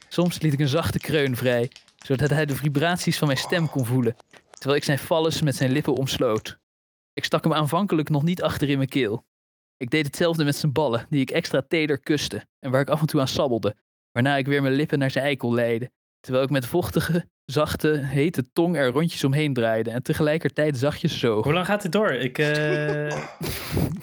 Soms 0.09 0.41
liet 0.41 0.53
ik 0.53 0.59
een 0.59 0.67
zachte 0.67 0.99
kreun 0.99 1.35
vrij, 1.35 1.71
zodat 1.97 2.29
hij 2.29 2.45
de 2.45 2.55
vibraties 2.55 3.17
van 3.17 3.27
mijn 3.27 3.39
stem 3.39 3.69
kon 3.69 3.85
voelen, 3.85 4.15
terwijl 4.49 4.75
ik 4.75 4.83
zijn 4.83 4.99
vallus 4.99 5.41
met 5.41 5.55
zijn 5.55 5.71
lippen 5.71 5.95
omsloot. 5.95 6.57
Ik 7.13 7.23
stak 7.23 7.43
hem 7.43 7.53
aanvankelijk 7.53 8.09
nog 8.09 8.23
niet 8.23 8.41
achter 8.41 8.69
in 8.69 8.77
mijn 8.77 8.89
keel. 8.89 9.25
Ik 9.77 9.89
deed 9.89 10.05
hetzelfde 10.05 10.43
met 10.43 10.55
zijn 10.55 10.71
ballen, 10.71 11.05
die 11.09 11.21
ik 11.21 11.31
extra 11.31 11.61
teder 11.67 11.99
kuste 11.99 12.45
en 12.59 12.71
waar 12.71 12.81
ik 12.81 12.89
af 12.89 13.01
en 13.01 13.07
toe 13.07 13.19
aan 13.19 13.27
sabbelde, 13.27 13.75
waarna 14.11 14.37
ik 14.37 14.47
weer 14.47 14.61
mijn 14.61 14.73
lippen 14.73 14.99
naar 14.99 15.11
zijn 15.11 15.25
eikel 15.25 15.53
leidde, 15.53 15.91
terwijl 16.19 16.43
ik 16.45 16.49
met 16.49 16.65
vochtige, 16.65 17.25
zachte, 17.45 17.87
hete 18.03 18.51
tong 18.53 18.75
er 18.77 18.89
rondjes 18.91 19.23
omheen 19.23 19.53
draaide 19.53 19.89
en 19.91 20.03
tegelijkertijd 20.03 20.77
zachtjes 20.77 21.19
zoog. 21.19 21.43
Hoe 21.43 21.53
lang 21.53 21.65
gaat 21.65 21.81
dit 21.81 21.91
door? 21.91 22.11
Ik, 22.11 22.37
eh, 22.37 23.09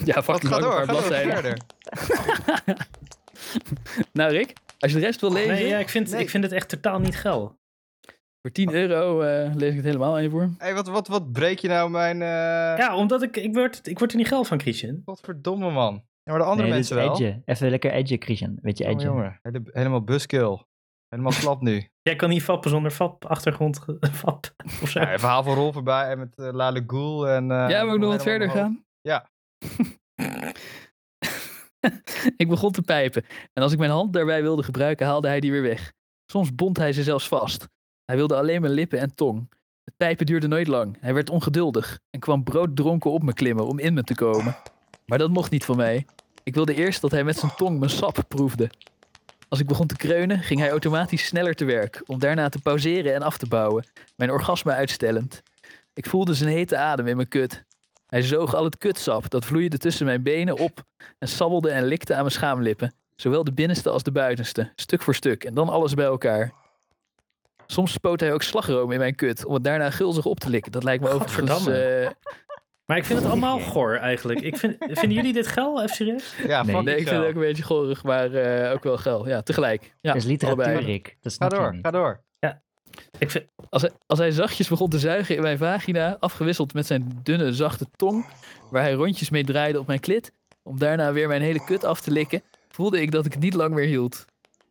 Ja, 0.04 0.14
Wat 0.14 0.24
fucking 0.24 0.52
gaat 0.52 0.60
lang, 0.60 0.62
door? 0.62 0.80
een 0.80 0.86
paar 0.86 0.86
Ga 0.86 0.92
door, 0.92 1.02
bladzijden. 1.08 1.32
verder. 1.32 1.58
Nou, 4.12 4.32
Rick? 4.32 4.52
Als 4.78 4.92
je 4.92 4.98
de 4.98 5.04
rest 5.04 5.20
wil 5.20 5.32
lezen, 5.32 5.52
Nee, 5.54 5.66
ja, 5.66 5.78
ik, 5.78 5.88
vind, 5.88 6.10
Nee. 6.10 6.20
ik 6.20 6.30
vind 6.30 6.44
het 6.44 6.52
echt 6.52 6.68
totaal 6.68 6.98
niet 6.98 7.16
geil. 7.16 7.58
voor 8.42 8.50
10 8.52 8.74
euro 8.74 9.20
eh, 9.20 9.54
lees 9.54 9.70
ik 9.70 9.76
het 9.76 9.84
helemaal 9.84 10.14
aan 10.14 10.22
je 10.22 10.30
voor. 10.30 10.50
Hey, 10.58 10.74
wat, 10.74 10.86
wat, 10.88 11.08
wat 11.08 11.32
breek 11.32 11.58
je 11.58 11.68
nou 11.68 11.90
mijn... 11.90 12.22
eh 12.22 12.28
Ja, 12.78 12.96
omdat 12.96 13.22
ik, 13.22 13.36
ik, 13.36 13.54
word, 13.54 13.86
ik 13.88 13.98
word 13.98 14.10
er 14.10 14.16
niet 14.16 14.28
geil 14.28 14.44
van, 14.44 14.60
Christian. 14.60 15.02
Godverdomme, 15.04 15.70
man. 15.70 15.94
Ja, 16.22 16.32
maar 16.32 16.38
de 16.38 16.44
andere 16.48 16.66
nee, 16.68 16.76
mensen 16.76 16.96
wel. 16.96 17.10
edge. 17.12 17.42
Even 17.44 17.70
lekker 17.70 17.92
edge, 17.92 18.16
Christian. 18.18 18.58
Weet 18.62 18.78
je, 18.78 18.84
Oh, 18.84 18.90
edge. 18.90 19.04
jongen, 19.04 19.38
hele- 19.42 19.62
helemaal 19.64 20.02
buskill. 20.04 20.58
Helemaal 21.16 21.40
slap 21.40 21.60
nu. 21.60 21.88
Jij 22.08 22.16
kan 22.16 22.28
niet 22.28 22.42
fappen 22.42 22.70
zonder 22.70 22.90
fap, 22.90 23.24
achtergrond, 23.24 23.84
fap 24.22 24.46
of 24.82 24.88
zo. 24.88 25.00
Ja, 25.00 25.12
een 25.12 25.18
verhaal 25.18 25.42
van 25.42 25.54
Rol 25.54 25.72
voorbij 25.72 26.10
en 26.10 26.18
met 26.18 26.34
uh, 26.36 26.52
Lale 26.52 26.84
Ghoul 26.86 27.28
en... 27.28 27.50
eh, 27.50 27.68
ja, 27.68 27.84
wil 27.84 27.94
ik 27.94 28.00
nog 28.00 28.10
wat 28.10 28.22
verder 28.22 28.50
gaan? 28.50 28.84
Ja. 29.00 29.30
ik 32.36 32.48
begon 32.48 32.72
te 32.72 32.82
pijpen. 32.82 33.24
En 33.52 33.62
als 33.62 33.72
ik 33.72 33.78
mijn 33.78 33.90
hand 33.90 34.12
daarbij 34.12 34.42
wilde 34.42 34.62
gebruiken, 34.62 35.06
haalde 35.06 35.28
hij 35.28 35.40
die 35.40 35.50
weer 35.50 35.62
weg. 35.62 35.92
Soms 36.32 36.54
bond 36.54 36.76
hij 36.76 36.92
ze 36.92 37.02
zelfs 37.02 37.28
vast. 37.28 37.68
Hij 38.04 38.16
wilde 38.16 38.36
alleen 38.36 38.60
mijn 38.60 38.72
lippen 38.72 38.98
en 38.98 39.14
tong. 39.14 39.50
Het 39.84 39.96
pijpen 39.96 40.26
duurde 40.26 40.46
nooit 40.46 40.66
lang. 40.66 40.96
Hij 41.00 41.14
werd 41.14 41.30
ongeduldig 41.30 41.98
en 42.10 42.20
kwam 42.20 42.44
brooddronken 42.44 43.10
op 43.10 43.22
me 43.22 43.32
klimmen 43.32 43.66
om 43.66 43.78
in 43.78 43.94
me 43.94 44.02
te 44.02 44.14
komen. 44.14 44.56
Maar 45.06 45.18
dat 45.18 45.30
mocht 45.30 45.50
niet 45.50 45.64
van 45.64 45.76
mij. 45.76 46.06
Ik 46.42 46.54
wilde 46.54 46.74
eerst 46.74 47.00
dat 47.00 47.10
hij 47.10 47.24
met 47.24 47.38
zijn 47.38 47.52
tong 47.56 47.78
mijn 47.78 47.90
sap 47.90 48.18
proefde. 48.28 48.70
Als 49.48 49.60
ik 49.60 49.66
begon 49.66 49.86
te 49.86 49.96
kreunen, 49.96 50.38
ging 50.38 50.60
hij 50.60 50.70
automatisch 50.70 51.26
sneller 51.26 51.54
te 51.54 51.64
werk, 51.64 52.02
om 52.06 52.18
daarna 52.18 52.48
te 52.48 52.58
pauzeren 52.58 53.14
en 53.14 53.22
af 53.22 53.38
te 53.38 53.46
bouwen, 53.46 53.84
mijn 54.16 54.30
orgasme 54.30 54.72
uitstellend. 54.72 55.42
Ik 55.94 56.06
voelde 56.06 56.34
zijn 56.34 56.50
hete 56.50 56.76
adem 56.76 57.06
in 57.06 57.16
mijn 57.16 57.28
kut. 57.28 57.64
Hij 58.06 58.22
zoog 58.22 58.54
al 58.54 58.64
het 58.64 58.78
kutsap 58.78 59.30
dat 59.30 59.44
vloeide 59.44 59.78
tussen 59.78 60.06
mijn 60.06 60.22
benen 60.22 60.58
op 60.58 60.82
en 61.18 61.28
sabbelde 61.28 61.70
en 61.70 61.84
likte 61.84 62.14
aan 62.14 62.20
mijn 62.20 62.32
schaamlippen, 62.32 62.94
zowel 63.14 63.44
de 63.44 63.52
binnenste 63.52 63.90
als 63.90 64.02
de 64.02 64.12
buitenste, 64.12 64.72
stuk 64.74 65.02
voor 65.02 65.14
stuk 65.14 65.44
en 65.44 65.54
dan 65.54 65.68
alles 65.68 65.94
bij 65.94 66.04
elkaar. 66.04 66.52
Soms 67.66 67.92
spoot 67.92 68.20
hij 68.20 68.32
ook 68.32 68.42
slagroom 68.42 68.92
in 68.92 68.98
mijn 68.98 69.14
kut 69.14 69.44
om 69.44 69.54
het 69.54 69.64
daarna 69.64 69.90
gulzig 69.90 70.24
op 70.24 70.40
te 70.40 70.50
likken. 70.50 70.72
Dat 70.72 70.84
lijkt 70.84 71.02
me 71.02 71.08
overigens... 71.08 71.50
Gadverdamme. 71.50 72.16
Maar 72.86 72.96
ik 72.96 73.04
vind 73.04 73.18
het 73.18 73.28
allemaal 73.28 73.58
goor 73.72 73.94
eigenlijk. 73.96 74.40
Ik 74.40 74.56
vind, 74.56 74.76
vinden 74.78 75.12
jullie 75.12 75.32
dit 75.32 75.46
geil, 75.46 75.82
even 75.82 75.96
serieus? 75.96 76.34
Ja, 76.46 76.62
Nee. 76.62 76.76
ik 76.96 77.08
vind 77.08 77.20
het 77.20 77.28
ook 77.28 77.34
een 77.34 77.40
beetje 77.40 77.62
gorig, 77.62 78.02
maar 78.02 78.32
eh, 78.34 78.72
ook 78.72 78.82
wel 78.82 78.98
geil. 78.98 79.28
Ja, 79.28 79.42
tegelijk. 79.42 79.94
Ja, 80.00 80.12
dat 80.12 80.22
is 80.22 80.28
literatuur. 80.28 80.80
Rick. 80.82 81.16
Dat 81.20 81.34
Ga 81.38 81.48
door, 81.48 81.78
ga 81.82 81.90
door. 81.90 82.24
Ik 83.18 83.30
vind, 83.30 83.44
Als 83.68 83.82
hij, 83.82 83.90
als 84.06 84.18
hij 84.18 84.30
zachtjes 84.30 84.68
begon 84.68 84.90
te 84.90 84.98
zuigen 84.98 85.36
in 85.36 85.42
mijn 85.42 85.58
vagina, 85.58 86.16
afgewisseld 86.20 86.74
met 86.74 86.86
zijn 86.86 87.20
dunne, 87.22 87.52
zachte 87.52 87.86
tong, 87.96 88.26
waar 88.70 88.82
hij 88.82 88.92
rondjes 88.92 89.30
mee 89.30 89.44
draaide 89.44 89.78
op 89.78 89.86
mijn 89.86 90.00
klit, 90.00 90.32
om 90.62 90.78
daarna 90.78 91.12
weer 91.12 91.28
mijn 91.28 91.42
hele 91.42 91.64
kut 91.64 91.84
af 91.84 92.00
te 92.00 92.10
likken, 92.10 92.42
voelde 92.68 93.00
ik 93.00 93.10
dat 93.10 93.26
ik 93.26 93.32
het 93.32 93.42
niet 93.42 93.54
lang 93.54 93.74
meer 93.74 93.86
hield. 93.86 94.24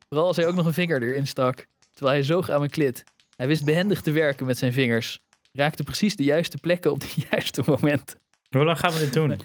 Vooral 0.09 0.28
als 0.28 0.36
hij 0.36 0.47
ook 0.47 0.55
nog 0.55 0.66
een 0.66 0.74
vinger 0.74 1.01
erin 1.03 1.28
stak, 1.28 1.66
terwijl 1.93 2.16
hij 2.16 2.26
zoog 2.26 2.49
aan 2.49 2.59
mijn 2.59 2.72
klit. 2.72 3.03
Hij 3.36 3.47
wist 3.47 3.66
behendig 3.66 4.01
te 4.01 4.11
werken 4.11 4.45
met 4.45 4.57
zijn 4.57 4.74
vingers, 4.74 5.20
raakte 5.56 5.84
precies 5.84 6.16
de 6.16 6.24
juiste 6.24 6.58
plekken 6.58 6.91
op 6.91 6.99
de 6.99 7.14
juiste 7.32 7.64
momenten. 7.66 8.20
hoe 8.49 8.64
lang 8.64 8.80
gaan 8.80 8.91
we 8.93 8.99
dit 8.99 9.14
doen? 9.14 9.39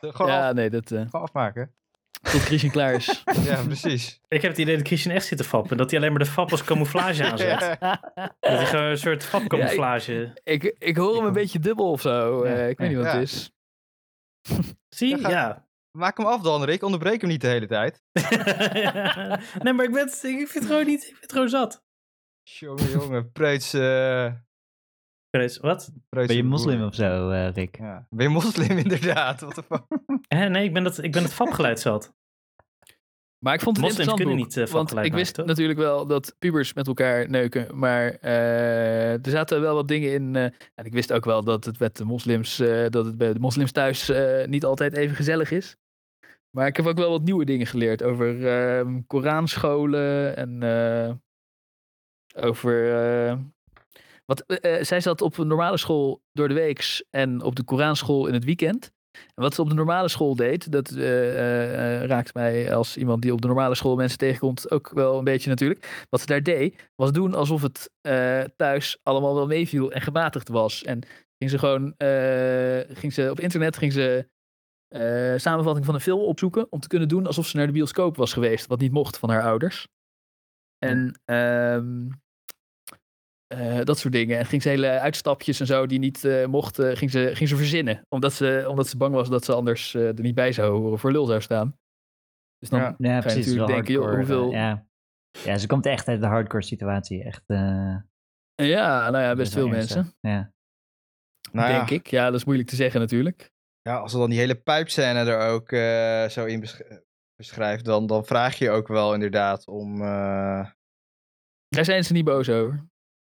Gewoon, 0.00 0.32
Ja, 0.32 0.48
af- 0.48 0.54
nee, 0.54 0.70
dat 0.70 0.90
eh, 0.90 0.98
gewoon 1.00 1.22
afmaken. 1.22 1.74
tot 2.20 2.40
Christian 2.40 2.72
klaar 2.72 2.94
is. 2.94 3.22
Ja, 3.44 3.62
precies. 3.64 4.20
Ik 4.28 4.42
heb 4.42 4.50
het 4.50 4.60
idee 4.60 4.76
dat 4.76 4.86
Christian 4.86 5.14
echt 5.14 5.26
zit 5.26 5.38
te 5.38 5.44
fappen. 5.44 5.76
Dat 5.76 5.90
hij 5.90 5.98
alleen 5.98 6.12
maar 6.12 6.24
de 6.24 6.30
fap 6.30 6.50
als 6.50 6.64
camouflage 6.64 7.24
aanzet. 7.30 7.60
Ja. 7.60 7.76
Dat 8.20 8.30
hij 8.40 8.66
gewoon 8.66 8.84
een 8.84 8.98
soort 8.98 9.24
fapcamouflage... 9.24 10.40
ik, 10.44 10.74
ik 10.78 10.96
hoor 10.96 11.16
hem 11.16 11.24
een 11.26 11.32
beetje 11.32 11.58
dubbel 11.58 11.90
of 11.90 12.00
zo. 12.00 12.46
Ja, 12.46 12.54
eh, 12.54 12.68
ik 12.68 12.78
weet 12.78 12.88
niet 12.88 12.96
wat 12.96 13.06
ja. 13.06 13.12
het 13.18 13.22
is. 13.28 13.50
Zie? 14.88 15.08
Ja, 15.08 15.16
ga- 15.18 15.30
Ja. 15.30 15.68
Maak 15.98 16.16
hem 16.16 16.26
af 16.26 16.40
dan, 16.42 16.64
Rick. 16.64 16.82
Onderbreek 16.82 17.20
hem 17.20 17.30
niet 17.30 17.40
de 17.40 17.46
hele 17.46 17.66
tijd. 17.66 18.02
nee, 19.62 19.72
maar 19.72 19.84
ik, 19.84 19.92
ben, 19.92 20.06
ik 20.06 20.48
vind 20.48 20.54
het 20.54 20.64
gewoon 20.66 20.86
niet... 20.86 21.00
Ik 21.02 21.08
vind 21.08 21.20
het 21.20 21.32
gewoon 21.32 21.48
zat. 21.48 21.82
Jongen, 22.42 22.90
jongen. 22.90 23.32
Preuts... 23.32 23.72
eh 23.74 24.32
Chris, 25.30 25.58
Wat? 25.58 25.92
Ben 26.08 26.36
je 26.36 26.44
moslim 26.44 26.82
of 26.82 26.94
zo, 26.94 27.30
eh, 27.30 27.52
Rick? 27.52 27.76
Ja. 27.78 28.06
Ben 28.10 28.26
je 28.26 28.32
moslim 28.32 28.78
inderdaad? 28.84 29.40
Wat 29.40 29.54
de 29.54 29.62
fuck? 29.62 29.82
Hè, 30.34 30.48
nee, 30.48 30.64
ik 30.64 30.72
ben, 30.72 30.84
dat, 30.84 31.02
ik 31.02 31.12
ben 31.12 31.22
het 31.22 31.32
fapgeluid 31.32 31.80
zat. 31.80 32.12
Maar 33.44 33.54
ik 33.54 33.60
vond 33.60 33.76
het 33.76 33.84
Moslims 33.86 34.08
interessant 34.08 34.16
kunnen 34.16 34.36
boek, 34.36 34.46
niet, 34.46 34.56
eh, 34.68 34.74
want 34.74 35.06
ik 35.06 35.12
wist 35.12 35.34
toch? 35.34 35.46
natuurlijk 35.46 35.78
wel 35.78 36.06
dat 36.06 36.34
pubers 36.38 36.72
met 36.72 36.86
elkaar 36.86 37.30
neuken, 37.30 37.78
maar 37.78 38.10
eh, 38.10 39.12
er 39.12 39.30
zaten 39.30 39.60
wel 39.60 39.74
wat 39.74 39.88
dingen 39.88 40.12
in. 40.12 40.36
eh, 40.36 40.42
en 40.74 40.84
ik 40.84 40.92
wist 40.92 41.12
ook 41.12 41.24
wel 41.24 41.44
dat 41.44 41.64
het 41.64 41.78
met 41.78 41.96
de 41.96 42.04
moslims, 42.04 42.58
eh, 42.60 42.86
dat 42.88 43.04
het 43.04 43.16
bij 43.18 43.32
de 43.32 43.38
moslims 43.40 43.72
thuis 43.72 44.08
eh, 44.08 44.46
niet 44.46 44.64
altijd 44.64 44.92
even 44.92 45.16
gezellig 45.16 45.50
is. 45.50 45.76
Maar 46.50 46.66
ik 46.66 46.76
heb 46.76 46.86
ook 46.86 46.98
wel 46.98 47.10
wat 47.10 47.22
nieuwe 47.22 47.44
dingen 47.44 47.66
geleerd 47.66 48.02
over 48.02 48.46
ehm 48.46 49.00
Koranscholen 49.06 50.36
en 50.36 50.62
eh, 50.62 51.12
over. 52.44 52.88
Wat, 54.30 54.44
eh, 54.46 54.78
eh, 54.78 54.84
zij 54.84 55.00
zat 55.00 55.20
op 55.20 55.38
een 55.38 55.46
normale 55.46 55.76
school 55.76 56.22
door 56.32 56.48
de 56.48 56.54
weeks 56.54 57.04
en 57.10 57.42
op 57.42 57.56
de 57.56 57.62
Koranschool 57.62 58.26
in 58.26 58.34
het 58.34 58.44
weekend. 58.44 58.90
En 59.10 59.42
wat 59.42 59.54
ze 59.54 59.60
op 59.60 59.68
de 59.68 59.74
normale 59.74 60.08
school 60.08 60.36
deed, 60.36 60.72
dat 60.72 60.90
eh, 60.90 62.04
raakt 62.04 62.34
mij 62.34 62.74
als 62.74 62.96
iemand 62.96 63.22
die 63.22 63.32
op 63.32 63.40
de 63.40 63.46
normale 63.46 63.74
school 63.74 63.96
mensen 63.96 64.18
tegenkomt 64.18 64.70
ook 64.70 64.90
wel 64.90 65.18
een 65.18 65.24
beetje 65.24 65.50
natuurlijk. 65.50 66.06
Wat 66.10 66.20
ze 66.20 66.26
daar 66.26 66.42
deed, 66.42 66.90
was 66.94 67.12
doen 67.12 67.34
alsof 67.34 67.62
het 67.62 67.90
thuis 68.56 68.98
allemaal 69.02 69.34
wel 69.34 69.46
meeviel 69.46 69.92
en 69.92 70.00
gematigd 70.00 70.48
was. 70.48 70.84
En 70.84 71.00
ging 71.38 71.50
ze 71.50 71.58
gewoon, 71.58 71.94
ging 72.96 73.12
ze 73.12 73.30
op 73.30 73.40
internet 73.40 73.76
ging 73.76 73.92
ze 73.92 74.28
samenvatting 75.38 75.84
van 75.86 75.94
een 75.94 76.00
film 76.00 76.20
opzoeken 76.20 76.72
om 76.72 76.80
te 76.80 76.88
kunnen 76.88 77.08
doen 77.08 77.26
alsof 77.26 77.46
ze 77.46 77.56
naar 77.56 77.66
de 77.66 77.72
bioscoop 77.72 78.16
was 78.16 78.32
geweest, 78.32 78.66
wat 78.66 78.80
niet 78.80 78.92
mocht 78.92 79.18
van 79.18 79.30
haar 79.30 79.42
ouders. 79.42 79.88
En 80.78 81.20
eh, 83.54 83.80
dat 83.84 83.98
soort 83.98 84.12
dingen. 84.12 84.38
En 84.38 84.46
ging 84.46 84.62
ze 84.62 84.68
hele 84.68 84.88
uitstapjes 84.88 85.60
en 85.60 85.66
zo 85.66 85.86
die 85.86 85.98
niet 85.98 86.24
eh, 86.24 86.46
mochten, 86.46 86.96
ging 86.96 87.10
ze, 87.10 87.30
ging 87.34 87.48
ze 87.48 87.56
verzinnen. 87.56 88.02
Omdat 88.08 88.32
ze, 88.32 88.64
omdat 88.68 88.88
ze 88.88 88.96
bang 88.96 89.14
was 89.14 89.28
dat 89.28 89.44
ze 89.44 89.52
anders 89.54 89.94
eh, 89.94 90.06
er 90.06 90.20
niet 90.20 90.34
bij 90.34 90.52
zou 90.52 90.78
horen, 90.78 90.98
voor 90.98 91.12
lul 91.12 91.26
zou 91.26 91.40
staan. 91.40 91.78
Dus 92.58 92.68
dan, 92.68 92.80
Ja. 92.80 92.94
Ja, 92.98 93.14
je 93.14 93.20
precies. 93.20 93.46
natuurlijk 93.46 93.72
denken, 93.72 93.92
joh, 93.94 94.14
hoeveel- 94.14 94.46
eh, 94.46 94.52
ja. 94.52 94.86
ja, 95.44 95.58
ze 95.58 95.66
komt 95.66 95.86
echt 95.86 96.08
uit 96.08 96.20
de 96.20 96.26
hardcore 96.26 96.62
situatie. 96.62 97.24
Echt. 97.24 97.42
eh, 97.46 97.96
ja, 98.54 99.10
nou 99.10 99.24
ja, 99.24 99.34
best 99.34 99.52
veel 99.52 99.68
mensen. 99.68 100.14
Ja. 100.20 100.52
Nou 101.52 101.70
ja, 101.70 101.76
denk 101.76 101.90
ik. 101.90 102.06
Ja, 102.06 102.24
dat 102.30 102.34
is 102.34 102.44
moeilijk 102.44 102.68
te 102.68 102.76
zeggen 102.76 103.00
natuurlijk. 103.00 103.50
ja, 103.82 103.96
als 103.98 104.12
ze 104.12 104.18
dan 104.18 104.30
die 104.30 104.38
hele 104.38 104.54
pijpscène 104.54 105.18
er 105.30 105.48
ook 105.48 105.72
eh, 105.72 106.28
zo 106.28 106.44
in 106.44 106.60
besch- 106.60 106.80
beschrijft, 107.36 107.84
dan, 107.84 108.06
dan 108.06 108.24
vraag 108.24 108.54
je 108.58 108.70
ook 108.70 108.88
wel 108.88 109.14
inderdaad 109.14 109.66
om... 109.66 110.00
eh, 110.02 110.70
Daar 111.68 111.84
zijn 111.84 112.04
ze 112.04 112.12
niet 112.12 112.24
boos 112.24 112.48
over. 112.48 112.88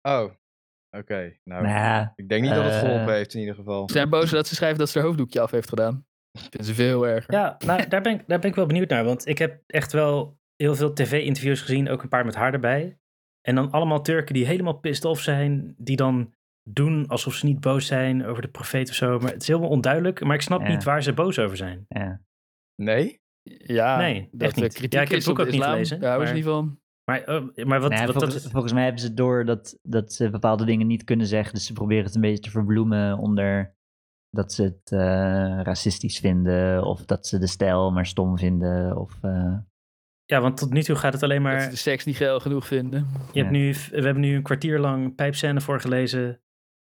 Oh, 0.07 0.31
oké. 0.97 1.33
Nou, 1.43 1.63
Nou 1.63 2.07
ik 2.15 2.29
denk 2.29 2.41
niet 2.43 2.53
dat 2.53 2.63
het 2.63 2.73
eh, 2.73 2.79
geholpen 2.79 3.13
heeft 3.13 3.33
in 3.33 3.39
ieder 3.39 3.55
geval. 3.55 3.87
Ze 3.89 3.93
zijn 3.97 4.09
boos 4.09 4.29
dat 4.29 4.47
ze 4.47 4.55
schrijft 4.55 4.79
dat 4.79 4.89
ze 4.89 4.97
haar 4.97 5.07
hoofddoekje 5.07 5.39
af 5.41 5.51
heeft 5.51 5.69
gedaan. 5.69 6.05
Vinden 6.37 6.63
ze 6.63 6.73
veel 6.73 7.07
erger. 7.07 7.33
Ja, 7.33 7.55
nou, 7.65 7.87
daar 7.87 8.01
ben, 8.01 8.13
ik, 8.13 8.27
daar 8.27 8.39
ben 8.39 8.49
ik 8.49 8.55
wel 8.55 8.65
benieuwd 8.65 8.89
naar. 8.89 9.03
Want 9.03 9.27
ik 9.27 9.37
heb 9.37 9.63
echt 9.67 9.91
wel 9.91 10.37
heel 10.55 10.75
veel 10.75 10.93
tv-interviews 10.93 11.61
gezien. 11.61 11.89
Ook 11.89 12.03
een 12.03 12.09
paar 12.09 12.25
met 12.25 12.35
haar 12.35 12.53
erbij. 12.53 12.97
En 13.41 13.55
dan 13.55 13.71
allemaal 13.71 14.01
Turken 14.01 14.33
die 14.33 14.45
helemaal 14.45 14.77
pissed 14.79 15.05
off 15.05 15.21
zijn. 15.21 15.75
Die 15.77 15.95
dan 15.95 16.33
doen 16.69 17.07
alsof 17.07 17.33
ze 17.33 17.45
niet 17.45 17.59
boos 17.59 17.85
zijn 17.87 18.25
over 18.25 18.41
de 18.41 18.47
profeet 18.47 18.89
of 18.89 18.95
zo. 18.95 19.19
Maar 19.19 19.31
het 19.31 19.41
is 19.41 19.47
helemaal 19.47 19.69
onduidelijk. 19.69 20.23
Maar 20.23 20.35
ik 20.35 20.41
snap 20.41 20.61
Ja. 20.61 20.67
niet 20.67 20.83
waar 20.83 21.03
ze 21.03 21.13
boos 21.13 21.39
over 21.39 21.57
zijn. 21.57 21.85
ja. 21.87 22.21
Nee? 22.75 23.19
Ja, 23.57 23.97
Nee, 23.97 24.27
dat 24.31 24.41
echt 24.41 24.55
eh, 24.57 24.61
niet. 24.63 24.73
kritiek 24.73 24.93
Ja, 24.93 25.01
ik 25.01 25.07
heb 25.07 25.17
is 25.17 25.25
het 25.25 25.35
boek 25.35 25.45
ook 25.45 25.51
niet 25.51 25.63
gelezen, 25.63 25.99
Daar 25.99 26.09
houden 26.09 26.27
ze 26.27 26.33
maar- 26.33 26.43
niet 26.43 26.51
van. 26.53 26.79
Maar, 27.05 27.23
eh, 27.23 27.65
maar 27.65 27.79
wat, 27.79 27.91
Nou 27.91 28.05
wat 28.05 28.15
volgens, 28.15 28.43
dat... 28.43 28.51
volgens 28.51 28.73
mij 28.73 28.83
hebben 28.83 29.01
ze 29.01 29.13
door 29.13 29.45
dat, 29.45 29.79
dat 29.83 30.13
ze 30.13 30.29
bepaalde 30.29 30.65
dingen 30.65 30.87
niet 30.87 31.03
kunnen 31.03 31.27
zeggen. 31.27 31.53
Dus 31.53 31.65
ze 31.65 31.73
proberen 31.73 32.03
het 32.03 32.15
een 32.15 32.21
beetje 32.21 32.43
te 32.43 32.49
verbloemen 32.49 33.17
onder 33.17 33.75
dat 34.29 34.53
ze 34.53 34.63
het 34.63 34.91
eh, 34.91 34.99
racistisch 35.63 36.19
vinden. 36.19 36.83
Of 36.83 37.05
dat 37.05 37.27
ze 37.27 37.39
de 37.39 37.47
stijl 37.47 37.91
maar 37.91 38.05
stom 38.05 38.37
vinden. 38.37 38.97
Of, 38.97 39.17
eh, 39.21 39.57
Ja, 40.25 40.41
want 40.41 40.57
tot 40.57 40.73
nu 40.73 40.83
toe 40.83 40.95
gaat 40.95 41.13
het 41.13 41.23
alleen 41.23 41.43
Dat 41.43 41.51
ze 41.51 41.57
maar... 41.57 41.69
de 41.69 41.75
seks 41.75 42.05
niet 42.05 42.17
geil 42.17 42.39
genoeg 42.39 42.67
vinden. 42.67 43.07
Je 43.31 43.39
hebt 43.39 43.51
nu, 43.51 43.73
we 43.73 44.01
hebben 44.01 44.19
nu 44.19 44.35
een 44.35 44.43
kwartier 44.43 44.79
lang 44.79 45.15
pijpscène 45.15 45.61
voorgelezen. 45.61 46.39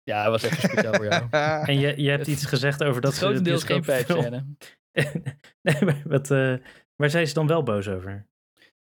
Ja, 0.03 0.23
dat 0.23 0.33
was 0.33 0.51
echt 0.51 0.63
speciaal 0.63 0.95
voor 0.95 1.05
jou. 1.05 1.29
En 1.67 1.79
je, 1.79 2.03
je 2.03 2.11
hebt 2.11 2.27
iets 2.27 2.45
gezegd 2.45 2.85
over 2.85 3.01
dat 3.01 3.17
Grotendeels 3.17 3.65
geen 3.65 3.81
pijpscène. 3.81 4.45
nee, 5.63 5.85
maar 5.85 6.03
wat, 6.05 6.31
eh, 6.31 6.55
waar 6.97 7.11
zijn 7.11 7.27
ze 7.27 7.35
dan 7.35 7.47
wel 7.47 7.63
boos 7.63 7.89
over? 7.89 8.29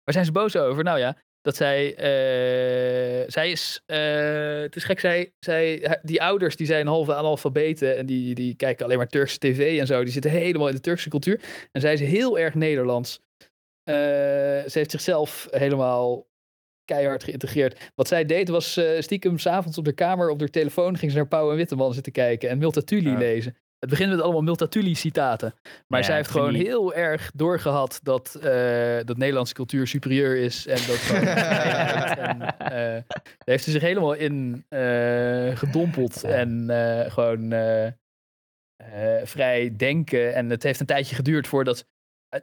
Waar 0.08 0.16
zijn 0.16 0.26
ze 0.26 0.32
boos 0.32 0.55
over? 0.55 0.84
Nou 0.84 0.99
ja, 0.99 1.18
dat 1.41 1.55
zij. 1.55 1.95
eh, 1.95 3.24
zij 3.28 3.51
is. 3.51 3.82
eh, 3.86 4.60
het 4.62 4.76
is 4.76 4.84
gek, 4.84 4.99
zij, 4.99 5.32
zij. 5.39 5.97
Die 6.01 6.22
ouders 6.22 6.55
die 6.55 6.68
zijn 6.68 6.88
halve 6.88 7.16
analfabeten. 7.16 7.97
En 7.97 8.05
die, 8.05 8.36
die 8.36 8.55
kijken 8.55 8.86
alleen 8.86 8.97
maar 8.97 9.08
Turkse 9.08 9.38
tv 9.39 9.80
en 9.80 9.88
zo. 9.88 10.03
Die 10.03 10.14
zitten 10.14 10.32
helemaal 10.32 10.68
in 10.68 10.76
de 10.76 10.82
Turkse 10.82 11.10
cultuur. 11.10 11.41
En 11.72 11.82
zij 11.82 11.93
is 11.93 11.99
heel 11.99 12.39
erg 12.39 12.53
Nederlands. 12.53 13.20
Eh, 13.84 13.95
ze 13.95 14.72
heeft 14.74 14.91
zichzelf 14.91 15.47
helemaal 15.51 16.28
keihard 16.86 17.24
geïntegreerd. 17.24 17.91
Wat 17.95 18.08
zij 18.08 18.26
deed 18.26 18.49
was 18.49 18.80
stiekem 18.99 19.38
s'avonds 19.38 19.78
op 19.78 19.86
de 19.86 19.93
kamer, 19.93 20.30
op 20.30 20.39
de 20.39 20.49
telefoon, 20.49 20.97
ging 20.97 21.12
ze 21.12 21.18
naar 21.18 21.28
Pauw 21.28 21.49
en 21.51 21.55
Witteman 21.58 21.93
zitten 21.93 22.12
kijken 22.12 22.49
en 22.49 22.58
Multatuli 22.58 23.10
Ja. 23.10 23.18
lezen. 23.18 23.55
Het 23.80 23.90
begint 23.90 24.10
met 24.12 24.22
allemaal 24.22 24.42
Multatuli 24.42 24.96
citaten. 24.96 25.54
Maar 25.88 26.00
Ja, 26.00 26.06
zij 26.06 26.16
heeft 26.16 26.30
gewoon 26.30 26.54
die- 26.54 26.64
heel 26.66 26.94
erg 26.94 27.32
doorgehad 27.34 28.00
dat, 28.04 28.36
eh, 28.36 28.98
dat 29.06 29.18
Nederlandse 29.18 29.54
cultuur 29.54 29.88
superieur 29.88 30.38
is. 30.38 30.68
En 30.68 30.76
dat 30.76 30.96
gewoon 31.06 31.22
vrijheid 31.22 32.18
en, 32.18 32.42
eh, 32.58 32.70
daar 33.18 33.38
heeft 33.38 33.64
ze 33.64 33.72
zich 33.72 33.82
helemaal 33.82 34.14
in 34.14 34.66
eh, 34.70 35.56
gedompeld. 35.58 36.20
Ja. 36.22 36.30
En 36.30 36.70
eh, 36.70 37.12
gewoon 37.12 37.52
eh, 37.52 37.86
eh, 37.88 37.94
vrij 39.26 39.74
denken. 39.78 40.34
En 40.34 40.50
het 40.50 40.64
heeft 40.64 40.80
een 40.80 40.86
tijdje 40.86 41.16
geduurd 41.16 41.48
voordat. 41.48 41.86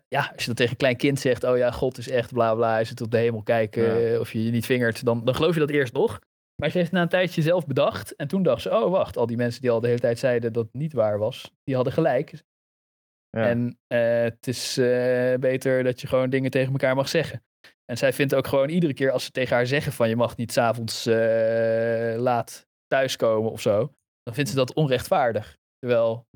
ja, 0.08 0.20
als 0.32 0.40
je 0.42 0.46
dat 0.46 0.56
tegen 0.56 0.70
een 0.72 0.76
klein 0.78 0.96
kind 0.96 1.20
zegt, 1.20 1.44
oh 1.44 1.56
ja, 1.56 1.70
God 1.70 1.98
is 1.98 2.08
echt 2.08 2.32
bla 2.32 2.54
bla, 2.54 2.72
hij 2.72 2.84
zit 2.84 3.00
op 3.00 3.10
de 3.10 3.16
hemel 3.18 3.42
kijken, 3.42 4.00
Ja. 4.00 4.18
of 4.18 4.32
je 4.32 4.44
je 4.44 4.50
niet 4.50 4.66
vingert, 4.66 5.04
dan, 5.04 5.24
dan 5.24 5.34
geloof 5.34 5.54
je 5.54 5.60
dat 5.60 5.70
eerst 5.70 5.92
nog. 5.92 6.20
Maar 6.62 6.70
ze 6.70 6.78
heeft 6.78 6.92
na 6.92 7.02
een 7.02 7.08
tijdje 7.08 7.42
zelf 7.42 7.66
bedacht. 7.66 8.16
En 8.16 8.28
toen 8.28 8.42
dacht 8.42 8.62
ze, 8.62 8.70
oh 8.70 8.90
wacht, 8.90 9.16
al 9.16 9.26
die 9.26 9.36
mensen 9.36 9.60
die 9.60 9.70
al 9.70 9.80
de 9.80 9.86
hele 9.86 9.98
tijd 9.98 10.18
zeiden 10.18 10.52
dat 10.52 10.64
het 10.64 10.74
niet 10.74 10.92
waar 10.92 11.18
was, 11.18 11.52
die 11.64 11.74
hadden 11.74 11.92
gelijk. 11.92 12.42
Ja. 13.30 13.48
En 13.48 13.78
eh, 13.86 14.22
het 14.22 14.46
is 14.46 14.78
eh, 14.78 15.34
beter 15.34 15.84
dat 15.84 16.00
je 16.00 16.06
gewoon 16.06 16.30
dingen 16.30 16.50
tegen 16.50 16.72
elkaar 16.72 16.94
mag 16.94 17.08
zeggen. 17.08 17.44
En 17.84 17.98
zij 17.98 18.12
vindt 18.12 18.34
ook 18.34 18.46
gewoon 18.46 18.68
iedere 18.68 18.94
keer 18.94 19.10
als 19.10 19.24
ze 19.24 19.30
tegen 19.30 19.56
haar 19.56 19.66
zeggen 19.66 19.92
van 19.92 20.08
je 20.08 20.16
mag 20.16 20.36
niet 20.36 20.52
s'avonds 20.52 21.06
eh 21.06 22.14
laat 22.16 22.68
thuiskomen 22.86 23.50
of 23.50 23.60
zo, 23.60 23.94
dan 24.22 24.34
vindt 24.34 24.50
ze 24.50 24.56
dat 24.56 24.74
onrechtvaardig. 24.74 25.58
Terwijl 25.78 26.26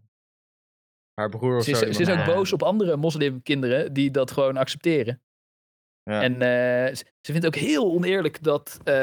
Haar 1.14 1.28
broer 1.28 1.56
of 1.56 1.64
ze 1.64 1.70
is, 1.70 1.78
zo. 1.78 1.92
ze 1.92 2.02
is 2.02 2.10
ook 2.10 2.24
boos 2.24 2.52
op 2.52 2.62
andere 2.62 2.96
moslimkinderen 2.96 3.92
die 3.92 4.10
dat 4.10 4.30
gewoon 4.30 4.56
accepteren. 4.56 5.22
Ja. 6.08 6.22
En 6.22 6.32
eh, 6.32 6.94
ze 7.20 7.32
vindt 7.32 7.46
ook 7.46 7.54
heel 7.54 7.92
oneerlijk 7.92 8.42
dat 8.42 8.78
eh, 8.84 8.94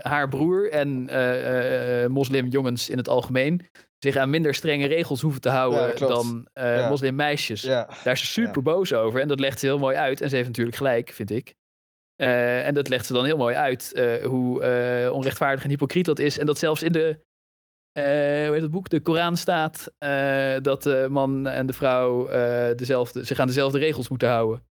haar 0.00 0.28
broer 0.28 0.70
en 0.70 1.08
eh, 1.08 2.06
moslimjongens 2.06 2.88
in 2.88 2.96
het 2.96 3.08
algemeen 3.08 3.66
zich 3.98 4.16
aan 4.16 4.30
minder 4.30 4.54
strenge 4.54 4.86
regels 4.86 5.20
hoeven 5.20 5.40
te 5.40 5.48
houden 5.48 5.88
Ja, 5.88 6.06
dan 6.06 6.48
Ja. 6.54 6.88
moslimmeisjes. 6.88 7.62
Daar 7.62 8.12
is 8.12 8.20
ze 8.20 8.26
super 8.26 8.62
boos 8.62 8.92
over 8.92 9.20
en 9.20 9.28
dat 9.28 9.40
legt 9.40 9.58
ze 9.58 9.66
heel 9.66 9.78
mooi 9.78 9.96
uit. 9.96 10.20
En 10.20 10.28
ze 10.28 10.34
heeft 10.36 10.48
natuurlijk 10.48 10.76
gelijk, 10.76 11.10
vind 11.10 11.30
ik. 11.30 11.54
En 12.16 12.74
dat 12.74 12.88
legt 12.88 13.06
ze 13.06 13.12
dan 13.12 13.24
heel 13.24 13.36
mooi 13.36 13.54
uit 13.54 13.92
hoe 14.24 15.10
onrechtvaardig 15.12 15.64
en 15.64 15.70
hypocriet 15.70 16.04
dat 16.04 16.18
is. 16.18 16.38
En 16.38 16.46
dat 16.46 16.58
zelfs 16.58 16.82
in 16.82 16.92
de, 16.92 17.18
hoe 17.92 18.52
heet 18.52 18.62
het 18.62 18.70
boek, 18.70 18.88
de 18.88 19.00
Koran 19.00 19.36
staat 19.36 19.92
dat 20.62 20.82
de 20.82 21.06
man 21.10 21.46
en 21.46 21.66
de 21.66 21.72
vrouw 21.72 22.26
dezelfde, 22.74 23.24
zich 23.24 23.38
aan 23.38 23.46
dezelfde 23.46 23.78
regels 23.78 24.08
moeten 24.08 24.28
houden. 24.28 24.64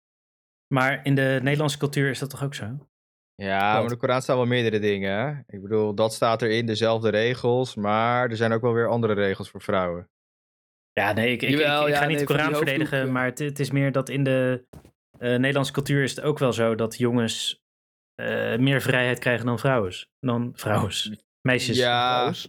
Maar 0.74 1.00
in 1.02 1.14
de 1.14 1.38
Nederlandse 1.42 1.78
cultuur 1.78 2.10
is 2.10 2.18
dat 2.18 2.30
toch 2.30 2.44
ook 2.44 2.54
zo? 2.54 2.88
Ja, 3.34 3.80
maar 3.80 3.88
de 3.88 3.96
Koran 3.96 4.22
staan 4.22 4.36
wel 4.36 4.46
meerdere 4.46 4.78
dingen. 4.78 5.18
hè. 5.18 5.56
Ik 5.56 5.62
bedoel, 5.62 5.94
dat 5.94 6.14
staat 6.14 6.42
erin, 6.42 6.66
dezelfde 6.66 7.08
regels. 7.08 7.74
Maar 7.74 8.30
er 8.30 8.36
zijn 8.36 8.52
ook 8.52 8.60
wel 8.60 8.72
weer 8.72 8.88
andere 8.88 9.12
regels 9.14 9.50
voor 9.50 9.60
vrouwen. 9.62 10.08
Ja, 10.92 11.12
nee, 11.12 11.32
ik, 11.32 11.42
ik, 11.42 11.48
ik- 11.48 11.58
Jawel, 11.58 11.82
ik 11.86 11.92
ja, 11.92 11.98
ga 11.98 12.06
niet 12.06 12.16
nee, 12.16 12.26
de 12.26 12.32
Koran 12.32 12.54
verdedigen, 12.54 13.12
maar 13.12 13.24
het, 13.24 13.38
het 13.38 13.60
is 13.60 13.70
meer 13.70 13.92
dat 13.92 14.08
in 14.08 14.24
de 14.24 14.66
eh, 15.18 15.36
Nederlandse 15.36 15.72
cultuur 15.72 16.02
is 16.02 16.16
het 16.16 16.24
ook 16.24 16.38
wel 16.38 16.52
zo 16.52 16.74
dat 16.74 16.98
jongens 16.98 17.62
eh, 18.14 18.56
meer 18.56 18.80
vrijheid 18.80 19.18
krijgen 19.18 19.46
dan 19.46 19.58
vrouwen. 19.58 19.92
Dan 20.20 20.52
vrouwen. 20.54 20.92
Meisjes. 21.40 21.76
Ja, 21.76 22.10
trouwens. 22.12 22.44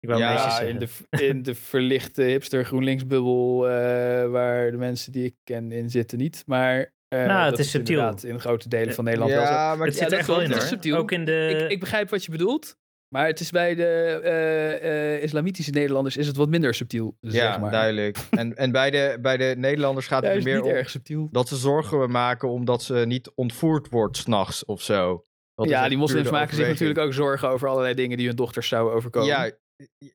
Ik 0.00 0.08
wou 0.08 0.20
Ja, 0.20 0.32
meisjes 0.32 0.60
in 0.68 0.78
de, 0.78 0.88
in 1.28 1.42
de 1.42 1.54
verlichte 1.54 2.22
hipster 2.22 2.64
GroenLinks-bubbel, 2.64 3.68
eh, 3.68 4.30
waar 4.30 4.70
de 4.70 4.76
mensen 4.76 5.12
die 5.12 5.24
ik 5.24 5.34
ken 5.44 5.72
in 5.72 5.90
zitten 5.90 6.18
niet. 6.18 6.42
Maar 6.46 6.92
eh, 7.10 7.26
Nou, 7.26 7.50
het 7.50 7.58
is 7.58 7.70
subtiel. 7.70 8.14
in 8.22 8.40
grote 8.40 8.68
delen 8.68 8.94
van 8.94 9.04
Nederland 9.04 9.32
wel 9.32 9.46
zo. 9.46 9.52
ja, 9.52 9.74
maar 9.74 9.86
het 9.86 9.96
ja, 9.96 10.02
zit 10.02 10.12
er 10.12 10.18
echt 10.18 10.26
wel 10.26 10.40
in 10.40 10.50
hoor. 10.50 10.60
subtiel. 10.60 10.96
Ook 10.96 11.12
in 11.12 11.24
de... 11.24 11.58
Ik, 11.64 11.70
ik 11.70 11.80
begrijp 11.80 12.10
wat 12.10 12.24
je 12.24 12.30
bedoelt. 12.30 12.78
Maar 13.14 13.26
het 13.26 13.40
is 13.40 13.50
bij 13.50 13.74
de 13.74 14.20
eh, 14.24 15.14
eh, 15.14 15.22
islamitische 15.22 15.70
Nederlanders 15.70 16.16
is 16.16 16.26
het 16.26 16.36
wat 16.36 16.48
minder 16.48 16.74
subtiel, 16.74 17.16
ja, 17.20 17.30
zeg 17.30 17.60
maar. 17.60 17.70
duidelijk. 17.70 18.18
En, 18.30 18.56
en 18.56 18.72
bij, 18.72 18.90
de, 18.90 19.18
bij 19.20 19.36
de 19.36 19.54
Nederlanders 19.56 20.06
gaat 20.06 20.22
het 20.22 20.36
er 20.36 20.42
meer 20.42 20.54
niet 20.54 20.64
om 20.64 20.70
erg 20.70 20.90
subtiel. 20.90 21.28
dat 21.30 21.48
ze 21.48 21.56
zorgen 21.56 22.10
maken 22.10 22.48
omdat 22.48 22.82
ze 22.82 22.94
niet 22.94 23.32
ontvoerd 23.34 23.88
wordt 23.88 24.16
s'nachts 24.16 24.64
of 24.64 24.82
zo. 24.82 25.24
Dat 25.54 25.68
ja, 25.68 25.88
die 25.88 25.98
moslims 25.98 26.30
maken 26.30 26.56
zich 26.56 26.68
natuurlijk 26.68 26.98
ook 26.98 27.12
zorgen 27.12 27.48
over 27.48 27.68
allerlei 27.68 27.94
dingen 27.94 28.16
die 28.16 28.26
hun 28.26 28.36
dochters 28.36 28.68
zouden 28.68 28.94
overkomen. 28.94 29.28
Ja, 29.28 29.50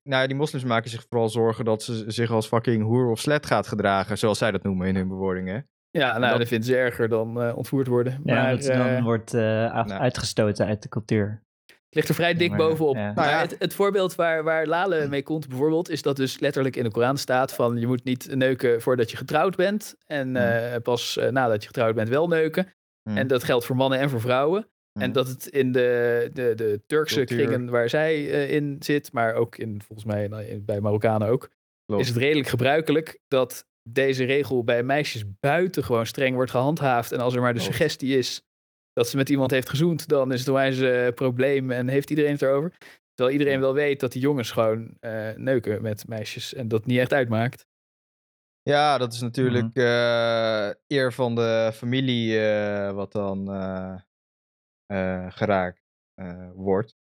nou 0.04 0.22
ja, 0.22 0.28
die 0.28 0.36
moslims 0.36 0.64
maken 0.64 0.90
zich 0.90 1.06
vooral 1.10 1.30
zorgen 1.30 1.66
dat 1.66 1.84
ze 1.84 2.04
zich 2.08 2.32
als 2.32 2.48
fucking 2.48 2.84
hoer 2.84 3.10
of 3.10 3.20
slet 3.20 3.46
gaat 3.46 3.68
gedragen, 3.68 4.18
zoals 4.18 4.38
zij 4.38 4.52
dat 4.52 4.64
noemen 4.64 4.88
in 4.88 4.96
hun 4.96 5.08
bewoordingen. 5.08 5.70
Ja 6.00 6.18
nou, 6.18 6.30
dat- 6.30 6.38
dat 6.40 6.48
vinden 6.48 6.68
ze 6.68 6.76
erger 6.78 7.10
dan 7.10 7.42
eh, 7.42 7.58
ontvoerd 7.58 7.88
worden. 7.88 8.22
Ja, 8.24 8.42
maar 8.44 8.62
dan 8.62 8.88
eh, 8.88 9.04
wordt 9.04 9.34
eh, 9.34 9.72
af- 9.74 9.88
nou. 9.88 10.02
uitgestoten 10.02 10.66
uit 10.66 10.82
de 10.82 10.90
cultuur. 10.90 11.44
Het 11.66 12.04
ligt 12.04 12.10
er 12.10 12.16
vrij 12.16 12.34
dik 12.34 12.50
Maar, 12.50 12.58
bovenop. 12.58 12.96
ja. 12.96 13.02
Maar 13.06 13.14
Nou 13.16 13.30
ja. 13.30 13.40
het, 13.42 13.56
het 13.60 13.74
voorbeeld 13.74 14.16
waar, 14.16 14.44
waar 14.44 14.66
Lale 14.68 15.08
mee 15.08 15.24
komt 15.24 15.48
bijvoorbeeld, 15.48 15.90
is 15.90 16.02
dat 16.02 16.16
dus 16.16 16.40
letterlijk 16.40 16.76
in 16.76 16.84
de 16.84 16.92
Koran 16.92 17.18
staat 17.18 17.54
van 17.54 17.78
je 17.78 17.88
moet 17.88 18.04
niet 18.04 18.36
neuken 18.36 18.82
voordat 18.82 19.12
je 19.12 19.18
getrouwd 19.18 19.56
bent. 19.56 19.96
En 20.06 20.36
eh, 20.36 20.82
pas 20.82 21.18
eh, 21.18 21.30
nadat 21.30 21.62
je 21.62 21.68
getrouwd 21.68 21.96
bent 21.96 22.10
wel 22.10 22.28
neuken. 22.28 22.74
Hmm. 23.10 23.18
En 23.18 23.28
dat 23.28 23.44
geldt 23.44 23.66
voor 23.66 23.76
mannen 23.76 24.00
en 24.00 24.10
voor 24.10 24.22
vrouwen. 24.22 24.68
En 24.94 25.04
Hmm. 25.04 25.14
dat 25.14 25.28
het 25.28 25.46
in 25.48 25.72
de, 25.72 26.30
de, 26.34 26.54
de 26.56 26.82
Turkse 26.88 27.16
Cultuur. 27.16 27.38
kringen 27.48 27.70
waar 27.70 27.90
zij 27.90 28.24
in 28.48 28.76
zit, 28.80 29.12
maar 29.14 29.34
ook 29.34 29.58
in, 29.58 29.82
volgens 29.86 30.08
mij 30.08 30.28
nou, 30.28 30.44
in- 30.44 30.66
bij 30.66 30.80
Marokkanen 30.82 31.28
ook, 31.28 31.50
Klopt. 31.86 32.02
is 32.02 32.08
het 32.08 32.18
redelijk 32.18 32.48
gebruikelijk 32.48 33.20
dat 33.28 33.66
deze 33.90 34.24
regel 34.24 34.64
bij 34.64 34.84
meisjes 34.84 35.24
buitengewoon 35.40 36.06
streng 36.06 36.36
wordt 36.36 36.52
gehandhaafd. 36.52 37.12
En 37.12 37.20
als 37.20 37.36
er 37.36 37.42
maar 37.42 37.54
de 37.54 37.60
suggestie 37.60 38.18
is 38.18 38.42
dat 38.94 39.10
ze 39.10 39.18
met 39.18 39.30
iemand 39.30 39.52
heeft 39.52 39.70
gezoend, 39.70 40.08
dan 40.08 40.32
is 40.32 40.40
het 40.40 40.48
een 40.48 40.54
wijs 40.54 40.80
eh, 40.80 41.14
probleem 41.14 41.72
en 41.72 41.88
heeft 41.88 42.10
iedereen 42.10 42.32
het 42.32 42.42
erover. 42.42 42.74
Terwijl 43.14 43.38
iedereen 43.38 43.60
wel 43.60 43.74
weet 43.74 44.00
dat 44.00 44.12
die 44.12 44.22
jongens 44.22 44.52
gewoon 44.52 44.98
eh, 45.00 45.32
neuken 45.36 45.82
met 45.82 46.08
meisjes 46.08 46.54
en 46.54 46.68
dat 46.68 46.86
niet 46.86 47.00
echt 47.00 47.14
uitmaakt. 47.14 47.66
Ja, 48.62 48.98
dat 48.98 49.14
is 49.14 49.22
natuurlijk 49.22 49.64
Mhm. 49.76 49.80
eh, 49.86 50.70
eer 50.88 51.14
van 51.14 51.36
de 51.36 51.72
familie 51.74 52.40
eh, 52.40 52.92
wat 52.92 53.12
dan 53.12 53.52
eh, 53.52 53.96
eh, 54.86 55.32
geraakt 55.32 55.82
eh, 56.14 56.50
wordt. 56.54 56.96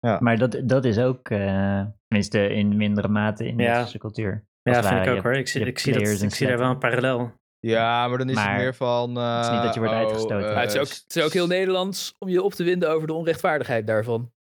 Maar 0.00 0.38
dat, 0.38 0.60
dat 0.64 0.84
is 0.84 0.98
ook, 0.98 1.28
eh, 1.30 1.86
tenminste 2.06 2.48
in 2.48 2.76
mindere 2.76 3.08
mate 3.08 3.46
in 3.46 3.56
de 3.56 3.62
Ja. 3.62 3.68
westerse 3.72 3.98
cultuur. 3.98 4.44
Ja, 4.62 4.72
het 4.76 4.86
vind 4.86 5.06
ik 5.06 5.12
ook 5.12 5.22
hoor. 5.22 5.32
Ik 5.34 5.48
zie, 5.48 5.64
ik 5.64 5.78
zie, 5.78 5.92
dat, 5.92 6.22
ik 6.22 6.34
zie 6.34 6.46
daar 6.46 6.58
wel 6.58 6.70
een 6.70 6.78
parallel. 6.78 7.32
Ja, 7.58 8.08
maar 8.08 8.18
dan 8.18 8.28
is 8.28 8.34
Maar 8.34 8.52
het 8.52 8.58
meer 8.62 8.74
van... 8.74 9.16
het 9.16 9.44
is 9.46 9.50
niet 9.52 9.62
dat 9.62 9.74
je 9.74 9.80
wordt 9.80 9.94
eh, 9.94 10.00
oh, 10.00 10.06
uitgestoten. 10.06 10.50
eh, 10.50 10.60
het 10.60 10.74
is, 10.74 10.80
ook, 10.80 10.88
het 10.88 11.16
is 11.16 11.22
ook 11.22 11.32
heel 11.32 11.46
Nederlands 11.46 12.14
om 12.18 12.28
je 12.28 12.42
op 12.42 12.52
te 12.52 12.64
winden 12.64 12.90
over 12.90 13.06
de 13.06 13.12
onrechtvaardigheid 13.12 13.86
daarvan. 13.86 14.32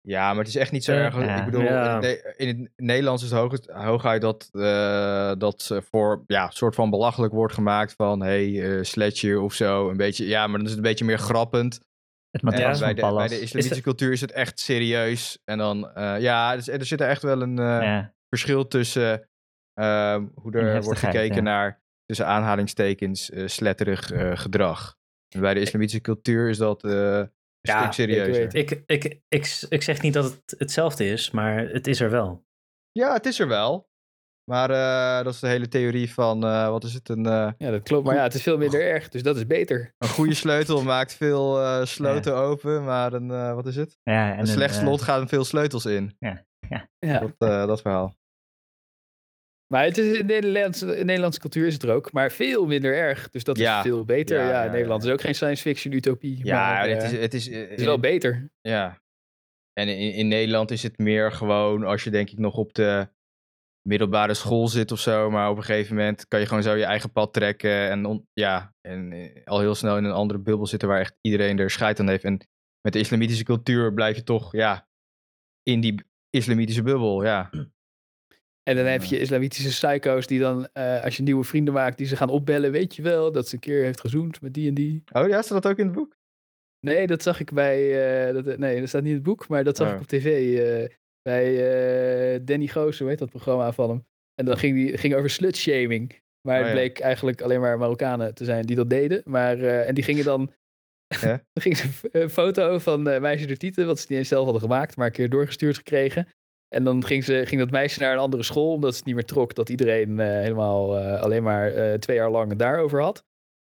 Ja, 0.00 0.28
maar 0.28 0.38
het 0.38 0.48
is 0.48 0.56
echt 0.56 0.72
niet 0.72 0.84
zo 0.84 0.92
erg. 0.92 1.14
ja. 1.14 1.38
Ik 1.38 1.44
bedoel, 1.44 1.62
Ja. 1.62 1.86
in, 1.86 1.92
het, 1.92 2.00
Ne- 2.02 2.34
in 2.36 2.48
het 2.48 2.70
Nederlands 2.76 3.22
is 3.22 3.30
het 3.30 3.38
hoog, 3.38 3.58
hooguit 3.84 4.20
dat, 4.20 4.48
eh 4.52 5.32
dat 5.38 5.62
ze 5.62 5.82
voor 5.82 6.24
ja, 6.26 6.50
soort 6.50 6.74
van 6.74 6.90
belachelijk 6.90 7.32
wordt 7.32 7.54
gemaakt 7.54 7.92
van 7.96 8.22
hey, 8.22 8.76
eh 8.78 8.82
sletje 8.82 9.40
of 9.40 9.52
zo. 9.54 9.90
Een 9.90 9.96
beetje, 9.96 10.26
ja, 10.26 10.46
maar 10.46 10.56
dan 10.56 10.64
is 10.64 10.68
het 10.70 10.78
een 10.78 10.84
beetje 10.88 11.04
meer 11.04 11.18
grappend. 11.18 11.80
Het 12.30 12.42
matras 12.42 12.78
bij, 12.78 12.96
van 12.96 13.10
de, 13.10 13.16
bij 13.16 13.28
de 13.28 13.40
islamitische 13.40 13.82
cultuur 13.82 14.12
is 14.12 14.20
het 14.20 14.32
echt 14.32 14.60
serieus. 14.60 15.38
En 15.44 15.58
dan, 15.58 15.90
eh, 15.94 16.20
ja, 16.20 16.56
dus, 16.56 16.68
er 16.68 16.84
zit 16.84 17.00
er 17.00 17.08
echt 17.08 17.22
wel 17.22 17.42
een 17.42 17.58
eh, 17.58 17.64
ja. 17.64 18.12
verschil 18.28 18.66
tussen 18.68 19.28
ehm, 19.80 20.24
hoe 20.34 20.52
er 20.52 20.82
wordt 20.82 20.98
gekeken 21.00 21.34
ja. 21.36 21.40
naar, 21.42 21.82
tussen 22.04 22.26
aanhalingstekens, 22.26 23.30
eh, 23.30 23.46
sletterig 23.46 24.10
eh, 24.12 24.36
gedrag. 24.36 24.96
En 25.34 25.40
bij 25.40 25.54
de 25.54 25.60
islamitische 25.60 26.00
cultuur 26.00 26.48
is 26.48 26.58
dat 26.58 26.84
eh, 26.84 26.90
een 26.92 27.30
Ja, 27.60 27.80
stuk 27.80 27.92
serieuzer. 27.92 28.54
Ik, 28.54 28.82
ik, 28.86 29.18
ik, 29.28 29.66
ik 29.68 29.82
zeg 29.82 30.02
niet 30.02 30.12
dat 30.12 30.24
het 30.24 30.54
hetzelfde 30.58 31.06
is, 31.08 31.30
maar 31.30 31.58
het 31.58 31.86
is 31.86 32.00
er 32.00 32.10
wel. 32.10 32.44
Ja, 32.92 33.12
het 33.12 33.26
is 33.26 33.38
er 33.40 33.48
wel. 33.48 33.88
Maar 34.50 34.70
eh, 34.70 35.24
dat 35.24 35.34
is 35.34 35.40
de 35.40 35.46
hele 35.48 35.68
theorie 35.68 36.12
van, 36.12 36.44
eh, 36.44 36.68
wat 36.68 36.84
is 36.84 36.94
het, 36.94 37.08
een, 37.08 37.26
eh, 37.26 37.50
Ja, 37.58 37.70
dat 37.70 37.82
klopt. 37.82 38.06
Maar 38.06 38.14
ja, 38.14 38.22
het 38.22 38.34
is 38.34 38.42
veel 38.42 38.58
minder 38.58 38.80
erg, 38.80 39.08
dus 39.08 39.22
dat 39.22 39.36
is 39.36 39.46
beter. 39.46 39.94
een 39.98 40.08
goede 40.08 40.34
sleutel 40.44 40.82
maakt 40.82 41.14
veel 41.14 41.86
sloten 41.86 42.34
open, 42.34 42.84
maar 42.84 43.12
een, 43.12 43.30
eh, 43.30 43.54
wat 43.54 43.66
is 43.66 43.76
het? 43.76 43.98
Ja, 44.02 44.32
en 44.32 44.38
Een 44.38 44.46
slecht 44.46 44.74
slot 44.74 45.02
gaan 45.02 45.28
veel 45.28 45.44
sleutels 45.44 45.86
in. 45.86 46.16
Ja. 46.18 46.44
Dat, 46.98 47.34
eh, 47.38 47.66
dat 47.66 47.80
verhaal. 47.80 48.16
Maar 49.72 49.84
het 49.84 49.98
is 49.98 50.18
in, 50.18 50.26
Nederlandse, 50.26 50.98
in 50.98 51.06
Nederlandse 51.06 51.40
cultuur 51.40 51.66
is 51.66 51.72
het 51.72 51.82
er 51.82 51.90
ook, 51.94 52.12
maar 52.12 52.32
veel 52.32 52.66
minder 52.66 52.94
erg. 52.94 53.30
Dus 53.30 53.44
dat 53.44 53.58
Ja. 53.58 53.76
is 53.76 53.82
veel 53.84 54.04
beter. 54.04 54.38
Ja. 54.44 54.70
Nederland 54.70 55.04
is 55.04 55.10
ook 55.10 55.20
geen 55.20 55.34
science 55.34 55.62
fiction 55.62 55.92
utopie. 55.94 56.44
Ja, 56.44 56.56
maar, 56.70 56.88
het 56.88 57.02
eh, 57.02 57.12
is, 57.12 57.18
het 57.18 57.34
is, 57.34 57.48
eh, 57.48 57.68
het 57.68 57.78
is 57.78 57.84
wel 57.84 57.98
beter. 58.00 58.50
Ja. 58.60 59.02
En 59.72 59.88
in, 59.88 60.12
in 60.12 60.28
Nederland 60.28 60.70
is 60.70 60.82
het 60.82 60.98
meer 60.98 61.32
gewoon 61.32 61.84
als 61.84 62.04
je 62.04 62.10
denk 62.10 62.30
ik 62.30 62.38
nog 62.38 62.56
op 62.56 62.74
de 62.74 63.08
middelbare 63.88 64.34
school 64.34 64.68
zit 64.68 64.92
of 64.92 64.98
zo. 65.00 65.30
Maar 65.30 65.50
op 65.50 65.56
een 65.56 65.62
gegeven 65.64 65.96
moment 65.96 66.28
kan 66.28 66.40
je 66.40 66.46
gewoon 66.46 66.62
zo 66.62 66.74
je 66.74 66.84
eigen 66.84 67.12
pad 67.12 67.32
trekken. 67.32 67.88
En 67.90 68.04
on- 68.04 68.28
ja, 68.32 68.74
en 68.80 69.12
eh, 69.12 69.44
al 69.44 69.60
heel 69.60 69.74
snel 69.74 69.96
in 69.96 70.04
een 70.04 70.12
andere 70.12 70.38
bubbel 70.40 70.66
zitten 70.66 70.88
waar 70.88 71.00
echt 71.00 71.16
iedereen 71.20 71.58
er 71.58 71.70
scheid 71.70 72.00
aan 72.00 72.08
heeft. 72.08 72.24
En 72.24 72.48
met 72.80 72.92
de 72.92 72.98
islamitische 72.98 73.44
cultuur 73.44 73.94
blijf 73.94 74.16
je 74.16 74.22
toch, 74.22 74.52
ja, 74.52 74.88
in 75.62 75.80
die 75.80 76.04
islamitische 76.30 76.82
bubbel, 76.82 77.24
ja. 77.24 77.50
En 78.68 78.76
dan 78.76 78.84
heb 78.84 79.02
je 79.04 79.18
islamitische 79.18 79.68
psycho's 79.68 80.26
die 80.26 80.40
dan, 80.40 80.68
eh, 80.72 81.04
als 81.04 81.16
je 81.16 81.22
nieuwe 81.22 81.44
vrienden 81.44 81.74
maakt, 81.74 81.98
die 81.98 82.06
ze 82.06 82.16
gaan 82.16 82.28
opbellen. 82.28 82.70
Weet 82.72 82.96
je 82.96 83.02
wel, 83.02 83.32
dat 83.32 83.48
ze 83.48 83.54
een 83.54 83.60
keer 83.60 83.84
heeft 83.84 84.00
gezoend 84.00 84.40
met 84.40 84.54
die 84.54 84.68
en 84.68 84.74
die. 84.74 85.02
Oh 85.12 85.28
ja, 85.28 85.42
staat 85.42 85.62
dat 85.62 85.72
ook 85.72 85.78
in 85.78 85.84
het 85.86 85.94
boek? 85.94 86.16
Nee, 86.86 87.06
dat 87.06 87.22
zag 87.22 87.40
ik 87.40 87.52
bij, 87.52 87.78
eh, 88.28 88.34
dat, 88.44 88.58
nee, 88.58 88.80
dat 88.80 88.88
staat 88.88 89.00
niet 89.02 89.10
in 89.10 89.16
het 89.16 89.24
boek, 89.26 89.48
maar 89.48 89.64
dat 89.64 89.76
zag 89.76 89.88
Oh. 89.88 89.94
ik 89.94 90.00
op 90.00 90.06
tv. 90.06 90.58
eh, 90.58 90.96
bij 91.22 91.46
eh, 92.34 92.40
Danny 92.44 92.66
Goos, 92.66 92.98
hoe 92.98 93.08
heet 93.08 93.18
dat 93.18 93.30
programma 93.30 93.72
van 93.72 93.88
hem? 93.90 94.04
En 94.34 94.44
dan 94.44 94.58
ging 94.58 94.74
die 94.74 94.98
ging 94.98 95.14
over 95.14 95.30
slutshaming. 95.30 96.20
Maar 96.48 96.58
Oh, 96.60 96.66
het 96.66 96.74
ja. 96.74 96.80
bleek 96.80 96.98
eigenlijk 96.98 97.40
alleen 97.42 97.60
maar 97.60 97.78
Marokkanen 97.78 98.34
te 98.34 98.44
zijn 98.44 98.66
die 98.66 98.76
dat 98.76 98.90
deden. 98.90 99.22
Maar, 99.24 99.58
eh, 99.58 99.88
en 99.88 99.94
die 99.94 100.04
gingen 100.04 100.24
dan... 100.24 100.52
Ja. 101.20 101.28
dan 101.52 101.62
ging 101.62 101.76
ze 101.76 101.88
een 102.12 102.30
foto 102.30 102.78
van 102.78 103.08
eh 103.08 103.20
meisje 103.20 103.46
de 103.46 103.56
Tieten, 103.56 103.86
wat 103.86 103.98
ze 103.98 104.06
niet 104.08 104.18
eens 104.18 104.28
zelf 104.28 104.44
hadden 104.44 104.62
gemaakt, 104.62 104.96
maar 104.96 105.06
een 105.06 105.12
keer 105.12 105.30
doorgestuurd 105.30 105.76
gekregen. 105.76 106.28
En 106.68 106.84
dan 106.84 107.04
ging, 107.04 107.24
ze, 107.24 107.46
ging 107.46 107.60
dat 107.60 107.70
meisje 107.70 108.00
naar 108.00 108.12
een 108.12 108.18
andere 108.18 108.42
school, 108.42 108.72
omdat 108.72 108.90
ze 108.90 108.96
het 108.96 109.06
niet 109.06 109.14
meer 109.14 109.24
trok 109.24 109.54
dat 109.54 109.68
iedereen 109.68 110.20
eh, 110.20 110.26
helemaal 110.26 110.98
eh, 110.98 111.20
alleen 111.22 111.42
maar 111.42 111.72
eh, 111.72 111.98
twee 111.98 112.16
jaar 112.16 112.30
lang 112.30 112.48
het 112.48 112.58
daarover 112.58 113.02
had. 113.02 113.24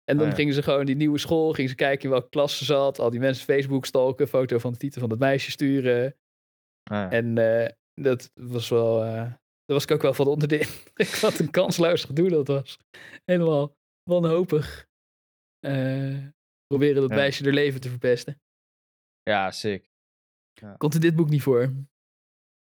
En 0.03 0.17
dan 0.17 0.27
ja. 0.27 0.33
gingen 0.33 0.53
ze 0.53 0.63
gewoon 0.63 0.85
die 0.85 0.95
nieuwe 0.95 1.17
school, 1.17 1.53
gingen 1.53 1.69
ze 1.69 1.75
kijken 1.75 2.03
in 2.03 2.09
welke 2.09 2.29
klas 2.29 2.57
ze 2.57 2.65
zat, 2.65 2.99
al 2.99 3.09
die 3.09 3.19
mensen 3.19 3.45
Facebook 3.45 3.85
stalken, 3.85 4.27
foto 4.27 4.57
van 4.57 4.71
de 4.71 4.77
titel 4.77 4.99
van 4.99 5.09
dat 5.09 5.19
meisje 5.19 5.51
sturen. 5.51 6.15
Ah, 6.83 6.97
ja. 6.97 7.11
En 7.11 7.35
dat 7.93 8.31
was 8.33 8.69
wel, 8.69 8.99
daar 8.99 9.39
was 9.65 9.83
ik 9.83 9.91
ook 9.91 10.01
wel 10.01 10.13
van 10.13 10.27
onder 10.27 10.47
de 10.47 10.59
indruk. 10.65 11.15
Wat 11.21 11.39
een 11.39 11.51
kansloos 11.51 12.03
gedoe 12.03 12.29
dat 12.29 12.47
was. 12.47 12.77
Helemaal 13.25 13.75
wanhopig. 14.03 14.87
proberen 16.67 17.01
dat 17.01 17.09
Ja. 17.09 17.15
meisje 17.15 17.43
haar 17.43 17.53
leven 17.53 17.81
te 17.81 17.89
verpesten. 17.89 18.41
ja, 19.23 19.51
sick. 19.51 19.89
Komt 20.77 20.93
in 20.93 21.01
dit 21.01 21.15
boek 21.15 21.29
niet 21.29 21.41
voor. 21.41 21.73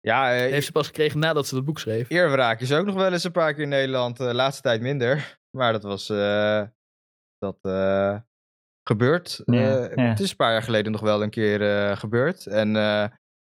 Ja, 0.01 0.35
eh, 0.35 0.39
Heeft 0.51 0.67
ze 0.67 0.73
pas 0.73 0.87
gekregen 0.87 1.19
nadat 1.19 1.47
ze 1.47 1.55
dat 1.55 1.65
boek 1.65 1.79
schreef. 1.79 2.11
Eerwraak 2.11 2.61
is 2.61 2.73
ook 2.73 2.87
nog 2.87 2.95
wel 2.95 3.13
eens 3.13 3.25
een 3.25 3.33
paar 3.33 3.55
keer 3.55 3.63
in 3.63 3.69
Nederland. 3.69 4.17
De 4.17 4.35
laatste 4.35 4.63
tijd 4.63 4.81
minder. 4.81 5.39
Maar 5.57 5.73
dat 5.73 5.83
was. 5.83 6.09
eh, 6.11 6.63
dat 7.39 7.59
eh, 7.63 8.17
gebeurd. 8.89 9.43
Ja, 9.45 9.89
Eh, 9.89 9.95
ja. 9.97 10.03
Het 10.09 10.21
is 10.21 10.31
een 10.31 10.37
paar 10.37 10.53
jaar 10.53 10.63
geleden 10.63 10.93
nog 10.93 11.01
wel 11.01 11.23
een 11.23 11.31
keer 11.31 11.63
eh, 11.89 11.97
gebeurd. 11.97 12.47
En, 12.47 12.77
eh, 12.77 13.05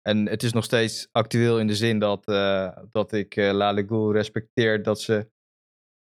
en 0.09 0.27
het 0.29 0.43
is 0.43 0.53
nog 0.53 0.65
steeds 0.65 1.09
actueel 1.13 1.59
in 1.59 1.67
de 1.67 1.75
zin 1.75 1.99
dat, 1.99 2.27
eh, 2.27 2.77
dat 2.91 3.13
ik 3.13 3.37
eh 3.37 3.51
Lale 3.53 3.85
Gul 3.87 4.13
respecteer 4.13 4.83
dat 4.83 5.01
ze 5.01 5.31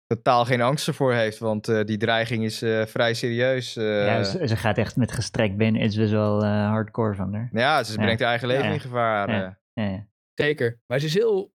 totaal 0.05 0.45
geen 0.45 0.61
angst 0.61 0.87
ervoor 0.87 1.13
heeft. 1.13 1.37
Want 1.39 1.67
eh, 1.67 1.83
die 1.83 1.97
dreiging 1.97 2.43
is 2.43 2.61
eh, 2.61 2.85
vrij 2.85 3.13
serieus. 3.13 3.75
eh. 3.75 4.05
ja, 4.05 4.23
ze, 4.23 4.47
ze 4.47 4.55
gaat 4.55 4.77
echt 4.77 4.95
met 4.95 5.11
gestrekt 5.11 5.57
been. 5.57 5.75
Het 5.75 5.91
is 5.91 5.97
best 5.97 6.11
wel 6.11 6.43
eh, 6.43 6.67
hardcore 6.67 7.15
van 7.15 7.33
haar. 7.33 7.49
ja, 7.51 7.83
ze 7.83 7.95
brengt 7.97 8.19
haar 8.19 8.29
eigen 8.29 8.47
leven 8.47 8.65
Ja. 8.67 8.73
in 8.73 8.79
gevaar. 8.79 9.29
Ja. 9.29 9.43
eh. 9.45 9.83
Ja, 9.85 9.91
ja. 9.91 10.07
Zeker. 10.35 10.79
Maar 10.87 10.99
ze 10.99 11.05
is 11.05 11.13
heel 11.13 11.53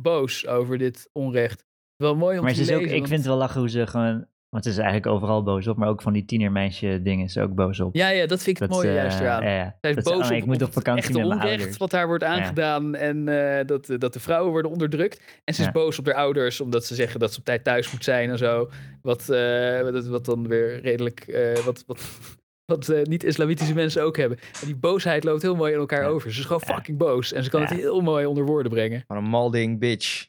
boos 0.00 0.46
over 0.46 0.78
dit 0.78 1.08
onrecht. 1.12 1.64
Wel 1.96 2.16
mooi 2.16 2.38
om 2.38 2.44
Maar 2.44 2.54
te 2.54 2.60
is 2.60 2.72
ook, 2.72 2.80
ik 2.80 2.88
vind 3.06 3.10
het 3.10 3.26
wel 3.26 3.36
lachen 3.36 3.60
hoe 3.60 3.70
ze 3.70 3.86
gewoon... 3.86 4.26
Want 4.48 4.64
ze 4.64 4.70
is 4.70 4.76
eigenlijk 4.76 5.06
overal 5.06 5.42
boos 5.42 5.66
op. 5.66 5.76
Maar 5.76 5.88
ook 5.88 6.02
van 6.02 6.12
die 6.12 6.24
tienermeisje 6.24 7.00
dingen 7.02 7.24
is 7.24 7.32
ze 7.32 7.42
ook 7.42 7.54
boos 7.54 7.80
op. 7.80 7.94
Ja, 7.94 8.08
ja, 8.08 8.26
dat 8.26 8.42
vind 8.42 8.56
ik 8.56 8.62
het 8.62 8.70
Dat, 8.70 8.78
mooie 8.78 8.90
eh, 8.90 8.94
juist 9.02 9.20
eraan. 9.20 9.42
Ja, 9.42 9.54
ja. 9.56 9.76
Zij 9.80 9.90
is 9.90 9.96
Dat 9.96 10.06
ze- 10.06 10.12
boos 10.12 10.22
oh, 10.22 10.30
op, 10.30 10.36
ik 10.36 10.46
moet 10.46 10.54
op 10.54 10.60
het 10.60 10.72
vakantie 10.72 11.02
echte 11.04 11.18
met 11.18 11.26
mijn 11.28 11.40
onrecht 11.40 11.58
ouders. 11.58 11.76
wat 11.76 11.92
haar 11.92 12.06
wordt 12.06 12.24
aangedaan 12.24 12.94
en 12.94 13.28
eh, 13.28 13.66
dat, 13.66 13.86
dat 13.98 14.12
de 14.12 14.20
vrouwen 14.20 14.52
worden 14.52 14.70
onderdrukt. 14.70 15.40
En 15.44 15.54
ze 15.54 15.62
is 15.62 15.70
boos 15.70 15.98
op 15.98 16.06
haar 16.06 16.14
ouders 16.14 16.60
omdat 16.60 16.84
ze 16.84 16.94
zeggen 16.94 17.20
dat 17.20 17.32
ze 17.32 17.38
op 17.38 17.44
tijd 17.44 17.64
thuis 17.64 17.92
moet 17.92 18.04
zijn 18.04 18.30
en 18.30 18.38
zo. 18.38 18.70
Wat, 19.02 19.28
eh, 19.28 19.80
wat, 19.80 20.06
wat 20.06 20.24
dan 20.24 20.48
weer 20.48 20.80
redelijk, 20.80 21.38
wat, 21.64 21.84
wat, 21.86 22.18
wat 22.66 22.88
eh, 22.88 23.02
niet-islamitische 23.02 23.74
mensen 23.74 24.02
ook 24.02 24.16
hebben. 24.16 24.38
En 24.38 24.66
die 24.66 24.76
boosheid 24.76 25.24
loopt 25.24 25.42
heel 25.42 25.56
mooi 25.56 25.72
in 25.72 25.78
elkaar 25.78 26.02
Ja. 26.02 26.08
over. 26.08 26.32
Ze 26.32 26.38
is 26.38 26.44
gewoon 26.46 26.62
Ja. 26.66 26.74
fucking 26.74 26.98
boos 26.98 27.32
en 27.32 27.44
ze 27.44 27.50
kan 27.50 27.60
Ja. 27.60 27.66
het 27.66 27.76
heel 27.76 28.00
mooi 28.00 28.26
onder 28.26 28.44
woorden 28.44 28.72
brengen. 28.72 29.04
Van 29.06 29.16
een 29.16 29.24
malding 29.28 29.78
bitch. 29.78 30.26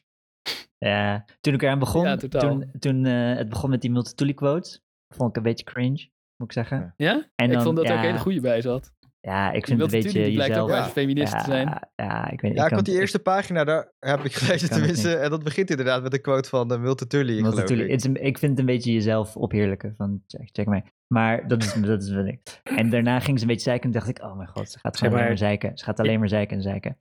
Ja, 0.78 1.24
toen 1.40 1.54
ik 1.54 1.62
eraan 1.62 1.78
begon, 1.78 2.04
Ja, 2.04 2.16
totaal. 2.16 2.40
toen, 2.40 2.70
toen 2.78 3.04
eh, 3.04 3.36
het 3.36 3.48
begon 3.48 3.70
met 3.70 3.80
die 3.80 3.90
Multatuli 3.90 4.34
quotes, 4.34 4.82
vond 5.14 5.30
ik 5.30 5.36
een 5.36 5.42
beetje 5.42 5.64
cringe, 5.64 6.08
moet 6.36 6.46
ik 6.48 6.52
zeggen. 6.52 6.94
Ja. 6.96 7.10
Ja? 7.12 7.26
En 7.34 7.46
ik 7.46 7.52
dan- 7.52 7.62
vond 7.62 7.76
dat 7.76 7.84
er 7.84 7.90
ook 7.90 7.96
ja. 7.96 8.02
een 8.02 8.10
hele 8.10 8.22
goede 8.22 8.40
bij 8.40 8.60
zat. 8.60 8.92
Ja, 9.20 9.52
ik 9.52 9.66
vind 9.66 9.80
het 9.80 9.92
een 9.92 10.00
beetje 10.02 10.22
die 10.24 10.34
blijkt 10.34 10.58
ook 10.58 10.68
jezelf... 10.68 10.84
eens 10.84 10.92
feminist 10.92 11.32
te 11.38 11.44
zijn. 11.44 11.66
Ja, 11.66 11.90
ja, 11.96 12.30
ik 12.30 12.40
weet 12.40 12.54
Ja, 12.54 12.62
ik 12.62 12.68
kan- 12.68 12.76
had 12.76 12.84
die 12.86 12.98
eerste 13.00 13.18
pagina, 13.18 13.64
daar 13.64 13.92
heb 13.98 14.24
ik 14.24 14.32
gelezen 14.34 14.70
tenminste. 14.70 15.14
En 15.16 15.30
dat 15.30 15.44
begint 15.44 15.70
inderdaad 15.70 16.02
met 16.02 16.12
een 16.12 16.20
quote 16.20 16.48
van 16.48 16.68
de 16.68 16.78
Multatuli, 16.78 17.36
geloof 17.36 17.54
Multatuli. 17.54 17.82
ik. 17.82 17.90
Het 17.90 18.00
is 18.00 18.06
een- 18.06 18.24
ik 18.24 18.38
vind 18.38 18.50
het 18.50 18.60
een 18.60 18.66
beetje 18.66 18.92
jezelf 18.92 19.36
opheerlijken 19.36 19.94
van 19.96 20.22
check, 20.26 20.48
check 20.52 20.66
mij. 20.66 20.84
Maar 21.14 21.48
dat 21.48 21.62
is, 21.62 21.72
dat 21.74 22.02
is 22.02 22.10
wat 22.12 22.26
ik. 22.26 22.60
En 22.62 22.90
daarna 22.90 23.20
ging 23.20 23.36
ze 23.38 23.42
een 23.44 23.50
beetje 23.50 23.68
zeiken 23.70 23.86
en 23.86 23.92
dacht 23.92 24.08
ik, 24.08 24.22
oh 24.22 24.36
mijn 24.36 24.48
god, 24.48 24.70
ze 24.70 24.78
gaat 24.78 24.96
gewoon 24.96 25.12
maar- 25.12 25.22
alleen 25.22 25.32
maar 25.32 25.48
zeiken. 25.48 25.78
Ze 25.78 25.84
gaat 25.84 26.00
alleen 26.00 26.18
maar 26.18 26.28
zeiken 26.28 26.56
en 26.56 26.62
zeiken. 26.62 26.98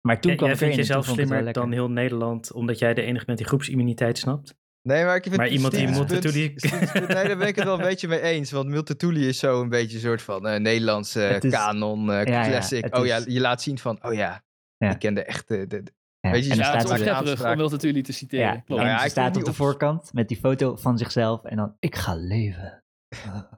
Maar 0.00 0.20
toen 0.20 0.36
kwam 0.36 0.48
jij 0.48 0.56
erin 0.56 0.68
vindt 0.72 0.86
jezelf 0.88 1.06
slimmer 1.06 1.52
dan 1.52 1.72
heel 1.72 1.90
Nederland, 1.90 2.52
omdat 2.52 2.78
jij 2.78 2.94
de 2.94 3.02
enige 3.02 3.24
bent 3.24 3.38
die 3.38 3.46
groepsimmuniteit 3.46 4.18
snapt. 4.18 4.56
Nee, 4.82 5.04
maar 5.04 5.16
ik 5.16 5.22
vind 5.22 5.36
Maar 5.36 5.48
iemand 5.48 5.74
die 5.74 5.88
Multatuli- 5.88 6.54
Nee, 6.92 7.06
daar 7.06 7.36
ben 7.36 7.46
ik 7.48 7.56
het 7.56 7.64
wel 7.64 7.74
een 7.78 7.84
beetje 7.86 8.08
mee 8.08 8.20
eens. 8.20 8.50
Want 8.50 8.68
Multatuli 8.68 9.28
is 9.28 9.38
zo 9.38 9.60
een 9.62 9.68
beetje 9.68 9.94
een 9.96 10.02
soort 10.02 10.22
van 10.22 10.46
eh, 10.46 10.60
Nederlandse 10.60 11.38
is- 11.40 11.50
kanon, 11.52 12.12
eh, 12.12 12.24
ja, 12.24 12.48
classic. 12.48 12.96
oh 12.96 13.06
ja, 13.06 13.20
je 13.26 13.40
laat 13.40 13.62
zien 13.62 13.78
van, 13.78 14.04
oh 14.04 14.12
ja, 14.14 14.42
Ja. 14.76 14.90
ik 14.90 14.98
ken 14.98 15.14
de 15.14 15.24
echte... 15.24 15.66
De, 15.66 15.82
de- 15.82 15.92
Ja, 16.20 16.30
Weet 16.30 16.44
je, 16.44 16.50
en 16.52 16.56
het 16.56 16.66
staat 16.66 17.24
is 17.26 17.40
om 17.42 17.56
Multatuli 17.56 18.02
te 18.02 18.12
citeren. 18.12 18.44
ja, 18.46 18.50
Klopt. 18.52 18.68
Nou 18.82 18.86
ja, 18.94 19.08
staat 19.08 19.36
op 19.36 19.44
de 19.44 19.52
voorkant 19.52 20.12
met 20.12 20.28
die 20.28 20.36
foto 20.36 20.76
van 20.76 20.98
zichzelf 20.98 21.44
en 21.44 21.56
dan, 21.56 21.76
ik 21.78 21.96
ga 21.96 22.14
leven. 22.14 22.82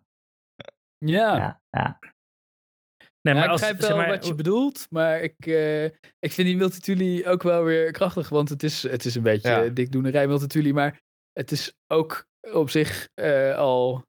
Ja. 0.99 1.37
Ja, 1.37 1.61
ja. 1.71 1.99
Nee, 3.23 3.35
Ja, 3.35 3.41
maar 3.41 3.45
ik 3.45 3.51
als, 3.51 3.61
begrijp 3.61 3.81
zeg 3.81 3.89
wel 3.89 3.99
maar, 3.99 4.09
wat 4.09 4.27
je 4.27 4.35
bedoelt, 4.35 4.87
maar 4.91 5.21
ik, 5.21 5.47
eh, 5.47 5.85
ik 6.19 6.33
vind 6.33 6.47
die 6.49 6.57
Multatuli 6.57 7.27
ook 7.27 7.43
wel 7.43 7.65
weer 7.65 7.91
krachtig, 7.91 8.29
want 8.29 8.49
het 8.49 8.63
is, 8.63 8.83
het 8.83 9.05
is 9.05 9.15
een 9.15 9.23
beetje 9.23 9.49
Ja. 9.49 9.69
dikdoenerij 9.69 10.27
Multatuli, 10.27 10.73
maar 10.73 11.01
het 11.33 11.51
is 11.51 11.73
ook 11.87 12.27
op 12.53 12.71
zich 12.71 13.09
eh, 13.15 13.57
al, 13.57 14.05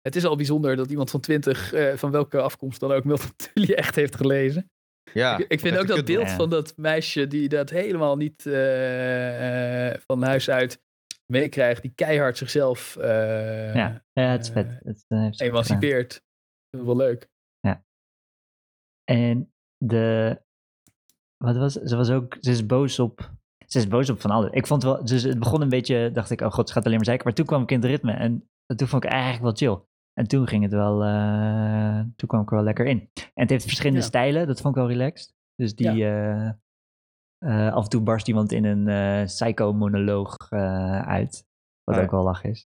het 0.00 0.16
is 0.16 0.24
al 0.24 0.36
bijzonder 0.36 0.76
dat 0.76 0.90
iemand 0.90 1.10
van 1.10 1.20
20, 1.20 1.72
eh, 1.72 1.96
van 1.96 2.10
welke 2.10 2.40
afkomst 2.40 2.80
dan 2.80 2.92
ook, 2.92 3.04
Multatuli 3.04 3.72
echt 3.72 3.94
heeft 3.94 4.16
gelezen. 4.16 4.70
ja, 5.12 5.38
ik, 5.38 5.48
ik 5.48 5.60
vind 5.60 5.78
ook 5.78 5.86
dat 5.86 6.04
beeld 6.04 6.30
van 6.30 6.50
dat 6.50 6.76
meisje 6.76 7.26
die 7.26 7.48
dat 7.48 7.70
helemaal 7.70 8.16
niet 8.16 8.46
eh, 8.46 9.90
eh, 9.92 10.00
van 10.06 10.22
huis 10.22 10.50
uit 10.50 10.80
meekrijgt, 11.32 11.82
die 11.82 11.92
keihard 11.94 12.36
zichzelf 12.36 12.96
eh, 12.96 13.74
ja. 13.74 14.04
ja, 14.12 14.22
het 14.30 14.42
is 14.44 14.50
vet. 14.50 14.66
eh, 14.66 14.78
Het, 14.84 15.04
eh, 15.08 15.46
emancipeert. 15.46 16.22
Dat 16.70 16.80
is 16.80 16.86
wel 16.86 16.96
leuk. 16.96 17.28
En 19.04 19.52
de. 19.84 20.40
Wat 21.44 21.56
was 21.56 21.72
Ze 21.72 21.96
was 21.96 22.10
ook. 22.10 22.36
Ze 22.40 22.50
is 22.50 22.66
boos 22.66 22.98
op. 22.98 23.30
Ze 23.66 23.78
is 23.78 23.88
boos 23.88 24.10
op 24.10 24.20
van 24.20 24.30
alles. 24.30 24.50
Ik 24.50 24.66
vond 24.66 24.82
wel. 24.82 25.04
Dus 25.04 25.22
het 25.22 25.38
begon 25.38 25.60
een 25.60 25.68
beetje. 25.68 26.10
Dacht 26.12 26.30
ik, 26.30 26.40
oh 26.40 26.50
god, 26.52 26.66
ze 26.68 26.74
gaat 26.74 26.84
alleen 26.84 26.96
maar 26.96 27.04
zeiken. 27.04 27.26
Maar 27.26 27.34
toen 27.34 27.46
kwam 27.46 27.62
ik 27.62 27.70
in 27.70 27.76
het 27.80 27.90
ritme. 27.90 28.12
En 28.12 28.48
toen 28.76 28.88
vond 28.88 29.04
ik 29.04 29.10
eigenlijk 29.10 29.42
wel 29.42 29.52
chill. 29.54 29.84
En 30.12 30.26
toen 30.28 30.46
ging 30.48 30.62
het 30.62 30.72
wel. 30.72 30.98
toen 32.16 32.28
kwam 32.28 32.40
ik 32.42 32.48
er 32.50 32.54
wel 32.56 32.64
lekker 32.64 32.86
in. 32.86 33.10
En 33.14 33.30
het 33.34 33.50
heeft 33.50 33.64
verschillende 33.64 34.00
Ja. 34.00 34.06
stijlen. 34.06 34.46
Dat 34.46 34.60
vond 34.60 34.76
ik 34.76 34.80
wel 34.82 34.90
relaxed. 34.90 35.34
Dus 35.54 35.74
die. 35.74 36.04
Eh, 37.38 37.72
af 37.72 37.82
en 37.84 37.90
toe 37.90 38.00
barst 38.02 38.28
iemand 38.28 38.52
in 38.52 38.64
een 38.64 38.88
eh 38.88 39.24
psycho-monoloog 39.24 40.36
eh, 40.48 41.00
uit. 41.08 41.44
Wat 41.84 41.94
Ah, 41.94 42.00
ja. 42.00 42.06
ook 42.06 42.10
wel 42.10 42.22
lach 42.24 42.44
is. 42.44 42.66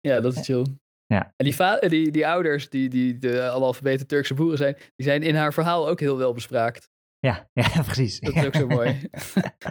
Ja, 0.00 0.20
dat 0.20 0.36
is 0.36 0.44
chill. 0.44 0.66
Ja. 1.06 1.32
En 1.36 1.44
die, 1.44 1.88
die, 1.88 2.10
die 2.10 2.26
ouders, 2.26 2.68
die, 2.70 2.88
die 2.88 3.18
de 3.18 3.50
analfabete 3.50 4.06
Turkse 4.06 4.34
boeren 4.34 4.58
zijn, 4.58 4.76
die 4.96 5.06
zijn 5.06 5.22
in 5.22 5.34
haar 5.34 5.52
verhaal 5.52 5.88
ook 5.88 6.00
heel 6.00 6.16
wel 6.18 6.32
bespraakt. 6.32 6.88
Ja, 7.18 7.48
ja, 7.52 7.82
precies. 7.82 8.20
Dat 8.20 8.34
is 8.34 8.44
ook 8.46 8.54
zo 8.54 8.66
mooi. 8.76 9.08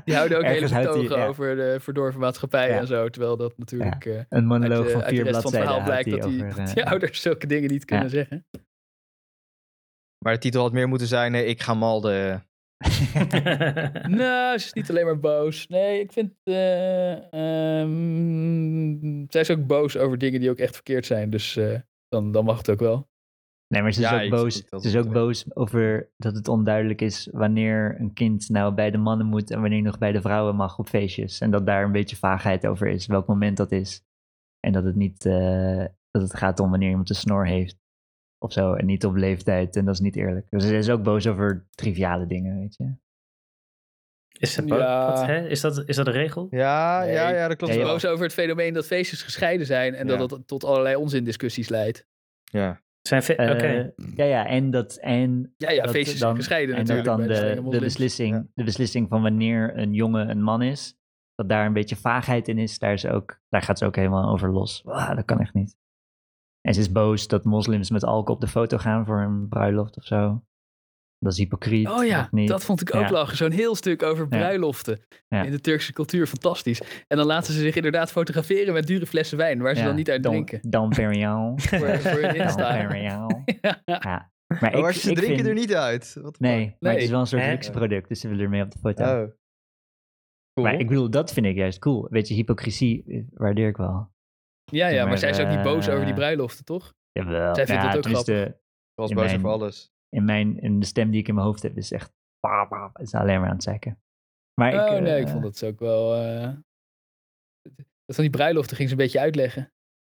Die 0.03 0.15
houden 0.15 0.37
ook 0.37 0.43
Ergens 0.43 0.71
hele 0.71 0.87
betogen 0.87 1.17
ja. 1.17 1.25
over 1.25 1.55
de 1.55 1.77
verdorven 1.79 2.19
maatschappij 2.19 2.69
Ja. 2.69 2.77
en 2.79 2.87
zo. 2.87 3.09
Terwijl 3.09 3.37
dat 3.37 3.57
natuurlijk 3.57 4.05
eh, 4.05 4.13
Een 4.13 4.25
uit, 4.29 4.45
monoloog 4.45 4.85
de, 4.85 4.91
van 4.91 5.01
uit 5.01 5.09
de 5.09 5.15
vier 5.15 5.23
rest 5.23 5.41
van 5.41 5.51
het 5.53 5.61
bladzijden 5.61 5.67
verhaal 5.67 5.83
blijkt 5.83 6.09
dat 6.09 6.21
die, 6.31 6.45
over, 6.45 6.65
dat 6.65 6.73
die 6.75 6.85
ouders 6.85 7.21
zulke 7.21 7.47
dingen 7.47 7.69
niet 7.69 7.85
kunnen 7.85 8.09
zeggen. 8.09 8.45
Maar 10.25 10.33
de 10.33 10.39
titel 10.39 10.61
had 10.61 10.71
meer 10.71 10.87
moeten 10.87 11.07
zijn, 11.07 11.35
ik 11.35 11.61
ga 11.61 11.73
malden. 11.73 12.45
nou, 14.19 14.57
ze 14.57 14.65
is 14.65 14.73
niet 14.73 14.89
alleen 14.89 15.05
maar 15.05 15.19
boos. 15.19 15.67
Nee, 15.67 15.99
ik 15.99 16.11
vind... 16.11 16.33
eh, 16.43 17.33
ehm, 17.33 19.25
zij 19.29 19.41
is 19.41 19.51
ook 19.51 19.67
boos 19.67 19.97
over 19.97 20.17
dingen 20.17 20.39
die 20.39 20.49
ook 20.49 20.57
echt 20.57 20.73
verkeerd 20.73 21.05
zijn. 21.05 21.29
Dus 21.29 21.55
eh, 21.55 21.79
dan, 22.07 22.31
dan 22.31 22.45
mag 22.45 22.57
het 22.57 22.69
ook 22.69 22.79
wel. 22.79 23.09
Nee, 23.67 23.81
maar 23.81 23.93
ze 23.93 24.01
is 24.01 24.09
Ja, 24.09 24.23
ook 24.23 24.29
boos. 24.29 24.55
Ze 24.55 24.87
is 24.87 24.95
ook 24.95 25.11
boos 25.11 25.55
over 25.55 26.11
dat 26.17 26.35
het 26.35 26.47
onduidelijk 26.47 27.01
is 27.01 27.29
wanneer 27.31 27.99
een 27.99 28.13
kind 28.13 28.49
nou 28.49 28.73
bij 28.73 28.91
de 28.91 28.97
mannen 28.97 29.27
moet 29.27 29.51
en 29.51 29.61
wanneer 29.61 29.81
nog 29.81 29.97
bij 29.97 30.11
de 30.11 30.21
vrouwen 30.21 30.55
mag 30.55 30.79
op 30.79 30.87
feestjes. 30.87 31.39
En 31.39 31.51
dat 31.51 31.65
daar 31.65 31.83
een 31.83 31.91
beetje 31.91 32.15
vaagheid 32.15 32.67
over 32.67 32.87
is, 32.87 33.05
welk 33.05 33.27
moment 33.27 33.57
dat 33.57 33.71
is. 33.71 34.03
En 34.59 34.71
dat 34.71 34.83
het 34.83 34.95
niet 34.95 35.25
eh, 35.25 35.85
dat 36.11 36.21
het 36.21 36.35
gaat 36.35 36.59
om 36.59 36.69
wanneer 36.69 36.89
iemand 36.89 37.09
een 37.09 37.15
snor 37.15 37.47
heeft 37.47 37.84
of 38.45 38.53
zo 38.53 38.73
en 38.73 38.85
niet 38.85 39.05
op 39.05 39.15
leeftijd. 39.15 39.75
En 39.75 39.85
dat 39.85 39.93
is 39.93 39.99
niet 39.99 40.15
eerlijk. 40.15 40.47
Dus 40.49 40.63
ze 40.67 40.77
is 40.77 40.89
ook 40.89 41.03
boos 41.03 41.27
over 41.27 41.67
triviale 41.75 42.25
dingen, 42.27 42.59
weet 42.59 42.75
je. 42.75 42.93
Is, 44.39 44.55
Ja. 44.65 45.07
wat, 45.11 45.25
hè? 45.25 45.47
Is, 45.47 45.61
dat, 45.61 45.83
is 45.85 45.95
dat 45.95 46.07
een 46.07 46.13
regel? 46.13 46.47
Ja, 46.49 46.99
Nee. 46.99 47.11
ja, 47.13 47.29
ja, 47.29 47.47
dat 47.47 47.57
klopt 47.57 47.73
Ja, 47.73 47.79
wel. 47.79 47.87
Boos 47.91 48.05
over 48.05 48.23
het 48.23 48.33
fenomeen 48.33 48.73
dat 48.73 48.85
feestjes 48.87 49.21
gescheiden 49.23 49.65
zijn 49.65 49.93
en 49.95 50.07
Ja. 50.07 50.17
dat 50.17 50.29
dat 50.29 50.47
tot 50.47 50.63
allerlei 50.63 50.95
onzindiscussies 50.95 51.69
leidt. 51.69 52.07
Ja. 52.43 52.83
Zijn 53.01 53.21
Oké. 53.21 53.93
Ja, 54.15 54.25
ja, 54.25 54.45
en 54.47 54.71
dat, 54.71 54.95
en 54.95 55.53
Ja, 55.57 55.69
ja, 55.69 55.81
dat 55.83 55.91
feestjes 55.91 56.17
zijn 56.17 56.29
dan- 56.29 56.35
gescheiden 56.39 56.75
En 56.75 56.85
dat 56.85 56.95
natuurlijk. 56.95 57.17
dan 57.17 57.27
bij 57.27 57.35
strenge 57.35 57.69
de, 57.69 57.77
de, 57.77 57.83
beslissing, 57.85 58.33
Ja. 58.35 58.45
de 58.53 58.63
beslissing 58.63 59.09
van 59.09 59.21
wanneer 59.21 59.77
een 59.77 59.93
jongen 59.93 60.29
een 60.29 60.41
man 60.41 60.61
is, 60.61 60.97
dat 61.35 61.49
daar 61.49 61.65
een 61.65 61.73
beetje 61.73 61.95
vaagheid 61.95 62.47
in 62.47 62.57
is, 62.57 62.79
daar, 62.79 62.93
is 62.93 63.05
ook, 63.05 63.39
daar 63.49 63.61
gaat 63.61 63.77
ze 63.77 63.85
ook 63.85 63.95
helemaal 63.95 64.31
over 64.31 64.51
los. 64.51 64.81
Ah, 64.85 65.15
dat 65.15 65.25
kan 65.25 65.39
echt 65.39 65.53
niet. 65.53 65.75
En 66.65 66.73
ze 66.73 66.79
is 66.79 66.91
boos 66.91 67.27
dat 67.27 67.43
moslims 67.43 67.89
met 67.89 68.03
alcohol 68.03 68.35
op 68.35 68.41
de 68.41 68.47
foto 68.47 68.77
gaan 68.77 69.05
voor 69.05 69.21
een 69.21 69.47
bruiloft 69.47 69.97
of 69.97 70.03
zo. 70.03 70.43
Dat 71.19 71.31
is 71.31 71.37
hypocriet. 71.37 71.87
Oh 71.89 72.05
ja, 72.05 72.27
niet. 72.31 72.47
dat 72.47 72.63
vond 72.63 72.81
ik 72.81 72.95
ook 72.95 73.01
Ja. 73.01 73.11
lachen. 73.11 73.37
Zo'n 73.37 73.51
heel 73.51 73.75
stuk 73.75 74.03
over 74.03 74.27
bruiloften 74.27 74.99
Ja. 75.27 75.43
in 75.43 75.51
de 75.51 75.61
Turkse 75.61 75.93
cultuur. 75.93 76.27
Fantastisch. 76.27 76.81
En 77.07 77.17
dan 77.17 77.25
laten 77.25 77.53
ze 77.53 77.59
zich 77.59 77.75
inderdaad 77.75 78.11
fotograferen 78.11 78.73
met 78.73 78.87
dure 78.87 79.05
flessen 79.05 79.37
wijn, 79.37 79.61
waar 79.61 79.73
ze 79.75 79.81
Ja, 79.81 79.87
dan 79.87 79.95
niet 79.95 80.09
uit 80.09 80.23
drinken. 80.23 80.59
Dom 80.69 80.89
Perignon. 80.89 81.59
Voor, 81.61 81.79
voor 81.79 82.11
hun 82.21 82.33
Dom 82.33 82.41
Insta. 82.41 82.77
Perignon. 82.87 83.43
Ja. 83.61 83.81
Ja. 83.85 84.31
Maar 84.59 84.73
ik, 84.75 84.81
maar 84.81 84.93
ze 84.93 85.09
ik 85.09 85.15
drinken 85.17 85.35
vind- 85.35 85.47
er 85.47 85.53
niet 85.53 85.73
uit. 85.75 86.11
The 86.13 86.33
Nee, 86.37 86.75
maar 86.79 86.93
het 86.93 87.01
is 87.01 87.09
wel 87.09 87.19
een 87.19 87.27
soort 87.27 87.41
Hè? 87.41 87.51
luxe 87.51 87.71
product, 87.71 88.07
dus 88.09 88.19
ze 88.19 88.27
willen 88.27 88.43
ermee 88.43 88.63
op 88.63 88.71
de 88.71 88.79
foto. 88.79 89.03
Oh. 89.03 89.29
Cool. 90.53 90.67
Maar 90.67 90.79
ik 90.79 90.87
bedoel, 90.87 91.09
dat 91.09 91.33
vind 91.33 91.45
ik 91.45 91.55
juist 91.55 91.79
cool. 91.79 92.07
Weet 92.09 92.27
je, 92.27 92.33
hypocrisie 92.33 93.03
eh, 93.07 93.23
waardeer 93.33 93.67
ik 93.67 93.77
wel. 93.77 94.13
Ja, 94.71 94.87
ja, 94.87 94.99
maar 94.99 95.07
Maar, 95.07 95.17
zij 95.17 95.29
is 95.29 95.39
ook 95.39 95.47
niet 95.47 95.61
boos 95.61 95.87
over 95.89 95.99
die 95.99 96.09
eh, 96.09 96.15
bruiloften, 96.15 96.65
toch? 96.65 96.93
Jawel. 97.11 97.55
Zij 97.55 97.65
vindt 97.65 97.81
ja, 97.81 97.87
het 97.87 97.95
ook 97.97 98.01
tenminste, 98.03 98.59
was 98.93 99.09
in 99.09 99.15
boos 99.15 99.25
mijn- 99.25 99.37
over 99.37 99.49
alles. 99.49 99.91
in, 100.09 100.25
mijn, 100.25 100.59
in 100.59 100.79
de 100.79 100.85
stem 100.85 101.11
die 101.11 101.19
ik 101.21 101.27
in 101.27 101.33
mijn 101.35 101.47
hoofd 101.47 101.63
heb, 101.63 101.77
is 101.77 101.91
echt... 101.91 102.11
pa, 102.39 102.65
pa, 102.65 102.91
is 103.01 103.13
alleen 103.13 103.39
maar 103.39 103.49
aan 103.49 103.55
het 103.55 103.63
zeiken. 103.63 103.99
Maar 104.61 104.73
ik, 104.73 104.79
oh 104.79 104.99
nee, 104.99 105.19
ik 105.19 105.25
eh, 105.25 105.31
vond 105.31 105.43
dat 105.43 105.63
ook 105.63 105.79
wel... 105.79 106.15
eh, 106.15 106.53
Dat 108.05 108.15
van 108.15 108.23
die 108.23 108.29
bruiloften 108.29 108.75
ging 108.75 108.89
ze 108.89 108.95
een 108.95 109.01
beetje 109.01 109.19
uitleggen. 109.19 109.69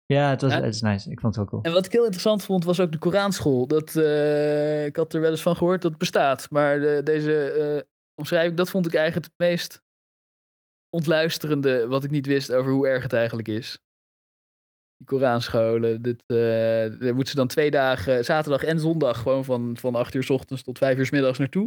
Ja, 0.06 0.30
het 0.30 0.40
was 0.42 0.52
Ja. 0.52 0.60
het 0.62 0.74
is 0.74 0.80
nice. 0.80 1.10
Ik 1.10 1.20
vond 1.20 1.34
het 1.36 1.36
wel 1.36 1.44
cool. 1.52 1.62
En 1.62 1.72
wat 1.72 1.86
ik 1.86 1.92
heel 1.92 2.02
interessant 2.02 2.44
vond, 2.44 2.64
was 2.64 2.80
ook 2.80 2.92
de 2.92 2.98
Koranschool. 2.98 3.66
Dat, 3.66 3.96
eh, 3.96 4.86
ik 4.86 4.96
had 4.96 5.14
er 5.14 5.20
wel 5.20 5.30
eens 5.30 5.42
van 5.42 5.56
gehoord 5.56 5.82
dat 5.82 5.90
het 5.90 6.00
bestaat. 6.00 6.50
Maar 6.50 6.80
de- 6.80 7.00
deze 7.04 7.50
eh, 7.50 7.82
omschrijving, 8.14 8.56
dat 8.56 8.70
vond 8.70 8.86
ik 8.86 8.94
eigenlijk 8.94 9.26
het 9.26 9.34
meest 9.48 9.82
ontluisterende 10.96 11.86
wat 11.86 12.04
ik 12.04 12.10
niet 12.10 12.26
wist 12.26 12.52
over 12.52 12.72
hoe 12.72 12.88
erg 12.88 13.02
het 13.02 13.12
eigenlijk 13.12 13.48
is. 13.48 13.78
Die 15.00 15.08
Koranscholen. 15.08 16.02
Dit, 16.02 16.22
eh, 16.26 16.36
daar 16.36 17.14
moeten 17.14 17.26
ze 17.28 17.34
dan 17.36 17.46
twee 17.48 17.70
dagen, 17.70 18.24
zaterdag 18.24 18.62
en 18.62 18.80
zondag, 18.80 19.18
gewoon 19.22 19.44
van, 19.44 19.76
van 19.76 19.94
8 19.94 20.14
uur 20.14 20.22
s 20.22 20.30
ochtends 20.30 20.62
tot 20.62 20.78
5 20.78 20.98
uur 20.98 21.06
s 21.06 21.10
middags 21.10 21.38
naartoe. 21.38 21.62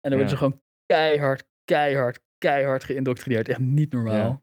En 0.00 0.10
dan 0.10 0.12
worden 0.12 0.28
ze 0.28 0.36
gewoon 0.36 0.60
keihard, 0.86 1.44
keihard, 1.64 2.20
keihard 2.38 2.84
geïndoctrineerd. 2.84 3.48
Echt 3.48 3.58
niet 3.58 3.92
normaal. 3.92 4.14
Ja. 4.14 4.42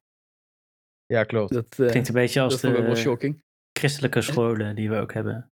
Ja, 1.05 1.23
klopt. 1.23 1.53
Dat, 1.53 1.65
eh, 1.79 1.87
Klinkt 1.87 2.07
een 2.07 2.13
beetje 2.13 2.41
als 2.41 2.65
ook 2.65 2.71
wel 2.77 2.89
de 2.89 2.95
shocking. 2.95 3.43
christelijke 3.79 4.21
scholen 4.21 4.75
die 4.75 4.89
we 4.89 4.95
ook 4.97 5.13
hebben. 5.13 5.51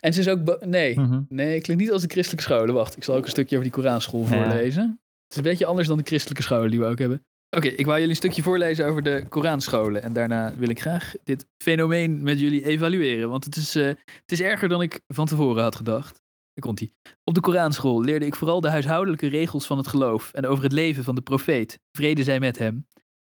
En 0.00 0.12
ze 0.12 0.20
is 0.20 0.28
ook... 0.28 0.64
Nee, 0.64 0.98
Mhm. 0.98 1.22
Nee, 1.28 1.60
klinkt 1.60 1.82
niet 1.82 1.92
als 1.92 2.02
de 2.02 2.08
christelijke 2.08 2.44
scholen. 2.44 2.74
Wacht, 2.74 2.96
ik 2.96 3.04
zal 3.04 3.16
ook 3.16 3.24
een 3.24 3.30
stukje 3.30 3.56
over 3.58 3.70
die 3.70 3.80
Koranschool 3.80 4.20
Ja. 4.20 4.26
voorlezen. 4.26 4.82
Het 5.22 5.30
is 5.30 5.36
een 5.36 5.42
beetje 5.42 5.66
anders 5.66 5.88
dan 5.88 5.98
de 5.98 6.04
christelijke 6.04 6.42
scholen 6.42 6.70
die 6.70 6.80
we 6.80 6.86
ook 6.86 6.98
hebben. 6.98 7.24
Oké, 7.56 7.68
ik 7.68 7.84
wou 7.84 7.96
jullie 7.96 8.08
een 8.08 8.16
stukje 8.16 8.42
voorlezen 8.42 8.86
over 8.86 9.02
de 9.02 9.26
Koranscholen. 9.28 10.02
En 10.02 10.12
daarna 10.12 10.54
wil 10.56 10.68
ik 10.68 10.80
graag 10.80 11.12
dit 11.24 11.46
fenomeen 11.58 12.22
met 12.22 12.40
jullie 12.40 12.64
evalueren. 12.64 13.28
Want 13.28 13.44
het 13.44 13.56
is, 13.56 13.74
eh, 13.74 13.86
het 13.86 14.32
is 14.32 14.40
erger 14.40 14.68
dan 14.68 14.82
ik 14.82 15.00
van 15.08 15.26
tevoren 15.26 15.62
had 15.62 15.76
gedacht. 15.76 16.22
Daar 16.52 16.64
komt 16.64 16.80
ie. 16.80 16.94
Op 17.24 17.34
de 17.34 17.40
Koranschool 17.40 18.02
leerde 18.02 18.26
ik 18.26 18.34
vooral 18.34 18.60
de 18.60 18.68
huishoudelijke 18.68 19.26
regels 19.26 19.66
van 19.66 19.78
het 19.78 19.86
geloof. 19.86 20.32
En 20.32 20.46
over 20.46 20.64
het 20.64 20.72
leven 20.72 21.04
van 21.04 21.14
de 21.14 21.20
profeet. 21.20 21.80
Vrede 21.90 22.22
zij 22.22 22.40
met 22.40 22.58
hem. 22.58 22.86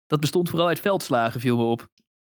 Dat 0.06 0.20
bestond 0.20 0.48
vooral 0.48 0.68
uit 0.68 0.80
veldslagen, 0.80 1.40
viel 1.40 1.56
me 1.56 1.62
op. 1.62 1.80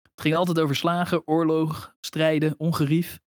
Het 0.02 0.20
ging 0.20 0.34
altijd 0.36 0.60
over 0.60 0.76
slagen, 0.76 1.26
oorlog, 1.26 1.94
strijden, 2.00 2.54
ongerief. 2.58 3.18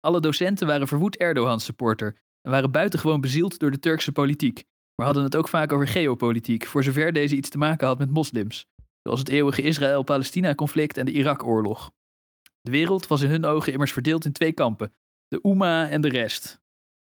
Alle 0.00 0.20
docenten 0.20 0.66
waren 0.66 0.88
verwoed 0.88 1.16
Erdogan-supporter 1.16 2.16
en 2.42 2.50
waren 2.50 2.70
buitengewoon 2.70 3.20
bezield 3.20 3.58
door 3.58 3.70
de 3.70 3.78
Turkse 3.78 4.12
politiek, 4.12 4.64
maar 4.96 5.06
hadden 5.06 5.24
het 5.24 5.36
ook 5.36 5.48
vaak 5.48 5.72
over 5.72 5.88
geopolitiek, 5.88 6.66
voor 6.66 6.84
zover 6.84 7.12
deze 7.12 7.36
iets 7.36 7.48
te 7.48 7.58
maken 7.58 7.86
had 7.86 7.98
met 7.98 8.10
moslims, 8.10 8.66
zoals 9.02 9.18
het 9.18 9.28
eeuwige 9.28 9.62
Israël-Palestina-conflict 9.62 10.96
en 10.96 11.04
de 11.04 11.12
Irak-oorlog. 11.12 11.92
De 12.60 12.70
wereld 12.70 13.06
was 13.06 13.22
in 13.22 13.30
hun 13.30 13.44
ogen 13.44 13.72
immers 13.72 13.92
verdeeld 13.92 14.24
in 14.24 14.32
twee 14.32 14.52
kampen, 14.52 14.94
de 15.28 15.44
Oema 15.44 15.88
en 15.88 16.00
de 16.00 16.08
rest. 16.08 16.60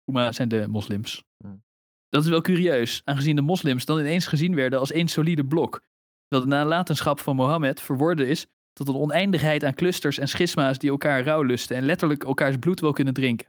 Oema 0.06 0.32
zijn 0.32 0.50
de 0.50 0.68
moslims. 0.68 1.24
Hmm. 1.38 1.64
Dat 2.10 2.24
is 2.24 2.30
wel 2.30 2.42
curieus, 2.42 3.02
aangezien 3.06 3.36
de 3.36 3.42
moslims 3.42 3.86
dan 3.86 4.00
ineens 4.00 4.28
gezien 4.28 4.56
werden 4.56 4.80
als 4.80 4.92
één 4.92 5.08
solide 5.08 5.46
blok, 5.46 5.82
terwijl 6.28 6.50
de 6.50 6.56
nalatenschap 6.56 7.20
van 7.20 7.36
Mohammed 7.36 7.82
verworden 7.82 8.28
is 8.28 8.48
tot 8.74 8.88
een 8.88 8.96
oneindigheid 8.96 9.64
aan 9.64 9.74
clusters 9.74 10.18
en 10.18 10.28
schisma's 10.28 10.78
die 10.78 10.90
elkaar 10.90 11.24
rouwlusten 11.24 11.76
en 11.76 11.84
letterlijk 11.84 12.24
elkaars 12.24 12.58
bloed 12.58 12.80
wel 12.80 12.92
kunnen 12.92 13.14
drinken. 13.14 13.48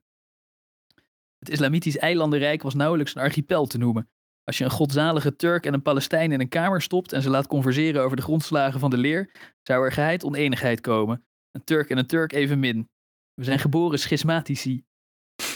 Het 1.39 1.49
islamitisch 1.49 1.97
eilandenrijk 1.97 2.63
was 2.63 2.75
nauwelijks 2.75 3.15
een 3.15 3.23
archipel 3.23 3.67
te 3.67 3.79
noemen. 3.79 4.09
Als 4.51 4.59
je 4.59 4.65
een 4.65 4.71
godzalige 4.71 5.37
Turk 5.37 5.67
en 5.67 5.75
een 5.75 5.83
Palestijn 5.83 6.33
in 6.33 6.41
een 6.41 6.49
kamer 6.49 6.83
stopt 6.83 7.13
en 7.13 7.23
ze 7.23 7.31
laat 7.31 7.47
converseren 7.47 8.03
over 8.03 8.17
de 8.17 8.23
grondslagen 8.23 8.81
van 8.81 8.91
de 8.91 8.97
leer, 8.97 9.31
zou 9.63 9.85
er 9.85 9.93
geheid 9.93 10.25
oneenigheid 10.25 10.81
komen. 10.81 11.25
Een 11.51 11.65
Turk 11.65 11.91
en 11.91 11.99
een 11.99 12.07
Turk 12.07 12.33
evenmin. 12.33 12.89
We 13.35 13.45
zijn 13.45 13.59
geboren 13.59 13.99
schismatici. 13.99 14.85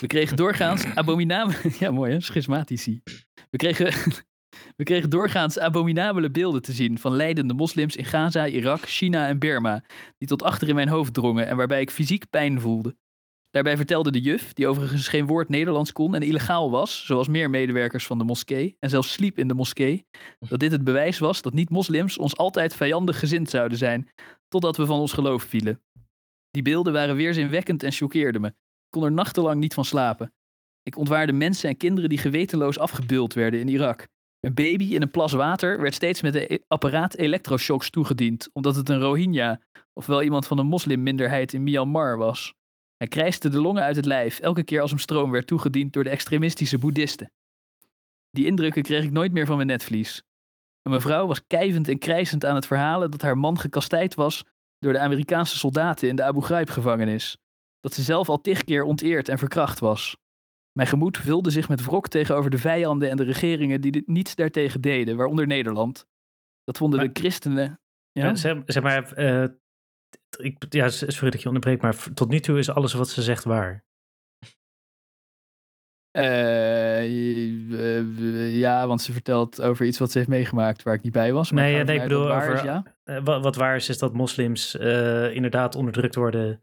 We 0.01 0.07
kregen 0.07 0.37
doorgaans 0.37 0.85
abominabele... 0.95 1.57
Ja, 1.79 1.91
mooi 1.91 2.13
hè, 2.13 2.21
schismatici. 2.21 3.01
We 3.51 3.57
kregen, 3.57 3.87
we 4.77 4.85
kregen 4.85 5.11
doorgaans 5.11 5.59
abominabele 5.59 6.31
beelden 6.31 6.63
te 6.63 6.73
zien 6.73 6.99
van 6.99 7.17
leidende 7.17 7.55
moslims 7.55 7.97
in 7.97 8.05
Gaza, 8.05 8.47
Irak, 8.47 8.81
China 8.81 9.29
en 9.29 9.39
Burma, 9.39 9.85
die 10.19 10.29
tot 10.29 10.43
achter 10.43 10.69
in 10.69 10.75
mijn 10.75 10.89
hoofd 10.89 11.15
drongen 11.15 11.47
en 11.47 11.57
waarbij 11.57 11.81
ik 11.81 11.91
fysiek 11.91 12.31
pijn 12.31 12.61
voelde. 12.61 12.97
Daarbij 13.55 13.77
vertelde 13.77 14.11
de 14.11 14.21
juf, 14.21 14.53
die 14.53 14.67
overigens 14.67 15.09
geen 15.09 15.27
woord 15.27 15.49
Nederlands 15.49 15.93
kon 15.93 16.15
en 16.15 16.23
illegaal 16.23 16.71
was, 16.71 17.07
zoals 17.07 17.29
meer 17.29 17.51
medewerkers 17.51 18.07
van 18.07 18.19
de 18.19 18.25
moskee, 18.25 18.77
en 18.81 18.91
zelfs 18.91 19.13
sliep 19.13 19.39
in 19.39 19.49
de 19.49 19.55
moskee, 19.55 20.07
dat 20.49 20.61
dit 20.61 20.73
het 20.73 20.85
bewijs 20.85 21.19
was 21.19 21.43
dat 21.43 21.53
niet-moslims 21.53 22.19
ons 22.19 22.37
altijd 22.37 22.75
vijandig 22.75 23.19
gezind 23.19 23.51
zouden 23.51 23.79
zijn, 23.79 24.11
totdat 24.49 24.77
we 24.77 24.87
van 24.87 24.99
ons 24.99 25.13
geloof 25.13 25.43
vielen. 25.43 25.83
Die 26.51 26.63
beelden 26.63 26.93
waren 26.93 27.17
weerzinwekkend 27.17 27.83
en 27.83 27.93
choqueerden 27.93 28.41
me. 28.41 28.49
Ik 28.49 28.91
kon 28.91 29.05
er 29.05 29.13
nachtenlang 29.13 29.61
niet 29.61 29.75
van 29.75 29.85
slapen. 29.85 30.33
Ik 30.83 30.97
ontwaarde 30.97 31.33
mensen 31.33 31.69
en 31.69 31.77
kinderen 31.77 32.09
die 32.09 32.19
gewetenloos 32.19 32.79
afgebeuld 32.79 33.35
werden 33.35 33.61
in 33.61 33.69
Irak. 33.69 34.09
Een 34.41 34.55
baby 34.55 34.95
in 34.95 35.03
een 35.03 35.11
plas 35.11 35.33
water 35.33 35.81
werd 35.81 35.95
steeds 35.95 36.23
met 36.23 36.35
een 36.35 36.63
apparaat 36.69 37.17
elektroshocks 37.17 37.91
toegediend, 37.91 38.49
omdat 38.53 38.77
het 38.77 38.89
een 38.89 39.01
Rohingya, 39.01 39.61
ofwel 39.93 40.23
iemand 40.23 40.47
van 40.47 40.59
een 40.59 40.67
moslimminderheid 40.67 41.53
in 41.53 41.63
Myanmar 41.63 42.19
was. 42.19 42.55
Hij 42.97 43.09
krijste 43.09 43.49
de 43.49 43.61
longen 43.61 43.83
uit 43.83 43.97
het 43.97 44.05
lijf, 44.05 44.39
elke 44.39 44.63
keer 44.63 44.81
als 44.81 44.91
hem 44.91 44.99
stroom 44.99 45.31
werd 45.31 45.47
toegediend 45.47 45.93
door 45.93 46.05
de 46.05 46.11
extremistische 46.11 46.79
boeddhisten. 46.79 47.33
Die 48.31 48.47
indrukken 48.47 48.83
kreeg 48.83 49.05
ik 49.05 49.11
nooit 49.11 49.33
meer 49.33 49.47
van 49.47 49.57
mijn 49.57 49.69
netvlies. 49.69 50.23
Een 50.83 50.93
mevrouw 50.93 51.27
was 51.27 51.47
kijvend 51.47 51.89
en 51.89 51.99
krijzend 51.99 52.45
aan 52.45 52.55
het 52.55 52.67
verhalen 52.67 53.11
dat 53.11 53.23
haar 53.23 53.39
man 53.39 53.59
gekastijd 53.59 54.15
was 54.15 54.45
door 54.79 54.93
de 54.93 54.99
Amerikaanse 54.99 55.59
soldaten 55.59 56.09
in 56.09 56.17
de 56.17 56.23
Abu 56.23 56.41
Ghraib-gevangenis. 56.41 57.37
Dat 57.81 57.95
ze 57.95 58.03
zelf 58.03 58.29
al 58.29 58.41
tig 58.41 58.65
keer 58.65 58.83
onteerd 58.83 59.29
en 59.29 59.39
verkracht 59.39 59.79
was. 59.79 60.17
Mijn 60.73 60.89
gemoed 60.89 61.17
vulde 61.19 61.51
zich 61.51 61.69
met 61.69 61.85
wrok 61.85 62.09
tegenover 62.09 62.51
de 62.51 62.59
vijanden 62.59 63.11
en 63.11 63.17
de 63.17 63.23
regeringen 63.23 63.81
die 63.81 63.91
dit 63.93 64.07
niets 64.07 64.35
daartegen 64.35 64.81
deden, 64.81 65.17
waaronder 65.17 65.47
Nederland. 65.47 66.07
Dat 66.65 66.77
vonden 66.77 66.99
Maar- 66.99 67.13
de 67.13 67.21
christenen. 67.21 67.81
Ja? 68.13 68.35
Zeg 68.35 68.83
maar, 68.83 69.13
eh, 69.13 69.49
ik, 70.39 70.57
ja, 70.69 70.89
sorry 70.89 71.31
dat 71.31 71.41
je 71.41 71.47
onderbreekt, 71.47 71.83
maar 71.83 71.97
tot 72.15 72.29
nu 72.29 72.41
toe 72.41 72.59
is 72.59 72.71
alles 72.71 72.93
wat 72.93 73.09
ze 73.09 73.23
zegt 73.23 73.45
waar. 73.45 73.85
Eh, 76.11 76.99
eh, 77.03 78.57
ja, 78.59 78.87
want 78.87 79.03
ze 79.03 79.13
vertelt 79.13 79.61
over 79.63 79.87
iets 79.87 79.99
wat 79.99 80.11
ze 80.11 80.19
heeft 80.19 80.31
meegemaakt 80.31 80.83
waar 80.83 80.95
ik 80.95 81.03
niet 81.03 81.13
bij 81.13 81.33
was. 81.33 81.51
Maar 81.53 81.63
Nee, 81.63 81.73
ga 81.73 81.79
ja, 81.79 81.85
nee, 81.85 81.95
ik 81.95 82.01
uit 82.01 82.09
bedoel 82.09 82.25
het 82.25 82.33
waar 82.35 82.43
over- 82.43 82.55
is, 82.55 82.63
ja? 82.63 82.83
Eh, 83.05 83.25
wat, 83.25 83.43
wat 83.43 83.57
waar 83.57 83.77
is, 83.77 83.89
is 83.89 83.99
dat 83.99 84.13
moslims 84.13 84.77
eh, 84.77 85.35
inderdaad 85.35 85.75
onderdrukt 85.75 86.15
worden 86.15 86.63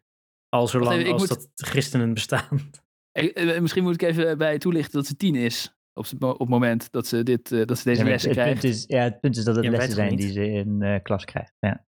al 0.50 0.68
zolang 0.68 0.92
even, 0.96 1.06
ik 1.06 1.12
als 1.12 1.20
moet- 1.22 1.30
dat 1.30 1.50
christenen 1.70 2.14
bestaan. 2.14 2.70
Misschien 3.62 3.84
moet 3.84 3.94
ik 3.94 4.02
even 4.02 4.38
bij 4.38 4.58
toelichten 4.58 4.94
dat 4.94 5.06
ze 5.08 5.16
tien 5.16 5.36
is. 5.36 5.76
Op, 5.94 6.06
op 6.20 6.40
het 6.40 6.50
moment 6.50 6.92
dat 6.92 7.08
ze, 7.08 7.24
dit, 7.24 7.52
eh, 7.52 7.66
dat 7.66 7.78
ze 7.78 7.84
deze 7.84 7.98
Ja, 7.98 8.04
maar 8.04 8.12
lessen 8.12 8.30
het, 8.30 8.40
het 8.40 8.48
krijgt. 8.48 8.62
punt 8.62 8.74
is, 8.74 8.84
ja, 8.88 9.04
het 9.04 9.20
punt 9.20 9.38
is 9.38 9.44
dat 9.44 9.56
het 9.56 9.66
Ja, 9.66 9.72
lessen 9.72 9.94
zijn 9.94 10.10
niet? 10.10 10.20
die 10.20 10.32
ze 10.32 10.46
in 10.52 10.82
eh, 10.82 11.02
klas 11.04 11.26
krijgt. 11.26 11.54
Ja. 11.60 11.86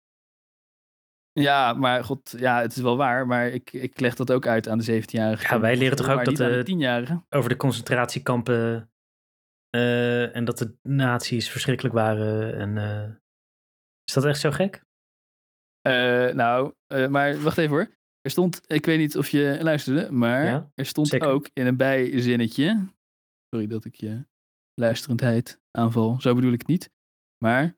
Ja, 1.41 1.73
maar 1.73 2.03
god, 2.03 2.33
ja, 2.37 2.61
het 2.61 2.75
is 2.75 2.81
wel 2.81 2.97
waar. 2.97 3.27
Maar 3.27 3.47
ik, 3.47 3.73
ik 3.73 3.99
leg 3.99 4.15
dat 4.15 4.31
ook 4.31 4.47
uit 4.47 4.67
aan 4.67 4.77
de 4.77 5.01
17-jarige. 5.01 5.53
Ja, 5.53 5.59
wij 5.59 5.77
leren 5.77 5.97
toch 5.97 6.09
ook 6.09 6.25
dat 6.25 6.35
de-. 6.35 7.21
Over 7.29 7.49
de 7.49 7.55
concentratiekampen 7.55 8.91
eh, 9.69 10.35
en 10.35 10.45
dat 10.45 10.57
de 10.57 10.75
nazi's 10.81 11.49
verschrikkelijk 11.49 11.95
waren. 11.95 12.55
En, 12.55 12.77
eh, 12.77 13.09
is 14.03 14.13
dat 14.13 14.25
echt 14.25 14.39
zo 14.39 14.51
gek? 14.51 14.85
Eh, 15.81 16.33
nou, 16.33 16.73
maar 17.09 17.41
wacht 17.41 17.57
even 17.57 17.75
hoor. 17.75 17.95
Er 18.21 18.31
stond, 18.31 18.61
ik 18.71 18.85
weet 18.85 18.97
niet 18.97 19.17
of 19.17 19.29
je 19.29 19.57
luisterde, 19.61 20.11
maar 20.11 20.43
Ja, 20.45 20.71
er 20.75 20.85
stond 20.85 21.07
zeker. 21.07 21.27
ook 21.27 21.49
in 21.53 21.67
een 21.67 21.77
bijzinnetje. 21.77 22.87
Sorry 23.49 23.67
dat 23.67 23.85
ik 23.85 23.95
je 23.95 24.25
luisterendheid 24.73 25.61
aanval. 25.71 26.21
Zo 26.21 26.35
bedoel 26.35 26.51
ik 26.51 26.59
het 26.59 26.67
niet. 26.67 26.91
Maar 27.37 27.77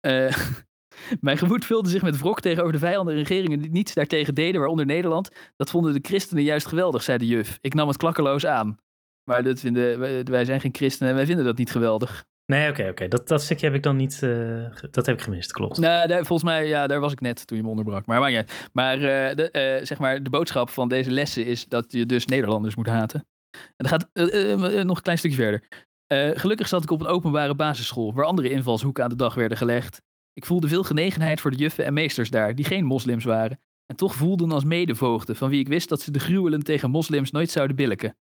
eh, 0.00 0.36
mijn 1.20 1.38
gemoed 1.38 1.64
vulde 1.64 1.88
zich 1.88 2.02
met 2.02 2.18
wrok 2.18 2.40
tegenover 2.40 2.72
de 2.72 2.78
vijanden 2.78 3.14
en 3.14 3.20
regeringen 3.20 3.60
die 3.60 3.70
niets 3.70 3.94
daartegen 3.94 4.34
deden, 4.34 4.60
waaronder 4.60 4.86
Nederland. 4.86 5.30
Dat 5.56 5.70
vonden 5.70 5.92
de 5.92 5.98
christenen 6.02 6.42
juist 6.42 6.66
geweldig, 6.66 7.02
zei 7.02 7.18
de 7.18 7.26
juf. 7.26 7.58
Ik 7.60 7.74
nam 7.74 7.88
het 7.88 7.96
klakkeloos 7.96 8.46
aan. 8.46 8.78
Maar 9.24 9.42
dat 9.42 9.60
vinden, 9.60 9.98
wij, 9.98 10.24
wij 10.24 10.44
zijn 10.44 10.60
geen 10.60 10.74
christenen 10.74 11.10
en 11.10 11.16
wij 11.16 11.26
vinden 11.26 11.44
dat 11.44 11.58
niet 11.58 11.70
geweldig. 11.70 12.24
Nee, 12.46 12.70
oké, 12.70 12.88
oké. 12.88 13.08
Dat, 13.08 13.28
dat 13.28 13.42
stukje 13.42 13.66
heb 13.66 13.74
ik 13.74 13.82
dan 13.82 13.96
niet, 13.96 14.22
eh, 14.22 14.64
dat 14.90 15.06
heb 15.06 15.16
ik 15.16 15.22
gemist, 15.22 15.52
klopt. 15.52 15.78
Nou, 15.78 16.08
daar, 16.08 16.24
volgens 16.24 16.50
mij, 16.50 16.66
ja, 16.66 16.86
daar 16.86 17.00
was 17.00 17.12
ik 17.12 17.20
net 17.20 17.46
toen 17.46 17.56
je 17.56 17.62
me 17.62 17.68
onderbrak. 17.68 18.06
Maar, 18.06 18.20
maakt 18.20 18.32
niet 18.32 18.40
uit. 18.40 18.68
maar, 18.72 18.94
eh, 18.94 19.36
de, 19.36 19.50
eh, 19.50 19.84
zeg 19.86 19.98
maar 19.98 20.22
de 20.22 20.30
boodschap 20.30 20.70
van 20.70 20.88
deze 20.88 21.10
lessen 21.10 21.46
is 21.46 21.66
dat 21.66 21.92
je 21.92 22.06
dus 22.06 22.26
Nederlanders 22.26 22.76
moet 22.76 22.86
haten. 22.86 23.26
En 23.50 23.60
dan 23.76 23.88
gaat 23.88 24.08
eh, 24.12 24.52
eh, 24.52 24.78
eh, 24.78 24.86
nog 24.86 24.96
een 24.96 25.02
klein 25.02 25.18
stukje 25.18 25.36
verder. 25.36 25.86
Eh, 26.06 26.30
gelukkig 26.34 26.68
zat 26.68 26.82
ik 26.82 26.90
op 26.90 27.00
een 27.00 27.06
openbare 27.06 27.54
basisschool 27.54 28.14
waar 28.14 28.24
andere 28.24 28.50
invalshoeken 28.50 29.04
aan 29.04 29.10
de 29.10 29.16
dag 29.16 29.34
werden 29.34 29.58
gelegd. 29.58 30.02
Ik 30.38 30.46
voelde 30.46 30.68
veel 30.68 30.82
genegenheid 30.82 31.40
voor 31.40 31.50
de 31.50 31.56
juffen 31.56 31.84
en 31.84 31.94
meesters 31.94 32.30
daar, 32.30 32.54
die 32.54 32.64
geen 32.64 32.84
moslims 32.84 33.24
waren. 33.24 33.60
En 33.86 33.96
toch 33.96 34.14
voelden 34.14 34.52
als 34.52 34.64
medevoogden, 34.64 35.36
van 35.36 35.48
wie 35.48 35.60
ik 35.60 35.68
wist 35.68 35.88
dat 35.88 36.00
ze 36.00 36.10
de 36.10 36.18
gruwelen 36.18 36.62
tegen 36.62 36.90
moslims 36.90 37.30
nooit 37.30 37.50
zouden 37.50 37.76
billiken. 37.76 38.16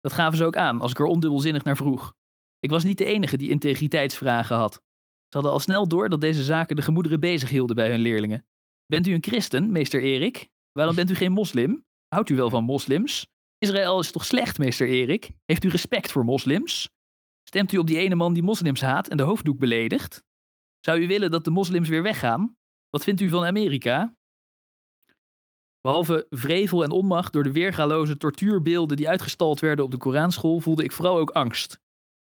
Dat 0.00 0.12
gaven 0.12 0.38
ze 0.38 0.44
ook 0.44 0.56
aan, 0.56 0.80
als 0.80 0.90
ik 0.90 0.98
er 0.98 1.04
ondubbelzinnig 1.04 1.64
naar 1.64 1.76
vroeg. 1.76 2.14
Ik 2.58 2.70
was 2.70 2.84
niet 2.84 2.98
de 2.98 3.04
enige 3.04 3.36
die 3.36 3.50
integriteitsvragen 3.50 4.56
had. 4.56 4.72
Ze 4.72 5.36
hadden 5.36 5.52
al 5.52 5.60
snel 5.60 5.88
door 5.88 6.08
dat 6.08 6.20
deze 6.20 6.42
zaken 6.42 6.76
de 6.76 6.82
gemoederen 6.82 7.20
bezig 7.20 7.48
hielden 7.48 7.76
bij 7.76 7.90
hun 7.90 8.00
leerlingen. 8.00 8.46
Bent 8.86 9.06
u 9.06 9.12
een 9.14 9.24
christen, 9.24 9.72
meester 9.72 10.02
Erik? 10.02 10.48
Waarom 10.72 10.94
bent 10.94 11.10
u 11.10 11.14
geen 11.14 11.32
moslim? 11.32 11.84
Houdt 12.08 12.30
u 12.30 12.36
wel 12.36 12.50
van 12.50 12.64
moslims? 12.64 13.26
Israël 13.58 14.00
is 14.00 14.10
toch 14.10 14.24
slecht, 14.24 14.58
meester 14.58 14.88
Erik? 14.88 15.30
Heeft 15.44 15.64
u 15.64 15.68
respect 15.68 16.12
voor 16.12 16.24
moslims? 16.24 16.90
Stemt 17.48 17.72
u 17.72 17.78
op 17.78 17.86
die 17.86 17.98
ene 17.98 18.14
man 18.14 18.34
die 18.34 18.42
moslims 18.42 18.80
haat 18.80 19.08
en 19.08 19.16
de 19.16 19.22
hoofddoek 19.22 19.58
beledigt? 19.58 20.22
Zou 20.84 21.00
u 21.00 21.06
willen 21.06 21.30
dat 21.30 21.44
de 21.44 21.50
moslims 21.50 21.88
weer 21.88 22.02
weggaan? 22.02 22.56
Wat 22.90 23.04
vindt 23.04 23.20
u 23.20 23.28
van 23.28 23.44
Amerika? 23.44 24.16
Behalve 25.80 26.26
vrevel 26.30 26.82
en 26.84 26.90
onmacht 26.90 27.32
door 27.32 27.42
de 27.42 27.52
weergaloze 27.52 28.16
tortuurbeelden 28.16 28.96
die 28.96 29.08
uitgestald 29.08 29.60
werden 29.60 29.84
op 29.84 29.90
de 29.90 29.96
Koranschool, 29.96 30.60
voelde 30.60 30.84
ik 30.84 30.92
vooral 30.92 31.18
ook 31.18 31.30
angst. 31.30 31.80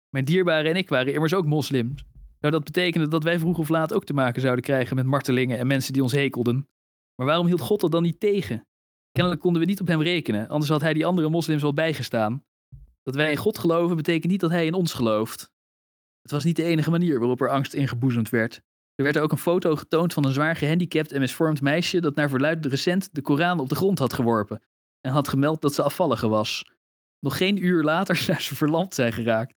Mijn 0.09 0.25
dierbaren 0.25 0.71
en 0.71 0.77
ik 0.77 0.89
waren 0.89 1.13
immers 1.13 1.33
ook 1.33 1.45
moslims. 1.45 2.03
Zou 2.39 2.51
dat 2.51 2.63
betekenen 2.63 3.09
dat 3.09 3.23
wij 3.23 3.39
vroeg 3.39 3.57
of 3.57 3.69
laat 3.69 3.93
ook 3.93 4.05
te 4.05 4.13
maken 4.13 4.41
zouden 4.41 4.63
krijgen 4.63 4.95
met 4.95 5.05
martelingen 5.05 5.57
en 5.57 5.67
mensen 5.67 5.93
die 5.93 6.03
ons 6.03 6.11
hekelden? 6.11 6.67
Maar 7.15 7.27
waarom 7.27 7.47
hield 7.47 7.61
God 7.61 7.81
dat 7.81 7.91
dan 7.91 8.03
niet 8.03 8.19
tegen? 8.19 8.67
Kennelijk 9.11 9.41
konden 9.41 9.61
we 9.61 9.67
niet 9.67 9.81
op 9.81 9.87
hem 9.87 10.01
rekenen, 10.01 10.47
anders 10.47 10.71
had 10.71 10.81
hij 10.81 10.93
die 10.93 11.05
andere 11.05 11.29
moslims 11.29 11.61
wel 11.61 11.73
bijgestaan. 11.73 12.43
Dat 13.03 13.15
wij 13.15 13.31
in 13.31 13.37
God 13.37 13.57
geloven 13.57 13.95
betekent 13.95 14.31
niet 14.31 14.41
dat 14.41 14.51
hij 14.51 14.65
in 14.65 14.73
ons 14.73 14.93
gelooft. 14.93 15.53
Het 16.25 16.33
was 16.33 16.43
niet 16.43 16.55
de 16.55 16.63
enige 16.63 16.89
manier 16.89 17.19
waarop 17.19 17.41
er 17.41 17.49
angst 17.49 17.73
ingeboezemd 17.73 18.29
werd. 18.29 18.61
Er 18.95 19.03
werd 19.03 19.17
ook 19.17 19.31
een 19.31 19.37
foto 19.37 19.75
getoond 19.75 20.13
van 20.13 20.25
een 20.25 20.33
zwaar 20.33 20.55
gehandicapt 20.55 21.11
en 21.11 21.19
misvormd 21.19 21.61
meisje 21.61 22.01
dat 22.01 22.15
naar 22.15 22.29
verluid 22.29 22.65
recent 22.65 23.09
de 23.11 23.21
Koran 23.21 23.59
op 23.59 23.69
de 23.69 23.75
grond 23.75 23.99
had 23.99 24.13
geworpen 24.13 24.63
en 25.01 25.11
had 25.11 25.27
gemeld 25.27 25.61
dat 25.61 25.73
ze 25.73 25.83
afvallige 25.83 26.27
was. 26.27 26.63
Nog 27.19 27.37
geen 27.37 27.65
uur 27.65 27.83
later 27.83 28.15
zou 28.25 28.39
ze 28.39 28.55
verlamd 28.55 28.93
zijn 28.93 29.13
geraakt. 29.13 29.55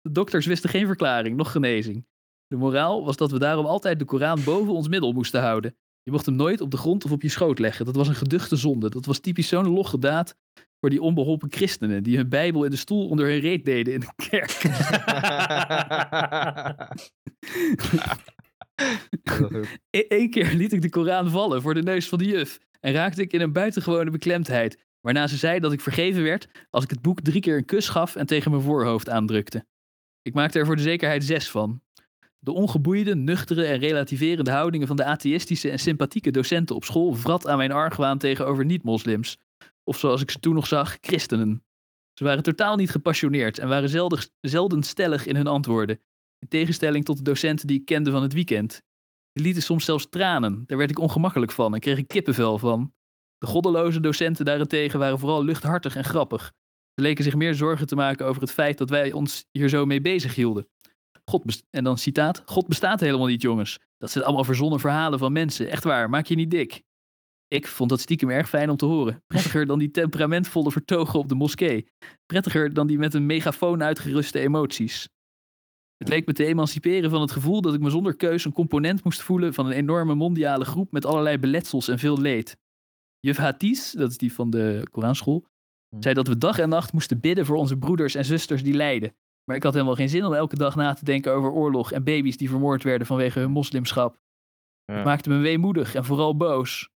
De 0.00 0.12
dokters 0.12 0.46
wisten 0.46 0.70
geen 0.70 0.86
verklaring, 0.86 1.36
nog 1.36 1.50
genezing. 1.50 2.06
De 2.46 2.56
moraal 2.56 3.04
was 3.04 3.16
dat 3.16 3.30
we 3.30 3.38
daarom 3.38 3.66
altijd 3.66 3.98
de 3.98 4.04
Koran 4.04 4.44
boven 4.44 4.72
ons 4.72 4.88
middel 4.88 5.12
moesten 5.12 5.40
houden. 5.40 5.76
Je 6.02 6.10
mocht 6.10 6.26
hem 6.26 6.36
nooit 6.36 6.60
op 6.60 6.70
de 6.70 6.76
grond 6.76 7.04
of 7.04 7.12
op 7.12 7.22
je 7.22 7.28
schoot 7.28 7.58
leggen. 7.58 7.84
Dat 7.84 7.96
was 7.96 8.08
een 8.08 8.14
geduchte 8.14 8.56
zonde. 8.56 8.90
Dat 8.90 9.06
was 9.06 9.18
typisch 9.18 9.48
zo'n 9.48 9.68
logge 9.68 9.98
daad 9.98 10.36
voor 10.84 10.92
die 10.92 11.02
onbeholpen 11.02 11.52
christenen 11.52 12.02
die 12.02 12.16
hun 12.16 12.28
bijbel 12.28 12.64
in 12.64 12.70
de 12.70 12.76
stoel 12.76 13.08
onder 13.08 13.26
hun 13.26 13.38
reet 13.38 13.64
deden 13.64 13.94
in 13.94 14.00
de 14.00 14.12
kerk. 14.28 14.62
Eén 20.08 20.30
keer 20.30 20.54
liet 20.54 20.72
ik 20.72 20.82
de 20.82 20.88
Koran 20.88 21.30
vallen 21.30 21.62
voor 21.62 21.74
de 21.74 21.82
neus 21.82 22.08
van 22.08 22.18
de 22.18 22.24
juf 22.24 22.58
en 22.80 22.92
raakte 22.92 23.22
ik 23.22 23.32
in 23.32 23.40
een 23.40 23.52
buitengewone 23.52 24.10
beklemdheid, 24.10 24.84
waarna 25.00 25.26
ze 25.26 25.36
zei 25.36 25.60
dat 25.60 25.72
ik 25.72 25.80
vergeven 25.80 26.22
werd 26.22 26.48
als 26.70 26.84
ik 26.84 26.90
het 26.90 27.02
boek 27.02 27.20
drie 27.20 27.40
keer 27.40 27.56
een 27.56 27.64
kus 27.64 27.88
gaf 27.88 28.16
en 28.16 28.26
tegen 28.26 28.50
mijn 28.50 28.62
voorhoofd 28.62 29.10
aandrukte. 29.10 29.66
Ik 30.22 30.34
maakte 30.34 30.58
er 30.58 30.66
voor 30.66 30.76
de 30.76 30.82
zekerheid 30.82 31.24
zes 31.24 31.50
van. 31.50 31.82
De 32.38 32.52
ongeboeide, 32.52 33.14
nuchtere 33.14 33.64
en 33.64 33.78
relativerende 33.78 34.50
houdingen 34.50 34.86
van 34.86 34.96
de 34.96 35.04
atheïstische 35.04 35.70
en 35.70 35.78
sympathieke 35.78 36.30
docenten 36.30 36.76
op 36.76 36.84
school 36.84 37.14
vrat 37.14 37.46
aan 37.46 37.56
mijn 37.56 37.72
argwaan 37.72 38.18
tegenover 38.18 38.64
niet-moslims. 38.64 39.38
Of 39.84 39.98
zoals 39.98 40.22
ik 40.22 40.30
ze 40.30 40.38
toen 40.38 40.54
nog 40.54 40.66
zag, 40.66 40.98
christenen. 41.00 41.64
Ze 42.12 42.24
waren 42.24 42.42
totaal 42.42 42.76
niet 42.76 42.90
gepassioneerd 42.90 43.58
en 43.58 43.68
waren 43.68 43.88
zelden, 44.40 44.82
stellig 44.82 45.26
in 45.26 45.36
hun 45.36 45.46
antwoorden. 45.46 46.00
In 46.38 46.48
tegenstelling 46.48 47.04
tot 47.04 47.16
de 47.16 47.22
docenten 47.22 47.66
die 47.66 47.78
ik 47.78 47.84
kende 47.84 48.10
van 48.10 48.22
het 48.22 48.32
weekend. 48.32 48.82
Die 49.32 49.44
lieten 49.44 49.62
soms 49.62 49.84
zelfs 49.84 50.08
tranen. 50.08 50.64
Daar 50.66 50.78
werd 50.78 50.90
ik 50.90 50.98
ongemakkelijk 50.98 51.52
van 51.52 51.74
en 51.74 51.80
kreeg 51.80 51.98
ik 51.98 52.08
kippenvel 52.08 52.58
van. 52.58 52.94
De 53.38 53.46
goddeloze 53.46 54.00
docenten 54.00 54.44
daarentegen 54.44 54.98
waren 54.98 55.18
vooral 55.18 55.44
luchthartig 55.44 55.96
en 55.96 56.04
grappig. 56.04 56.52
Ze 56.94 57.02
leken 57.02 57.24
zich 57.24 57.34
meer 57.34 57.54
zorgen 57.54 57.86
te 57.86 57.94
maken 57.94 58.26
over 58.26 58.40
het 58.42 58.50
feit 58.50 58.78
dat 58.78 58.90
wij 58.90 59.12
ons 59.12 59.46
hier 59.50 59.68
zo 59.68 59.86
mee 59.86 60.00
bezig 60.00 60.34
hielden. 60.34 60.68
God 61.24 61.62
en 61.70 61.84
dan 61.84 61.98
citaat: 61.98 62.42
God 62.46 62.66
bestaat 62.68 63.00
helemaal 63.00 63.26
niet, 63.26 63.42
jongens. 63.42 63.78
Dat 63.98 64.10
zijn 64.10 64.24
allemaal 64.24 64.44
verzonnen 64.44 64.80
verhalen 64.80 65.18
van 65.18 65.32
mensen. 65.32 65.70
Echt 65.70 65.84
waar, 65.84 66.10
maak 66.10 66.26
je 66.26 66.34
niet 66.34 66.50
dik. 66.50 66.82
Ik 67.48 67.66
vond 67.66 67.90
dat 67.90 68.00
stiekem 68.00 68.30
erg 68.30 68.48
fijn 68.48 68.70
om 68.70 68.76
te 68.76 68.86
horen. 68.86 69.22
Prettiger 69.26 69.66
dan 69.66 69.78
die 69.78 69.90
temperamentvolle 69.90 70.70
vertogen 70.70 71.18
op 71.18 71.28
de 71.28 71.34
moskee. 71.34 71.86
Prettiger 72.26 72.74
dan 72.74 72.86
die 72.86 72.98
met 72.98 73.14
een 73.14 73.26
megafoon 73.26 73.82
uitgeruste 73.82 74.38
emoties. 74.38 75.08
Het 75.96 76.08
leek 76.08 76.26
me 76.26 76.32
te 76.32 76.44
emanciperen 76.44 77.10
van 77.10 77.20
het 77.20 77.30
gevoel 77.30 77.60
dat 77.60 77.74
ik 77.74 77.80
me 77.80 77.90
zonder 77.90 78.16
keus 78.16 78.44
een 78.44 78.52
component 78.52 79.04
moest 79.04 79.22
voelen 79.22 79.54
van 79.54 79.66
een 79.66 79.72
enorme 79.72 80.14
mondiale 80.14 80.64
groep 80.64 80.92
met 80.92 81.06
allerlei 81.06 81.38
beletsels 81.38 81.88
en 81.88 81.98
veel 81.98 82.20
leed. 82.20 82.56
Juf 83.20 83.36
Hatis, 83.36 83.92
dat 83.92 84.10
is 84.10 84.18
die 84.18 84.32
van 84.32 84.50
de 84.50 84.86
Koranschool, 84.90 85.46
zei 85.98 86.14
dat 86.14 86.28
we 86.28 86.38
dag 86.38 86.58
en 86.58 86.68
nacht 86.68 86.92
moesten 86.92 87.20
bidden 87.20 87.46
voor 87.46 87.56
onze 87.56 87.76
broeders 87.76 88.14
en 88.14 88.24
zusters 88.24 88.62
die 88.62 88.74
lijden. 88.74 89.14
Maar 89.44 89.56
ik 89.56 89.62
had 89.62 89.72
helemaal 89.72 89.94
geen 89.94 90.08
zin 90.08 90.24
om 90.24 90.34
elke 90.34 90.56
dag 90.56 90.74
na 90.74 90.94
te 90.94 91.04
denken 91.04 91.32
over 91.32 91.50
oorlog 91.50 91.92
en 91.92 92.04
baby's 92.04 92.36
die 92.36 92.48
vermoord 92.48 92.82
werden 92.82 93.06
vanwege 93.06 93.38
hun 93.38 93.50
moslimschap. 93.50 94.16
Ja. 94.84 94.94
Het 94.94 95.04
maakte 95.04 95.28
me 95.28 95.38
weemoedig 95.38 95.94
en 95.94 96.04
vooral 96.04 96.36
boos. 96.36 96.92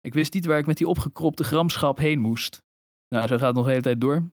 Ik 0.00 0.14
wist 0.14 0.34
niet 0.34 0.46
waar 0.46 0.58
ik 0.58 0.66
met 0.66 0.76
die 0.76 0.88
opgekropte 0.88 1.44
gramschap 1.44 1.98
heen 1.98 2.18
moest. 2.20 2.62
Nou, 3.08 3.26
zo 3.28 3.36
gaat 3.36 3.46
het 3.46 3.54
nog 3.54 3.64
de 3.64 3.70
hele 3.70 3.82
tijd 3.82 4.00
door. 4.00 4.30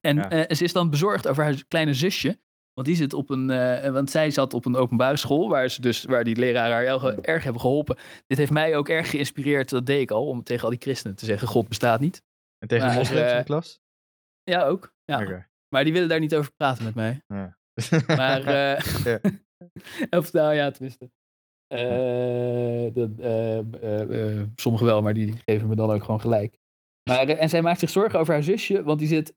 En 0.00 0.16
Ja. 0.16 0.30
eh, 0.30 0.56
ze 0.56 0.64
is 0.64 0.72
dan 0.72 0.90
bezorgd 0.90 1.28
over 1.28 1.44
haar 1.44 1.64
kleine 1.68 1.94
zusje. 1.94 2.42
Want 2.74 2.86
die 2.86 2.96
zit 2.96 3.12
op 3.12 3.30
een. 3.30 3.50
eh, 3.50 3.90
want 3.92 4.10
zij 4.10 4.30
zat 4.30 4.54
op 4.54 4.64
een 4.64 4.76
openbare 4.76 5.16
school. 5.16 5.48
Waar, 5.48 5.68
ze 5.68 5.80
dus, 5.80 6.04
waar 6.04 6.24
die 6.24 6.36
leraren 6.36 6.74
haar 6.74 6.84
erg, 6.84 7.14
erg 7.20 7.42
hebben 7.42 7.60
geholpen. 7.60 7.96
Dit 8.26 8.38
heeft 8.38 8.50
mij 8.50 8.76
ook 8.76 8.88
erg 8.88 9.10
geïnspireerd. 9.10 9.70
Dat 9.70 9.86
deed 9.86 10.00
ik 10.00 10.10
al. 10.10 10.26
Om 10.26 10.42
tegen 10.42 10.64
al 10.64 10.70
die 10.70 10.78
christenen 10.78 11.16
te 11.16 11.24
zeggen: 11.24 11.48
God 11.48 11.68
bestaat 11.68 12.00
niet. 12.00 12.22
En 12.58 12.68
tegen 12.68 12.86
Maar, 12.86 12.96
moslims 12.96 13.20
in 13.20 13.26
eh, 13.26 13.38
de 13.38 13.44
klas? 13.44 13.80
Ja, 14.42 14.64
ook. 14.64 14.94
Ja. 15.04 15.48
Maar 15.68 15.84
die 15.84 15.92
willen 15.92 16.08
daar 16.08 16.20
niet 16.20 16.34
over 16.34 16.52
praten 16.52 16.84
met 16.84 16.94
mij. 16.94 17.22
Ja. 17.26 17.58
Maar. 18.06 18.44
eh 18.76 18.80
Ja. 19.04 19.20
of 20.18 20.32
nou 20.32 20.54
ja, 20.54 20.70
tenminste. 20.70 21.10
Eh, 21.74 22.94
de, 22.94 23.10
eh, 23.20 24.30
eh, 24.40 24.46
sommigen 24.56 24.86
wel, 24.86 25.02
maar 25.02 25.14
die 25.14 25.34
geven 25.44 25.68
me 25.68 25.74
dan 25.74 25.90
ook 25.90 26.04
gewoon 26.04 26.20
gelijk. 26.20 26.58
Maar, 27.10 27.28
en 27.28 27.48
zij 27.48 27.62
maakt 27.62 27.78
zich 27.78 27.90
zorgen 27.90 28.18
over 28.18 28.32
haar 28.32 28.42
zusje, 28.42 28.82
want 28.82 28.98
die 28.98 29.08
zit 29.08 29.34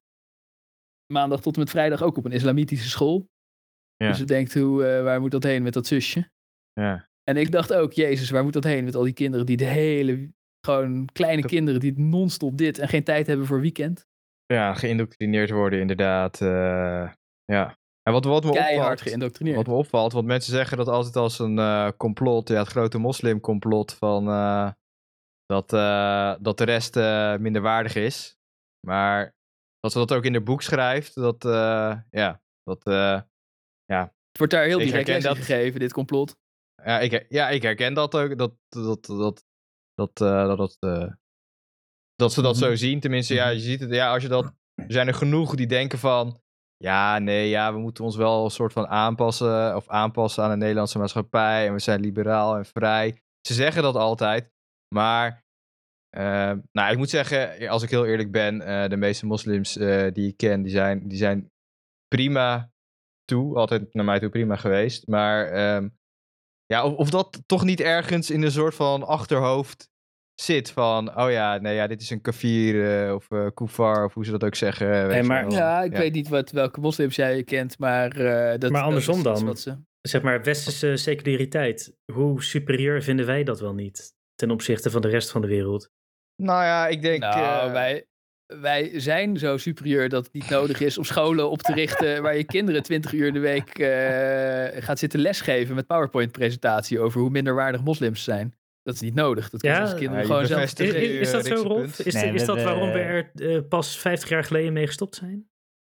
maandag 1.14 1.42
tot 1.42 1.54
en 1.54 1.60
met 1.60 1.70
vrijdag 1.70 2.02
ook 2.02 2.18
op 2.18 2.26
een 2.26 2.32
islamitische 2.32 2.90
school. 2.90 3.30
Ja. 3.96 4.08
Dus 4.08 4.18
ze 4.18 4.26
denkt, 4.26 4.54
hoe, 4.54 4.82
waar 4.84 5.22
moet 5.22 5.32
dat 5.32 5.44
heen 5.44 5.64
met 5.64 5.74
dat 5.74 5.88
zusje? 5.88 6.30
ja. 6.74 7.06
En 7.24 7.38
ik 7.38 7.52
dacht 7.52 7.74
ook, 7.74 7.94
jezus, 7.94 8.30
waar 8.30 8.44
moet 8.44 8.54
dat 8.54 8.64
heen 8.64 8.84
met 8.84 8.96
al 8.96 9.04
die 9.04 9.14
kinderen 9.14 9.46
die 9.46 9.58
de 9.58 9.66
hele, 9.66 10.30
gewoon 10.66 11.06
kleine 11.14 11.42
Dat- 11.42 11.52
kinderen 11.52 11.80
die 11.80 12.00
non-stop 12.00 12.58
dit 12.58 12.80
en 12.80 12.88
geen 12.88 13.04
tijd 13.04 13.28
hebben 13.28 13.46
voor 13.46 13.62
weekend. 13.62 14.06
ja, 14.46 14.74
geïndoctrineerd 14.74 15.50
worden 15.50 15.80
inderdaad. 15.80 16.38
ja. 17.46 17.78
En 18.08 18.14
wat, 18.14 18.26
wat 18.26 18.44
me 18.44 18.52
Keihard 18.52 18.80
opvalt, 18.80 19.02
geïndoctrineerd. 19.02 19.58
Wat 19.58 19.68
me 19.68 19.74
opvalt, 19.74 20.14
want 20.14 20.26
mensen 20.26 20.52
zeggen 20.52 20.78
dat 20.78 20.88
altijd 20.88 21.16
als 21.16 21.40
een 21.40 21.60
eh, 21.60 21.90
complot, 21.98 22.48
ja, 22.48 22.58
het 22.58 22.68
grote 22.68 22.98
moslimcomplot 22.98 23.94
van 23.94 24.28
eh, 24.28 24.72
dat, 25.46 25.74
eh, 25.74 26.36
dat 26.40 26.58
de 26.58 26.64
rest 26.64 26.96
minder 27.42 27.62
waardig 27.62 27.96
is. 27.96 28.38
Maar 28.88 29.36
dat 29.80 29.92
ze 29.92 29.98
dat 29.98 30.14
ook 30.14 30.24
in 30.24 30.34
het 30.34 30.44
boek 30.44 30.62
schrijft, 30.62 31.16
dat, 31.16 31.44
ja, 32.10 32.42
dat, 32.64 32.84
eh, 32.84 33.22
Het 34.28 34.38
wordt 34.38 34.54
daar 34.54 34.66
heel 34.66 34.80
direct 34.80 35.08
in 35.08 35.22
dat. 35.22 35.38
gegeven, 35.38 35.80
dit 35.80 35.94
complot. 35.94 36.38
ja, 36.84 37.00
ik, 37.00 37.26
ja, 37.30 37.50
ik 37.50 37.62
herken 37.62 37.94
dat 37.94 38.16
ook, 38.16 38.38
dat, 38.38 38.54
dat, 38.70 39.06
dat, 39.06 39.44
dat, 39.96 40.16
dat, 40.16 40.58
dat, 40.58 40.78
dat 42.16 42.34
ze 42.34 42.42
dat 42.42 42.58
zo 42.58 42.76
zien. 42.76 43.00
Tenminste, 43.00 43.34
ja, 43.34 43.50
je 43.50 43.60
ziet 43.60 43.80
het, 43.80 43.90
ja, 43.90 44.14
als 44.14 44.24
je 44.24 44.30
dat, 44.30 44.46
er 44.76 44.92
zijn 44.92 45.08
er 45.08 45.14
genoeg 45.14 45.56
die 45.56 45.68
denken 45.68 46.00
van, 46.00 46.42
ja, 46.78 47.20
nee, 47.20 47.50
ja, 47.50 47.74
we 47.74 47.80
moeten 47.80 48.04
ons 48.04 48.16
wel 48.16 48.44
een 48.44 48.52
soort 48.52 48.74
van 48.74 48.88
aanpassen 48.88 49.76
of 49.76 49.88
aanpassen 49.88 50.44
aan 50.44 50.50
de 50.50 50.56
Nederlandse 50.56 50.98
maatschappij. 50.98 51.68
En 51.68 51.74
we 51.74 51.80
zijn 51.80 52.00
liberaal 52.00 52.58
en 52.58 52.66
vrij. 52.66 53.22
Ze 53.42 53.54
zeggen 53.54 53.82
dat 53.82 53.96
altijd, 53.96 54.52
maar 54.96 55.46
eh, 56.10 56.54
nou, 56.72 56.92
ik 56.92 56.98
moet 56.98 57.10
zeggen, 57.10 57.68
als 57.68 57.84
ik 57.84 57.90
heel 57.90 58.06
eerlijk 58.06 58.32
ben, 58.32 58.62
eh, 58.62 58.90
de 58.90 58.98
meeste 58.98 59.26
moslims 59.26 59.78
eh, 59.78 60.12
die 60.14 60.28
ik 60.28 60.38
ken, 60.38 60.62
die 60.62 60.72
zijn, 60.72 61.08
die 61.08 61.18
zijn 61.18 61.52
prima 62.08 62.72
toe, 63.24 63.56
altijd 63.56 63.94
naar 63.94 64.06
mij 64.06 64.20
toe 64.20 64.30
prima 64.30 64.56
geweest, 64.56 65.08
maar 65.08 65.52
ehm, 65.52 65.90
ja, 66.66 66.86
of, 66.86 66.94
of 66.94 67.10
dat 67.10 67.42
toch 67.46 67.64
niet 67.64 67.80
ergens 67.80 68.30
in 68.30 68.42
een 68.42 68.52
soort 68.52 68.76
van 68.76 69.04
achterhoofd 69.04 69.90
zit 70.42 70.72
van, 70.72 71.18
oh 71.20 71.32
ja, 71.32 71.58
nee, 71.58 71.76
ja, 71.76 71.88
dit 71.88 72.02
is 72.02 72.10
een 72.10 72.22
kafir 72.22 73.06
eh, 73.06 73.14
of 73.14 73.32
eh 73.32 73.48
kufar 73.54 74.06
of 74.06 74.14
hoe 74.14 74.26
ze 74.26 74.32
dat 74.32 74.44
ook 74.44 74.56
zeggen. 74.56 74.88
weet 74.90 75.12
Hey, 75.12 75.24
maar-. 75.24 75.52
Ja, 75.52 75.82
ik 75.82 75.92
weet 75.92 76.14
niet 76.14 76.28
wat, 76.28 76.52
welke 76.52 76.80
moslims 76.80 77.16
jij 77.16 77.44
kent, 77.44 77.80
maar 77.80 78.12
eh, 78.12 78.60
dat 78.60 78.72
Maar 78.72 78.82
dat 78.82 78.90
andersom 78.90 79.20
is 79.20 79.26
iets 79.26 79.40
dan? 79.40 79.46
Wat 79.46 79.60
ze... 79.60 79.78
Zeg 80.02 80.22
maar, 80.22 80.44
westerse 80.44 80.96
seculariteit. 80.96 81.96
Hoe 82.12 82.44
superieur 82.44 83.04
vinden 83.04 83.26
wij 83.26 83.44
dat 83.44 83.60
wel 83.60 83.74
niet? 83.74 84.14
Ten 84.36 84.52
opzichte 84.52 84.92
van 84.92 85.02
de 85.02 85.08
rest 85.08 85.32
van 85.32 85.42
de 85.42 85.48
wereld. 85.48 85.90
Nou 86.36 86.64
ja, 86.64 86.88
ik 86.88 87.02
denk... 87.02 87.22
Nou, 87.22 87.68
eh, 87.68 87.72
wij, 87.72 88.06
wij 88.46 89.00
zijn 89.00 89.38
zo 89.38 89.58
superieur 89.58 90.10
dat 90.10 90.24
het 90.24 90.34
niet 90.34 90.50
nodig 90.50 90.80
is 90.80 90.98
om 90.98 91.04
scholen 91.04 91.50
op 91.50 91.62
te 91.62 91.74
richten 91.74 92.22
waar 92.22 92.38
je 92.38 92.46
kinderen 92.46 92.84
20 92.84 93.14
uur 93.14 93.34
de 93.34 93.40
week 93.40 93.80
eh, 93.80 94.84
gaat 94.84 95.00
zitten 95.00 95.20
lesgeven 95.20 95.76
met 95.76 95.88
PowerPoint-presentatie 95.88 97.00
over 97.00 97.22
hoe 97.22 97.30
minderwaardig 97.30 97.84
moslims 97.84 98.24
zijn. 98.24 98.56
Dat 98.88 98.96
is 98.96 99.02
niet 99.02 99.14
nodig. 99.14 99.50
Dat 99.50 99.62
kunnen 99.62 99.78
Ja, 99.80 99.84
onze 99.86 99.96
kinderen 99.98 100.22
ja, 100.22 100.28
gewoon 100.28 100.46
zelf. 100.46 100.62
Is, 100.62 100.74
is- 100.74 100.94
is 100.94 101.32
dat 101.32 101.46
zo, 101.46 101.56
Rolf? 101.56 102.00
Is, 102.00 102.14
Nee, 102.14 102.34
is 102.34 102.46
dat 102.46 102.56
hebben- 102.56 102.74
waarom 102.76 102.92
we 102.94 103.00
er 103.00 103.32
eh, 103.34 103.68
pas 103.68 103.98
50 104.00 104.30
jaar 104.30 104.44
geleden 104.44 104.74
mee 104.74 104.86
gestopt 104.88 105.16
zijn? 105.16 105.50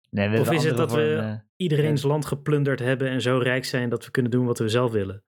Nee, 0.10 0.30
we 0.30 0.34
Of 0.40 0.48
hebben 0.48 0.56
is 0.64 0.64
het 0.64 0.80
andere 0.80 1.16
dat 1.16 1.24
we- 1.26 1.42
Iedereen's 1.56 2.04
land 2.04 2.26
geplunderd 2.26 2.80
hebben 2.80 3.10
en 3.10 3.22
zo 3.22 3.38
rijk 3.38 3.66
zijn 3.66 3.90
dat 3.90 4.06
we 4.06 4.12
kunnen 4.12 4.32
doen 4.32 4.46
wat 4.46 4.60
we 4.60 4.70
zelf 4.70 4.92
willen. 4.92 5.24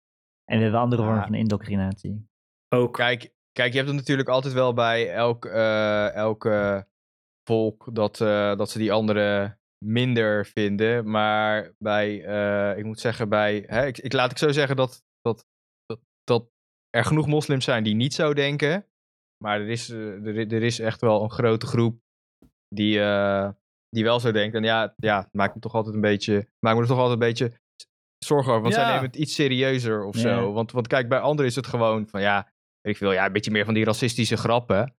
En 0.45 0.57
we 0.57 0.63
hebben 0.63 0.79
andere 0.81 1.03
vormen 1.03 1.23
van 1.23 1.33
indoctrinatie. 1.33 2.27
Ook. 2.75 2.93
Kijk, 2.93 3.33
kijk, 3.51 3.71
je 3.71 3.77
hebt 3.77 3.89
het 3.89 3.97
natuurlijk 3.99 4.29
altijd 4.29 4.53
wel 4.53 4.73
bij 4.73 5.11
elk, 5.13 5.45
eh, 5.45 6.13
elk 6.13 6.45
eh, 6.45 6.81
volk 7.49 7.89
dat, 7.95 8.21
eh, 8.21 8.55
dat 8.57 8.69
ze 8.69 8.77
die 8.77 8.91
anderen 8.91 9.59
minder 9.85 10.45
vinden. 10.45 11.09
Maar 11.09 11.73
bij, 11.77 12.23
eh, 12.25 12.77
ik 12.77 12.85
moet 12.85 12.99
zeggen, 12.99 13.29
bij, 13.29 13.63
hè, 13.67 13.85
ik, 13.85 13.97
ik 13.97 14.13
laat 14.13 14.31
ik 14.31 14.37
zo 14.37 14.51
zeggen 14.51 14.75
dat, 14.75 15.03
dat, 15.21 15.45
dat, 15.85 15.99
dat 16.23 16.49
er 16.95 17.05
genoeg 17.05 17.27
moslims 17.27 17.65
zijn 17.65 17.83
die 17.83 17.95
niet 17.95 18.13
zo 18.13 18.33
denken. 18.33 18.85
Maar 19.43 19.59
er 19.59 19.69
is, 19.69 19.89
eh, 19.89 20.25
er, 20.25 20.37
er 20.53 20.63
is 20.63 20.79
echt 20.79 21.01
wel 21.01 21.23
een 21.23 21.31
grote 21.31 21.65
groep 21.65 21.99
die, 22.67 23.01
eh, 23.01 23.49
die 23.89 24.03
wel 24.03 24.19
zo 24.19 24.31
denkt. 24.31 24.55
En 24.55 24.63
ja, 24.63 24.93
ja, 24.97 25.21
het 25.21 25.33
maakt 25.33 25.55
me 25.55 25.61
toch 25.61 25.73
altijd 25.73 25.95
een 25.95 26.01
beetje, 26.01 26.47
maakt 26.59 26.75
me 26.75 26.81
er 26.81 26.87
toch 26.87 26.97
altijd 26.99 27.21
een 27.21 27.27
beetje 27.27 27.59
zorgen 28.17 28.49
over. 28.51 28.61
Want 28.61 28.73
zij 28.73 28.83
Ja. 28.83 28.89
nemen 28.89 29.05
het 29.05 29.15
iets 29.15 29.33
serieuzer 29.33 30.03
of 30.03 30.15
zo. 30.15 30.51
Want, 30.53 30.71
want 30.71 30.87
kijk, 30.87 31.09
bij 31.09 31.19
anderen 31.19 31.45
is 31.49 31.55
het 31.55 31.67
gewoon 31.67 32.07
van 32.07 32.21
ja, 32.21 32.51
ik 32.81 32.97
veel, 32.97 33.11
ja, 33.11 33.25
een 33.25 33.31
beetje 33.33 33.51
meer 33.51 33.65
van 33.65 33.73
die 33.73 33.85
racistische 33.85 34.37
grappen. 34.37 34.95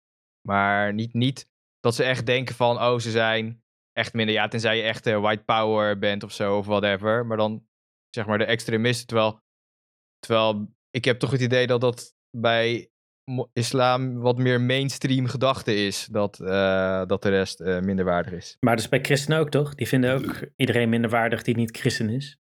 Maar 0.48 0.94
niet, 0.94 1.14
niet 1.14 1.50
dat 1.80 1.96
ze 1.96 2.04
echt 2.04 2.26
denken 2.26 2.56
van, 2.56 2.76
oh, 2.78 2.98
ze 3.00 3.12
zijn 3.12 3.64
echt 3.92 4.14
minder. 4.14 4.36
Ja, 4.36 4.48
tenzij 4.48 4.78
je 4.78 4.84
echt 4.84 5.06
eh, 5.08 5.20
white 5.20 5.44
power 5.44 6.00
bent 6.00 6.24
of 6.24 6.32
zo, 6.32 6.58
of 6.58 6.66
whatever. 6.66 7.26
Maar 7.26 7.38
dan, 7.38 7.68
zeg 8.10 8.26
maar, 8.26 8.38
de 8.38 8.46
extremisten. 8.46 9.08
Terwijl, 9.08 9.42
terwijl 10.20 10.74
ik 10.96 11.06
heb 11.06 11.20
toch 11.20 11.32
het 11.32 11.42
idee 11.42 11.68
dat 11.68 11.82
dat 11.82 12.14
bij 12.38 12.90
islam 13.54 14.20
wat 14.20 14.38
meer 14.38 14.62
mainstream 14.62 15.28
gedachte 15.28 15.76
is. 15.86 16.08
Dat, 16.12 16.40
eh, 16.40 17.06
dat 17.06 17.22
de 17.22 17.30
rest 17.30 17.60
eh, 17.60 17.80
minder 17.80 18.06
waardig 18.06 18.34
is. 18.34 18.58
Maar 18.60 18.76
dat 18.76 18.84
is 18.84 18.90
bij 18.90 19.02
christenen 19.02 19.40
ook, 19.40 19.50
toch? 19.50 19.76
Die 19.76 19.88
vinden 19.88 20.14
ook 20.14 20.40
iedereen 20.56 20.90
minderwaardig 20.90 21.42
die 21.44 21.56
niet 21.56 21.78
christen 21.78 22.10
is. 22.10 22.38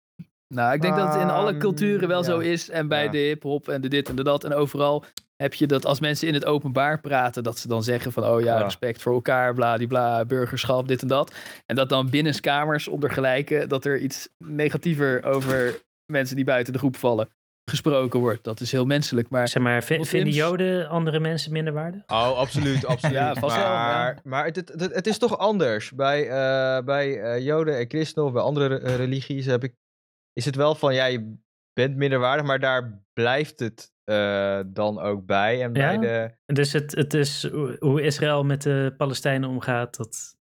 Nou, 0.54 0.74
ik 0.74 0.80
denk 0.80 0.96
dat 0.96 1.12
het 1.12 1.22
in 1.22 1.30
alle 1.30 1.50
Ehm, 1.50 1.58
culturen 1.58 2.08
wel 2.08 2.18
ja. 2.18 2.24
zo 2.24 2.38
is. 2.38 2.70
En 2.70 2.88
bij 2.88 3.04
Ja. 3.04 3.10
de 3.10 3.18
hip-hop 3.18 3.68
en 3.68 3.80
de 3.80 3.88
dit 3.88 4.08
en 4.08 4.16
de 4.16 4.22
dat. 4.22 4.44
En 4.44 4.54
overal 4.54 5.04
heb 5.36 5.54
je 5.54 5.66
dat 5.66 5.86
als 5.86 6.00
mensen 6.00 6.28
in 6.28 6.34
het 6.34 6.44
openbaar 6.44 7.00
praten. 7.00 7.42
Dat 7.42 7.58
ze 7.58 7.68
dan 7.68 7.82
zeggen 7.82 8.12
van, 8.12 8.24
oh 8.24 8.40
ja, 8.40 8.58
Ja. 8.58 8.62
respect 8.62 9.02
voor 9.02 9.12
elkaar, 9.12 9.54
bladibla, 9.54 10.24
burgerschap, 10.24 10.88
dit 10.88 11.02
en 11.02 11.08
dat. 11.08 11.34
En 11.66 11.76
dat 11.76 11.88
dan 11.88 12.10
binnenskamers 12.10 12.88
onder 12.88 13.10
gelijken. 13.10 13.68
Dat 13.68 13.84
er 13.84 13.98
iets 13.98 14.28
negatiever 14.38 15.24
over 15.24 15.80
mensen 16.06 16.36
die 16.36 16.44
buiten 16.44 16.72
de 16.72 16.78
groep 16.78 16.96
vallen 16.96 17.28
gesproken 17.70 18.20
wordt. 18.20 18.44
Dat 18.44 18.60
is 18.60 18.72
heel 18.72 18.84
menselijk. 18.84 19.28
Maar 19.30 19.48
Zeg 19.48 19.62
maar, 19.62 19.82
vinden 19.82 20.28
Joden 20.28 20.88
andere 20.88 21.20
mensen 21.20 21.52
minderwaardig? 21.52 22.02
Oh, 22.06 22.36
absoluut, 22.38 22.86
absoluut. 22.92 23.16
Ja, 23.16 23.34
vast 23.34 23.56
wel, 23.56 23.64
maar 23.68 24.14
ja. 24.14 24.20
maar 24.24 24.44
het, 24.44 24.72
het, 24.76 25.06
is 25.06 25.18
toch 25.18 25.38
anders. 25.38 25.92
Bij, 25.92 26.22
eh, 26.28 26.84
bij 26.84 27.20
eh, 27.20 27.44
Joden 27.44 27.78
en 27.78 27.88
Christenen 27.88 28.26
of 28.26 28.32
bij 28.32 28.42
andere 28.42 28.78
eh, 28.80 28.96
religies 28.96 29.46
heb 29.46 29.64
ik, 29.64 29.74
is 30.32 30.44
het 30.44 30.56
wel 30.56 30.74
van, 30.74 30.94
ja, 30.94 31.04
je 31.04 31.36
bent 31.72 31.96
minderwaardig, 31.96 32.46
maar 32.46 32.60
daar 32.60 33.02
blijft 33.12 33.60
het 33.60 33.92
eh, 34.04 34.60
dan 34.66 34.98
ook 35.00 35.26
bij. 35.26 35.62
En 35.62 35.72
bij 35.72 35.92
Ja? 35.92 35.98
de, 35.98 36.30
Dus 36.54 36.72
het, 36.72 36.94
het 36.94 37.14
is 37.14 37.48
hoe- 37.50 37.76
hoe 37.78 38.02
Israël 38.02 38.44
met 38.44 38.62
de 38.62 38.94
Palestijnen 38.96 39.48
omgaat, 39.48 39.96
dat 39.96 40.36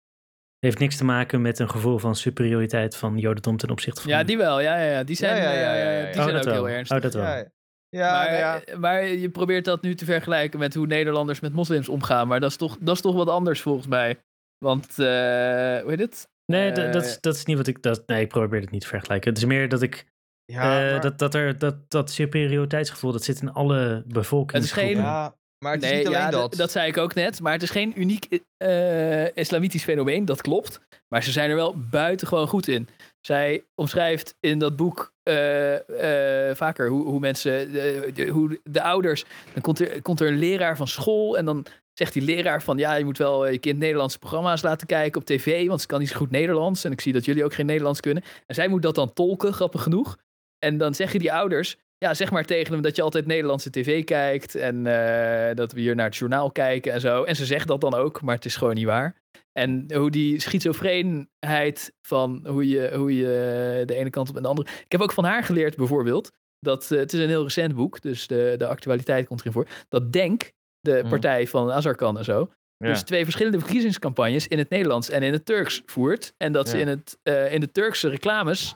heeft 0.60 0.80
niks 0.80 0.98
te 0.98 1.04
maken 1.04 1.42
met 1.42 1.60
een 1.60 1.70
gevoel 1.70 1.98
van 2.00 2.16
superioriteit 2.16 2.96
van 2.96 3.18
Jodendom 3.18 3.58
ten 3.58 3.70
opzichte 3.70 4.02
van... 4.02 4.12
ja, 4.12 4.24
die 4.24 4.38
wel. 4.38 4.60
Ja, 4.62 4.78
ja, 4.78 4.92
ja. 4.92 5.04
Die 5.04 5.16
zijn, 5.16 5.36
Ja, 5.36 5.44
ja, 5.44 5.52
ja, 5.52 5.74
eh, 5.74 5.84
ja, 5.84 5.92
ja, 5.92 5.98
ja. 5.98 6.06
Die 6.12 6.16
Oh, 6.18 6.24
zijn 6.24 6.36
dat 6.36 6.48
ook 6.48 6.54
wel. 6.54 6.66
heel 6.66 6.76
ernstig. 6.76 6.98
Oh, 6.98 7.04
dat 7.04 7.14
wel. 7.14 7.24
ja, 7.24 7.46
ja, 7.90 8.12
maar, 8.12 8.26
nou 8.30 8.38
ja. 8.38 8.62
eh, 8.64 8.78
maar 8.78 9.04
je 9.08 9.30
probeert 9.30 9.66
dat 9.66 9.82
nu 9.82 9.96
te 9.96 10.06
vergelijken 10.06 10.60
met 10.60 10.74
hoe 10.74 10.88
Nederlanders 10.88 11.40
met 11.40 11.54
moslims 11.54 11.90
omgaan. 11.90 12.28
Maar 12.28 12.40
dat 12.40 12.50
is 12.50 12.56
toch, 12.58 12.78
dat 12.80 12.96
is 12.96 13.02
toch 13.02 13.16
wat 13.16 13.30
anders 13.30 13.62
volgens 13.62 13.88
mij. 13.88 14.18
Want, 14.66 14.88
eh, 14.90 14.96
hoe 15.06 15.84
heet 15.88 16.00
het? 16.00 16.28
Nee, 16.46 16.72
dat, 16.72 17.04
is, 17.06 17.20
dat 17.22 17.36
is 17.36 17.46
niet 17.46 17.58
wat 17.58 17.68
ik... 17.68 17.82
Dat, 17.84 18.04
nee, 18.08 18.22
ik 18.22 18.28
probeer 18.28 18.62
het 18.62 18.72
niet 18.72 18.82
te 18.82 18.88
vergelijken. 18.88 19.30
Het 19.30 19.38
is 19.38 19.46
meer 19.46 19.70
dat 19.70 19.82
ik... 19.82 20.06
ja, 20.46 20.62
eh, 20.86 20.92
maar- 20.92 21.02
dat, 21.02 21.20
dat, 21.20 21.34
er, 21.36 21.58
dat, 21.58 21.76
dat 21.92 22.12
superioriteitsgevoel, 22.12 23.12
dat 23.12 23.24
zit 23.24 23.42
in 23.42 23.54
alle 23.54 24.04
bevolkingsgroepen. 24.08 24.94
geen- 24.96 25.04
ja, 25.04 25.36
maar 25.60 25.74
het 25.74 25.84
is 25.84 25.90
nee, 25.90 25.98
niet 25.98 26.08
alleen 26.08 26.20
ja, 26.20 26.30
dat. 26.30 26.56
dat 26.56 26.72
zei 26.72 26.88
ik 26.88 26.98
ook 26.98 27.14
net. 27.14 27.42
Maar 27.42 27.54
het 27.54 27.62
is 27.64 27.70
geen 27.70 28.02
uniek 28.02 28.40
eh, 28.58 29.36
islamitisch 29.36 29.84
fenomeen, 29.84 30.26
dat 30.26 30.42
klopt. 30.42 30.80
Maar 31.08 31.24
ze 31.24 31.32
zijn 31.32 31.50
er 31.50 31.56
wel 31.56 31.76
buitengewoon 31.90 32.48
goed 32.48 32.68
in. 32.68 32.88
Zij 33.22 33.66
omschrijft 33.76 34.36
in 34.40 34.60
dat 34.60 34.76
boek 34.76 35.14
eh, 35.24 36.50
eh, 36.50 36.56
vaker 36.56 36.90
hoe, 36.90 37.06
hoe 37.06 37.20
mensen, 37.20 37.72
de, 37.72 38.12
de- 38.14 38.28
hoe 38.28 38.60
de 38.64 38.82
ouders, 38.82 39.26
dan 39.54 39.62
komt 39.62 39.80
er, 39.80 40.02
komt 40.02 40.20
er 40.20 40.28
een 40.28 40.38
leraar 40.40 40.78
van 40.78 40.88
school 40.88 41.38
en 41.38 41.46
dan 41.46 41.66
zegt 41.94 42.14
die 42.14 42.22
leraar 42.24 42.64
van 42.64 42.78
ja, 42.78 42.96
je 42.96 43.06
moet 43.06 43.18
wel 43.18 43.48
je 43.48 43.58
kind 43.58 43.80
Nederlandse 43.80 44.20
programma's 44.20 44.62
laten 44.62 44.88
kijken 44.88 45.22
op 45.22 45.28
tv, 45.28 45.68
want 45.68 45.82
ze 45.82 45.88
kan 45.88 46.00
niet 46.00 46.10
zo 46.10 46.16
goed 46.18 46.32
Nederlands 46.32 46.84
en 46.84 46.92
ik 46.92 47.02
zie 47.02 47.14
dat 47.14 47.26
jullie 47.26 47.44
ook 47.44 47.54
geen 47.54 47.66
Nederlands 47.66 48.00
kunnen. 48.00 48.24
En 48.46 48.56
zij 48.56 48.68
moet 48.68 48.82
dat 48.82 48.96
dan 48.96 49.14
tolken, 49.14 49.54
grappig 49.54 49.84
genoeg. 49.84 50.18
En 50.60 50.78
dan 50.78 50.94
zeggen 50.96 51.20
die 51.20 51.34
ouders, 51.34 51.78
ja, 52.00 52.14
zeg 52.14 52.32
maar 52.32 52.46
tegen 52.46 52.74
hem 52.74 52.82
dat 52.82 52.96
je 52.96 53.02
altijd 53.02 53.26
Nederlandse 53.26 53.70
tv 53.70 54.04
kijkt 54.04 54.56
en 54.56 54.88
eh, 54.88 55.56
dat 55.56 55.72
we 55.72 55.80
hier 55.80 55.96
naar 55.96 56.06
het 56.06 56.16
journaal 56.16 56.52
kijken 56.52 56.94
en 56.94 57.02
zo. 57.02 57.24
En 57.24 57.36
ze 57.36 57.46
zegt 57.46 57.68
dat 57.68 57.82
dan 57.82 57.94
ook, 57.94 58.22
maar 58.22 58.36
het 58.36 58.46
is 58.46 58.56
gewoon 58.56 58.76
niet 58.76 58.86
waar. 58.86 59.16
En 59.52 59.94
hoe 59.94 60.12
die 60.12 60.40
schizofreenheid 60.42 61.94
van 62.08 62.46
hoe 62.48 62.68
je, 62.68 62.92
hoe 62.96 63.16
je 63.18 63.84
de 63.86 63.96
ene 63.96 64.10
kant 64.10 64.30
op 64.30 64.36
en 64.36 64.42
de 64.42 64.48
andere. 64.48 64.70
Ik 64.86 64.92
heb 64.92 65.02
ook 65.02 65.12
van 65.12 65.24
haar 65.24 65.44
geleerd 65.44 65.76
bijvoorbeeld. 65.76 66.32
Dat, 66.60 66.92
eh, 66.92 67.00
het 67.00 67.14
is 67.14 67.20
een 67.20 67.28
heel 67.28 67.44
recent 67.44 67.76
boek, 67.76 68.02
dus 68.02 68.28
de, 68.28 68.56
de 68.58 68.68
actualiteit 68.68 69.28
komt 69.28 69.40
erin 69.40 69.52
voor. 69.52 69.68
Dat 69.90 70.12
Denk, 70.12 70.52
de 70.80 71.00
Hmm. 71.00 71.10
partij 71.10 71.48
van 71.48 71.72
Azarkan 71.72 72.18
en 72.18 72.24
zo. 72.24 72.50
Ja. 72.78 72.88
Dus 72.88 73.04
twee 73.04 73.24
verschillende 73.24 73.60
verkiezingscampagnes 73.60 74.48
in 74.48 74.58
het 74.58 74.70
Nederlands 74.70 75.10
en 75.10 75.24
in 75.24 75.34
het 75.34 75.46
Turks 75.46 75.82
voert. 75.86 76.34
En 76.38 76.52
dat 76.52 76.70
ze 76.70 76.80
in, 76.80 76.88
het, 76.88 77.18
eh, 77.24 77.54
in 77.54 77.60
de 77.60 77.72
Turkse 77.72 78.10
reclames 78.10 78.76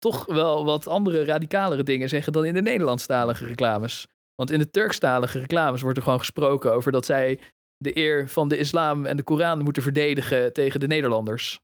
toch 0.00 0.26
wel 0.26 0.64
wat 0.64 0.86
andere 0.86 1.24
radicalere 1.24 1.82
dingen 1.82 2.08
zeggen 2.08 2.32
dan 2.32 2.44
in 2.44 2.54
de 2.54 2.62
Nederlandstalige 2.62 3.46
reclames. 3.46 4.06
Want 4.34 4.50
in 4.50 4.58
de 4.58 4.70
Turkstalige 4.70 5.38
reclames 5.38 5.82
wordt 5.82 5.96
er 5.96 6.02
gewoon 6.02 6.18
gesproken 6.18 6.72
over 6.72 6.92
dat 6.92 7.04
zij 7.06 7.40
de 7.76 7.96
eer 7.96 8.28
van 8.28 8.48
de 8.48 8.56
islam 8.56 9.06
en 9.06 9.16
de 9.16 9.22
Koran 9.22 9.62
moeten 9.62 9.82
verdedigen 9.82 10.52
tegen 10.52 10.80
de 10.80 10.86
Nederlanders. 10.86 11.60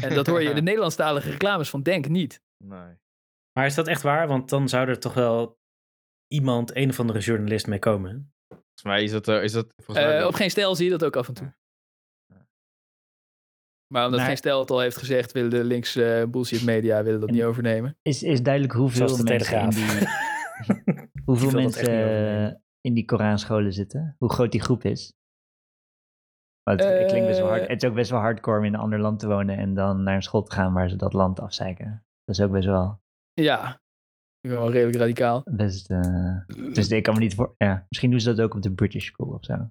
En 0.00 0.14
dat 0.14 0.26
hoor 0.26 0.42
je 0.42 0.48
in 0.48 0.54
de 0.54 0.62
Nederlandstalige 0.70 1.30
reclames 1.30 1.70
van 1.70 1.82
Denk 1.82 2.08
niet. 2.08 2.40
Nee. 2.64 2.98
Maar 3.52 3.66
is 3.66 3.74
dat 3.74 3.88
echt 3.88 4.02
waar? 4.02 4.28
Want 4.28 4.48
dan 4.48 4.68
zou 4.68 4.88
er 4.88 4.98
toch 4.98 5.14
wel 5.14 5.58
iemand, 6.26 6.76
een 6.76 6.88
of 6.90 7.00
andere 7.00 7.18
journalist 7.18 7.66
mee 7.66 7.78
komen. 7.78 8.32
Volgens 8.48 8.82
mij 8.82 9.02
is 9.02 9.10
dat, 9.10 9.28
eh, 9.28 9.42
is 9.42 9.52
dat 9.52 9.66
volgens 9.76 10.06
mij 10.06 10.18
Eh, 10.18 10.26
op 10.26 10.34
geen 10.34 10.50
stijl 10.50 10.74
zie 10.74 10.84
je 10.84 10.90
dat 10.90 11.04
ook 11.04 11.16
af 11.16 11.28
en 11.28 11.34
toe. 11.34 11.54
Maar 13.86 14.04
omdat 14.04 14.18
Maar- 14.18 14.28
geen 14.28 14.36
stijl 14.36 14.60
het 14.60 14.70
al 14.70 14.80
heeft 14.80 14.96
gezegd, 14.96 15.32
willen 15.32 15.50
de 15.50 15.64
linkse 15.64 16.14
eh, 16.14 16.26
bullshit 16.30 16.64
media 16.64 17.02
willen 17.02 17.20
dat 17.20 17.28
En- 17.28 17.34
niet 17.34 17.44
overnemen. 17.44 17.96
Is, 18.02 18.22
is 18.22 18.42
duidelijk 18.42 18.72
hoeveel 18.74 19.08
Zoals 19.08 19.22
de 19.24 19.30
mensen 19.30 19.60
in 19.62 19.70
Telegraaf. 19.70 20.06
die, 20.76 21.08
hoeveel 21.24 21.50
mensen 21.50 21.88
eh, 21.88 22.54
in 22.80 22.94
die 22.94 23.04
Koranscholen 23.04 23.72
zitten? 23.72 24.14
Hoe 24.18 24.30
groot 24.32 24.52
die 24.52 24.60
groep 24.60 24.84
is? 24.84 25.12
Want 26.62 26.80
het, 26.82 26.98
het 26.98 27.06
klinkt 27.08 27.26
best 27.28 27.38
wel 27.38 27.48
hard. 27.48 27.62
Eh. 27.62 27.68
Het 27.68 27.82
is 27.82 27.88
ook 27.88 27.94
best 27.94 28.10
wel 28.10 28.20
hardcore 28.20 28.58
om 28.58 28.64
in 28.64 28.74
een 28.74 28.80
ander 28.80 28.98
land 29.00 29.18
te 29.18 29.26
wonen 29.26 29.56
en 29.56 29.74
dan 29.74 30.02
naar 30.02 30.14
een 30.14 30.22
school 30.22 30.42
te 30.42 30.52
gaan 30.54 30.72
waar 30.72 30.88
ze 30.88 30.96
dat 30.96 31.12
land 31.12 31.40
afzeiken. 31.40 32.04
Dat 32.24 32.38
is 32.38 32.44
ook 32.44 32.50
best 32.52 32.66
wel 32.66 33.00
Ja, 33.32 33.80
ik 34.40 34.50
ben 34.50 34.58
wel 34.58 34.70
redelijk 34.70 34.96
radicaal. 34.98 35.42
best. 35.44 35.90
eh, 35.90 36.36
dus 36.46 36.88
ik 36.88 37.02
kan 37.02 37.14
me 37.14 37.20
niet 37.20 37.34
voor. 37.34 37.54
Ja, 37.58 37.84
misschien 37.88 38.10
doen 38.10 38.20
ze 38.20 38.34
dat 38.34 38.44
ook 38.46 38.54
op 38.54 38.62
de 38.62 38.72
British 38.72 39.06
School 39.06 39.32
of 39.32 39.44
zo. 39.44 39.70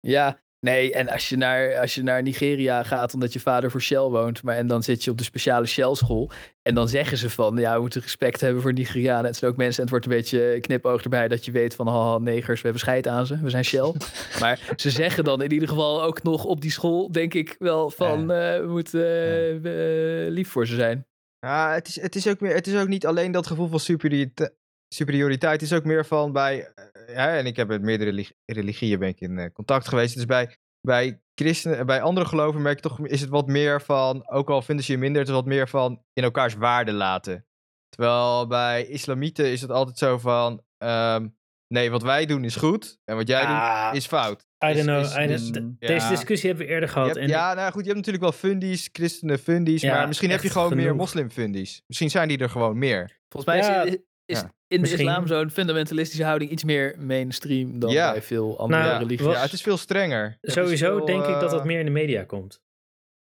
Ja, 0.00 0.40
nee, 0.62 0.92
en 0.92 1.08
als 1.08 1.28
je, 1.28 1.36
naar, 1.36 1.78
als 1.78 1.94
je 1.94 2.02
naar 2.02 2.22
Nigeria 2.22 2.82
gaat 2.82 3.14
omdat 3.14 3.32
je 3.32 3.40
vader 3.40 3.70
voor 3.70 3.82
Shell 3.82 3.98
woont, 3.98 4.42
maar 4.42 4.56
en 4.56 4.66
dan 4.66 4.82
zit 4.82 5.04
je 5.04 5.10
op 5.10 5.18
de 5.18 5.24
speciale 5.24 5.66
Shell 5.66 5.94
school 5.94 6.30
en 6.62 6.74
dan 6.74 6.88
zeggen 6.88 7.16
ze 7.16 7.30
van, 7.30 7.56
ja, 7.56 7.74
we 7.74 7.80
moeten 7.80 8.00
respect 8.00 8.40
hebben 8.40 8.62
voor 8.62 8.72
Nigerianen. 8.72 9.24
Het 9.24 9.36
zijn 9.36 9.50
ook 9.50 9.56
mensen 9.56 9.76
en 9.76 9.82
het 9.82 9.90
wordt 9.90 10.06
een 10.06 10.20
beetje 10.20 10.60
knipoog 10.60 11.02
erbij 11.02 11.28
dat 11.28 11.44
je 11.44 11.52
weet 11.52 11.74
van, 11.74 11.88
haha, 11.88 12.18
negers, 12.18 12.56
we 12.56 12.62
hebben 12.62 12.80
scheid 12.80 13.08
aan 13.08 13.26
ze, 13.26 13.38
we 13.40 13.50
zijn 13.50 13.64
Shell. 13.64 13.94
maar 14.40 14.72
ze 14.76 14.90
zeggen 14.90 15.24
dan 15.24 15.42
in 15.42 15.52
ieder 15.52 15.68
geval 15.68 16.02
ook 16.02 16.22
nog 16.22 16.44
op 16.44 16.60
die 16.60 16.70
school, 16.70 17.12
denk 17.12 17.34
ik 17.34 17.56
wel 17.58 17.90
van, 17.90 18.30
eh, 18.30 18.58
we 18.60 18.66
moeten 18.68 19.00
eh, 19.00 20.26
eh, 20.26 20.32
lief 20.32 20.48
voor 20.48 20.66
ze 20.66 20.74
zijn. 20.74 21.06
Ja, 21.38 21.72
het 21.72 21.88
is, 21.88 22.00
het, 22.00 22.16
is 22.16 22.28
ook 22.28 22.40
meer, 22.40 22.54
het 22.54 22.66
is 22.66 22.76
ook 22.76 22.88
niet 22.88 23.06
alleen 23.06 23.32
dat 23.32 23.46
gevoel 23.46 23.68
van 23.68 23.80
superiorite- 23.80 24.54
superioriteit. 24.92 25.60
Het 25.60 25.70
is 25.70 25.76
ook 25.76 25.84
meer 25.84 26.06
van 26.06 26.32
bij. 26.32 26.72
Ja, 27.12 27.36
en 27.36 27.46
ik 27.46 27.56
heb 27.56 27.68
met 27.68 27.82
meerdere 27.82 28.10
relig- 28.10 28.32
religieën 28.46 28.98
ben 28.98 29.08
ik 29.08 29.20
in 29.20 29.38
eh, 29.38 29.50
contact 29.52 29.88
geweest. 29.88 30.14
Dus 30.14 30.26
bij, 30.26 30.56
bij 30.80 31.20
christenen, 31.34 31.86
bij 31.86 32.00
andere 32.02 32.26
geloven 32.26 32.62
merk 32.62 32.76
je 32.76 32.88
toch, 32.88 33.06
is 33.06 33.20
het 33.20 33.30
wat 33.30 33.46
meer 33.46 33.82
van. 33.82 34.30
Ook 34.30 34.50
al 34.50 34.62
vinden 34.62 34.84
ze 34.84 34.92
je 34.92 34.98
minder, 34.98 35.20
het 35.20 35.28
is 35.30 35.34
wat 35.34 35.46
meer 35.46 35.68
van 35.68 36.02
in 36.12 36.22
elkaars 36.22 36.54
waarde 36.54 36.92
laten. 36.92 37.46
Terwijl 37.88 38.46
bij 38.46 38.86
islamieten 38.86 39.50
is 39.50 39.60
het 39.60 39.70
altijd 39.70 39.98
zo 39.98 40.18
van. 40.18 40.62
ehm, 40.78 41.28
nee, 41.68 41.90
wat 41.90 42.02
wij 42.02 42.26
doen 42.26 42.44
is 42.44 42.56
goed 42.56 42.98
en 43.04 43.16
wat 43.16 43.28
jij 43.28 43.42
Ah, 43.42 43.86
doet 43.86 43.96
is 43.96 44.06
fout. 44.06 44.46
I 44.64 44.72
don't 44.72 44.84
know. 44.86 45.00
is- 45.00 45.12
I 45.12 45.26
don't- 45.26 45.30
is- 45.30 45.50
d- 45.50 45.56
ja. 45.78 45.88
Deze 45.88 46.08
discussie 46.08 46.48
hebben 46.48 46.66
we 46.66 46.72
eerder 46.72 46.88
gehad. 46.88 47.06
hebt- 47.08 47.20
en 47.20 47.28
ja, 47.28 47.54
nou 47.54 47.72
goed, 47.72 47.80
je 47.80 47.92
hebt 47.92 47.96
natuurlijk 48.06 48.24
wel 48.24 48.32
fundies, 48.32 48.88
christenen 48.92 49.38
fundies, 49.38 49.80
Ja, 49.82 49.94
maar 49.96 50.06
misschien 50.08 50.30
heb 50.30 50.42
je 50.42 50.50
gewoon 50.50 50.74
meer 50.74 50.80
genoeg. 50.82 50.96
moslimfundies. 50.96 51.82
Misschien 51.86 52.10
zijn 52.10 52.28
die 52.28 52.38
er 52.38 52.50
gewoon 52.50 52.78
meer. 52.78 53.20
Volgens 53.28 53.54
mij 53.54 53.70
Ja, 53.70 53.96
is, 54.24 54.44
in 54.72 54.82
de 54.82 54.92
islam 54.92 55.26
zo'n 55.26 55.50
fundamentalistische 55.50 56.24
houding 56.24 56.50
iets 56.50 56.64
meer 56.64 56.96
mainstream 56.98 57.78
dan 57.78 57.90
Ja. 57.90 58.12
bij 58.12 58.22
veel 58.22 58.58
andere 58.58 58.82
Nou, 58.82 58.98
religies. 58.98 59.26
Ja, 59.26 59.40
het 59.42 59.52
is 59.52 59.62
veel 59.62 59.76
strenger. 59.76 60.38
Sowieso 60.40 60.96
veel, 60.96 61.06
denk 61.06 61.24
ik 61.26 61.40
dat 61.40 61.50
dat 61.50 61.60
eh, 61.60 61.66
meer 61.66 61.78
in 61.78 61.84
de 61.84 61.90
media 61.90 62.24
komt. 62.24 62.60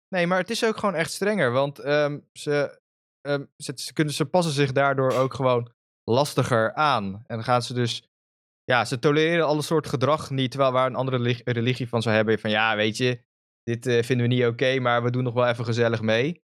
Nee, 0.09 0.27
maar 0.27 0.39
het 0.39 0.51
is 0.51 0.65
ook 0.65 0.77
gewoon 0.79 0.95
echt 0.95 1.13
strenger. 1.13 1.53
Want 1.53 1.79
ehm, 1.79 2.19
ze, 2.33 2.81
ehm, 3.21 3.45
ze, 3.57 3.73
ze 3.77 3.93
kunnen, 3.93 4.15
ze 4.15 4.25
passen 4.25 4.53
zich 4.53 4.73
daardoor 4.73 5.13
ook 5.13 5.35
gewoon 5.35 5.73
lastiger 6.05 6.75
aan. 6.75 7.05
En 7.15 7.37
dan 7.37 7.45
gaan 7.45 7.63
ze 7.63 7.75
dus. 7.75 8.05
Ja, 8.65 8.85
ze 8.85 8.99
tolereren 8.99 9.47
alle 9.47 9.63
soort 9.63 9.87
gedrag 9.87 10.31
niet. 10.31 10.51
Terwijl 10.51 10.73
waar 10.73 10.87
een 10.87 10.95
andere 10.95 11.17
relig- 11.17 11.41
religie 11.45 11.89
van 11.89 12.03
zou 12.03 12.15
hebben. 12.15 12.39
Van 12.39 12.51
ja, 12.51 12.77
weet 12.77 12.97
je, 12.97 13.21
dit 13.63 13.87
eh, 13.87 14.03
vinden 14.03 14.29
we 14.29 14.35
niet 14.35 14.45
oké, 14.45 14.79
maar 14.79 15.03
we 15.03 15.11
doen 15.11 15.25
nog 15.25 15.35
wel 15.35 15.47
even 15.49 15.65
gezellig 15.65 16.01
mee. 16.03 16.43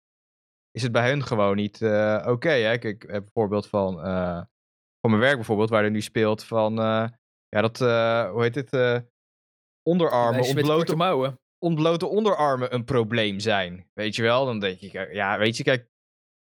Is 0.72 0.82
het 0.84 0.92
bij 0.92 1.10
hun 1.10 1.24
gewoon 1.24 1.56
niet 1.56 1.82
eh, 1.82 2.26
oké. 2.28 2.38
Kijk, 2.48 2.84
ik 2.84 3.02
heb 3.08 3.24
een 3.24 3.30
voorbeeld 3.34 3.68
van. 3.68 4.00
Van 5.04 5.12
mijn 5.12 5.22
werk 5.22 5.36
bijvoorbeeld, 5.36 5.70
waar 5.70 5.84
er 5.84 5.92
nu 5.92 6.02
speelt 6.02 6.44
van. 6.44 6.80
eh, 6.80 7.08
ja, 7.48 7.62
dat. 7.62 7.82
eh, 7.82 8.32
hoe 8.32 8.42
heet 8.42 8.56
het? 8.56 8.74
eh, 8.74 9.00
onderarmen, 9.90 10.42
ontblote 10.44 10.96
mouwen. 10.96 11.40
ontblote 11.66 12.06
onderarmen 12.06 12.74
een 12.74 12.84
probleem 12.84 13.40
zijn. 13.40 13.90
Weet 13.94 14.16
je 14.16 14.22
wel? 14.22 14.46
Dan 14.46 14.60
denk 14.60 14.80
ik, 14.80 15.14
ja, 15.14 15.38
weet 15.38 15.58
je, 15.58 15.64
kijk, 15.64 15.88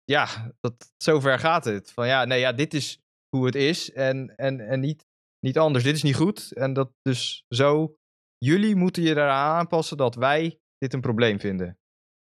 ja, 0.03 0.52
dat, 0.60 0.94
zover 0.98 1.40
gaat 1.40 1.65
het. 1.65 1.91
Van 1.91 2.07
ja, 2.07 2.26
nee, 2.26 2.40
ja, 2.40 2.52
dit 2.52 2.73
is 2.73 2.99
hoe 3.36 3.45
het 3.45 3.56
is 3.56 3.91
en, 3.91 4.36
en, 4.36 4.60
en 4.60 4.80
niet, 4.80 5.06
niet 5.40 5.57
anders. 5.57 5.84
Dit 5.84 5.95
is 5.95 6.03
niet 6.03 6.15
goed. 6.15 6.52
En 6.52 6.73
dat 6.73 6.91
dus 7.02 7.44
zo, 7.56 7.95
jullie 8.38 8.76
moeten 8.76 9.03
je 9.03 9.14
daaraan 9.14 9.57
aanpassen 9.57 9.98
dat 9.98 10.15
wij 10.15 10.60
dit 10.77 10.94
een 10.94 11.02
probleem 11.02 11.40
vinden. 11.40 11.68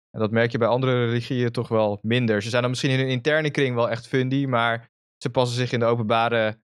En 0.10 0.20
dat 0.20 0.32
merk 0.32 0.52
je 0.52 0.58
bij 0.58 0.68
andere 0.68 1.06
religieën 1.06 1.52
toch 1.52 1.68
wel 1.68 2.00
minder. 2.02 2.42
Ze 2.42 2.50
zijn 2.50 2.62
dan 2.62 2.72
misschien 2.72 2.92
in 2.92 3.00
hun 3.00 3.08
interne 3.10 3.52
kring 3.52 3.76
wel 3.76 3.90
echt 3.90 4.08
fundy, 4.08 4.46
maar 4.46 4.91
ze 5.24 5.30
passen 5.30 5.58
zich 5.58 5.72
in 5.72 5.80
de 5.80 5.86
openbare 5.86 6.60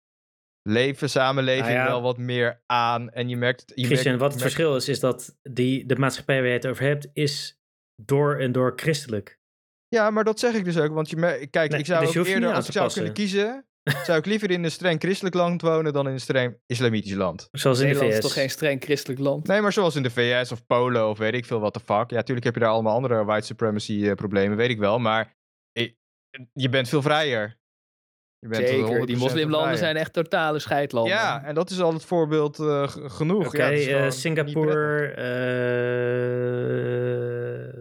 leven, 0.68 1.10
samenleving 1.10 1.66
Nou 1.66 1.78
ja. 1.78 1.86
wel 1.86 2.02
wat 2.02 2.18
meer 2.18 2.62
aan. 2.66 3.10
En 3.10 3.28
je 3.28 3.36
merkt... 3.36 3.62
Je 3.74 3.84
Christian, 3.86 4.16
merkt- 4.16 4.20
wat 4.20 4.32
het 4.32 4.40
merkt- 4.40 4.54
verschil 4.54 4.76
is, 4.76 4.88
is 4.88 5.00
dat 5.00 5.36
die, 5.42 5.86
de 5.86 5.96
maatschappij 5.96 6.36
waar 6.38 6.46
je 6.46 6.52
het 6.52 6.66
over 6.66 6.84
hebt, 6.84 7.08
is 7.12 7.58
door 8.02 8.36
en 8.38 8.52
door 8.52 8.72
christelijk. 8.76 9.38
Ja, 9.88 10.10
maar 10.10 10.24
dat 10.24 10.38
zeg 10.38 10.54
ik 10.54 10.64
dus 10.64 10.78
ook. 10.78 10.92
Want 10.92 11.10
je 11.10 11.46
kijk, 11.50 11.70
Nee, 11.70 11.80
ik 11.80 11.86
zou 11.86 12.06
dus 12.06 12.16
ook 12.16 12.26
eerder, 12.26 12.48
niet 12.48 12.56
als 12.56 12.66
ik 12.66 12.72
zou 12.72 12.92
kunnen 12.92 13.12
kiezen, 13.12 13.66
zou 14.04 14.18
ik 14.18 14.26
liever 14.26 14.50
in 14.50 14.64
een 14.64 14.70
streng 14.70 15.00
christelijk 15.00 15.34
land 15.34 15.62
wonen 15.62 15.92
dan 15.92 16.06
in 16.06 16.12
een 16.12 16.20
streng 16.20 16.58
islamitisch 16.66 17.12
land. 17.14 17.48
Zoals 17.52 17.80
in 17.80 17.88
de 17.88 17.94
VS. 17.94 18.14
is 18.14 18.20
toch 18.20 18.32
geen 18.32 18.50
streng 18.50 18.82
christelijk 18.82 19.20
land? 19.20 19.46
Nee, 19.46 19.60
maar 19.60 19.72
zoals 19.72 19.96
in 19.96 20.02
de 20.02 20.10
VS 20.10 20.52
of 20.52 20.66
Polen 20.66 21.08
of 21.08 21.18
weet 21.18 21.34
ik 21.34 21.44
veel 21.44 21.60
wat 21.60 21.74
de 21.74 21.80
fuck. 21.80 22.10
Ja, 22.10 22.16
natuurlijk 22.16 22.46
heb 22.46 22.54
je 22.54 22.60
daar 22.60 22.70
allemaal 22.70 22.94
andere 22.94 23.24
white 23.24 23.46
supremacy 23.46 24.06
eh, 24.08 24.14
problemen, 24.14 24.56
weet 24.56 24.70
ik 24.70 24.78
wel. 24.78 24.98
Maar 24.98 25.34
je 26.52 26.68
bent 26.68 26.88
veel 26.88 27.02
vrijer. 27.02 27.58
Je 28.44 28.50
bent 28.50 28.68
Zeker, 28.68 29.00
100% 29.02 29.04
die 29.04 29.16
moslimlanden 29.16 29.78
zijn 29.78 29.96
echt 29.96 30.12
totale 30.12 30.58
scheidlanden. 30.58 31.12
Ja, 31.12 31.44
en 31.44 31.54
dat 31.54 31.70
is 31.70 31.80
al 31.80 31.92
het 31.92 32.04
voorbeeld 32.04 32.58
eh, 32.58 32.88
genoeg. 32.88 33.46
Oké, 33.46 33.64
ja, 33.66 34.04
eh, 34.04 34.10
Singapore. 34.10 35.06
eh, 35.06 35.24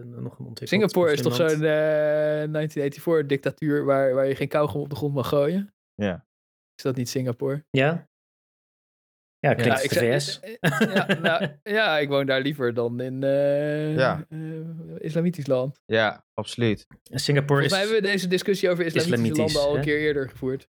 nog 0.04 0.38
een 0.38 0.46
ontwikkeld 0.46 0.68
Singapore 0.68 1.12
is 1.12 1.22
toch 1.22 1.34
zo'n 1.34 1.44
moslimland. 1.44 2.74
eh 2.74 2.82
1984-dictatuur 2.82 3.84
waar, 3.84 4.14
waar 4.14 4.26
je 4.26 4.34
geen 4.34 4.48
kauwgom 4.48 4.80
op 4.80 4.90
de 4.90 4.96
grond 4.96 5.14
mag 5.14 5.28
gooien? 5.28 5.74
Ja. 5.94 6.26
Is 6.76 6.82
dat 6.82 6.96
niet 6.96 7.08
Singapore? 7.08 7.64
Ja? 7.70 8.08
Ja, 9.44 9.54
klinkt 9.54 9.90
Ja, 9.92 10.08
ik 10.08 10.18
VS. 10.20 10.40
ja, 10.94 11.06
nou, 11.20 11.48
ja, 11.62 11.98
ik 11.98 12.08
woon 12.08 12.26
daar 12.26 12.40
liever 12.40 12.74
dan 12.74 13.00
in 13.00 13.22
eh, 13.22 13.96
Ja. 13.96 14.26
eh, 14.28 14.38
islamitisch 14.98 15.46
land. 15.46 15.80
Ja, 15.84 16.24
absoluut. 16.34 16.86
Singapore 17.02 17.46
Volgens 17.46 17.66
is... 17.66 17.70
mij 17.72 17.80
hebben 17.80 17.96
we 18.02 18.06
deze 18.06 18.28
discussie 18.28 18.70
over 18.70 18.84
islamitische 18.84 19.22
Islamitisch, 19.22 19.54
landen 19.54 19.70
al 19.70 19.76
een 19.76 19.80
hè? 19.80 19.84
keer 19.86 19.98
eerder 20.00 20.28
gevoerd. 20.30 20.68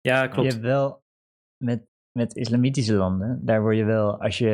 Ja, 0.00 0.22
Je 0.22 0.28
klopt. 0.28 0.52
hebt 0.52 0.62
wel 0.62 1.02
met, 1.64 1.86
met 2.18 2.34
islamitische 2.36 2.94
landen, 2.94 3.44
daar 3.44 3.60
word 3.62 3.76
je 3.76 3.84
wel, 3.84 4.20
als 4.20 4.38
je 4.38 4.50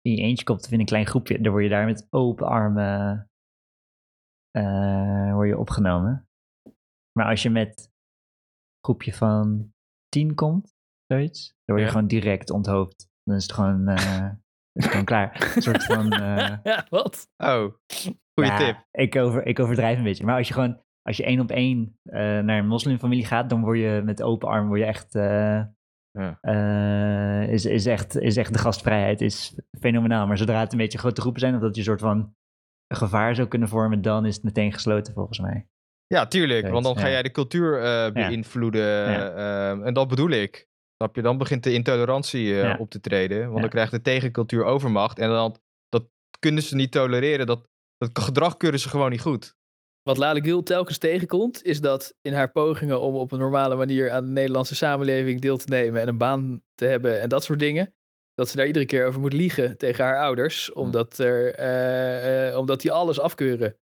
in 0.00 0.14
je 0.14 0.22
eentje 0.22 0.44
komt 0.44 0.64
of 0.64 0.70
in 0.72 0.80
een 0.80 0.86
klein 0.86 1.06
groepje, 1.06 1.40
dan 1.40 1.52
word 1.52 1.64
je 1.64 1.70
daar 1.70 1.84
met 1.86 2.06
open 2.10 2.46
armen 2.46 3.30
eh, 4.50 5.32
word 5.32 5.48
je 5.48 5.58
opgenomen. 5.58 6.28
Maar 7.18 7.26
als 7.26 7.42
je 7.42 7.50
met 7.50 7.78
een 7.78 7.92
groepje 8.86 9.12
van 9.12 9.72
tien 10.08 10.34
komt, 10.34 10.73
zoiets, 11.06 11.46
dan 11.48 11.76
word 11.76 11.78
je 11.78 11.84
Ja. 11.84 11.90
gewoon 11.90 12.06
direct 12.06 12.50
onthoofd. 12.50 13.08
Dan 13.24 13.36
is 13.36 13.42
het 13.42 13.52
gewoon, 13.52 13.88
eh, 13.88 14.30
is 14.72 14.82
het 14.84 14.90
gewoon 14.90 15.04
klaar. 15.04 15.52
Een 15.56 15.62
soort 15.62 15.84
van... 15.84 16.12
eh, 16.22 16.56
Ja, 16.62 16.86
wat? 16.90 17.28
Oh, 17.36 17.72
goede 18.34 18.50
ja, 18.50 18.56
tip. 18.56 18.84
Ik, 18.90 19.16
over, 19.16 19.46
ik 19.46 19.58
overdrijf 19.58 19.98
een 19.98 20.04
beetje. 20.04 20.24
Maar 20.24 20.36
als 20.36 20.48
je 20.48 20.54
gewoon, 20.54 20.80
als 21.02 21.16
je 21.16 21.24
één 21.24 21.40
op 21.40 21.50
één 21.50 21.98
eh, 22.02 22.20
naar 22.20 22.58
een 22.58 22.66
moslimfamilie 22.66 23.24
gaat, 23.26 23.50
dan 23.50 23.60
word 23.60 23.78
je 23.78 24.02
met 24.04 24.22
open 24.22 24.48
arm 24.48 24.66
word 24.66 24.80
je 24.80 24.86
echt, 24.86 25.14
eh, 25.14 25.62
Ja. 26.10 26.38
eh, 26.40 27.52
is, 27.52 27.64
is, 27.64 27.86
echt, 27.86 28.16
is 28.16 28.36
echt 28.36 28.52
de 28.52 28.58
gastvrijheid 28.58 29.20
is 29.20 29.54
fenomenaal. 29.80 30.26
Maar 30.26 30.38
zodra 30.38 30.60
het 30.60 30.72
een 30.72 30.78
beetje 30.78 30.98
grote 30.98 31.20
groepen 31.20 31.40
zijn, 31.40 31.54
of 31.54 31.60
dat 31.60 31.74
je 31.74 31.80
een 31.80 31.86
soort 31.86 32.00
van 32.00 32.34
gevaar 32.94 33.34
zou 33.34 33.48
kunnen 33.48 33.68
vormen, 33.68 34.02
dan 34.02 34.26
is 34.26 34.34
het 34.34 34.44
meteen 34.44 34.72
gesloten 34.72 35.14
volgens 35.14 35.38
mij. 35.38 35.66
Ja, 36.06 36.26
tuurlijk. 36.26 36.68
Want 36.68 36.84
dan 36.84 36.98
ga 36.98 37.08
jij 37.08 37.22
de 37.22 37.30
cultuur 37.30 37.82
eh, 37.82 38.12
beïnvloeden. 38.12 39.06
eh, 39.36 39.70
en 39.86 39.94
dat 39.94 40.08
bedoel 40.08 40.30
ik. 40.30 40.68
Snap 40.96 41.16
je? 41.16 41.22
Dan 41.22 41.38
begint 41.38 41.62
de 41.62 41.72
intolerantie 41.72 42.52
eh, 42.54 42.62
Ja. 42.62 42.76
op 42.78 42.90
te 42.90 43.00
treden. 43.00 43.38
Want 43.40 43.54
Ja. 43.54 43.60
dan 43.60 43.68
krijgt 43.70 43.90
de 43.90 44.00
tegencultuur 44.00 44.64
overmacht. 44.64 45.18
En 45.18 45.28
dan, 45.28 45.56
dat 45.88 46.04
kunnen 46.38 46.62
ze 46.62 46.74
niet 46.74 46.92
tolereren. 46.92 47.46
Dat, 47.46 47.68
dat 47.96 48.18
gedrag 48.24 48.56
keuren 48.56 48.80
ze 48.80 48.88
gewoon 48.88 49.10
niet 49.10 49.20
goed. 49.20 49.54
Wat 50.02 50.16
Lale 50.16 50.42
Gül 50.42 50.62
telkens 50.62 50.98
tegenkomt, 50.98 51.62
is 51.62 51.80
dat 51.80 52.14
in 52.20 52.32
haar 52.32 52.50
pogingen 52.50 53.00
om 53.00 53.14
op 53.14 53.32
een 53.32 53.38
normale 53.38 53.76
manier 53.76 54.10
aan 54.10 54.24
de 54.24 54.30
Nederlandse 54.30 54.74
samenleving 54.74 55.40
deel 55.40 55.56
te 55.56 55.68
nemen 55.68 56.00
en 56.00 56.08
een 56.08 56.18
baan 56.18 56.62
te 56.74 56.84
hebben 56.84 57.20
en 57.20 57.28
dat 57.28 57.44
soort 57.44 57.58
dingen, 57.58 57.94
dat 58.34 58.48
ze 58.48 58.56
daar 58.56 58.66
iedere 58.66 58.84
keer 58.84 59.06
over 59.06 59.20
moet 59.20 59.32
liegen 59.32 59.76
tegen 59.78 60.04
haar 60.04 60.18
ouders, 60.18 60.72
omdat, 60.72 61.18
er, 61.18 61.54
eh, 61.54 62.48
eh, 62.48 62.58
omdat 62.58 62.80
die 62.80 62.92
alles 62.92 63.20
afkeuren 63.20 63.78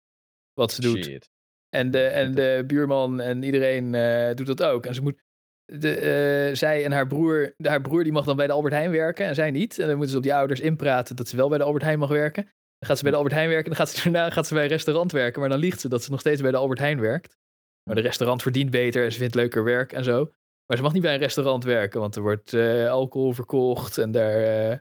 wat 0.54 0.72
ze 0.72 0.80
doet. 0.80 1.04
Shit. 1.04 1.30
En 1.68 1.90
de, 1.90 2.02
en 2.04 2.34
de 2.34 2.64
buurman 2.66 3.20
en 3.20 3.42
iedereen 3.42 3.94
eh, 3.94 4.34
doet 4.34 4.46
dat 4.46 4.62
ook. 4.62 4.86
En 4.86 4.94
ze 4.94 5.02
moet, 5.02 5.22
de, 5.64 5.96
eh, 5.96 6.54
zij 6.56 6.84
en 6.84 6.92
haar 6.92 7.06
broer, 7.06 7.54
haar 7.62 7.80
broer 7.80 8.02
die 8.02 8.12
mag 8.12 8.24
dan 8.24 8.36
bij 8.36 8.46
de 8.46 8.52
Albert 8.52 8.74
Heijn 8.74 8.90
werken 8.90 9.26
en 9.26 9.34
zij 9.34 9.50
niet. 9.50 9.78
En 9.78 9.86
dan 9.86 9.94
moeten 9.94 10.10
ze 10.10 10.16
op 10.16 10.22
die 10.22 10.34
ouders 10.34 10.60
inpraten 10.60 11.16
dat 11.16 11.28
ze 11.28 11.36
wel 11.36 11.48
bij 11.48 11.58
de 11.58 11.64
Albert 11.64 11.84
Heijn 11.84 11.98
mag 11.98 12.08
werken. 12.08 12.42
Dan 12.42 12.88
gaat 12.88 12.96
ze 12.96 13.02
bij 13.02 13.12
de 13.12 13.18
Albert 13.18 13.34
Heijn 13.34 13.48
werken 13.48 13.70
en 13.70 13.76
dan 13.76 13.86
gaat 13.86 13.94
ze 13.96 14.02
daarna 14.10 14.30
gaat 14.30 14.46
ze 14.46 14.54
bij 14.54 14.62
een 14.62 14.68
restaurant 14.68 15.12
werken. 15.12 15.40
Maar 15.40 15.48
dan 15.48 15.58
liegt 15.58 15.80
ze 15.80 15.88
dat 15.88 16.02
ze 16.02 16.10
nog 16.10 16.20
steeds 16.20 16.40
bij 16.40 16.50
de 16.50 16.56
Albert 16.56 16.78
Heijn 16.78 17.00
werkt. 17.00 17.38
Maar 17.82 17.94
de 17.94 18.02
restaurant 18.02 18.42
verdient 18.42 18.70
beter 18.70 19.04
en 19.04 19.12
ze 19.12 19.18
vindt 19.18 19.34
leuker 19.34 19.64
werk 19.64 19.92
en 19.92 20.04
zo. 20.04 20.32
Maar 20.66 20.76
ze 20.76 20.82
mag 20.82 20.92
niet 20.92 21.02
bij 21.02 21.14
een 21.14 21.20
restaurant 21.20 21.64
werken, 21.64 22.00
want 22.00 22.16
er 22.16 22.22
wordt 22.22 22.52
eh, 22.52 22.90
alcohol 22.90 23.32
verkocht 23.32 23.98
en 23.98 24.10
daar, 24.10 24.70
eh, 24.70 24.78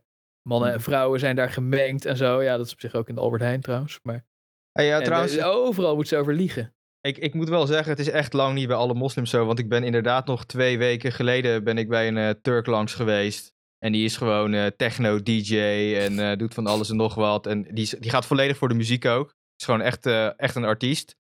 mannen 0.49 0.73
en 0.73 0.81
vrouwen 0.81 1.19
zijn 1.19 1.35
daar 1.35 1.49
gemengd 1.49 2.05
en 2.05 2.17
zo. 2.17 2.41
Ja, 2.41 2.57
dat 2.57 2.65
is 2.65 2.73
op 2.73 2.79
zich 2.79 2.95
ook 2.95 3.09
in 3.09 3.15
de 3.15 3.21
Albert 3.21 3.41
Heijn 3.41 3.61
trouwens. 3.61 3.99
Maar 4.03 4.25
Hey, 4.71 4.85
ja, 4.85 4.97
en, 4.97 5.03
trouwens, 5.03 5.35
eh, 5.35 5.47
overal 5.47 5.95
moet 5.95 6.07
ze 6.07 6.17
over 6.17 6.33
liegen. 6.33 6.73
Ik, 7.01 7.17
ik 7.17 7.33
moet 7.33 7.49
wel 7.49 7.65
zeggen, 7.65 7.89
het 7.89 7.99
is 7.99 8.09
echt 8.09 8.33
lang 8.33 8.53
niet 8.53 8.67
bij 8.67 8.75
alle 8.77 8.93
moslims 8.93 9.29
zo. 9.29 9.45
Want 9.45 9.59
ik 9.59 9.69
ben 9.69 9.83
inderdaad 9.83 10.25
nog 10.25 10.45
twee 10.45 10.77
weken 10.77 11.11
geleden 11.11 11.63
ben 11.63 11.77
ik 11.77 11.89
bij 11.89 12.07
een 12.07 12.17
eh, 12.17 12.29
Turk 12.29 12.65
langs 12.65 12.93
geweest. 12.93 13.53
En 13.79 13.91
die 13.91 14.05
is 14.05 14.17
gewoon 14.17 14.53
eh, 14.53 14.65
techno-dj 14.65 15.57
en 15.97 16.19
eh, 16.19 16.37
doet 16.37 16.53
van 16.53 16.67
alles 16.67 16.89
en 16.89 16.95
nog 16.95 17.15
wat. 17.15 17.47
En 17.47 17.63
die, 17.63 17.99
die 17.99 18.09
gaat 18.11 18.25
volledig 18.25 18.57
voor 18.57 18.67
de 18.69 18.75
muziek 18.75 19.05
ook. 19.05 19.35
Is 19.55 19.65
gewoon 19.65 19.81
echt, 19.81 20.05
echt 20.37 20.55
een 20.55 20.63
artiest. 20.63 21.15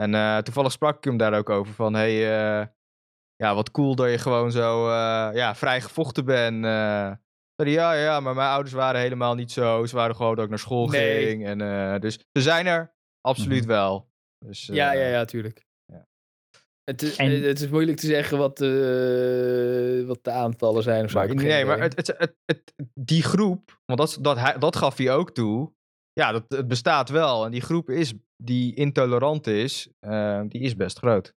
En 0.00 0.44
toevallig 0.44 0.72
sprak 0.72 0.96
ik 0.96 1.04
hem 1.04 1.16
daar 1.16 1.34
ook 1.38 1.50
over 1.50 1.74
van, 1.74 1.94
hey, 1.94 2.12
ja, 3.36 3.54
wat 3.54 3.70
cool 3.70 3.94
dat 3.94 4.10
je 4.10 4.18
gewoon 4.18 4.52
zo 4.52 4.90
ja, 5.32 5.54
vrij 5.54 5.80
gevochten 5.80 6.24
bent. 6.24 6.64
Zei 6.64 7.70
ja, 7.70 7.92
ja, 7.92 8.20
maar 8.20 8.34
mijn 8.34 8.48
ouders 8.50 8.74
waren 8.74 9.00
helemaal 9.00 9.34
niet 9.34 9.52
zo. 9.52 9.86
Ze 9.86 9.96
waren 9.96 10.16
gewoon 10.16 10.34
dat 10.34 10.44
ik 10.44 10.50
naar 10.50 10.58
school 10.58 10.88
Nee. 10.88 11.26
ging. 11.26 11.46
En, 11.46 11.58
dus 12.00 12.18
ze 12.32 12.42
zijn 12.42 12.66
er 12.66 12.94
absoluut 13.20 13.60
Mhm. 13.64 13.68
wel. 13.68 14.10
Dus, 14.38 14.66
Ja, 14.66 14.92
eh, 14.94 15.00
ja, 15.00 15.06
ja, 15.08 15.24
tuurlijk. 15.24 15.64
ja. 15.92 16.06
Het, 16.84 17.02
is, 17.02 17.16
En- 17.16 17.42
het 17.42 17.60
is 17.60 17.68
moeilijk 17.68 17.98
te 17.98 18.06
zeggen 18.06 18.38
wat, 18.38 18.56
de 18.58 20.04
wat 20.06 20.18
de 20.24 20.30
aantallen 20.30 20.82
zijn 20.82 21.04
of 21.04 21.10
zo. 21.10 21.18
Maar, 21.18 21.34
nee, 21.34 21.64
maar 21.64 21.80
het, 21.80 21.96
het, 21.96 22.06
het, 22.18 22.34
het- 22.44 22.72
die 22.94 23.22
groep, 23.22 23.80
want 23.84 23.98
dat, 23.98 24.18
dat, 24.20 24.36
hij, 24.38 24.58
dat 24.58 24.76
gaf 24.76 24.96
hij 24.96 25.12
ook 25.12 25.30
toe. 25.34 25.72
Ja, 26.12 26.32
dat, 26.32 26.44
het 26.48 26.68
bestaat 26.68 27.08
wel. 27.08 27.44
En 27.44 27.50
die 27.50 27.60
groep 27.60 27.90
is, 27.90 28.12
die 28.36 28.74
intolerant 28.74 29.46
is, 29.46 29.88
eh, 29.98 30.40
die 30.48 30.60
is 30.60 30.76
best 30.76 30.98
groot. 30.98 31.34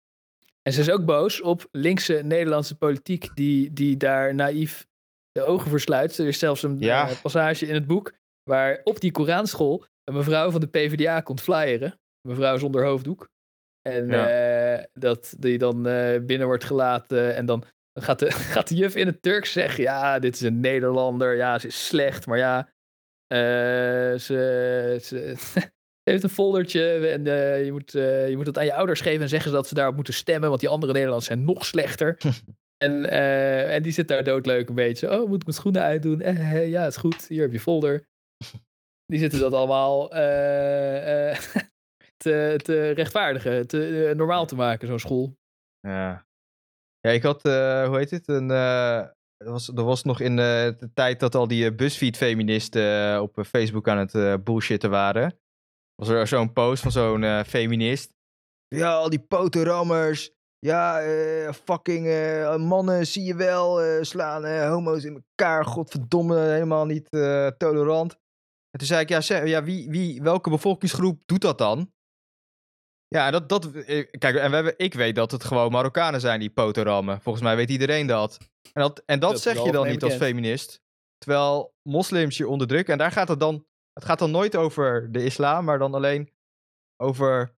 En 0.62 0.74
ze 0.74 0.82
is 0.82 0.90
ook 0.92 1.06
boos 1.06 1.42
op 1.42 1.68
linkse 1.72 2.14
Nederlandse 2.24 2.76
politiek 2.78 3.36
die, 3.36 3.74
die 3.74 3.98
daar 3.98 4.36
naïef 4.36 4.88
de 5.32 5.44
ogen 5.44 5.70
voor 5.70 5.80
sluit. 5.80 6.18
Er 6.18 6.28
is 6.28 6.40
zelfs 6.40 6.64
een 6.64 6.80
Ja. 6.80 7.10
eh, 7.10 7.22
passage 7.22 7.66
in 7.68 7.74
het 7.74 7.88
boek 7.88 8.14
waar 8.44 8.82
op 8.84 9.00
die 9.00 9.12
Koranschool 9.12 9.86
een 10.04 10.14
mevrouw 10.14 10.52
van 10.52 10.62
de 10.62 10.68
PvdA 10.68 11.22
komt 11.22 11.42
flyeren. 11.42 12.00
Mevrouw 12.30 12.58
zonder 12.58 12.86
hoofddoek. 12.86 13.30
En 13.82 14.08
Ja. 14.08 14.30
eh, 14.78 14.86
dat 14.94 15.36
die 15.38 15.58
dan 15.58 15.88
eh, 15.88 16.20
binnen 16.22 16.48
wordt 16.48 16.64
gelaten 16.64 17.36
en 17.36 17.46
dan 17.46 17.64
gaat 17.94 18.20
de, 18.20 18.32
gaat 18.56 18.68
de 18.68 18.76
juf 18.76 18.96
in 18.96 19.08
het 19.08 19.22
Turks 19.22 19.52
zeggen, 19.52 19.84
ja, 19.84 20.20
dit 20.20 20.36
is 20.36 20.42
een 20.42 20.60
Nederlander, 20.60 21.36
ja, 21.36 21.60
ze 21.60 21.68
is 21.68 21.88
slecht, 21.88 22.26
maar 22.28 22.38
ja, 22.38 22.70
eh, 23.28 23.40
ze, 24.20 24.98
ze, 25.02 25.36
ze 25.38 25.72
heeft 26.10 26.24
een 26.24 26.30
foldertje 26.30 27.08
en 27.08 27.24
je, 27.66 27.72
moet, 27.72 27.92
je 27.92 28.34
moet 28.36 28.46
het 28.46 28.58
aan 28.58 28.66
je 28.66 28.74
ouders 28.74 29.02
geven 29.02 29.22
en 29.22 29.30
zeggen 29.30 29.52
dat 29.52 29.68
ze 29.68 29.74
daarop 29.74 29.96
moeten 29.96 30.14
stemmen, 30.14 30.50
want 30.50 30.62
die 30.62 30.70
andere 30.70 30.92
Nederlanders 30.92 31.28
zijn 31.28 31.44
nog 31.46 31.66
slechter. 31.66 32.18
en, 32.86 33.10
en 33.70 33.84
die 33.84 33.92
zit 33.92 34.08
daar 34.08 34.24
doodleuk 34.24 34.70
een 34.70 34.76
beetje. 34.76 35.12
Oh, 35.12 35.28
moet 35.28 35.36
ik 35.40 35.44
mijn 35.46 35.58
schoenen 35.58 35.82
uitdoen? 35.82 36.22
Eh, 36.22 36.70
ja, 36.70 36.86
is 36.86 36.98
goed, 36.98 37.28
hier 37.28 37.42
heb 37.42 37.52
je 37.52 37.60
folder. 37.60 38.08
Die 39.06 39.20
zitten 39.20 39.40
dat 39.40 39.54
allemaal 39.54 40.10
te, 42.20 42.92
rechtvaardigen, 42.96 43.68
te 43.68 44.08
eh, 44.08 44.16
normaal 44.16 44.46
te 44.46 44.56
maken, 44.56 44.88
zo'n 44.88 45.00
school. 45.00 45.38
Ja. 45.80 46.28
Ja, 47.00 47.10
ik 47.10 47.24
had, 47.24 47.46
eh, 47.46 47.88
hoe 47.88 47.98
heet 47.98 48.12
het? 48.12 48.28
Een, 48.28 48.52
eh, 48.52 49.08
dat, 49.38 49.48
was, 49.48 49.66
dat 49.66 49.86
was 49.86 50.04
nog 50.04 50.20
in 50.20 50.36
de 50.36 50.90
tijd 50.94 51.20
dat 51.20 51.36
al 51.36 51.48
die 51.48 51.76
BuzzFeed-feministen 51.76 53.22
op 53.22 53.46
Facebook 53.48 53.88
aan 53.88 54.08
het 54.08 54.44
bullshitten 54.44 54.90
waren. 54.90 55.40
Was 55.96 56.10
er 56.10 56.28
zo'n 56.28 56.54
post 56.54 56.82
van 56.82 56.92
zo'n 56.92 57.44
feminist. 57.46 58.14
Ja, 58.68 58.94
al 58.94 59.10
die 59.10 59.20
potenrammers. 59.20 60.32
Ja, 60.60 61.02
fucking 61.52 62.06
mannen, 62.58 63.08
zie 63.08 63.24
je 63.24 63.36
wel, 63.36 64.04
slaan 64.04 64.68
homo's 64.70 65.04
in 65.04 65.14
elkaar. 65.14 65.66
Godverdomme, 65.66 66.40
helemaal 66.40 66.86
niet 66.86 67.10
tolerant. 67.58 68.14
En 68.72 68.80
toen 68.80 68.88
zei 68.88 69.02
ik, 69.02 69.10
ja, 69.10 69.44
ja 69.44 69.64
wie, 69.64 69.90
wie, 69.90 70.22
welke 70.22 70.50
bevolkingsgroep 70.50 71.22
doet 71.26 71.42
dat 71.42 71.58
dan? 71.58 71.92
Ja, 73.16 73.32
dat, 73.32 73.50
dat, 73.50 73.72
eh, 73.72 74.08
kijk, 74.18 74.36
en 74.36 74.50
we 74.50 74.56
hebben, 74.56 74.74
ik 74.78 74.94
weet 74.94 75.16
dat 75.16 75.32
het 75.32 75.44
gewoon 75.44 75.72
Marokkanen 75.72 76.20
zijn 76.22 76.40
die 76.40 76.50
poten 76.50 76.84
rammen. 76.84 77.22
Volgens 77.22 77.44
mij 77.44 77.56
weet 77.56 77.70
iedereen 77.70 78.08
dat. 78.08 78.38
En 78.74 78.82
dat, 78.82 79.04
en 79.06 79.20
dat, 79.20 79.42
zeg 79.42 79.54
je 79.64 79.72
dan 79.72 79.88
niet 79.88 80.04
als 80.04 80.14
feminist. 80.16 80.82
Terwijl 81.18 81.74
moslims 81.82 82.38
je 82.38 82.48
onderdrukken. 82.48 82.94
En 82.94 83.00
daar 83.00 83.12
gaat 83.12 83.28
het 83.28 83.40
dan, 83.40 83.66
het 83.94 84.06
gaat 84.06 84.20
dan 84.20 84.32
nooit 84.32 84.56
over 84.56 85.12
de 85.12 85.24
islam, 85.24 85.66
maar 85.66 85.80
dan 85.80 85.94
alleen 85.94 86.32
over, 87.02 87.56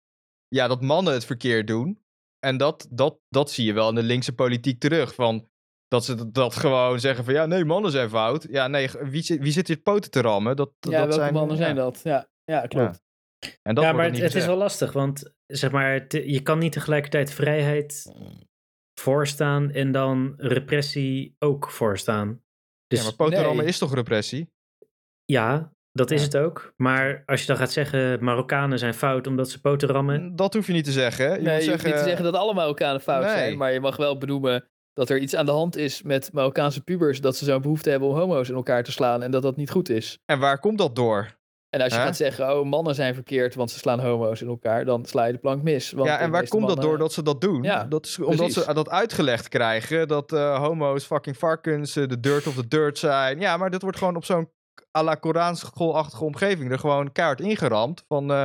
ja, 0.48 0.68
dat 0.68 0.80
mannen 0.82 1.12
het 1.12 1.24
verkeerd 1.24 1.66
doen. 1.66 2.04
En 2.38 2.56
dat, 2.56 2.86
dat, 2.90 3.18
dat 3.28 3.50
zie 3.50 3.64
je 3.66 3.72
wel 3.72 3.88
in 3.88 3.94
de 3.94 4.02
linkse 4.02 4.34
politiek 4.34 4.80
terug. 4.80 5.14
Van, 5.14 5.48
dat 5.88 6.04
ze 6.04 6.30
dat- 6.30 6.54
gewoon 6.56 7.00
zeggen 7.00 7.24
van, 7.24 7.34
ja, 7.34 7.46
nee, 7.46 7.64
mannen 7.64 7.90
zijn 7.90 8.08
fout. 8.10 8.46
Ja, 8.50 8.66
nee, 8.68 8.90
wie, 9.00 9.22
zit- 9.22 9.40
wie 9.40 9.52
zit 9.52 9.66
hier 9.68 9.76
poten 9.80 10.10
te 10.10 10.20
rammen? 10.20 10.56
Dat, 10.56 10.70
Ja, 10.80 10.90
dat 10.90 10.98
welke 10.98 11.12
zijn, 11.12 11.32
mannen 11.34 11.56
zijn 11.56 11.76
dat? 11.76 12.00
Ja, 12.04 12.28
ja 12.44 12.66
klopt. 12.66 13.02
En 13.62 13.74
dat 13.74 13.84
ja, 13.84 13.90
wordt 13.90 13.96
maar 13.96 14.04
het, 14.04 14.12
niet 14.12 14.22
het 14.22 14.34
is 14.34 14.46
wel 14.46 14.56
lastig, 14.56 14.92
want 14.92 15.32
zeg 15.46 15.70
maar, 15.70 16.16
je 16.26 16.40
kan 16.42 16.58
niet 16.58 16.72
tegelijkertijd 16.72 17.32
vrijheid 17.32 18.12
voorstaan 19.00 19.70
en 19.70 19.92
dan 19.92 20.34
repressie 20.36 21.34
ook 21.38 21.70
voorstaan. 21.70 22.42
Dus 22.86 22.98
ja, 22.98 23.04
maar 23.04 23.14
poten 23.14 23.56
nee. 23.56 23.66
is 23.66 23.78
toch 23.78 23.94
repressie? 23.94 24.50
ja, 25.24 25.72
dat 25.92 26.10
is 26.10 26.18
Ja. 26.20 26.26
het 26.26 26.36
ook. 26.36 26.72
Maar 26.76 27.22
als 27.26 27.40
je 27.40 27.46
dan 27.46 27.56
gaat 27.56 27.72
zeggen, 27.72 28.24
Marokkanen 28.24 28.78
zijn 28.78 28.94
fout 28.94 29.26
omdat 29.26 29.50
ze 29.50 29.60
poten 29.60 29.88
rammen. 29.88 30.36
Dat 30.36 30.54
hoef 30.54 30.66
je 30.66 30.72
niet 30.72 30.84
te 30.84 30.92
zeggen. 30.92 31.24
hè. 31.26 31.34
Je 31.34 31.40
nee, 31.42 31.54
moet 31.54 31.64
je 31.64 31.70
hoeft 31.70 31.84
niet 31.84 31.96
te 31.96 32.02
zeggen 32.02 32.24
dat 32.24 32.34
alle 32.34 32.54
Marokkanen 32.54 33.00
fout 33.00 33.22
Nee. 33.24 33.32
zijn, 33.32 33.58
maar 33.58 33.72
je 33.72 33.80
mag 33.80 33.96
wel 33.96 34.18
benoemen 34.18 34.64
dat 34.92 35.10
er 35.10 35.18
iets 35.18 35.34
aan 35.36 35.46
de 35.46 35.52
hand 35.52 35.76
is 35.76 36.02
met 36.02 36.32
Marokkaanse 36.32 36.82
pubers, 36.84 37.20
dat 37.20 37.36
ze 37.36 37.44
zo'n 37.44 37.62
behoefte 37.62 37.90
hebben 37.90 38.08
om 38.08 38.14
homo's 38.14 38.48
in 38.48 38.54
elkaar 38.54 38.84
te 38.84 38.92
slaan 38.92 39.22
en 39.22 39.30
dat 39.30 39.42
dat 39.42 39.56
niet 39.56 39.70
goed 39.70 39.88
is. 39.88 40.18
En 40.24 40.38
waar 40.38 40.58
komt 40.58 40.78
dat 40.78 40.96
door? 40.96 41.38
En 41.70 41.80
als 41.80 41.92
je 41.92 41.98
gaat 41.98 42.16
zeggen, 42.16 42.58
oh, 42.58 42.66
mannen 42.66 42.94
zijn 42.94 43.14
verkeerd, 43.14 43.54
want 43.54 43.70
ze 43.70 43.78
slaan 43.78 44.00
homo's 44.00 44.40
in 44.40 44.48
elkaar, 44.48 44.84
dan 44.84 45.04
sla 45.04 45.24
je 45.24 45.32
de 45.32 45.38
plank 45.38 45.62
mis. 45.62 45.90
Want 45.90 46.08
ja, 46.08 46.18
en 46.18 46.30
waar 46.30 46.48
komt 46.48 46.68
dat 46.68 46.80
door 46.80 46.98
dat 46.98 47.12
ze 47.12 47.22
dat 47.22 47.40
doen? 47.40 47.62
Ja, 47.62 47.84
dat 47.84 48.06
is 48.06 48.18
omdat 48.18 48.36
precies. 48.36 48.64
ze 48.64 48.74
dat 48.74 48.90
uitgelegd 48.90 49.48
krijgen. 49.48 50.08
Dat 50.08 50.32
eh, 50.32 50.58
homo's 50.58 51.04
fucking 51.04 51.36
varkens, 51.36 51.96
eh, 51.96 52.06
de 52.06 52.20
dirt 52.20 52.46
of 52.46 52.54
the 52.54 52.68
dirt 52.68 52.98
zijn. 52.98 53.40
Ja, 53.40 53.56
maar 53.56 53.70
dit 53.70 53.82
wordt 53.82 53.98
gewoon 53.98 54.16
op 54.16 54.24
zo'n 54.24 54.50
à 54.98 55.02
la 55.02 55.14
Koranschoolachtige 55.14 56.24
omgeving 56.24 56.70
er 56.70 56.78
gewoon 56.78 57.12
keihard 57.12 57.40
ingeramd. 57.40 58.04
Van 58.08 58.32
eh, 58.32 58.44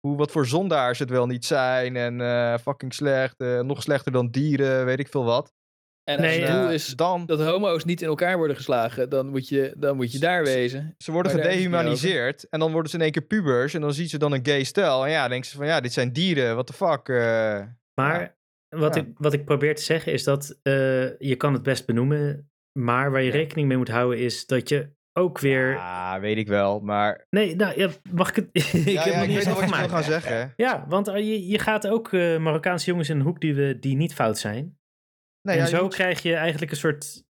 hoe, 0.00 0.16
wat 0.16 0.30
voor 0.30 0.46
zondaars 0.46 0.98
het 0.98 1.10
wel 1.10 1.26
niet 1.26 1.44
zijn. 1.44 1.96
En 1.96 2.60
fucking 2.60 2.94
slecht, 2.94 3.38
nog 3.38 3.82
slechter 3.82 4.12
dan 4.12 4.30
dieren, 4.30 4.84
weet 4.84 4.98
ik 4.98 5.08
veel 5.08 5.24
wat. 5.24 5.52
En 6.04 6.16
als 6.16 6.26
Nee, 6.26 6.40
het 6.44 6.52
doel 6.60 6.70
is 6.70 6.86
dan, 6.86 7.26
dat 7.26 7.40
homo's 7.40 7.84
niet 7.84 8.02
in 8.02 8.08
elkaar 8.08 8.36
worden 8.36 8.56
geslagen, 8.56 9.08
dan 9.08 9.28
moet 9.28 9.48
je, 9.48 9.74
dan 9.76 9.96
moet 9.96 10.12
je 10.12 10.18
daar 10.18 10.44
wezen. 10.44 10.94
ze 10.98 11.12
worden 11.12 11.32
gedehumaniseerd. 11.32 12.48
En 12.48 12.60
dan 12.60 12.72
worden 12.72 12.90
ze 12.90 12.96
in 12.96 13.02
één 13.02 13.12
keer 13.12 13.22
pubers. 13.22 13.74
En 13.74 13.80
dan 13.80 13.92
ziet 13.94 14.10
ze 14.10 14.18
dan 14.18 14.32
een 14.32 14.46
gay 14.46 14.64
stel. 14.64 15.04
En 15.04 15.10
ja, 15.10 15.20
dan 15.20 15.30
denken 15.30 15.50
ze 15.50 15.56
van 15.56 15.66
ja, 15.66 15.80
dit 15.80 15.92
zijn 15.92 16.12
dieren, 16.12 16.52
what 16.54 16.66
the 16.66 16.72
fuck. 16.72 17.08
eh. 17.08 17.60
Maar 17.94 18.36
wat, 18.68 18.94
Ja. 18.94 19.00
ik, 19.00 19.08
wat 19.16 19.32
ik 19.32 19.44
probeer 19.44 19.74
te 19.74 19.82
zeggen 19.82 20.12
is 20.12 20.24
dat 20.24 20.58
eh, 20.62 21.18
je 21.18 21.34
kan 21.36 21.52
het 21.52 21.62
best 21.62 21.86
benoemen, 21.86 22.50
maar 22.78 23.10
waar 23.10 23.20
je 23.22 23.26
Ja. 23.32 23.36
rekening 23.36 23.68
mee 23.68 23.76
moet 23.76 23.88
houden 23.88 24.18
is 24.18 24.46
dat 24.46 24.68
je 24.68 24.88
ook 25.18 25.38
weer... 25.38 25.70
Ja, 25.70 26.20
weet 26.20 26.36
ik 26.36 26.48
wel. 26.48 26.80
Maar 26.80 27.26
Nee, 27.30 27.56
nou, 27.56 27.78
ja, 27.80 27.88
mag 28.12 28.28
ik 28.28 28.36
het... 28.36 28.46
ik 28.74 28.88
ja, 28.88 29.02
heb 29.02 29.12
ja, 29.12 29.14
nog 29.14 29.22
ik 29.22 29.28
niet 29.28 29.28
weet 29.28 29.36
eens 29.36 29.44
wel 29.44 29.54
wat 29.54 29.62
je 29.64 29.70
wil 29.70 29.84
afgemaakt. 29.84 29.90
gaan 29.90 30.02
zeggen. 30.02 30.52
Ja, 30.56 30.84
want 30.88 31.08
eh, 31.08 31.16
je, 31.16 31.46
je 31.46 31.58
gaat 31.58 31.86
ook 31.86 32.12
eh, 32.12 32.38
Marokkaanse 32.38 32.86
jongens 32.90 33.08
in 33.08 33.16
een 33.16 33.22
hoek 33.22 33.40
die, 33.40 33.54
we, 33.54 33.78
die 33.80 33.96
niet 33.96 34.14
fout 34.14 34.38
zijn. 34.38 34.76
Nee, 35.42 35.56
en 35.56 35.62
ja, 35.62 35.68
zo 35.68 35.82
moet- 35.82 35.94
krijg 35.94 36.22
je 36.22 36.34
eigenlijk 36.34 36.70
een 36.70 36.76
soort 36.78 37.22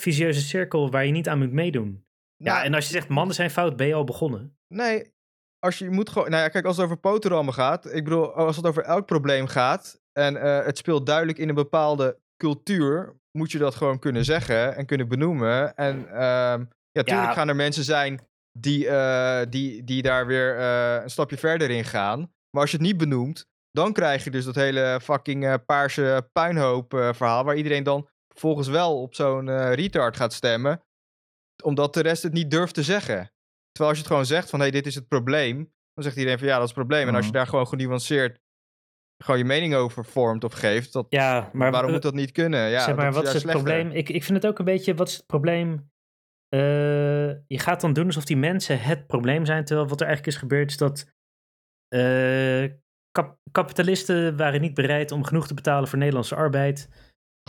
visieuze 0.00 0.40
cirkel 0.40 0.90
waar 0.90 1.06
je 1.06 1.12
niet 1.12 1.28
aan 1.28 1.38
moet 1.38 1.52
meedoen. 1.52 2.04
Ja, 2.36 2.52
Nou, 2.52 2.64
en 2.66 2.74
als 2.74 2.86
je 2.86 2.92
zegt 2.92 3.08
mannen 3.08 3.34
zijn 3.34 3.50
fout, 3.50 3.76
ben 3.76 3.86
je 3.86 3.94
al 3.94 4.04
begonnen. 4.04 4.56
Nee, 4.74 5.12
als 5.58 5.78
je 5.78 5.90
moet 5.90 6.08
gewoon. 6.10 6.30
Nou 6.30 6.42
ja, 6.42 6.48
kijk, 6.48 6.64
als 6.64 6.76
het 6.76 6.84
over 6.84 6.96
poterammen 6.98 7.54
gaat. 7.54 7.94
Ik 7.94 8.04
bedoel, 8.04 8.32
als 8.32 8.56
het 8.56 8.66
over 8.66 8.82
elk 8.82 9.06
probleem 9.06 9.46
gaat. 9.46 10.00
En 10.12 10.36
eh, 10.36 10.64
het 10.64 10.78
speelt 10.78 11.06
duidelijk 11.06 11.38
in 11.38 11.48
een 11.48 11.54
bepaalde 11.54 12.18
cultuur. 12.36 13.16
Moet 13.38 13.52
je 13.52 13.58
dat 13.58 13.74
gewoon 13.74 13.98
kunnen 13.98 14.24
zeggen 14.24 14.76
en 14.76 14.86
kunnen 14.86 15.08
benoemen. 15.08 15.74
En 15.74 16.08
ehm, 16.08 16.60
ja, 16.90 17.02
tuurlijk 17.02 17.26
Ja. 17.26 17.32
gaan 17.32 17.48
er 17.48 17.56
mensen 17.56 17.84
zijn 17.84 18.20
die, 18.58 18.88
eh, 18.88 19.40
die, 19.48 19.84
die 19.84 20.02
daar 20.02 20.26
weer 20.26 20.56
eh, 20.58 21.02
een 21.02 21.10
stapje 21.10 21.36
verder 21.36 21.70
in 21.70 21.84
gaan. 21.84 22.18
Maar 22.50 22.60
als 22.62 22.70
je 22.70 22.76
het 22.76 22.86
niet 22.86 22.96
benoemt, 22.96 23.46
dan 23.72 23.92
krijg 23.92 24.24
je 24.24 24.30
dus 24.30 24.44
dat 24.44 24.54
hele 24.54 24.98
fucking 25.02 25.44
eh, 25.44 25.54
paarse 25.66 26.28
puinhoop 26.32 26.94
eh, 26.94 27.12
verhaal. 27.12 27.44
Waar 27.44 27.56
iedereen 27.56 27.82
dan 27.82 28.08
vervolgens 28.28 28.68
wel 28.68 29.00
op 29.02 29.14
zo'n 29.14 29.48
eh, 29.48 29.72
retard 29.74 30.16
gaat 30.16 30.32
stemmen. 30.32 30.82
Omdat 31.64 31.94
de 31.94 32.00
rest 32.02 32.22
het 32.22 32.32
niet 32.32 32.50
durft 32.50 32.74
te 32.74 32.82
zeggen. 32.82 33.32
Terwijl 33.70 33.88
als 33.88 33.96
je 33.98 34.04
het 34.04 34.06
gewoon 34.06 34.26
zegt 34.26 34.50
van, 34.50 34.58
hé, 34.58 34.64
hey, 34.64 34.74
dit 34.74 34.86
is 34.86 34.94
het 34.94 35.08
probleem. 35.08 35.56
Dan 35.94 36.04
zegt 36.04 36.16
iedereen 36.16 36.38
van, 36.38 36.46
ja, 36.48 36.52
dat 36.54 36.62
is 36.62 36.68
het 36.68 36.78
probleem. 36.78 37.08
En 37.08 37.14
als 37.14 37.24
je 37.24 37.30
Mhm. 37.30 37.36
daar 37.38 37.46
gewoon 37.46 37.66
genuanceerd 37.66 38.40
gewoon 39.24 39.38
je 39.40 39.44
mening 39.46 39.74
over 39.74 40.04
vormt 40.04 40.44
of 40.44 40.52
geeft, 40.52 40.92
dat, 40.92 41.06
Ja, 41.08 41.50
maar 41.52 41.70
waarom 41.70 41.90
moet 41.90 42.02
dat 42.02 42.14
niet 42.14 42.32
kunnen? 42.32 42.68
Ja, 42.70 42.80
zeg 42.84 42.96
maar, 42.96 43.12
wat 43.12 43.22
is 43.26 43.32
het 43.32 43.40
slechter. 43.42 43.62
probleem? 43.62 43.90
Ik, 43.90 44.08
ik 44.08 44.24
vind 44.24 44.42
het 44.42 44.46
ook 44.52 44.58
een 44.58 44.64
beetje, 44.64 44.94
wat 44.94 45.08
is 45.08 45.16
het 45.16 45.26
probleem? 45.26 45.90
Je 47.46 47.58
gaat 47.58 47.80
dan 47.80 47.92
doen 47.92 48.06
alsof 48.06 48.24
die 48.24 48.36
mensen 48.36 48.80
het 48.80 49.06
probleem 49.06 49.44
zijn, 49.46 49.64
terwijl 49.64 49.88
wat 49.88 50.00
er 50.00 50.06
eigenlijk 50.06 50.36
is 50.36 50.42
gebeurd 50.42 50.70
is 50.70 50.76
dat 50.76 51.12
kap- 53.12 53.38
kapitalisten 53.52 54.36
waren 54.36 54.60
niet 54.60 54.74
bereid 54.74 55.10
om 55.10 55.24
genoeg 55.24 55.46
te 55.46 55.54
betalen 55.54 55.88
voor 55.88 55.98
Nederlandse 55.98 56.34
arbeid. 56.34 56.88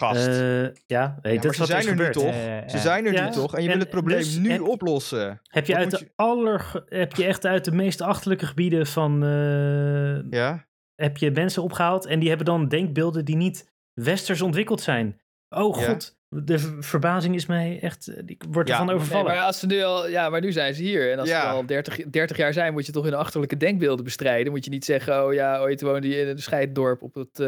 Gast. 0.01 0.27
Eh, 0.27 0.61
ja, 0.85 1.17
hey, 1.21 1.33
Ja, 1.33 1.41
dat 1.41 1.51
is 1.51 1.57
ze 1.57 1.61
wat 1.61 1.69
er 1.69 1.81
zijn 1.81 1.81
er 1.81 1.83
nu 1.85 1.89
gebeurd. 1.89 2.13
toch? 2.13 2.23
Eh, 2.33 2.69
Ze 2.69 2.77
zijn 2.77 3.05
er 3.05 3.13
Ja, 3.13 3.25
nu 3.25 3.31
toch? 3.31 3.55
En 3.55 3.61
je 3.63 3.67
en 3.67 3.73
wil 3.73 3.81
het 3.81 3.89
probleem 3.93 4.17
dus 4.17 4.35
nu 4.37 4.51
heb- 4.51 4.61
oplossen. 4.61 5.41
Heb 5.43 5.65
je, 5.65 5.73
Wat 5.73 5.81
uit 5.81 5.91
de 5.91 5.97
je- 5.99 6.11
aller, 6.15 6.83
heb 6.85 7.13
je 7.15 7.25
echt 7.25 7.45
uit 7.45 7.65
de 7.65 7.71
meest 7.71 8.01
achterlijke 8.01 8.45
gebieden 8.45 8.87
van 8.87 9.23
eh, 9.23 10.29
Ja? 10.31 10.65
heb 10.95 11.17
je 11.17 11.31
mensen 11.31 11.63
opgehaald 11.63 12.05
en 12.05 12.19
die 12.19 12.27
hebben 12.29 12.45
dan 12.45 12.67
denkbeelden 12.67 13.25
die 13.25 13.35
niet 13.35 13.71
westers 13.93 14.41
ontwikkeld 14.41 14.81
zijn. 14.81 15.21
Oh 15.49 15.75
god, 15.75 16.17
de 16.43 16.77
verbazing 16.79 17.35
is 17.35 17.45
mij 17.45 17.79
echt, 17.81 18.07
eh, 18.07 18.23
ik 18.25 18.43
word 18.49 18.67
Ja, 18.67 18.73
ervan 18.73 18.87
Nee, 18.87 18.95
overvallen. 18.95 19.25
maar 19.25 19.41
als 19.43 19.59
ze 19.59 19.65
nu 19.65 19.81
al, 19.83 20.07
ja, 20.09 20.29
maar 20.29 20.41
nu 20.41 20.51
zijn 20.51 20.73
ze 20.73 20.81
hier. 20.83 21.11
En 21.11 21.19
als 21.19 21.29
Ja. 21.29 21.41
ze 21.41 21.47
al 21.47 21.65
30, 21.65 21.95
30 22.09 22.37
jaar 22.37 22.53
zijn, 22.53 22.73
moet 22.73 22.85
je 22.85 22.91
toch 22.91 23.03
hun 23.03 23.13
achterlijke 23.13 23.57
denkbeelden 23.57 24.03
bestrijden. 24.03 24.51
Moet 24.51 24.63
je 24.65 24.69
niet 24.71 24.85
zeggen, 24.85 25.25
oh 25.25 25.33
ja, 25.33 25.59
ooit 25.59 25.81
woonde 25.81 26.07
je 26.07 26.15
in 26.21 26.27
een 26.27 26.39
scheiddorp 26.39 27.01
op 27.01 27.13
het... 27.13 27.39
eh, 27.39 27.47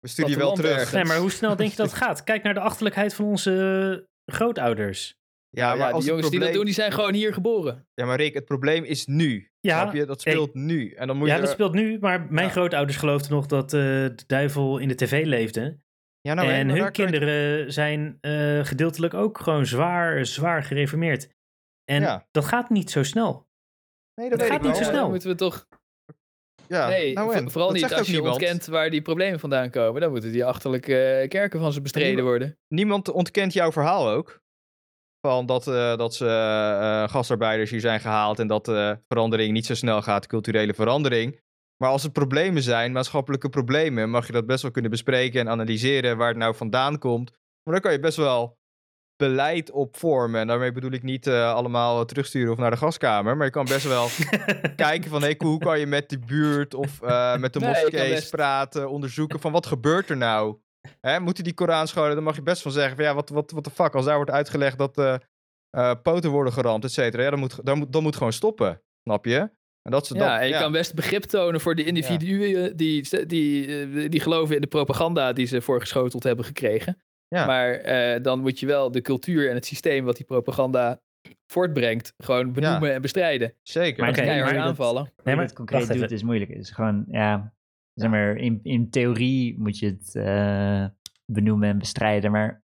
We 0.00 0.08
sturen 0.08 0.30
je 0.30 0.36
wel 0.36 0.52
terug. 0.52 0.92
Nee, 0.92 1.04
maar 1.04 1.18
hoe 1.18 1.30
snel 1.30 1.56
denk 1.56 1.70
je 1.70 1.76
dat 1.76 1.86
het 1.90 1.96
gaat? 2.02 2.24
Kijk 2.24 2.42
naar 2.42 2.54
de 2.54 2.60
achterlijkheid 2.60 3.14
van 3.14 3.24
onze 3.24 4.06
grootouders. 4.32 5.16
Ja, 5.50 5.68
maar 5.68 5.78
ja, 5.78 5.90
als 5.90 6.04
die 6.04 6.12
jongens 6.12 6.30
die 6.30 6.40
dat 6.40 6.52
doen, 6.52 6.64
die 6.64 6.74
zijn 6.74 6.92
gewoon 6.92 7.14
hier 7.14 7.32
geboren. 7.32 7.86
Ja, 7.94 8.04
maar 8.06 8.16
Rick, 8.16 8.34
het 8.34 8.44
probleem 8.44 8.84
is 8.84 9.06
nu. 9.06 9.50
Ja, 9.60 9.80
Snap 9.80 9.94
je? 9.94 10.04
Dat 10.06 10.24
hey. 10.24 10.32
speelt 10.32 10.54
nu. 10.54 10.90
En 10.92 11.06
dan 11.06 11.16
moet 11.16 11.28
ja, 11.28 11.34
je... 11.34 11.40
dat 11.40 11.50
speelt 11.50 11.72
nu, 11.72 11.98
maar 12.00 12.26
mijn 12.30 12.46
Ja. 12.46 12.52
grootouders 12.52 12.96
geloofden 12.98 13.30
nog 13.32 13.46
dat 13.46 13.64
eh, 13.72 13.80
de 13.80 14.22
duivel 14.26 14.78
in 14.78 14.88
de 14.88 14.94
tv 14.94 15.24
leefde. 15.24 15.78
Ja, 16.20 16.34
nou, 16.34 16.48
en 16.48 16.68
hun 16.68 16.92
kinderen 16.92 17.72
zijn 17.72 18.18
eh, 18.20 18.64
gedeeltelijk 18.64 19.14
ook 19.14 19.38
gewoon 19.40 19.66
zwaar, 19.66 20.26
zwaar 20.26 20.62
gereformeerd. 20.62 21.28
En 21.84 22.00
Ja. 22.00 22.26
dat 22.30 22.44
gaat 22.44 22.70
niet 22.70 22.90
zo 22.90 23.02
snel. 23.02 23.46
Nee, 24.14 24.30
dat 24.30 24.42
gaat 24.42 24.50
ik 24.56 24.62
niet 24.62 24.70
wel. 24.70 24.74
zo 24.76 24.82
snel. 24.82 25.00
Dan 25.00 25.10
moeten 25.10 25.28
we 25.28 25.34
toch... 25.34 25.66
Ja, 26.68 26.88
nee, 26.88 27.12
nou 27.14 27.50
vooral 27.50 27.72
Dat 27.72 27.76
niet 27.82 27.94
als 27.94 28.06
je 28.06 28.12
niemand. 28.12 28.34
ontkent 28.34 28.66
waar 28.66 28.90
die 28.90 29.02
problemen 29.02 29.40
vandaan 29.40 29.70
komen. 29.70 30.00
Dan 30.00 30.10
moeten 30.10 30.32
die 30.32 30.44
achterlijke 30.44 31.00
eh, 31.04 31.28
kerken 31.28 31.60
van 31.60 31.72
ze 31.72 31.80
bestreden 31.80 32.14
niemand- 32.14 32.28
worden. 32.38 32.58
Niemand 32.68 33.08
ontkent 33.10 33.52
jouw 33.52 33.72
verhaal 33.72 34.08
ook. 34.10 34.40
Van 35.26 35.46
dat, 35.46 35.66
eh, 35.66 35.96
dat 35.96 36.14
ze 36.14 36.26
eh, 36.26 37.08
gastarbeiders 37.08 37.70
hier 37.70 37.80
zijn 37.80 38.00
gehaald 38.00 38.38
en 38.38 38.46
dat 38.46 38.64
de 38.64 38.98
verandering 39.08 39.52
niet 39.52 39.66
zo 39.66 39.74
snel 39.74 40.02
gaat, 40.02 40.26
culturele 40.26 40.74
verandering. 40.74 41.40
Maar 41.82 41.90
als 41.90 42.04
er 42.04 42.10
problemen 42.10 42.62
zijn, 42.62 42.92
maatschappelijke 42.92 43.48
problemen, 43.48 44.10
mag 44.10 44.26
je 44.26 44.32
dat 44.32 44.46
best 44.46 44.62
wel 44.62 44.70
kunnen 44.70 44.90
bespreken 44.90 45.40
en 45.40 45.48
analyseren 45.48 46.16
waar 46.16 46.28
het 46.28 46.36
nou 46.36 46.54
vandaan 46.54 46.98
komt. 46.98 47.30
Maar 47.62 47.74
dan 47.74 47.80
kan 47.80 47.92
je 47.92 48.00
best 48.00 48.16
wel 48.16 48.56
beleid 49.16 49.70
op 49.70 49.96
vormen. 49.96 50.40
En 50.40 50.46
daarmee 50.46 50.72
bedoel 50.72 50.90
ik 50.90 51.02
niet 51.02 51.26
eh, 51.26 51.54
allemaal 51.54 52.04
terugsturen 52.04 52.52
of 52.52 52.58
naar 52.58 52.70
de 52.70 52.76
gaskamer. 52.76 53.36
Maar 53.36 53.46
je 53.46 53.52
kan 53.52 53.64
best 53.64 53.86
wel 53.86 54.08
kijken 54.86 55.10
van 55.10 55.22
hey, 55.22 55.34
hoe 55.38 55.58
kan 55.58 55.78
je 55.78 55.86
met 55.86 56.08
die 56.08 56.18
buurt 56.18 56.74
of 56.74 57.02
eh, 57.02 57.36
met 57.36 57.52
de 57.52 57.58
Nee, 57.58 57.68
moskees 57.68 58.28
praten, 58.28 58.90
onderzoeken 58.90 59.40
van 59.40 59.52
wat 59.52 59.66
gebeurt 59.66 60.10
er 60.10 60.16
nou? 60.16 60.58
Hè, 61.00 61.20
moeten 61.20 61.44
die 61.44 61.54
Koranscholen, 61.54 62.14
dan 62.14 62.24
mag 62.24 62.36
je 62.36 62.42
best 62.42 62.62
van 62.62 62.72
zeggen 62.72 62.96
van 62.96 63.04
ja, 63.04 63.14
wat, 63.14 63.28
wat, 63.28 63.50
wat 63.50 63.64
de 63.64 63.70
fuck, 63.70 63.94
als 63.94 64.04
daar 64.04 64.16
wordt 64.16 64.30
uitgelegd 64.30 64.78
dat 64.78 64.98
eh 64.98 65.14
eh, 65.70 65.94
poten 66.02 66.30
worden 66.30 66.52
geramd, 66.52 66.84
et 66.84 66.92
cetera, 66.92 67.22
ja, 67.22 67.30
dan 67.30 67.38
moet, 67.38 67.64
dan, 67.64 67.78
moet, 67.78 67.92
dan 67.92 68.02
moet 68.02 68.16
gewoon 68.16 68.32
stoppen, 68.32 68.82
snap 69.02 69.24
je? 69.24 69.50
En 69.88 69.94
dat 69.94 70.06
ze 70.06 70.14
Ja, 70.14 70.32
dat, 70.32 70.40
en 70.40 70.48
je 70.48 70.54
kan 70.58 70.72
best 70.72 70.94
begrip 70.94 71.22
tonen 71.22 71.60
voor 71.60 71.74
de 71.74 71.84
individuen 71.84 72.76
die, 72.76 73.26
die, 73.26 73.66
eh, 73.80 74.10
die 74.10 74.20
geloven 74.20 74.54
in 74.54 74.60
de 74.60 74.66
propaganda 74.66 75.32
die 75.32 75.46
ze 75.46 75.62
voorgeschoteld 75.62 76.22
hebben 76.22 76.44
gekregen. 76.44 77.02
Ja. 77.28 77.46
Maar 77.46 77.70
eh, 77.72 78.22
dan 78.22 78.40
moet 78.40 78.60
je 78.60 78.66
wel 78.66 78.90
de 78.90 79.00
cultuur 79.00 79.48
en 79.48 79.54
het 79.54 79.66
systeem 79.66 80.04
wat 80.04 80.16
die 80.16 80.24
propaganda 80.26 81.00
voortbrengt, 81.46 82.14
gewoon 82.16 82.52
benoemen 82.52 82.92
en 82.94 83.02
bestrijden. 83.02 83.54
Zeker. 83.62 84.04
Maar 84.04 84.24
maar 84.26 84.54
dat- 84.54 84.62
aanvallen. 84.62 85.02
Nee, 85.02 85.12
je 85.24 85.34
maar 85.34 85.46
dat 85.46 85.56
concreet 85.56 85.92
doet 85.98 86.10
is 86.10 86.22
moeilijk. 86.22 86.50
Het 86.50 86.60
is 86.60 86.70
gewoon, 86.70 87.04
ja, 87.10 87.54
zeg 87.94 88.10
maar, 88.10 88.36
in, 88.36 88.60
in 88.62 88.90
theorie 88.90 89.58
moet 89.58 89.78
je 89.78 89.86
het 89.86 90.14
eh, 90.14 90.86
benoemen 91.24 91.68
en 91.68 91.78
bestrijden, 91.78 92.30
maar 92.30 92.62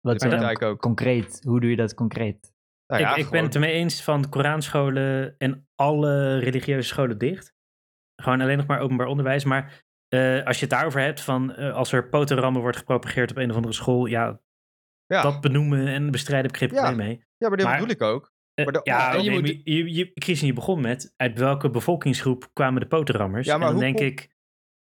wat 0.00 0.18
dan 0.18 0.62
ook. 0.62 0.80
concreet, 0.80 1.40
hoe 1.44 1.60
doe 1.60 1.70
je 1.70 1.76
dat 1.76 1.94
concreet? 1.94 2.53
Nou 2.86 3.02
ja, 3.02 3.14
ik, 3.16 3.24
ik 3.24 3.30
ben 3.30 3.42
het 3.44 3.54
ermee 3.54 3.72
eens 3.72 4.02
van 4.02 4.28
Koranscholen 4.28 5.34
en 5.38 5.68
alle 5.74 6.38
religieuze 6.38 6.88
scholen 6.88 7.18
dicht. 7.18 7.52
Gewoon 8.22 8.40
alleen 8.40 8.56
nog 8.56 8.66
maar 8.66 8.80
openbaar 8.80 9.06
onderwijs. 9.06 9.44
Maar 9.44 9.82
eh, 10.08 10.44
als 10.44 10.56
je 10.56 10.60
het 10.62 10.70
daarover 10.70 11.00
hebt 11.00 11.20
van 11.20 11.54
eh, 11.54 11.74
als 11.74 11.92
er 11.92 12.08
potenrammen 12.08 12.60
wordt 12.60 12.76
gepropageerd 12.76 13.30
op 13.30 13.36
een 13.36 13.50
of 13.50 13.56
andere 13.56 13.74
school, 13.74 14.06
ja, 14.06 14.40
ja. 15.06 15.22
dat 15.22 15.40
benoemen 15.40 15.86
en 15.86 16.10
bestrijden 16.10 16.46
heb 16.46 16.54
ik 16.54 16.60
geen 16.60 16.68
probleem 16.78 16.96
mee. 17.06 17.24
ja, 17.36 17.48
maar 17.48 17.62
maar- 17.62 17.72
bedoel 17.78 17.90
ik 17.94 18.02
ook. 18.02 18.32
Eh, 18.54 18.64
Maar 18.64 18.74
de- 18.74 18.80
ja, 18.84 19.12
je 19.14 19.30
moet- 19.30 19.60
je, 19.64 19.94
je, 19.94 20.10
Christian, 20.14 20.48
je 20.48 20.54
begon 20.54 20.80
met 20.80 21.12
uit 21.16 21.38
welke 21.38 21.70
bevolkingsgroep 21.70 22.50
kwamen 22.52 22.80
de 22.80 22.86
potenrammers? 22.86 23.46
Ja, 23.46 23.58
maar 23.58 23.66
en 23.66 23.72
dan 23.72 23.82
denk 23.82 23.96
kom- 23.96 24.06
ik, 24.06 24.32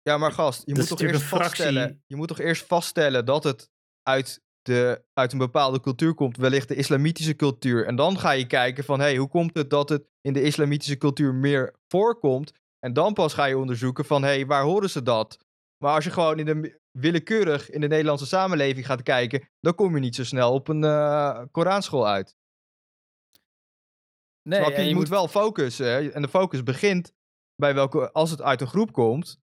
Ja, 0.02 0.18
maar 0.18 0.32
gast, 0.32 0.60
je 0.66 0.74
Dat 0.74 0.88
moet 0.88 0.98
toch 0.98 1.00
eerst 1.08 1.22
fractie. 1.22 1.46
vaststellen. 1.48 2.02
Je 2.06 2.16
moet 2.16 2.28
toch 2.28 2.40
eerst 2.40 2.66
vaststellen 2.66 3.24
dat 3.24 3.44
het 3.44 3.70
uit, 4.02 4.42
de, 4.70 5.04
uit 5.12 5.32
een 5.32 5.38
bepaalde 5.38 5.80
cultuur 5.80 6.14
komt, 6.14 6.36
wellicht 6.36 6.68
de 6.68 6.74
islamitische 6.74 7.36
cultuur. 7.36 7.86
En 7.86 7.96
dan 7.96 8.18
ga 8.18 8.30
je 8.30 8.46
kijken 8.46 8.84
van, 8.84 8.98
hé, 8.98 9.04
hey, 9.04 9.16
hoe 9.16 9.28
komt 9.28 9.54
het 9.54 9.70
dat 9.70 9.88
het 9.88 10.08
in 10.20 10.32
de 10.32 10.42
islamitische 10.42 10.96
cultuur 10.96 11.34
meer 11.34 11.74
voorkomt? 11.88 12.52
En 12.78 12.92
dan 12.92 13.12
pas 13.12 13.34
ga 13.34 13.44
je 13.44 13.58
onderzoeken 13.58 14.04
van, 14.04 14.22
hé, 14.22 14.28
hey, 14.28 14.46
waar 14.46 14.62
horen 14.62 14.90
ze 14.90 15.02
dat? 15.02 15.38
Maar 15.84 15.94
als 15.94 16.04
je 16.04 16.10
gewoon 16.10 16.38
in 16.38 16.44
de, 16.44 16.80
willekeurig 16.90 17.70
in 17.70 17.80
de 17.80 17.86
Nederlandse 17.86 18.26
samenleving 18.26 18.86
gaat 18.86 19.02
kijken, 19.02 19.48
dan 19.60 19.74
kom 19.74 19.94
je 19.94 20.00
niet 20.00 20.14
zo 20.14 20.24
snel 20.24 20.52
op 20.52 20.68
een 20.68 20.84
eh 20.84 21.42
Koranschool 21.50 22.08
uit. 22.08 22.36
Nee, 24.42 24.88
je? 24.88 24.94
moet 24.94 25.08
wel 25.08 25.28
focussen. 25.28 25.86
hè. 25.86 26.10
En 26.10 26.22
de 26.22 26.28
focus 26.28 26.62
begint 26.62 27.12
bij 27.54 27.74
welke, 27.74 28.12
als 28.12 28.30
het 28.30 28.42
uit 28.42 28.60
een 28.60 28.66
groep 28.66 28.92
komt, 28.92 29.40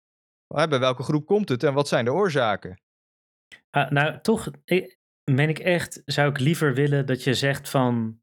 bij 0.47 0.79
welke 0.79 1.03
groep 1.03 1.25
komt 1.25 1.49
het 1.49 1.63
en 1.63 1.73
wat 1.73 1.87
zijn 1.87 2.05
de 2.05 2.13
oorzaken? 2.13 2.81
ah, 3.69 3.89
nou 3.89 4.21
toch, 4.21 4.47
ik, 4.65 4.97
meen 5.31 5.49
ik 5.49 5.59
echt, 5.59 6.01
zou 6.05 6.29
ik 6.29 6.39
liever 6.39 6.73
willen 6.73 7.05
dat 7.05 7.23
je 7.23 7.33
zegt 7.33 7.69
van, 7.69 8.21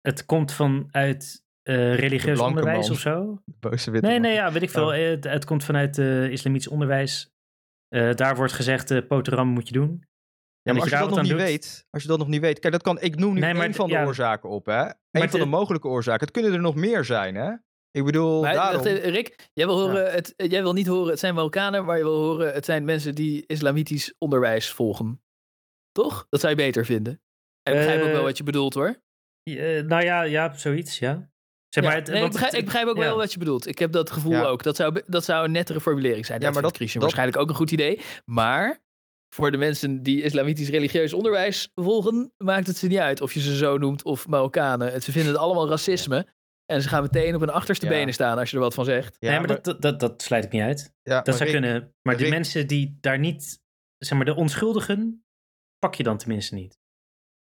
het 0.00 0.24
komt 0.26 0.52
vanuit 0.52 1.44
eh 1.62 1.94
religieus 1.94 2.40
onderwijs 2.40 2.86
man. 2.86 2.90
of 2.96 3.00
zo? 3.00 3.42
Boze 3.44 3.90
witte 3.90 4.06
Nee, 4.06 4.20
man. 4.20 4.28
nee, 4.28 4.36
ja, 4.38 4.52
weet 4.52 4.62
ik 4.62 4.70
veel. 4.70 4.86
Oh. 4.86 4.96
Eh, 4.96 5.08
Het, 5.10 5.24
het 5.24 5.44
komt 5.44 5.64
vanuit 5.64 5.98
eh 5.98 6.30
islamitisch 6.30 6.68
onderwijs. 6.68 7.30
Eh, 7.88 8.14
daar 8.14 8.36
wordt 8.36 8.52
gezegd, 8.52 9.06
potenram 9.08 9.48
moet 9.48 9.66
je 9.68 9.72
doen. 9.74 10.04
Ja, 10.62 10.72
maar 10.72 10.80
als 10.82 10.90
je, 10.90 10.96
dat 10.96 11.08
nog 11.10 11.20
niet 11.20 11.30
doet. 11.30 11.40
weet, 11.40 11.86
als 11.90 12.02
je 12.02 12.08
dat 12.08 12.18
nog 12.18 12.28
niet 12.28 12.40
weet, 12.40 12.58
kijk, 12.58 12.72
dat 12.72 12.82
kan, 12.82 13.00
ik 13.00 13.16
noem 13.16 13.34
nu 13.34 13.40
Nee, 13.40 13.54
maar 13.54 13.64
één 13.64 13.74
van 13.74 13.86
de 13.88 13.92
ja. 13.94 14.04
oorzaken 14.04 14.48
op, 14.50 14.66
hè? 14.66 14.80
Eén 14.82 14.94
van 15.10 15.26
de 15.30 15.38
de- 15.38 15.44
mogelijke 15.46 15.88
oorzaken. 15.88 16.20
Het 16.26 16.30
kunnen 16.30 16.52
er 16.52 16.60
nog 16.60 16.74
meer 16.74 17.04
zijn, 17.04 17.34
hè? 17.34 17.52
Ik 17.90 18.04
bedoel, 18.04 18.40
Maar 18.42 18.54
daarom... 18.54 18.82
wacht 18.82 18.86
even, 18.96 19.10
Rick, 19.10 19.48
jij 19.52 19.66
wil, 19.66 19.78
horen, 19.80 20.12
het, 20.12 20.34
eh, 20.36 20.50
jij 20.50 20.62
wil 20.62 20.72
niet 20.72 20.86
horen 20.86 21.10
het 21.10 21.18
zijn 21.18 21.34
Marokkanen, 21.34 21.84
maar 21.84 21.96
je 21.96 22.02
wil 22.02 22.22
horen 22.22 22.52
het 22.54 22.64
zijn 22.64 22.84
mensen 22.84 23.14
die 23.14 23.44
islamitisch 23.46 24.14
onderwijs 24.18 24.70
volgen. 24.70 25.22
Toch? 25.92 26.26
Dat 26.28 26.40
zou 26.40 26.52
je 26.52 26.58
beter 26.62 26.84
vinden. 26.84 27.20
En 27.62 27.72
ik 27.72 27.78
begrijp 27.78 28.00
ook 28.02 28.06
wel 28.08 28.16
Eh, 28.18 28.22
wat 28.22 28.36
je 28.36 28.42
bedoelt 28.44 28.74
hoor. 28.74 28.96
Eh, 29.42 29.82
nou 29.82 30.04
ja, 30.04 30.22
ja, 30.22 30.54
zoiets, 30.56 30.98
ja. 30.98 31.30
Zeg 31.68 31.84
Ja, 31.84 31.90
maar, 31.90 31.98
het, 31.98 32.08
nee, 32.08 32.24
ik, 32.24 32.30
begrijp, 32.30 32.50
het- 32.50 32.60
ik 32.60 32.64
begrijp 32.66 32.86
ook 32.88 32.96
ja. 32.96 33.02
wel 33.02 33.16
wat 33.16 33.32
je 33.32 33.38
bedoelt. 33.38 33.66
Ik 33.66 33.78
heb 33.78 33.92
dat 33.92 34.10
gevoel 34.10 34.32
Ja. 34.32 34.44
ook. 34.44 34.62
Dat 34.62 34.76
zou, 34.76 35.02
dat 35.06 35.24
zou 35.24 35.44
een 35.44 35.52
nettere 35.52 35.80
formulering 35.80 36.26
zijn. 36.26 36.40
Ja, 36.40 36.46
Ja, 36.46 36.52
maar 36.52 36.62
dat- 36.62 36.70
dat 36.70 36.80
Christian 36.80 37.02
dat- 37.04 37.12
waarschijnlijk 37.12 37.42
ook 37.42 37.48
een 37.50 37.66
goed 37.66 37.70
idee. 37.72 38.00
Maar 38.24 38.78
voor 39.34 39.50
de 39.50 39.56
mensen 39.56 40.02
die 40.02 40.22
islamitisch 40.22 40.68
religieus 40.68 41.12
onderwijs 41.12 41.70
volgen, 41.74 42.32
maakt 42.36 42.66
het 42.66 42.76
ze 42.76 42.86
niet 42.86 42.98
uit 42.98 43.20
of 43.20 43.32
je 43.32 43.40
ze 43.40 43.56
zo 43.56 43.78
noemt 43.78 44.02
of 44.02 44.28
Marokkanen. 44.28 44.92
Het- 44.92 45.04
Ze 45.04 45.12
vinden 45.12 45.32
het 45.32 45.40
allemaal 45.40 45.68
racisme. 45.68 46.26
En 46.66 46.82
ze 46.82 46.88
gaan 46.88 47.02
meteen 47.02 47.34
op 47.34 47.40
hun 47.40 47.50
achterste 47.50 47.84
Ja. 47.86 47.92
benen 47.92 48.14
staan 48.14 48.38
als 48.38 48.50
je 48.50 48.56
er 48.56 48.62
wat 48.62 48.74
van 48.74 48.84
zegt. 48.84 49.16
Ja, 49.18 49.30
nee, 49.30 49.38
maar, 49.38 49.48
dat, 49.48 49.64
dat, 49.64 49.82
dat, 49.82 50.00
dat 50.00 50.22
sluit 50.22 50.44
ik 50.44 50.52
niet 50.52 50.62
uit. 50.62 50.94
ja, 51.02 51.14
Dat 51.16 51.26
maar 51.26 51.34
zou 51.34 51.50
Rick, 51.50 51.60
kunnen. 51.60 51.94
Maar 52.02 52.16
de 52.16 52.22
Rick- 52.22 52.32
mensen 52.32 52.66
die 52.66 52.98
daar 53.00 53.18
niet, 53.18 53.60
zeg 53.98 54.16
maar, 54.16 54.26
de 54.26 54.34
onschuldigen, 54.34 55.24
pak 55.78 55.94
je 55.94 56.02
dan 56.02 56.18
tenminste 56.18 56.54
niet. 56.54 56.78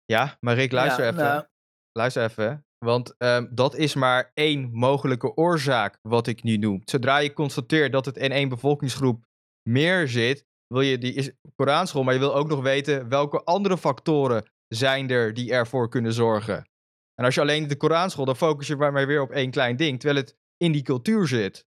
Ja, 0.05 0.37
maar 0.39 0.55
Rick, 0.55 0.71
luister 0.71 1.03
Ja, 1.03 1.09
even. 1.11 1.23
nou, 1.23 1.43
Luister 1.91 2.23
even. 2.23 2.65
Want 2.77 3.15
ehm, 3.17 3.47
dat 3.51 3.75
is 3.75 3.93
maar 3.93 4.31
één 4.33 4.69
mogelijke 4.71 5.35
oorzaak 5.35 5.97
wat 6.01 6.27
ik 6.27 6.43
nu 6.43 6.57
noem. 6.57 6.81
Zodra 6.85 7.17
je 7.17 7.33
constateert 7.33 7.91
dat 7.91 8.05
het 8.05 8.17
in 8.17 8.31
één 8.31 8.49
bevolkingsgroep 8.49 9.23
meer 9.69 10.07
zit, 10.07 10.45
wil 10.67 10.81
je 10.81 10.97
die 10.97 11.13
is 11.13 11.31
Koranschool, 11.55 12.03
maar 12.03 12.13
je 12.13 12.19
wil 12.19 12.35
ook 12.35 12.47
nog 12.47 12.61
weten 12.61 13.09
welke 13.09 13.43
andere 13.43 13.77
factoren 13.77 14.51
zijn 14.67 15.09
er 15.09 15.33
die 15.33 15.51
ervoor 15.51 15.89
kunnen 15.89 16.13
zorgen. 16.13 16.67
En 17.15 17.25
als 17.25 17.35
je 17.35 17.41
alleen 17.41 17.67
de 17.67 17.75
Koranschool, 17.77 18.25
dan 18.25 18.35
focus 18.35 18.67
je 18.67 18.75
maar 18.75 19.07
weer 19.07 19.21
op 19.21 19.31
één 19.31 19.51
klein 19.51 19.75
ding, 19.75 19.99
terwijl 19.99 20.21
het 20.21 20.35
in 20.57 20.71
die 20.71 20.81
cultuur 20.81 21.27
zit. 21.27 21.65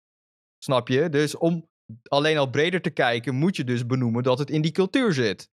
Snap 0.63 0.88
je? 0.88 1.09
Dus 1.09 1.35
om 1.38 1.69
alleen 2.07 2.38
al 2.38 2.49
breder 2.49 2.81
te 2.81 2.89
kijken, 2.89 3.35
moet 3.35 3.55
je 3.55 3.63
dus 3.63 3.85
benoemen 3.85 4.23
dat 4.23 4.39
het 4.39 4.49
in 4.49 4.61
die 4.61 4.72
cultuur 4.72 5.13
zit. 5.13 5.49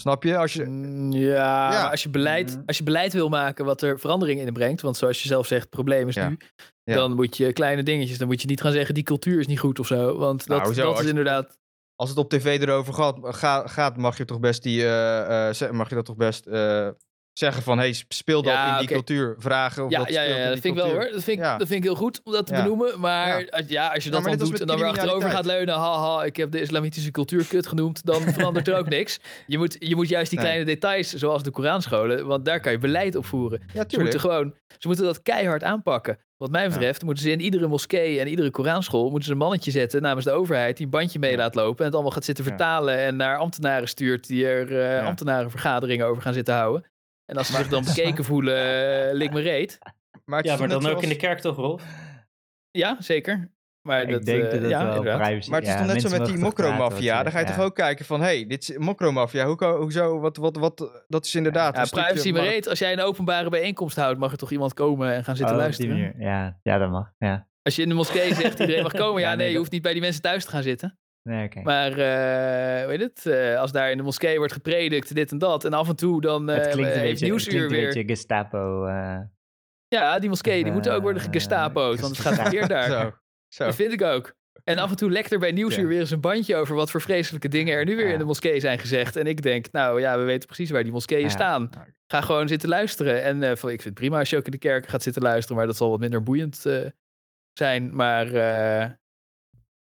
Snap 0.00 0.22
je? 0.22 0.36
Als 0.36 0.52
je 0.52 0.64
Mm, 0.64 1.12
Ja, 1.12 1.72
Ja. 1.72 1.90
Als, 1.90 2.02
je 2.02 2.08
beleid, 2.10 2.50
Mhm. 2.56 2.62
als 2.66 2.78
je 2.78 2.84
beleid 2.84 3.12
wil 3.12 3.28
maken 3.28 3.64
wat 3.64 3.82
er 3.82 3.98
verandering 3.98 4.40
in 4.40 4.52
brengt, 4.52 4.80
want 4.80 4.96
zoals 4.96 5.22
je 5.22 5.28
zelf 5.28 5.46
zegt, 5.46 5.60
het 5.62 5.70
probleem 5.70 6.08
is 6.08 6.14
Ja. 6.14 6.28
nu, 6.28 6.36
Ja. 6.84 6.94
dan 6.94 7.14
moet 7.14 7.36
je 7.36 7.52
kleine 7.52 7.82
dingetjes, 7.82 8.18
dan 8.18 8.26
moet 8.28 8.40
je 8.42 8.48
niet 8.48 8.60
gaan 8.60 8.72
zeggen 8.72 8.94
die 8.94 9.02
cultuur 9.02 9.38
is 9.40 9.46
niet 9.46 9.58
goed 9.58 9.78
of 9.78 9.86
zo, 9.86 10.16
want 10.18 10.46
Nou, 10.48 10.62
dat, 10.64 10.74
dat 10.74 11.00
is 11.00 11.06
inderdaad... 11.06 11.58
als 11.96 12.08
het 12.08 12.18
op 12.18 12.30
tv 12.30 12.60
erover 12.62 12.94
gaat, 12.94 13.18
ga- 13.22 13.66
gaat 13.66 13.96
mag 13.96 14.16
je 14.16 14.24
toch 14.24 14.40
best 14.40 14.62
die, 14.62 14.82
eh, 14.82 15.60
eh, 15.62 15.70
mag 15.70 15.88
je 15.88 15.94
dat 15.94 16.04
toch 16.04 16.16
best 16.16 16.46
eh, 16.46 16.88
zeggen 17.32 17.62
van, 17.62 17.78
hey, 17.78 17.94
speel 18.08 18.42
dat 18.42 18.52
Ja, 18.52 18.72
in 18.72 18.78
die 18.86 18.88
cultuur, 18.96 19.34
vragen 19.38 19.84
of 19.84 19.90
Ja, 19.90 19.98
dat 19.98 20.08
ja, 20.08 20.22
speelt 20.22 20.36
ja, 20.36 20.42
in 20.42 20.48
dat 20.50 20.58
vind 20.60 20.76
ik 20.76 20.82
wel 20.82 20.90
hoor. 20.92 21.00
Dat 21.12 21.24
vind 21.24 21.38
ik, 21.38 21.44
Ja. 21.44 21.58
dat 21.58 21.66
vind 21.66 21.78
ik 21.78 21.84
heel 21.84 21.94
goed 21.98 22.20
om 22.24 22.32
dat 22.32 22.46
te 22.46 22.54
Ja. 22.54 22.62
benoemen. 22.62 23.00
Maar 23.00 23.40
Ja. 23.40 23.46
als, 23.50 23.64
ja, 23.68 23.86
als 23.88 24.04
je 24.04 24.10
Ja, 24.10 24.16
dat 24.20 24.24
dan 24.38 24.48
doet 24.48 24.60
en 24.60 24.66
dan 24.66 24.78
weer 24.78 24.86
achterover 24.88 25.30
gaat 25.30 25.46
leunen. 25.46 25.74
Haha, 25.74 26.24
ik 26.24 26.36
heb 26.36 26.50
de 26.50 26.60
islamitische 26.60 27.10
cultuur 27.10 27.46
kut 27.46 27.66
genoemd. 27.66 28.04
Dan 28.04 28.20
verandert 28.34 28.68
er 28.68 28.76
ook 28.78 28.88
niks. 28.88 29.18
Je 29.46 29.58
moet, 29.58 29.76
je 29.78 29.96
moet 29.96 30.08
juist 30.08 30.30
die 30.30 30.38
Nee. 30.38 30.48
kleine 30.48 30.66
details, 30.70 31.12
zoals 31.12 31.42
de 31.42 31.50
Koranscholen, 31.50 32.26
want 32.26 32.44
daar 32.44 32.60
kan 32.60 32.72
je 32.72 32.78
beleid 32.78 33.16
op 33.16 33.24
voeren. 33.26 33.60
Ja, 33.74 33.84
Ze 33.88 34.00
moeten 34.00 34.20
gewoon, 34.20 34.54
ze 34.78 34.86
moeten 34.86 35.04
dat 35.04 35.22
keihard 35.22 35.62
aanpakken. 35.62 36.18
Wat 36.36 36.50
mij 36.50 36.68
betreft 36.68 37.02
moeten 37.02 37.22
ze 37.24 37.30
in 37.30 37.40
iedere 37.40 37.66
moskee 37.66 38.20
en 38.20 38.28
iedere 38.28 38.50
Koranschool 38.50 39.02
moeten 39.04 39.24
ze 39.24 39.30
een 39.32 39.38
mannetje 39.38 39.70
zetten 39.70 40.02
namens 40.02 40.24
de 40.24 40.30
overheid 40.32 40.76
die 40.76 40.84
een 40.84 40.90
bandje 40.92 41.18
mee 41.18 41.30
Ja. 41.30 41.36
laat 41.36 41.54
lopen 41.54 41.78
en 41.78 41.84
het 41.84 41.94
allemaal 41.94 42.12
gaat 42.12 42.24
zitten 42.24 42.44
Ja. 42.44 42.50
vertalen 42.50 42.98
en 42.98 43.16
naar 43.16 43.36
ambtenaren 43.38 43.88
stuurt 43.88 44.26
die 44.26 44.46
er 44.46 44.72
Ja. 44.72 45.04
ambtenarenvergaderingen 45.06 46.06
over 46.06 46.22
gaan 46.22 46.32
zitten 46.32 46.54
houden. 46.54 46.84
En 47.26 47.36
als 47.36 47.46
ze 47.46 47.52
zich 47.52 47.68
dan 47.68 47.84
bekeken 47.84 48.24
voelen, 48.24 48.56
uh, 49.08 49.14
lik 49.14 49.32
me 49.32 49.40
reet. 49.40 49.78
Maar 50.24 50.44
Ja, 50.44 50.56
maar 50.56 50.68
dan 50.68 50.76
ook 50.76 50.82
zoals- 50.82 51.02
in 51.02 51.08
de 51.08 51.16
kerk 51.16 51.38
toch, 51.38 51.56
Rolf? 51.56 51.82
Ja, 52.70 52.96
zeker. 52.98 53.50
Maar 53.82 54.02
ik 54.02 54.10
dat, 54.10 54.24
denk 54.24 54.42
eh, 54.42 54.50
dat 54.50 54.60
dat 54.60 54.70
ja, 54.70 55.02
wel 55.02 55.18
privacy... 55.18 55.50
Maar 55.50 55.58
het 55.58 55.68
is 55.68 55.74
ja, 55.74 55.78
toch 55.84 55.92
net 55.92 56.02
zo 56.02 56.18
met 56.18 56.26
die 56.26 56.38
mokromafia. 56.38 57.22
Dan 57.22 57.32
ga 57.32 57.38
je 57.38 57.46
ja. 57.46 57.54
toch 57.54 57.64
ook 57.64 57.74
kijken 57.74 58.04
van, 58.04 58.20
hé, 58.20 58.26
hey, 58.26 58.46
dit 58.46 58.68
is 58.68 58.76
mokromafia. 58.78 59.46
Hoe, 59.46 59.64
hoezo, 59.64 60.20
wat, 60.20 60.36
wat, 60.36 60.56
wat, 60.56 61.04
dat 61.08 61.24
is 61.24 61.34
inderdaad 61.34 61.76
Ja, 61.76 62.02
privacy 62.02 62.30
reet. 62.30 62.68
Als 62.68 62.78
jij 62.78 62.92
een 62.92 63.00
openbare 63.00 63.48
bijeenkomst 63.48 63.96
houdt, 63.96 64.18
mag 64.18 64.32
er 64.32 64.38
toch 64.38 64.50
iemand 64.50 64.74
komen 64.74 65.12
en 65.12 65.24
gaan 65.24 65.36
zitten 65.36 65.54
Oh, 65.54 65.60
luisteren? 65.60 66.14
Ja, 66.18 66.58
ja, 66.62 66.78
dat 66.78 66.90
mag. 66.90 67.12
Ja. 67.18 67.48
Als 67.62 67.76
je 67.76 67.82
in 67.82 67.88
de 67.88 67.94
moskee 67.94 68.34
zegt 68.34 68.60
iedereen 68.60 68.82
mag 68.82 68.92
komen, 69.02 69.20
ja, 69.20 69.30
Ja, 69.30 69.34
nee, 69.34 69.44
nee, 69.44 69.52
je 69.52 69.58
hoeft 69.58 69.70
niet 69.70 69.82
bij 69.82 69.92
die 69.92 70.00
mensen 70.00 70.22
thuis 70.22 70.44
te 70.44 70.50
gaan 70.50 70.62
zitten. 70.62 70.98
Nee. 71.22 71.48
Maar, 71.62 71.90
eh 71.92 72.86
weet 72.86 73.00
het, 73.00 73.26
eh, 73.26 73.58
als 73.58 73.72
daar 73.72 73.90
in 73.90 73.96
de 73.96 74.02
moskee 74.02 74.38
wordt 74.38 74.52
gepredikt, 74.52 75.14
dit 75.14 75.32
en 75.32 75.38
dat, 75.38 75.64
en 75.64 75.72
af 75.72 75.88
en 75.88 75.96
toe 75.96 76.20
dan 76.20 76.48
eh 76.50 76.56
het 76.56 76.68
klinkt 76.68 76.78
een 76.78 76.84
heeft 77.00 77.02
beetje, 77.02 77.10
het 77.10 77.20
Nieuwsuur 77.34 77.50
klinkt 77.52 77.72
een 77.72 77.78
weer... 77.78 77.86
beetje 77.94 78.04
Gestapo. 78.14 78.84
eh, 78.86 79.18
Ja, 79.88 80.18
die 80.18 80.28
moskee, 80.28 80.62
die 80.64 80.72
moeten 80.72 80.92
ook 80.94 81.02
worden 81.02 81.22
gestapo'd, 81.22 82.00
want 82.00 82.16
het 82.16 82.26
gaat 82.26 82.34
verkeerd 82.40 82.68
daar. 82.68 82.90
Zo, 82.90 83.12
zo. 83.48 83.64
Dat 83.64 83.74
vind 83.74 83.92
ik 83.92 84.02
ook. 84.02 84.34
En 84.64 84.78
af 84.78 84.90
en 84.90 84.96
toe 84.96 85.10
lekt 85.10 85.32
er 85.32 85.38
bij 85.38 85.52
Nieuwsuur 85.52 85.82
Ja. 85.82 85.88
weer 85.88 86.00
eens 86.00 86.10
een 86.10 86.20
bandje 86.20 86.56
over 86.56 86.74
wat 86.74 86.90
voor 86.90 87.00
vreselijke 87.00 87.48
dingen 87.48 87.74
er 87.74 87.84
nu 87.84 87.96
weer 87.96 88.06
Ja. 88.06 88.12
in 88.12 88.18
de 88.18 88.24
moskee 88.24 88.60
zijn 88.60 88.78
gezegd. 88.78 89.16
En 89.16 89.26
ik 89.26 89.42
denk, 89.42 89.66
nou 89.72 90.00
ja, 90.00 90.18
we 90.18 90.24
weten 90.24 90.46
precies 90.46 90.70
waar 90.70 90.82
die 90.82 90.92
moskeeën 90.92 91.20
Ja. 91.22 91.28
staan. 91.28 91.70
Ga 92.06 92.20
gewoon 92.20 92.48
zitten 92.48 92.68
luisteren. 92.68 93.22
En 93.22 93.42
eh, 93.42 93.48
van, 93.56 93.70
ik 93.70 93.82
vind 93.82 93.84
het 93.84 93.94
prima 93.94 94.18
als 94.18 94.30
je 94.30 94.36
ook 94.36 94.44
in 94.44 94.50
de 94.50 94.58
kerk 94.58 94.86
gaat 94.88 95.02
zitten 95.02 95.22
luisteren, 95.22 95.56
maar 95.56 95.66
dat 95.66 95.76
zal 95.76 95.90
wat 95.90 96.00
minder 96.00 96.22
boeiend 96.22 96.66
eh, 96.66 96.86
zijn. 97.52 97.94
Maar 97.94 98.26
eh, 98.34 98.90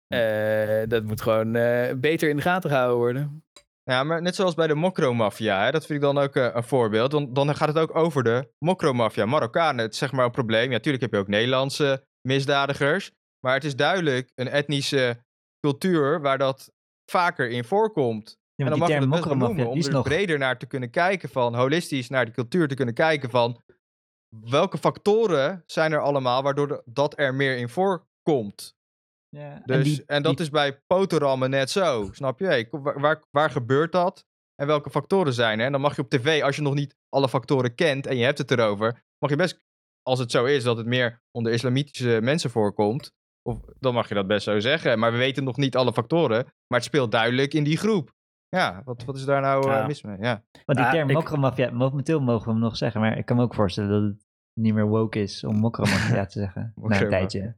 eh, 0.09 0.87
dat 0.87 1.03
moet 1.03 1.21
gewoon 1.21 1.55
eh, 1.55 1.93
beter 1.95 2.29
in 2.29 2.35
de 2.35 2.41
gaten 2.41 2.69
gehouden 2.69 2.97
worden. 2.97 3.43
Ja, 3.83 4.03
maar 4.03 4.21
net 4.21 4.35
zoals 4.35 4.53
bij 4.53 4.67
de 4.67 4.75
mokromafia, 4.75 5.63
hè, 5.63 5.71
dat 5.71 5.85
vind 5.85 6.03
ik 6.03 6.05
dan 6.05 6.17
ook 6.17 6.35
eh, 6.35 6.49
een 6.53 6.63
voorbeeld. 6.63 7.11
Dan, 7.11 7.33
dan 7.33 7.55
gaat 7.55 7.67
het 7.67 7.77
ook 7.77 7.95
over 7.95 8.23
de 8.23 8.49
mokromafia, 8.59 9.25
Marokkanen. 9.25 9.83
Het 9.83 9.93
is 9.93 9.99
zeg 9.99 10.11
maar 10.11 10.25
een 10.25 10.31
probleem. 10.31 10.63
Ja, 10.63 10.69
natuurlijk 10.69 11.03
heb 11.03 11.13
je 11.13 11.19
ook 11.19 11.27
Nederlandse 11.27 12.05
misdadigers. 12.27 13.11
Maar 13.39 13.53
het 13.53 13.63
is 13.63 13.75
duidelijk 13.75 14.31
een 14.35 14.47
etnische 14.47 15.23
cultuur 15.59 16.21
waar 16.21 16.37
dat 16.37 16.71
vaker 17.11 17.49
in 17.49 17.63
voorkomt. 17.63 18.37
Ja, 18.55 18.65
en 18.65 18.69
dan 18.71 18.79
mag 18.79 18.89
je 18.89 19.07
best 19.07 19.23
die 19.23 19.67
om 19.67 19.77
is 19.77 19.87
er 19.87 19.93
nog... 19.93 20.03
breder 20.03 20.37
naar 20.37 20.57
te 20.57 20.65
kunnen 20.65 20.89
kijken 20.89 21.29
van, 21.29 21.55
holistisch 21.55 22.09
naar 22.09 22.25
de 22.25 22.31
cultuur 22.31 22.67
te 22.67 22.75
kunnen 22.75 22.93
kijken 22.93 23.29
van, 23.29 23.63
welke 24.29 24.77
factoren 24.77 25.63
zijn 25.65 25.91
er 25.91 26.01
allemaal 26.01 26.43
waardoor 26.43 26.81
dat 26.85 27.19
er 27.19 27.33
meer 27.33 27.57
in 27.57 27.69
voorkomt. 27.69 28.77
Ja, 29.29 29.53
en 29.53 29.61
Dus, 29.65 29.83
die- 29.83 30.03
en 30.05 30.23
dat 30.23 30.37
die- 30.37 30.45
is 30.45 30.51
bij 30.51 30.81
poterammen 30.87 31.49
net 31.49 31.69
zo, 31.69 32.09
snap 32.11 32.39
je? 32.39 32.45
Hey, 32.45 32.67
waar, 32.71 32.99
waar, 32.99 33.23
waar 33.31 33.49
gebeurt 33.49 33.91
dat? 33.91 34.25
En 34.55 34.67
welke 34.67 34.89
factoren 34.89 35.33
zijn 35.33 35.59
er? 35.59 35.65
En 35.65 35.71
dan 35.71 35.81
mag 35.81 35.95
je 35.95 36.01
op 36.01 36.09
tv, 36.09 36.41
als 36.43 36.55
je 36.55 36.61
nog 36.61 36.73
niet 36.73 36.95
alle 37.09 37.29
factoren 37.29 37.75
kent 37.75 38.07
en 38.07 38.17
je 38.17 38.23
hebt 38.23 38.37
het 38.37 38.51
erover, 38.51 39.03
mag 39.19 39.29
je 39.29 39.35
best, 39.35 39.61
als 40.01 40.19
het 40.19 40.31
zo 40.31 40.45
is 40.45 40.63
dat 40.63 40.77
het 40.77 40.85
meer 40.85 41.21
onder 41.31 41.51
islamitische 41.53 42.19
mensen 42.21 42.49
voorkomt, 42.49 43.11
of, 43.49 43.59
dan 43.79 43.93
mag 43.93 44.07
je 44.09 44.15
dat 44.15 44.27
best 44.27 44.43
zo 44.43 44.59
zeggen. 44.59 44.99
Maar 44.99 45.11
we 45.11 45.17
weten 45.17 45.43
nog 45.43 45.57
niet 45.57 45.75
alle 45.75 45.93
factoren, 45.93 46.43
maar 46.43 46.79
het 46.79 46.83
speelt 46.83 47.11
duidelijk 47.11 47.53
in 47.53 47.63
die 47.63 47.77
groep. 47.77 48.11
Ja, 48.47 48.81
wat, 48.85 49.03
wat 49.03 49.15
is 49.15 49.25
daar 49.25 49.41
nou 49.41 49.69
eh, 49.69 49.75
Ja. 49.75 49.85
mis 49.87 50.03
mee? 50.03 50.17
Ja. 50.19 50.43
Want 50.65 50.77
die 50.77 50.89
term 50.89 51.09
ik- 51.09 51.15
mokromafia, 51.15 51.71
momenteel 51.71 52.19
mogen 52.19 52.45
we 52.45 52.51
hem 52.51 52.59
nog 52.59 52.77
zeggen, 52.77 53.01
maar 53.01 53.17
ik 53.17 53.25
kan 53.25 53.35
me 53.37 53.43
ook 53.43 53.53
voorstellen 53.53 53.89
dat 53.89 54.01
het 54.01 54.25
niet 54.53 54.73
meer 54.73 54.87
woke 54.87 55.19
is 55.21 55.43
om 55.43 55.55
mokromafia 55.59 56.25
te 56.25 56.39
zeggen. 56.39 56.73
Na 56.81 57.01
een 57.01 57.09
tijdje. 57.09 57.57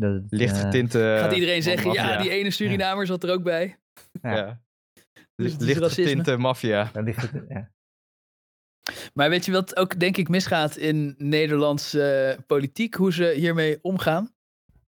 Dat 0.00 0.22
Licht 0.28 0.54
eh, 0.54 0.60
getinte... 0.60 1.16
Gaat 1.18 1.32
iedereen 1.32 1.62
zeggen, 1.62 1.92
ja, 1.92 2.22
die 2.22 2.30
ene 2.30 2.50
Surinamer 2.50 3.06
zat 3.06 3.24
er 3.24 3.32
ook 3.32 3.42
bij. 3.42 3.78
ja. 4.22 4.36
Ja. 4.36 4.60
Dus 5.34 5.56
Licht 5.58 5.92
getinte 5.92 6.36
maffia. 6.36 6.90
ja. 7.48 7.70
Maar 9.14 9.30
weet 9.30 9.44
je 9.44 9.52
wat 9.52 9.76
ook 9.76 10.00
denk 10.00 10.16
ik 10.16 10.28
misgaat 10.28 10.76
in 10.76 11.14
Nederlandse 11.18 12.12
eh, 12.12 12.42
politiek, 12.46 12.94
hoe 12.94 13.12
ze 13.12 13.32
hiermee 13.36 13.78
omgaan? 13.82 14.34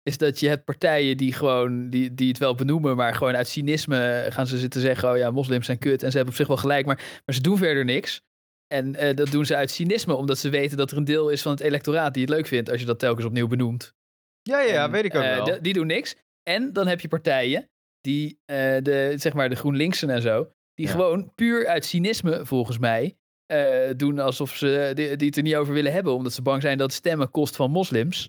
Is 0.02 0.18
dat 0.18 0.40
je 0.40 0.48
hebt 0.48 0.64
partijen 0.64 1.16
die 1.16 1.32
gewoon, 1.32 1.90
die, 1.90 2.14
die 2.14 2.28
het 2.28 2.38
wel 2.38 2.54
benoemen, 2.54 2.96
maar 2.96 3.14
gewoon 3.14 3.36
uit 3.36 3.48
cynisme 3.48 4.26
gaan 4.28 4.46
ze 4.46 4.58
zitten 4.58 4.80
zeggen, 4.80 5.10
oh 5.10 5.16
ja, 5.16 5.30
moslims 5.30 5.66
zijn 5.66 5.78
kut 5.78 6.02
en 6.02 6.10
ze 6.10 6.16
hebben 6.16 6.32
op 6.34 6.40
zich 6.40 6.48
wel 6.48 6.56
gelijk, 6.56 6.86
maar, 6.86 7.20
maar 7.24 7.34
ze 7.34 7.40
doen 7.40 7.58
verder 7.58 7.84
niks. 7.84 8.22
En 8.66 8.94
eh, 8.94 9.16
dat 9.16 9.30
doen 9.30 9.46
ze 9.46 9.56
uit 9.56 9.70
cynisme, 9.70 10.14
omdat 10.14 10.38
ze 10.38 10.48
weten 10.48 10.76
dat 10.76 10.90
er 10.90 10.96
een 10.96 11.04
deel 11.04 11.28
is 11.28 11.42
van 11.42 11.52
het 11.52 11.60
electoraat 11.60 12.14
die 12.14 12.22
het 12.22 12.32
leuk 12.32 12.46
vindt 12.46 12.70
als 12.70 12.80
je 12.80 12.86
dat 12.86 12.98
telkens 12.98 13.26
opnieuw 13.26 13.46
benoemt. 13.46 13.94
Ja, 14.42 14.60
ja, 14.60 14.84
En, 14.84 14.90
weet 14.90 15.04
ik 15.04 15.14
ook 15.14 15.22
eh, 15.22 15.34
wel. 15.36 15.44
de- 15.44 15.60
die 15.60 15.72
doen 15.72 15.86
niks. 15.86 16.16
En 16.42 16.72
dan 16.72 16.86
heb 16.86 17.00
je 17.00 17.08
partijen 17.08 17.68
die, 18.00 18.38
eh, 18.44 18.56
de, 18.82 19.12
zeg 19.16 19.32
maar 19.32 19.48
de 19.48 19.54
GroenLinksen 19.56 20.10
en 20.10 20.22
zo, 20.22 20.50
die 20.74 20.86
Ja. 20.86 20.92
gewoon 20.92 21.32
puur 21.34 21.66
uit 21.66 21.84
cynisme, 21.84 22.46
volgens 22.46 22.78
mij, 22.78 23.16
eh, 23.46 23.90
doen 23.96 24.18
alsof 24.18 24.56
ze 24.56 24.92
die, 24.94 25.16
die 25.16 25.26
het 25.28 25.36
er 25.36 25.42
niet 25.42 25.54
over 25.56 25.74
willen 25.74 25.92
hebben, 25.92 26.12
omdat 26.14 26.32
ze 26.32 26.42
bang 26.42 26.62
zijn 26.62 26.78
dat 26.78 26.92
stemmen 26.92 27.30
kost 27.30 27.56
van 27.56 27.70
moslims. 27.70 28.28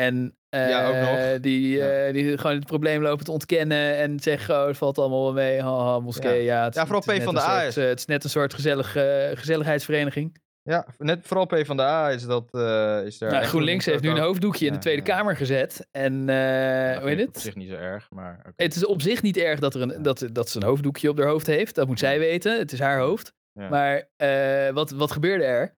En 0.00 0.32
Ja, 0.50 0.88
ook 0.88 0.94
nog. 1.10 1.40
Die, 1.40 1.76
Ja. 1.76 2.12
die 2.12 2.38
gewoon 2.38 2.56
het 2.56 2.66
probleem 2.66 3.02
lopen 3.02 3.24
te 3.24 3.30
ontkennen 3.32 3.96
en 3.96 4.20
zeggen, 4.20 4.54
oh, 4.60 4.66
het 4.66 4.76
valt 4.76 4.98
allemaal 4.98 5.22
wel 5.24 5.32
mee, 5.32 5.60
haha, 5.62 5.98
moskee, 6.00 6.42
ja. 6.42 6.64
het, 6.64 6.74
Ja, 6.74 6.80
vooral 6.86 7.02
een 7.06 7.22
soort, 7.60 7.76
is- 7.76 7.82
eh, 7.82 7.88
het 7.88 7.98
is 7.98 8.04
net 8.06 8.24
een 8.24 8.30
soort 8.30 8.54
gezellig, 8.54 8.92
gezelligheidsvereniging. 9.38 10.40
Ja, 10.68 10.86
net 10.98 11.26
vooral 11.26 11.46
PvdA 11.46 12.10
is 12.10 12.26
dat... 12.26 12.48
eh 12.50 13.00
is 13.04 13.18
daar 13.18 13.30
nou, 13.30 13.44
GroenLinks 13.44 13.84
heeft 13.84 14.02
nu 14.02 14.10
een 14.10 14.18
hoofddoekje 14.18 14.66
in 14.66 14.72
de 14.72 14.78
Tweede 14.78 15.02
ja. 15.06 15.14
Kamer 15.14 15.36
gezet. 15.36 15.86
En 15.90 16.26
Ja, 16.26 17.00
hoe 17.00 17.08
heet 17.08 17.18
het? 17.18 17.28
Op 17.28 17.38
zich 17.38 17.54
niet 17.54 17.68
zo 17.68 17.74
erg, 17.74 18.10
maar... 18.10 18.52
Het 18.56 18.76
is 18.76 18.86
op 18.86 19.02
zich 19.02 19.22
niet 19.22 19.36
erg 19.36 19.60
dat, 19.60 19.74
er 19.74 19.82
een, 19.82 20.02
dat, 20.02 20.28
dat 20.32 20.48
ze 20.48 20.56
een 20.56 20.66
hoofddoekje 20.66 21.08
op 21.08 21.18
haar 21.18 21.26
hoofd 21.26 21.46
heeft. 21.46 21.74
Dat 21.74 21.86
moet 21.86 21.98
zij 21.98 22.18
weten. 22.18 22.58
Het 22.58 22.72
is 22.72 22.78
haar 22.78 22.98
hoofd. 22.98 23.32
Maar 23.52 24.08
eh, 24.16 24.70
wat, 24.70 24.90
wat 24.90 25.10
gebeurde 25.10 25.44
er? 25.44 25.76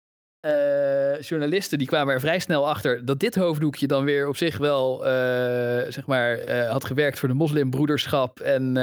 Journalisten 1.21 1.77
die 1.77 1.87
kwamen 1.87 2.13
er 2.13 2.19
vrij 2.19 2.39
snel 2.39 2.69
achter 2.69 3.05
dat 3.05 3.19
dit 3.19 3.35
hoofddoekje 3.35 3.87
dan 3.87 4.03
weer 4.03 4.27
op 4.27 4.37
zich 4.37 4.57
wel 4.57 5.01
zeg 5.91 6.05
maar, 6.05 6.51
had 6.67 6.85
gewerkt 6.85 7.19
voor 7.19 7.29
de 7.29 7.35
moslimbroederschap. 7.35 8.39
En 8.39 8.73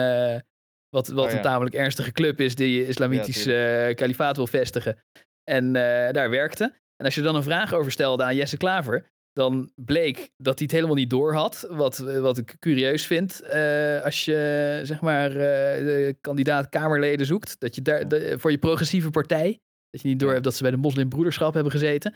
wat, 0.97 1.09
wat 1.09 1.27
Oh, 1.27 1.33
een 1.33 1.43
tamelijk 1.43 1.75
ernstige 1.75 2.13
club 2.13 2.41
is 2.41 2.55
die 2.55 2.87
islamitisch 2.87 3.47
eh, 3.47 3.95
kalifaat 3.95 4.37
wil 4.37 4.47
vestigen. 4.47 4.99
En 5.51 5.77
eh, 5.77 6.13
daar 6.13 6.31
werkte. 6.31 6.65
En 6.97 7.05
als 7.05 7.15
je 7.15 7.23
dan 7.23 7.35
een 7.35 7.43
vraag 7.43 7.73
over 7.75 7.93
stelde 7.93 8.23
aan 8.25 8.37
Jesse 8.37 8.57
Klaver, 8.57 9.07
dan 9.33 9.71
bleek 9.75 10.17
dat 10.37 10.55
hij 10.59 10.63
het 10.67 10.71
helemaal 10.73 10.95
niet 10.95 11.11
door 11.11 11.35
had. 11.35 11.67
Wat, 11.71 11.99
wat 11.99 12.39
ik 12.39 12.57
curieus 12.59 13.07
vind. 13.07 13.41
eh, 13.41 14.03
als 14.05 14.25
je 14.25 14.81
zeg 14.83 15.01
maar 15.01 15.31
eh, 15.31 15.37
de 15.85 16.17
kandidaat 16.21 16.69
Kamerleden 16.69 17.27
zoekt. 17.27 17.61
Dat 17.61 17.75
je 17.75 17.83
daar 17.83 18.09
de- 18.09 18.39
voor 18.39 18.51
je 18.51 18.59
progressieve 18.59 19.11
partij. 19.11 19.59
Dat 19.91 20.03
je 20.03 20.09
niet 20.09 20.21
door 20.21 20.33
hebt 20.33 20.45
dat 20.45 20.55
ze 20.55 20.63
bij 20.63 20.71
de 20.71 20.77
moslimbroederschap 20.77 21.55
hebben 21.55 21.73
gezeten. 21.73 22.15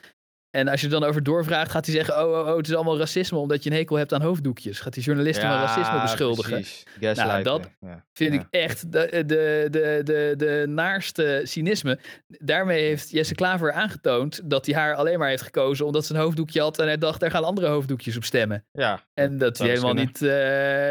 En 0.51 0.69
als 0.69 0.81
je 0.81 0.87
er 0.87 0.93
dan 0.93 1.05
over 1.05 1.23
doorvraagt, 1.23 1.71
gaat 1.71 1.87
hij 1.87 1.95
zeggen: 1.95 2.23
Oh, 2.25 2.31
oh, 2.41 2.49
oh, 2.49 2.57
het 2.57 2.69
is 2.69 2.75
allemaal 2.75 2.99
racisme 2.99 3.39
omdat 3.39 3.63
je 3.65 3.71
een 3.71 3.77
hekel 3.77 3.97
hebt 3.97 4.13
aan 4.13 4.23
hoofddoekjes. 4.23 4.81
Gaat 4.81 4.93
die 4.93 5.03
journalisten 5.03 5.49
van 5.49 5.59
racisme 5.61 6.01
beschuldigen. 6.01 6.53
precies. 6.53 6.83
Gaslighting, 7.01 7.45
dat 7.45 7.71
ja. 7.81 8.05
Vind 8.13 8.35
Ja. 8.35 8.41
ik 8.41 8.47
echt 8.51 8.93
de, 8.93 9.09
de, 9.27 9.67
de, 9.71 10.01
de, 10.05 10.35
de 10.37 10.65
naarste 10.69 11.41
cynisme. 11.45 11.99
Daarmee 12.27 12.83
heeft 12.85 13.11
Jesse 13.11 13.35
Klaver 13.35 13.73
aangetoond 13.73 14.41
dat 14.45 14.67
hij 14.67 14.75
haar 14.75 14.95
alleen 14.95 15.19
maar 15.19 15.29
heeft 15.29 15.43
gekozen 15.43 15.87
omdat 15.87 16.07
ze 16.07 16.15
een 16.15 16.21
hoofddoekje 16.21 16.61
had. 16.61 16.79
En 16.79 16.87
hij 16.87 16.99
dacht, 16.99 17.21
daar 17.21 17.31
gaan 17.31 17.45
andere 17.45 17.67
hoofddoekjes 17.67 18.17
op 18.17 18.25
stemmen. 18.25 18.65
Ja, 18.73 19.01
En 19.15 19.39
dat 19.39 19.59
hij, 19.59 19.69
helemaal 19.69 19.95
niet, 19.95 20.23
eh, 20.23 20.29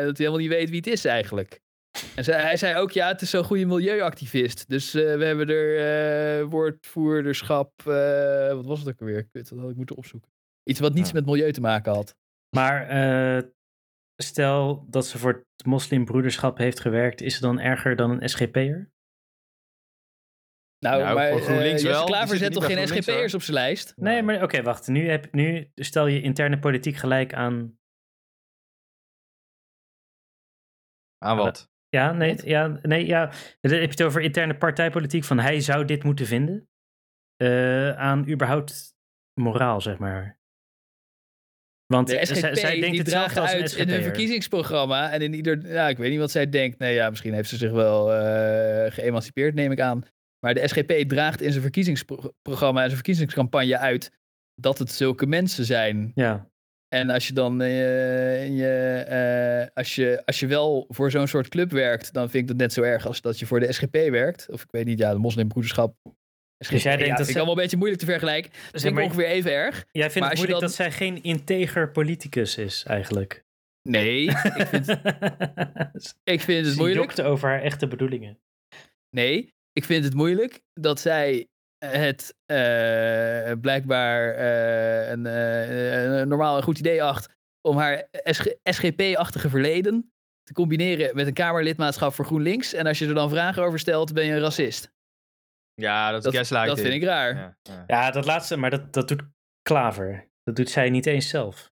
dat 0.05 0.17
hij 0.17 0.25
helemaal 0.25 0.37
niet 0.37 0.49
weet 0.49 0.69
wie 0.69 0.77
het 0.77 0.87
is 0.87 1.05
eigenlijk. 1.05 1.59
En 2.15 2.23
hij 2.25 2.57
zei 2.57 2.75
ook, 2.77 2.91
ja, 2.91 3.07
het 3.07 3.21
is 3.21 3.29
zo'n 3.29 3.43
goede 3.43 3.65
milieuactivist. 3.65 4.69
Dus 4.69 4.93
eh, 4.93 5.15
we 5.15 5.25
hebben 5.25 5.49
er 5.49 5.77
eh, 6.39 6.45
woordvoerderschap, 6.49 7.71
eh, 7.85 8.53
wat 8.53 8.65
was 8.65 8.79
het 8.79 8.87
ook 8.87 8.99
alweer? 8.99 9.23
Kut, 9.25 9.49
dat 9.49 9.59
had 9.59 9.69
ik 9.69 9.75
moeten 9.75 9.95
opzoeken. 9.95 10.29
Iets 10.63 10.79
wat 10.79 10.93
niets 10.93 11.09
Ja. 11.09 11.15
met 11.15 11.25
milieu 11.25 11.51
te 11.51 11.61
maken 11.61 11.93
had. 11.93 12.15
Maar 12.55 12.87
eh, 12.87 13.43
stel 14.15 14.85
dat 14.89 15.05
ze 15.07 15.17
voor 15.17 15.33
het 15.55 15.65
moslimbroederschap 15.65 16.57
heeft 16.57 16.79
gewerkt, 16.79 17.21
is 17.21 17.35
ze 17.35 17.41
dan 17.41 17.59
erger 17.59 17.95
dan 17.95 18.11
een 18.11 18.29
SGP'er? 18.29 18.91
Nou, 20.85 21.01
Nou, 21.03 21.15
maar 21.15 21.31
GroenLinks 21.39 21.81
Jesse 21.81 21.87
wel. 21.87 22.05
Klaver 22.05 22.37
zet 22.37 22.53
toch 22.53 22.65
geen 22.65 22.87
SGP'ers 22.87 23.33
op 23.33 23.41
zijn 23.41 23.57
lijst? 23.57 23.93
Nee, 23.95 24.23
maar 24.23 24.43
oké, 24.43 24.61
wacht. 24.61 24.87
Nu, 24.87 25.09
heb, 25.09 25.33
nu 25.33 25.71
stel 25.75 26.07
je 26.07 26.21
interne 26.21 26.59
politiek 26.59 26.95
gelijk 26.95 27.33
aan. 27.33 27.77
aan 31.17 31.37
wat? 31.37 31.69
Ja, 31.89 32.11
nee, 32.11 32.37
ja, 32.43 32.79
nee, 32.81 33.05
ja. 33.05 33.25
Dan 33.61 33.71
heb 33.71 33.81
je 33.81 33.87
het 33.87 34.03
over 34.03 34.21
interne 34.21 34.57
partijpolitiek. 34.57 35.23
Van 35.23 35.39
hij 35.39 35.61
zou 35.61 35.85
dit 35.85 36.03
moeten 36.03 36.25
vinden. 36.25 36.69
eh, 37.35 37.91
aan 37.91 38.29
überhaupt 38.29 38.95
moraal, 39.41 39.81
zeg 39.81 39.97
maar. 39.97 40.37
Want 41.85 42.07
De 42.07 42.13
zij, 42.13 42.25
SGP 42.25 42.55
zij 42.57 42.79
denkt 42.79 42.95
die 42.95 43.03
dragen 43.03 43.41
uit 43.41 43.73
in 43.73 43.89
hun 43.89 44.03
verkiezingsprogramma. 44.03 45.11
En 45.11 45.21
in 45.21 45.33
ieder, 45.33 45.57
nou, 45.57 45.89
ik 45.89 45.97
weet 45.97 46.09
niet 46.09 46.19
wat 46.19 46.31
zij 46.31 46.49
denkt. 46.49 46.77
Nee, 46.79 46.93
ja, 46.93 47.09
misschien 47.09 47.33
heeft 47.33 47.49
ze 47.49 47.57
zich 47.57 47.71
wel 47.71 48.13
eh, 48.13 48.91
geëmancipeerd, 48.91 49.53
neem 49.53 49.71
ik 49.71 49.79
aan. 49.79 50.03
Maar 50.39 50.53
de 50.53 50.67
SGP 50.67 50.91
draagt 51.09 51.41
in 51.41 51.49
zijn 51.49 51.61
verkiezingsprogramma 51.61 52.79
en 52.79 52.85
zijn 52.85 52.95
verkiezingscampagne 52.95 53.77
uit 53.77 54.11
dat 54.55 54.77
het 54.79 54.91
zulke 54.91 55.25
mensen 55.25 55.65
zijn. 55.65 56.11
Ja, 56.15 56.49
En 56.89 57.09
als 57.09 57.27
je 57.27 57.33
dan 57.33 57.61
eh, 57.61 58.45
in 58.45 58.55
je, 58.55 58.67
eh, 59.07 59.67
als 59.75 59.95
je, 59.95 60.21
als 60.25 60.39
je 60.39 60.47
wel 60.47 60.85
voor 60.89 61.11
zo'n 61.11 61.27
soort 61.27 61.47
club 61.47 61.71
werkt, 61.71 62.13
dan 62.13 62.29
vind 62.29 62.41
ik 62.43 62.47
dat 62.47 62.57
net 62.57 62.73
zo 62.73 62.81
erg 62.81 63.05
als 63.07 63.21
dat 63.21 63.39
je 63.39 63.45
voor 63.45 63.59
de 63.59 63.71
SGP 63.73 63.93
werkt. 63.93 64.49
Of 64.49 64.61
ik 64.63 64.71
weet 64.71 64.85
niet, 64.85 64.99
ja, 64.99 65.11
de 65.13 65.19
moslimbroederschap. 65.19 65.95
SGP, 66.59 66.71
Dus 66.73 66.83
jij 66.83 66.91
denkt 66.97 67.01
ja, 67.01 67.07
dat 67.07 67.15
vind 67.15 67.19
ik 67.27 67.33
ze- 67.33 67.37
allemaal 67.37 67.55
een 67.55 67.61
beetje 67.61 67.77
moeilijk 67.77 68.01
te 68.01 68.07
vergelijken. 68.07 68.51
Dat 68.51 68.81
Zeg 68.81 68.81
vind 68.81 68.97
ik 68.97 69.03
ongeveer 69.03 69.25
even 69.27 69.51
erg. 69.51 69.85
jij 69.91 70.11
vindt 70.11 70.27
het 70.27 70.37
moeilijk 70.37 70.59
dan- 70.59 70.67
dat 70.69 70.77
zij 70.77 70.91
geen 70.91 71.23
integer 71.23 71.91
politicus 71.91 72.57
is, 72.57 72.83
eigenlijk. 72.87 73.43
Nee, 73.89 74.23
ik 74.23 74.67
vind, 74.67 74.87
ik 76.35 76.41
vind 76.41 76.65
het 76.65 76.73
Ze 76.73 76.77
moeilijk. 76.77 76.99
jokte 77.01 77.23
over 77.23 77.49
haar 77.49 77.61
echte 77.61 77.87
bedoelingen. 77.87 78.39
Nee, 79.15 79.53
ik 79.73 79.83
vind 79.83 80.03
het 80.03 80.13
moeilijk 80.13 80.61
dat 80.73 80.99
zij 80.99 81.47
het 81.85 82.35
eh, 82.45 83.51
blijkbaar 83.61 84.33
eh, 84.33 85.09
een, 85.09 85.25
eh, 85.25 86.19
een 86.19 86.27
normaal 86.27 86.57
een 86.57 86.63
goed 86.63 86.79
idee 86.79 87.03
acht 87.03 87.37
om 87.61 87.77
haar 87.77 88.07
SG 88.11 88.47
SGP-achtige 88.63 89.49
verleden 89.49 90.11
te 90.43 90.53
combineren 90.53 91.15
met 91.15 91.27
een 91.27 91.33
Kamerlidmaatschap 91.33 92.13
voor 92.13 92.25
GroenLinks. 92.25 92.73
En 92.73 92.87
als 92.87 92.99
je 92.99 93.07
er 93.07 93.13
dan 93.13 93.29
vragen 93.29 93.63
over 93.63 93.79
stelt, 93.79 94.13
ben 94.13 94.25
je 94.25 94.33
een 94.33 94.39
racist. 94.39 94.91
Ja, 95.73 96.11
dat 96.11 96.33
is 96.33 96.49
Dat, 96.49 96.79
vind 96.79 96.93
ik 96.93 97.03
raar. 97.03 97.35
Ja, 97.35 97.57
ja. 97.61 97.83
Ja, 97.87 98.11
dat 98.11 98.25
laatste, 98.25 98.57
maar 98.57 98.69
dat, 98.69 98.93
dat 98.93 99.07
doet 99.07 99.23
Klaver. 99.61 100.29
Dat 100.43 100.55
doet 100.55 100.69
zij 100.69 100.89
niet 100.89 101.05
eens 101.05 101.29
zelf. 101.29 101.71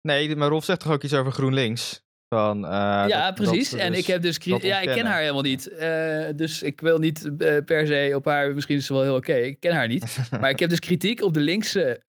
Nee, 0.00 0.36
maar 0.36 0.48
Rolf 0.48 0.64
zegt 0.64 0.80
toch 0.80 0.92
ook 0.92 1.02
iets 1.02 1.14
over 1.14 1.32
GroenLinks? 1.32 2.03
Van, 2.34 2.64
eh, 2.64 3.04
ja, 3.08 3.32
precies. 3.32 3.72
en 3.74 3.90
dus 3.92 4.00
ik 4.00 4.06
heb 4.06 4.22
dus... 4.22 4.36
Ja, 4.42 4.80
ik 4.80 4.88
ken 4.88 5.06
haar 5.06 5.20
helemaal 5.20 5.42
niet. 5.42 5.68
Eh, 5.68 6.24
dus 6.36 6.62
ik 6.62 6.80
wil 6.80 6.98
niet 6.98 7.30
eh, 7.38 7.56
per 7.64 7.86
se 7.86 8.12
op 8.14 8.24
haar... 8.24 8.54
Misschien 8.54 8.76
is 8.76 8.86
ze 8.86 8.92
wel 8.92 9.02
heel 9.02 9.14
oké. 9.14 9.34
Ik 9.34 9.60
ken 9.60 9.72
haar 9.74 9.88
niet. 9.88 10.16
Maar 10.40 10.50
ik 10.50 10.58
heb 10.58 10.70
dus 10.70 10.78
kritiek 10.78 11.22
op 11.22 11.34
de 11.34 11.40
linkse 11.40 12.00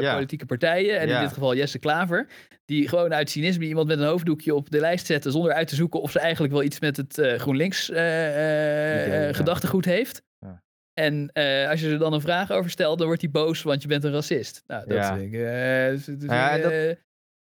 Ja. 0.00 0.12
politieke 0.12 0.46
partijen. 0.46 0.98
En 1.00 1.08
Ja. 1.08 1.16
in 1.16 1.22
dit 1.24 1.32
geval 1.32 1.54
Jesse 1.54 1.78
Klaver. 1.78 2.26
die 2.64 2.88
gewoon 2.88 3.14
uit 3.14 3.30
cynisme 3.30 3.64
iemand 3.64 3.86
met 3.88 3.98
een 3.98 4.06
hoofddoekje 4.06 4.54
op 4.54 4.70
de 4.70 4.80
lijst 4.80 5.06
zetten 5.06 5.32
zonder 5.32 5.52
uit 5.52 5.68
te 5.68 5.74
zoeken 5.74 6.00
of 6.00 6.10
ze 6.10 6.18
eigenlijk 6.20 6.52
wel 6.52 6.62
iets 6.62 6.80
met 6.80 6.96
het 6.96 7.20
GroenLinks 7.36 7.86
ja. 7.86 9.32
gedachtegoed 9.32 9.84
heeft. 9.84 10.22
Ja. 10.38 10.62
En 10.94 11.32
als 11.70 11.80
je 11.80 11.90
er 11.90 11.98
dan 11.98 12.12
een 12.12 12.20
vraag 12.20 12.50
over 12.50 12.70
stelt, 12.70 12.98
dan 12.98 13.06
wordt 13.06 13.22
hij 13.22 13.30
boos, 13.30 13.62
want 13.62 13.82
je 13.82 13.88
bent 13.88 14.04
een 14.04 14.12
racist. 14.12 14.62
Nou, 14.66 14.84
dat 14.86 14.96
Ja. 14.96 15.14
is- 15.16 16.04
dat- 16.04 16.70
eh, 16.70 16.88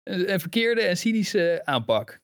een, 0.03 0.33
een 0.33 0.41
verkeerde 0.41 0.81
en 0.81 0.97
cynische 0.97 1.61
aanpak. 1.65 2.21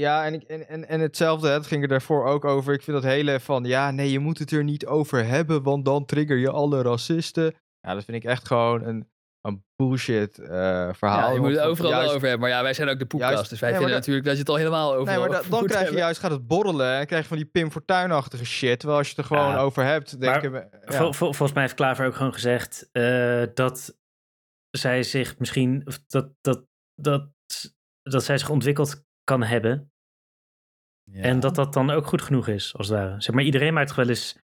Ja, 0.00 0.24
en, 0.24 0.34
ik, 0.34 0.42
en, 0.42 0.68
en, 0.68 0.88
en 0.88 1.00
hetzelfde, 1.00 1.48
het 1.48 1.66
ging 1.66 1.82
er 1.82 1.88
daarvoor 1.88 2.24
ook 2.24 2.44
over. 2.44 2.72
Ik 2.74 2.82
vind 2.82 3.02
dat 3.02 3.10
hele 3.12 3.40
van, 3.40 3.64
ja, 3.64 3.90
nee, 3.90 4.10
je 4.10 4.18
moet 4.18 4.38
het 4.38 4.50
er 4.50 4.64
niet 4.64 4.86
over 4.86 5.26
hebben, 5.26 5.62
want 5.62 5.84
dan 5.84 6.04
trigger 6.04 6.36
je 6.36 6.50
alle 6.50 6.82
racisten. 6.82 7.54
Ja, 7.80 7.94
dat 7.94 8.04
vind 8.04 8.16
ik 8.24 8.30
echt 8.30 8.46
gewoon 8.46 8.82
een, 8.84 9.08
een 9.40 9.64
bullshit 9.76 10.38
eh, 10.38 10.48
verhaal. 10.92 11.28
Ja, 11.28 11.30
je 11.34 11.40
moet 11.40 11.50
het 11.50 11.60
overal 11.60 11.90
wel 11.90 12.00
over 12.10 12.20
hebben. 12.28 12.40
Maar 12.40 12.48
ja, 12.48 12.62
wij 12.62 12.74
zijn 12.74 12.88
ook 12.88 12.98
de 12.98 13.06
poepkast, 13.06 13.32
Juist- 13.34 13.50
dus 13.50 13.60
wij 13.60 13.70
nee, 13.70 13.78
vinden 13.78 13.96
natuurlijk 13.96 14.24
dat 14.26 14.34
je 14.34 14.40
het 14.40 14.48
al 14.48 14.56
helemaal 14.56 14.94
over 14.94 15.06
Nee, 15.12 15.18
maar 15.18 15.28
da- 15.28 15.42
dan 15.48 15.58
krijg 15.64 15.70
je 15.70 15.76
hebben. 15.84 15.96
juist, 16.00 16.20
gaat 16.20 16.30
het 16.30 16.46
borrelen 16.46 16.98
en 16.98 17.06
krijg 17.06 17.22
je 17.22 17.28
van 17.28 17.36
die 17.36 17.46
Pim 17.46 17.70
Fortuyn-achtige 17.70 18.44
shit. 18.44 18.78
Terwijl 18.78 18.98
als 18.98 19.08
je 19.10 19.14
het 19.16 19.30
er 19.30 19.36
gewoon 19.36 19.52
Ja, 19.52 19.58
over 19.60 19.84
hebt, 19.84 20.20
denken 20.20 20.52
we... 20.52 20.58
ja. 20.58 20.92
Vol- 20.92 21.12
vol- 21.12 21.32
volgens 21.32 21.52
mij 21.52 21.62
heeft 21.62 21.74
Klaver 21.74 22.06
ook 22.06 22.14
gewoon 22.14 22.32
gezegd 22.32 22.88
eh, 22.92 23.42
dat 23.54 23.98
zij 24.70 25.02
zich 25.02 25.38
misschien, 25.38 25.82
of 25.84 25.98
dat, 26.06 26.28
dat, 26.40 26.64
dat, 26.94 27.28
dat 28.02 28.24
zij 28.24 28.38
zich 28.38 28.50
ontwikkeld 28.50 29.02
kan 29.24 29.42
hebben. 29.42 29.92
En 31.12 31.40
dat 31.40 31.54
dat 31.54 31.72
dan 31.72 31.90
ook 31.90 32.06
goed 32.06 32.22
genoeg 32.22 32.48
is, 32.48 32.74
als 32.76 32.88
het 32.88 32.98
ware. 32.98 33.20
Zeg 33.22 33.34
maar, 33.34 33.44
iedereen 33.44 33.74
maakt 33.74 33.86
toch 33.88 33.96
wel 33.96 34.08
eens 34.08 34.38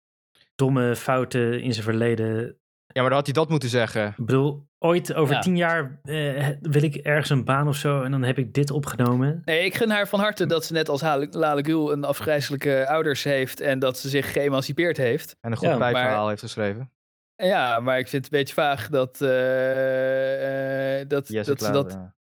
domme 0.56 0.96
fouten 0.96 1.62
in 1.62 1.72
zijn 1.74 1.86
verleden. 1.86 2.58
Ja, 2.88 3.02
maar 3.02 3.10
dan 3.10 3.18
had 3.18 3.26
hij 3.26 3.34
dat 3.34 3.50
moeten 3.50 3.70
zeggen. 3.70 4.08
Ik 4.08 4.26
bedoel, 4.26 4.68
ooit 4.80 5.14
over 5.14 5.36
Ja. 5.36 5.42
tien 5.42 5.58
jaar 5.58 6.00
eh, 6.04 6.48
wil 6.62 6.84
ik 6.84 6.96
ergens 6.96 7.30
een 7.30 7.44
baan 7.46 7.68
of 7.68 7.76
zo 7.76 8.04
en 8.04 8.12
dan 8.12 8.24
heb 8.24 8.38
ik 8.38 8.54
dit 8.54 8.72
opgenomen. 8.72 9.42
Nee, 9.46 9.66
ik 9.66 9.76
gun 9.76 9.90
haar 9.90 10.08
van 10.08 10.20
harte 10.20 10.46
dat 10.46 10.66
ze 10.66 10.74
net 10.74 10.90
als 10.90 11.02
Lale 11.32 11.64
Gül 11.66 11.92
een 11.92 12.04
afgrijzelijke 12.04 12.88
ouders 12.88 13.24
heeft 13.24 13.60
en 13.60 13.80
dat 13.80 13.98
ze 13.98 14.10
zich 14.10 14.32
geëmancipeerd 14.32 14.98
heeft. 14.98 15.36
En 15.42 15.52
een 15.52 15.58
goed 15.58 15.68
Ja, 15.68 15.78
maar- 15.78 15.92
bijverhaal 15.92 16.28
heeft 16.30 16.42
geschreven. 16.42 16.92
En 17.36 17.48
ja, 17.48 17.80
maar 17.80 18.00
ik 18.00 18.08
vind 18.08 18.24
het 18.26 18.34
een 18.34 18.40
beetje 18.40 18.54
vaag 18.54 18.90
dat, 18.90 19.22
eh, 19.22 21.00
eh, 21.02 21.08
dat, 21.10 21.28
dat, 21.28 21.46
ze 21.60 21.72
dat, 21.72 21.92
ja. 21.92 22.16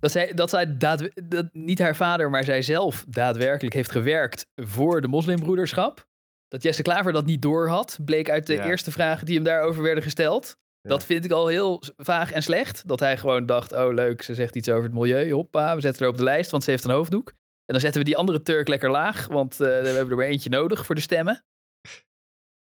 Dat 0.00 0.10
zij, 0.10 0.34
dat 0.34 0.50
zij 0.50 0.76
dat 1.24 1.48
niet 1.52 1.78
haar 1.78 1.96
vader, 1.96 2.30
maar 2.30 2.44
zij 2.44 2.62
zelf 2.62 3.04
daadwerkelijk 3.08 3.74
heeft 3.74 3.90
gewerkt 3.90 4.46
voor 4.54 5.00
de 5.00 5.08
moslimbroederschap. 5.08 6.08
Dat 6.48 6.62
Jesse 6.62 6.82
Klaver 6.82 7.12
dat 7.12 7.26
niet 7.26 7.42
doorhad, 7.42 7.98
bleek 8.04 8.30
uit 8.30 8.46
de 8.46 8.52
Ja. 8.54 8.64
eerste 8.66 8.90
vragen 8.90 9.26
die 9.26 9.34
hem 9.34 9.44
daarover 9.44 9.82
werden 9.82 10.02
gesteld. 10.02 10.56
Ja. 10.80 10.90
Dat 10.90 11.04
vind 11.04 11.24
ik 11.24 11.30
al 11.30 11.46
heel 11.46 11.82
vaag 11.96 12.32
en 12.32 12.42
slecht. 12.42 12.88
Dat 12.88 13.00
hij 13.00 13.16
gewoon 13.16 13.46
dacht, 13.46 13.72
oh 13.72 13.92
leuk, 13.94 14.22
ze 14.22 14.34
zegt 14.34 14.56
iets 14.56 14.68
over 14.68 14.82
het 14.82 14.92
milieu. 14.92 15.32
Hoppa, 15.32 15.74
we 15.74 15.80
zetten 15.80 16.02
haar 16.02 16.10
op 16.12 16.18
de 16.18 16.24
lijst, 16.24 16.50
want 16.50 16.64
ze 16.64 16.70
heeft 16.70 16.84
een 16.84 16.90
hoofddoek. 16.90 17.28
En 17.28 17.76
dan 17.76 17.80
zetten 17.80 18.00
we 18.00 18.06
die 18.06 18.16
andere 18.16 18.42
Turk 18.42 18.68
lekker 18.68 18.90
laag, 18.90 19.26
want 19.26 19.52
eh, 19.52 19.58
we 19.58 19.88
hebben 19.88 20.10
er 20.10 20.16
maar 20.16 20.26
eentje 20.26 20.50
nodig 20.50 20.86
voor 20.86 20.94
de 20.94 21.00
stemmen. 21.00 21.44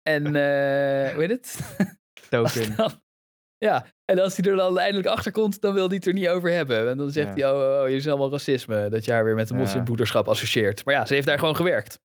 En, 0.03 0.25
eh 0.27 1.13
hoe 1.15 1.23
heet 1.25 1.31
het? 1.31 1.77
Token. 2.31 2.75
Ja, 3.59 3.87
en 4.05 4.19
als 4.19 4.37
hij 4.37 4.51
er 4.51 4.57
dan 4.57 4.79
eindelijk 4.79 5.09
achter 5.09 5.33
komt, 5.33 5.61
dan 5.61 5.75
wil 5.75 5.87
hij 5.87 5.97
het 5.97 6.07
er 6.07 6.13
niet 6.13 6.29
over 6.29 6.51
hebben. 6.51 6.89
En 6.89 6.97
dan 6.97 7.11
zegt 7.11 7.37
Ja. 7.37 7.47
hij, 7.49 7.53
oh, 7.79 7.83
oh, 7.83 7.89
je 7.89 7.95
is 7.97 8.09
allemaal 8.09 8.31
racisme, 8.31 8.89
dat 8.89 9.05
je 9.05 9.13
haar 9.13 9.25
weer 9.25 9.35
met 9.35 9.49
de 9.49 9.55
moslimbroederschap 9.55 10.29
associeert. 10.29 10.85
Maar 10.85 10.95
ja, 10.95 11.07
ze 11.07 11.15
heeft 11.15 11.27
daar 11.27 11.39
gewoon 11.39 11.57
gewerkt. 11.57 12.01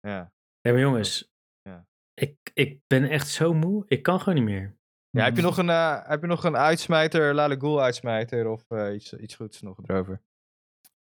Ja. 0.00 0.32
Nee, 0.62 0.72
maar 0.72 0.82
jongens, 0.82 1.30
Ja. 1.62 1.86
ik, 2.14 2.36
ik 2.54 2.80
ben 2.86 3.08
echt 3.08 3.28
zo 3.28 3.54
moe. 3.54 3.84
Ik 3.86 4.02
kan 4.02 4.18
gewoon 4.18 4.34
niet 4.34 4.44
meer. 4.44 4.76
Ja, 5.10 5.24
heb 5.24 5.36
je 5.36 5.42
nog 5.42 5.58
een, 5.58 5.68
eh, 5.70 6.08
heb 6.08 6.20
je 6.20 6.26
nog 6.26 6.44
een 6.44 6.56
uitsmijter, 6.56 7.34
Lale 7.34 7.80
uitsmijter 7.80 8.46
of 8.48 8.64
eh, 8.68 8.94
iets, 8.94 9.12
iets 9.12 9.34
goeds 9.34 9.62
nog 9.62 9.78
erover? 9.82 10.22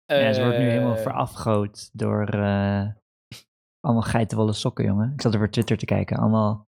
Ja, 0.05 0.33
ze 0.33 0.43
wordt 0.43 0.59
nu 0.59 0.69
helemaal 0.69 0.97
Eh, 0.97 1.03
verafgoot 1.03 1.91
door 1.93 2.29
eh, 2.29 2.89
allemaal 3.81 4.03
geitenwolle 4.03 4.53
sokken, 4.53 4.85
jongen. 4.85 5.13
Ik 5.13 5.21
zat 5.21 5.33
er 5.33 5.39
voor 5.39 5.51
Twitter 5.51 5.77
te 5.77 5.85
kijken. 5.85 6.17
Allemaal, 6.17 6.68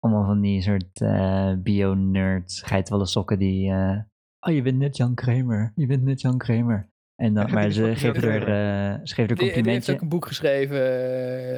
allemaal 0.00 0.24
van 0.24 0.40
die 0.40 0.62
soort 0.62 1.00
eh, 1.00 1.52
bio-nerds, 1.58 2.62
geitenwolle 2.62 3.06
sokken 3.06 3.38
die... 3.38 3.70
eh, 3.70 3.98
oh, 4.40 4.54
je 4.54 4.62
bent 4.62 4.78
net 4.78 4.96
Jan 4.96 5.14
Kramer. 5.14 5.72
Je 5.74 5.86
bent 5.86 6.02
net 6.02 6.20
Jan 6.20 6.38
Kramer. 6.38 6.88
En 7.16 7.34
dan, 7.34 7.50
maar 7.52 7.62
Die 7.62 7.72
ze 7.72 7.96
geven 7.96 8.22
er, 8.22 8.40
eh, 8.42 9.00
ze 9.04 9.14
geven 9.14 9.30
er 9.30 9.36
Die, 9.36 9.36
die 9.36 9.44
heeft 9.44 9.54
complimentje. 9.54 9.92
ook 9.92 10.00
een 10.00 10.08
boek 10.08 10.26
geschreven, 10.26 10.80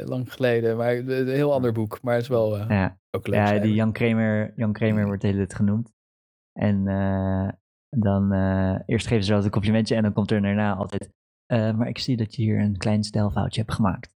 eh, 0.01 0.07
lang 0.07 0.33
geleden. 0.33 0.77
Maar 0.77 0.95
een 0.97 1.29
heel 1.29 1.53
ander 1.53 1.73
boek. 1.73 1.99
Maar 2.03 2.15
het 2.15 2.23
is 2.23 2.29
wel 2.29 2.59
eh, 2.59 2.69
Ja, 2.69 2.99
ook 3.11 3.27
leuk. 3.27 3.37
ja 3.37 3.47
schrijven. 3.47 3.67
die 3.67 3.77
Jan 3.77 3.93
Kramer, 3.93 4.53
Jan 4.57 4.73
Kramer 4.73 5.05
wordt 5.07 5.21
de 5.21 5.27
hele 5.27 5.39
tijd 5.39 5.55
genoemd. 5.55 5.93
En 6.53 6.89
eh, 6.89 7.49
dan 7.89 8.33
eh, 8.33 8.79
eerst 8.87 9.07
geven 9.07 9.25
ze 9.25 9.33
wel 9.33 9.45
een 9.45 9.51
complimentje 9.51 9.95
en 9.95 10.03
dan 10.03 10.13
komt 10.13 10.31
er 10.31 10.43
daarna 10.43 10.75
altijd... 10.75 11.11
eh, 11.47 11.73
maar 11.75 11.89
ik 11.89 11.99
zie 11.99 12.17
dat 12.17 12.35
je 12.35 12.43
hier 12.43 12.61
een 12.61 12.77
klein 12.77 13.05
stijlfoutje 13.05 13.61
hebt 13.61 13.73
gemaakt. 13.75 14.12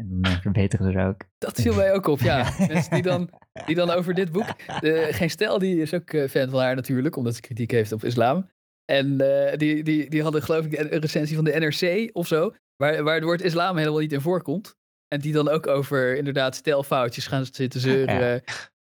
En 0.00 0.08
dan 0.20 0.32
eh, 0.32 0.40
verbeteren 0.40 0.92
ze 0.92 0.98
er 0.98 1.06
ook. 1.08 1.20
Dat 1.38 1.60
viel 1.60 1.74
mij 1.74 1.92
ook 1.92 2.06
op, 2.06 2.20
ja. 2.20 2.52
Mensen 2.68 2.92
die 2.92 3.02
dan, 3.02 3.30
die 3.66 3.74
dan 3.74 3.90
over 3.90 4.14
dit 4.14 4.32
boek... 4.32 4.46
De, 4.80 5.08
Geen 5.10 5.30
Stijl, 5.30 5.58
die 5.58 5.80
is 5.80 5.94
ook 5.94 6.10
eh, 6.10 6.28
fan 6.28 6.50
van 6.50 6.60
haar 6.60 6.74
natuurlijk, 6.74 7.16
omdat 7.16 7.34
ze 7.34 7.40
kritiek 7.40 7.70
heeft 7.70 7.92
op 7.92 8.04
islam. 8.04 8.50
En 8.84 9.20
eh, 9.20 9.56
die, 9.58 9.82
die, 9.82 10.10
die 10.10 10.22
hadden 10.22 10.42
geloof 10.42 10.64
ik 10.64 10.78
een 10.78 10.88
recensie 11.00 11.36
van 11.36 11.44
de 11.44 11.58
NRC 11.58 12.10
of 12.16 12.26
zo, 12.26 12.54
waar, 12.76 13.02
waar 13.02 13.14
het 13.14 13.24
woord 13.24 13.42
islam 13.42 13.76
helemaal 13.76 13.98
niet 14.00 14.12
in 14.12 14.20
voorkomt. 14.20 14.76
En 15.08 15.20
die 15.20 15.32
dan 15.32 15.48
ook 15.48 15.66
over 15.66 16.16
inderdaad 16.16 16.54
stijlfoutjes 16.54 17.26
gaan 17.26 17.44
zitten 17.50 17.80
zeuren. 17.80 18.42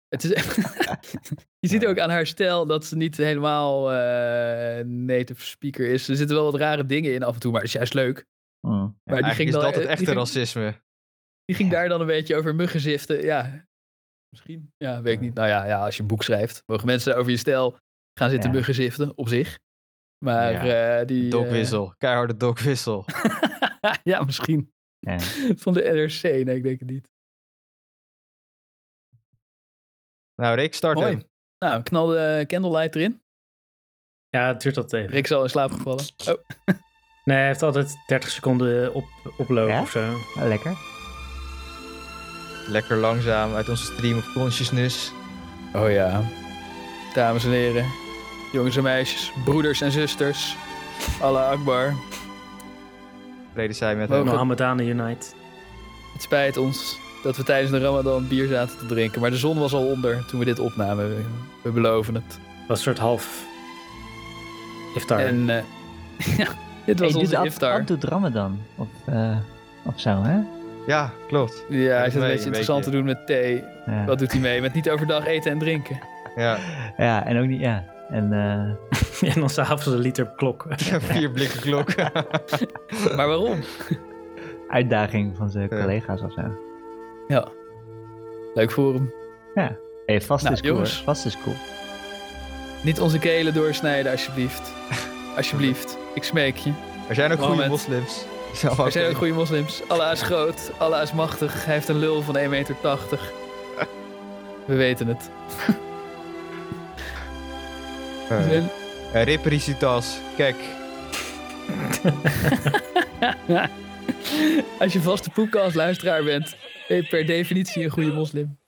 Het 0.09 0.25
is, 0.25 0.31
je 1.63 1.69
ziet 1.69 1.87
ook 1.87 1.99
aan 1.99 2.11
haar 2.11 2.27
stijl 2.27 2.67
dat 2.67 2.85
ze 2.85 2.97
niet 2.97 3.17
helemaal 3.17 3.93
eh 3.93 4.85
native 4.85 5.45
speaker 5.45 5.87
is. 5.87 6.09
Er 6.09 6.17
zitten 6.17 6.37
wel 6.37 6.51
wat 6.53 6.61
rare 6.61 6.87
dingen 6.87 7.15
in 7.15 7.23
af 7.23 7.35
en 7.35 7.41
toe, 7.41 7.51
maar 7.53 7.61
het 7.61 7.69
is 7.71 7.77
juist 7.77 7.95
leuk. 7.95 8.25
Mm. 8.61 8.73
Maar 8.73 8.93
die 9.05 9.25
Eigenlijk 9.25 9.35
ging 9.37 9.49
is 9.49 9.55
dan- 9.55 9.63
dat 9.63 9.73
het 9.75 9.83
die 9.83 9.91
echte 9.93 10.05
ging- 10.05 10.17
racisme. 10.17 10.75
Die 11.47 11.57
ging 11.57 11.71
daar 11.71 11.89
dan 11.89 12.01
een 12.01 12.07
beetje 12.07 12.37
over 12.37 12.55
muggenziften. 12.55 13.23
Ja, 13.23 13.67
misschien. 14.35 14.73
Ja, 14.77 15.03
weet 15.03 15.15
ik 15.15 15.21
niet. 15.21 15.35
Nou 15.35 15.49
ja, 15.49 15.65
ja, 15.67 15.85
als 15.85 15.95
je 15.97 16.03
een 16.03 16.09
boek 16.09 16.23
schrijft, 16.23 16.63
mogen 16.67 16.87
mensen 16.87 17.17
over 17.17 17.31
je 17.31 17.37
stijl 17.37 17.79
gaan 18.19 18.31
zitten 18.31 18.51
Ja. 18.51 18.57
muggenziften 18.57 19.17
op 19.17 19.29
zich. 19.29 19.59
Maar 20.25 20.53
eh, 20.55 21.07
die... 21.07 21.25
eh, 21.25 21.31
Dokwissel. 21.31 21.95
Keiharde 21.99 22.37
dokwissel. 22.37 23.05
ja, 24.03 24.23
misschien. 24.25 24.73
Ja. 24.99 25.19
Van 25.57 25.73
de 25.73 25.83
NRC. 25.83 26.23
Nee, 26.45 26.57
ik 26.57 26.63
denk 26.63 26.79
het 26.81 26.89
niet. 26.91 27.09
Nou, 30.35 30.55
Rick, 30.57 30.75
start 30.75 30.99
Mooi. 30.99 31.11
hem. 31.11 31.23
Nou, 31.59 31.83
knal 31.83 32.07
de 32.07 32.45
candlelight 32.47 32.95
erin. 32.95 33.23
Ja, 34.29 34.47
het 34.49 34.61
duurt 34.61 34.77
altijd 34.77 35.03
even. 35.03 35.15
Rick 35.15 35.25
is 35.25 35.33
al 35.33 35.43
in 35.43 35.49
slaap 35.51 35.71
gevallen. 35.71 36.05
Oh, 36.29 36.35
Nee, 37.25 37.37
hij 37.37 37.47
heeft 37.47 37.63
altijd 37.63 37.95
30 38.07 38.31
seconden 38.31 38.95
op, 38.95 39.05
oplopen 39.39 39.73
Ja? 39.75 39.81
of 39.81 39.91
zo. 39.91 40.13
Ah, 40.35 40.47
lekker. 40.49 40.73
Lekker 42.69 42.97
langzaam 42.97 43.55
uit 43.55 43.69
onze 43.69 43.85
stream 43.85 44.19
of 44.19 44.33
consciousness. 44.33 45.13
oh 45.75 45.91
ja. 45.91 46.23
Dames 47.15 47.45
en 47.45 47.51
heren. 47.51 47.87
Jongens 48.53 48.77
en 48.77 48.83
meisjes. 48.83 49.33
Broeders 49.45 49.81
en 49.81 49.93
zusters. 49.93 50.57
Allah 51.21 51.49
Akbar. 51.49 51.95
Vrede 53.53 53.73
zij 53.73 53.97
met. 53.97 54.09
Mohammedanen 54.09 54.87
Unite. 54.87 55.27
Het 56.13 56.23
spijt 56.23 56.57
ons 56.57 56.99
dat 57.23 57.37
we 57.37 57.43
tijdens 57.43 57.71
de 57.71 57.79
Ramadan 57.79 58.29
bier 58.29 58.49
zaten 58.49 58.79
te 58.79 58.87
drinken. 58.87 59.21
Maar 59.21 59.31
de 59.31 59.37
zon 59.37 59.59
was 59.59 59.73
al 59.73 59.87
onder 59.87 60.27
toen 60.27 60.39
we 60.39 60.45
dit 60.45 60.59
opnamen. 60.59 61.09
We, 61.09 61.25
we 61.63 61.71
beloven 61.71 62.15
het. 62.15 62.39
Was 62.69 62.79
een 62.79 62.85
soort 62.85 62.99
half 62.99 63.45
iftar. 64.95 65.19
En 65.19 65.51
eh, 65.51 65.63
ja, 66.39 66.49
dit 66.85 66.99
was 66.99 67.13
Hey, 67.13 67.21
onze 67.21 67.37
dit 67.37 67.45
is 67.45 67.53
iftar. 67.53 67.85
Doet 67.85 68.05
Ramadan. 68.05 68.59
Of, 68.77 68.89
eh, 69.07 69.37
of 69.83 70.01
zo, 70.01 70.23
hè? 70.23 70.56
Ja, 70.87 71.11
klopt. 71.29 71.65
Ja, 71.69 71.97
hij 71.97 72.11
zit 72.11 72.15
een 72.23 72.29
beetje 72.29 72.39
je, 72.39 72.45
interessant 72.47 72.83
te 72.83 72.91
doen 72.91 73.05
met 73.05 73.27
thee. 73.27 73.65
Ja. 73.87 74.05
Wat 74.05 74.19
doet 74.19 74.33
hij 74.33 74.41
mee? 74.41 74.61
Met 74.61 74.75
niet 74.75 74.91
overdag 74.91 75.27
eten 75.27 75.51
en 75.51 75.59
drinken. 75.59 75.99
Ja, 76.37 76.59
ja, 76.97 77.27
en 77.27 77.39
ook 77.41 77.47
niet, 77.47 77.61
ja. 77.61 77.85
En 78.11 78.33
eh, 78.33 79.31
en 79.35 79.41
dan 79.41 79.51
s'avonds 79.51 79.87
een 79.87 79.99
liter 79.99 80.33
klok. 80.37 80.67
vier 81.13 81.31
blikken 81.31 81.61
klok. 81.61 81.95
Maar 83.17 83.27
waarom? 83.27 83.59
uitdaging 84.69 85.37
van 85.37 85.51
zijn 85.51 85.67
Ja. 85.71 85.81
collega's 85.81 86.21
of 86.21 86.33
zo. 86.33 86.43
Ja. 87.29 87.49
Leuk 88.55 88.71
voor 88.71 88.95
hem. 88.95 89.13
Hey, 90.07 90.21
vast 90.21 90.43
Nou, 90.43 90.55
is 90.55 90.61
cool. 90.61 90.73
jongens. 90.73 91.03
Vast 91.03 91.27
is 91.27 91.37
cool. 91.43 91.57
Niet 92.83 93.01
onze 93.01 93.19
kelen 93.19 93.55
doorsnijden, 93.55 94.13
alsjeblieft. 94.13 94.73
Alsjeblieft. 95.37 95.99
Ik 96.15 96.23
smeek 96.25 96.57
je. 96.57 96.71
Er 97.09 97.15
zijn 97.15 97.33
ook 97.33 97.39
goede 97.39 97.53
Moment. 97.63 97.89
Er 98.85 98.93
zijn 98.93 99.11
ook 99.11 99.17
goede 99.17 99.33
moslims. 99.33 99.83
Allah 99.89 100.13
is 100.13 100.23
groot. 100.23 100.71
Allah 100.79 101.03
is 101.03 101.13
machtig. 101.13 101.65
Hij 101.65 101.75
heeft 101.75 101.89
een 101.89 101.99
lul 101.99 102.23
van 102.23 102.39
1,80 102.39 102.49
meter. 102.49 102.77
We 104.67 104.75
weten 104.75 105.07
het. 105.07 105.31
Uh, 108.31 108.65
Rip 109.23 109.45
Risitas. 109.45 110.19
Kijk. 110.37 110.57
Als 114.79 114.93
je 114.93 115.01
vaste 115.01 115.31
luisteraar 115.73 116.25
bent, 116.25 116.57
ben 116.89 116.97
je 116.97 117.07
per 117.07 117.27
definitie 117.27 117.85
een 117.85 117.91
goede 117.91 118.13
moslim. 118.13 118.59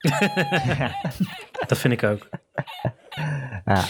Dat 1.67 1.79
vind 1.79 1.93
ik 1.93 2.03
ook. 2.03 2.29
ja. 3.65 3.85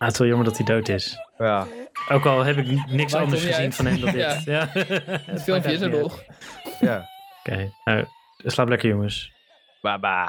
Ah, 0.00 0.06
het 0.06 0.12
is 0.12 0.18
wel 0.18 0.28
jammer 0.28 0.46
dat 0.46 0.56
hij 0.56 0.66
dood 0.66 0.88
is. 0.88 1.18
Ja. 1.38 1.66
Ook 2.08 2.26
al 2.26 2.44
heb 2.44 2.56
ik 2.56 2.66
niks 2.90 3.12
Maakt 3.12 3.24
anders 3.24 3.44
gezien 3.44 3.54
uit. 3.64 3.74
van 3.74 3.86
hem 3.86 4.00
dan 4.00 4.12
dit. 4.14 4.44
Ja. 4.44 4.68
Het 5.32 5.42
filmpje 5.42 5.72
is 5.72 5.80
er 5.80 5.90
nog. 5.90 6.22
ja. 6.80 7.08
Oké, 7.38 7.72
nou, 7.84 8.04
slaap 8.36 8.68
lekker 8.68 8.88
jongens. 8.88 9.32
Baba. 9.80 10.28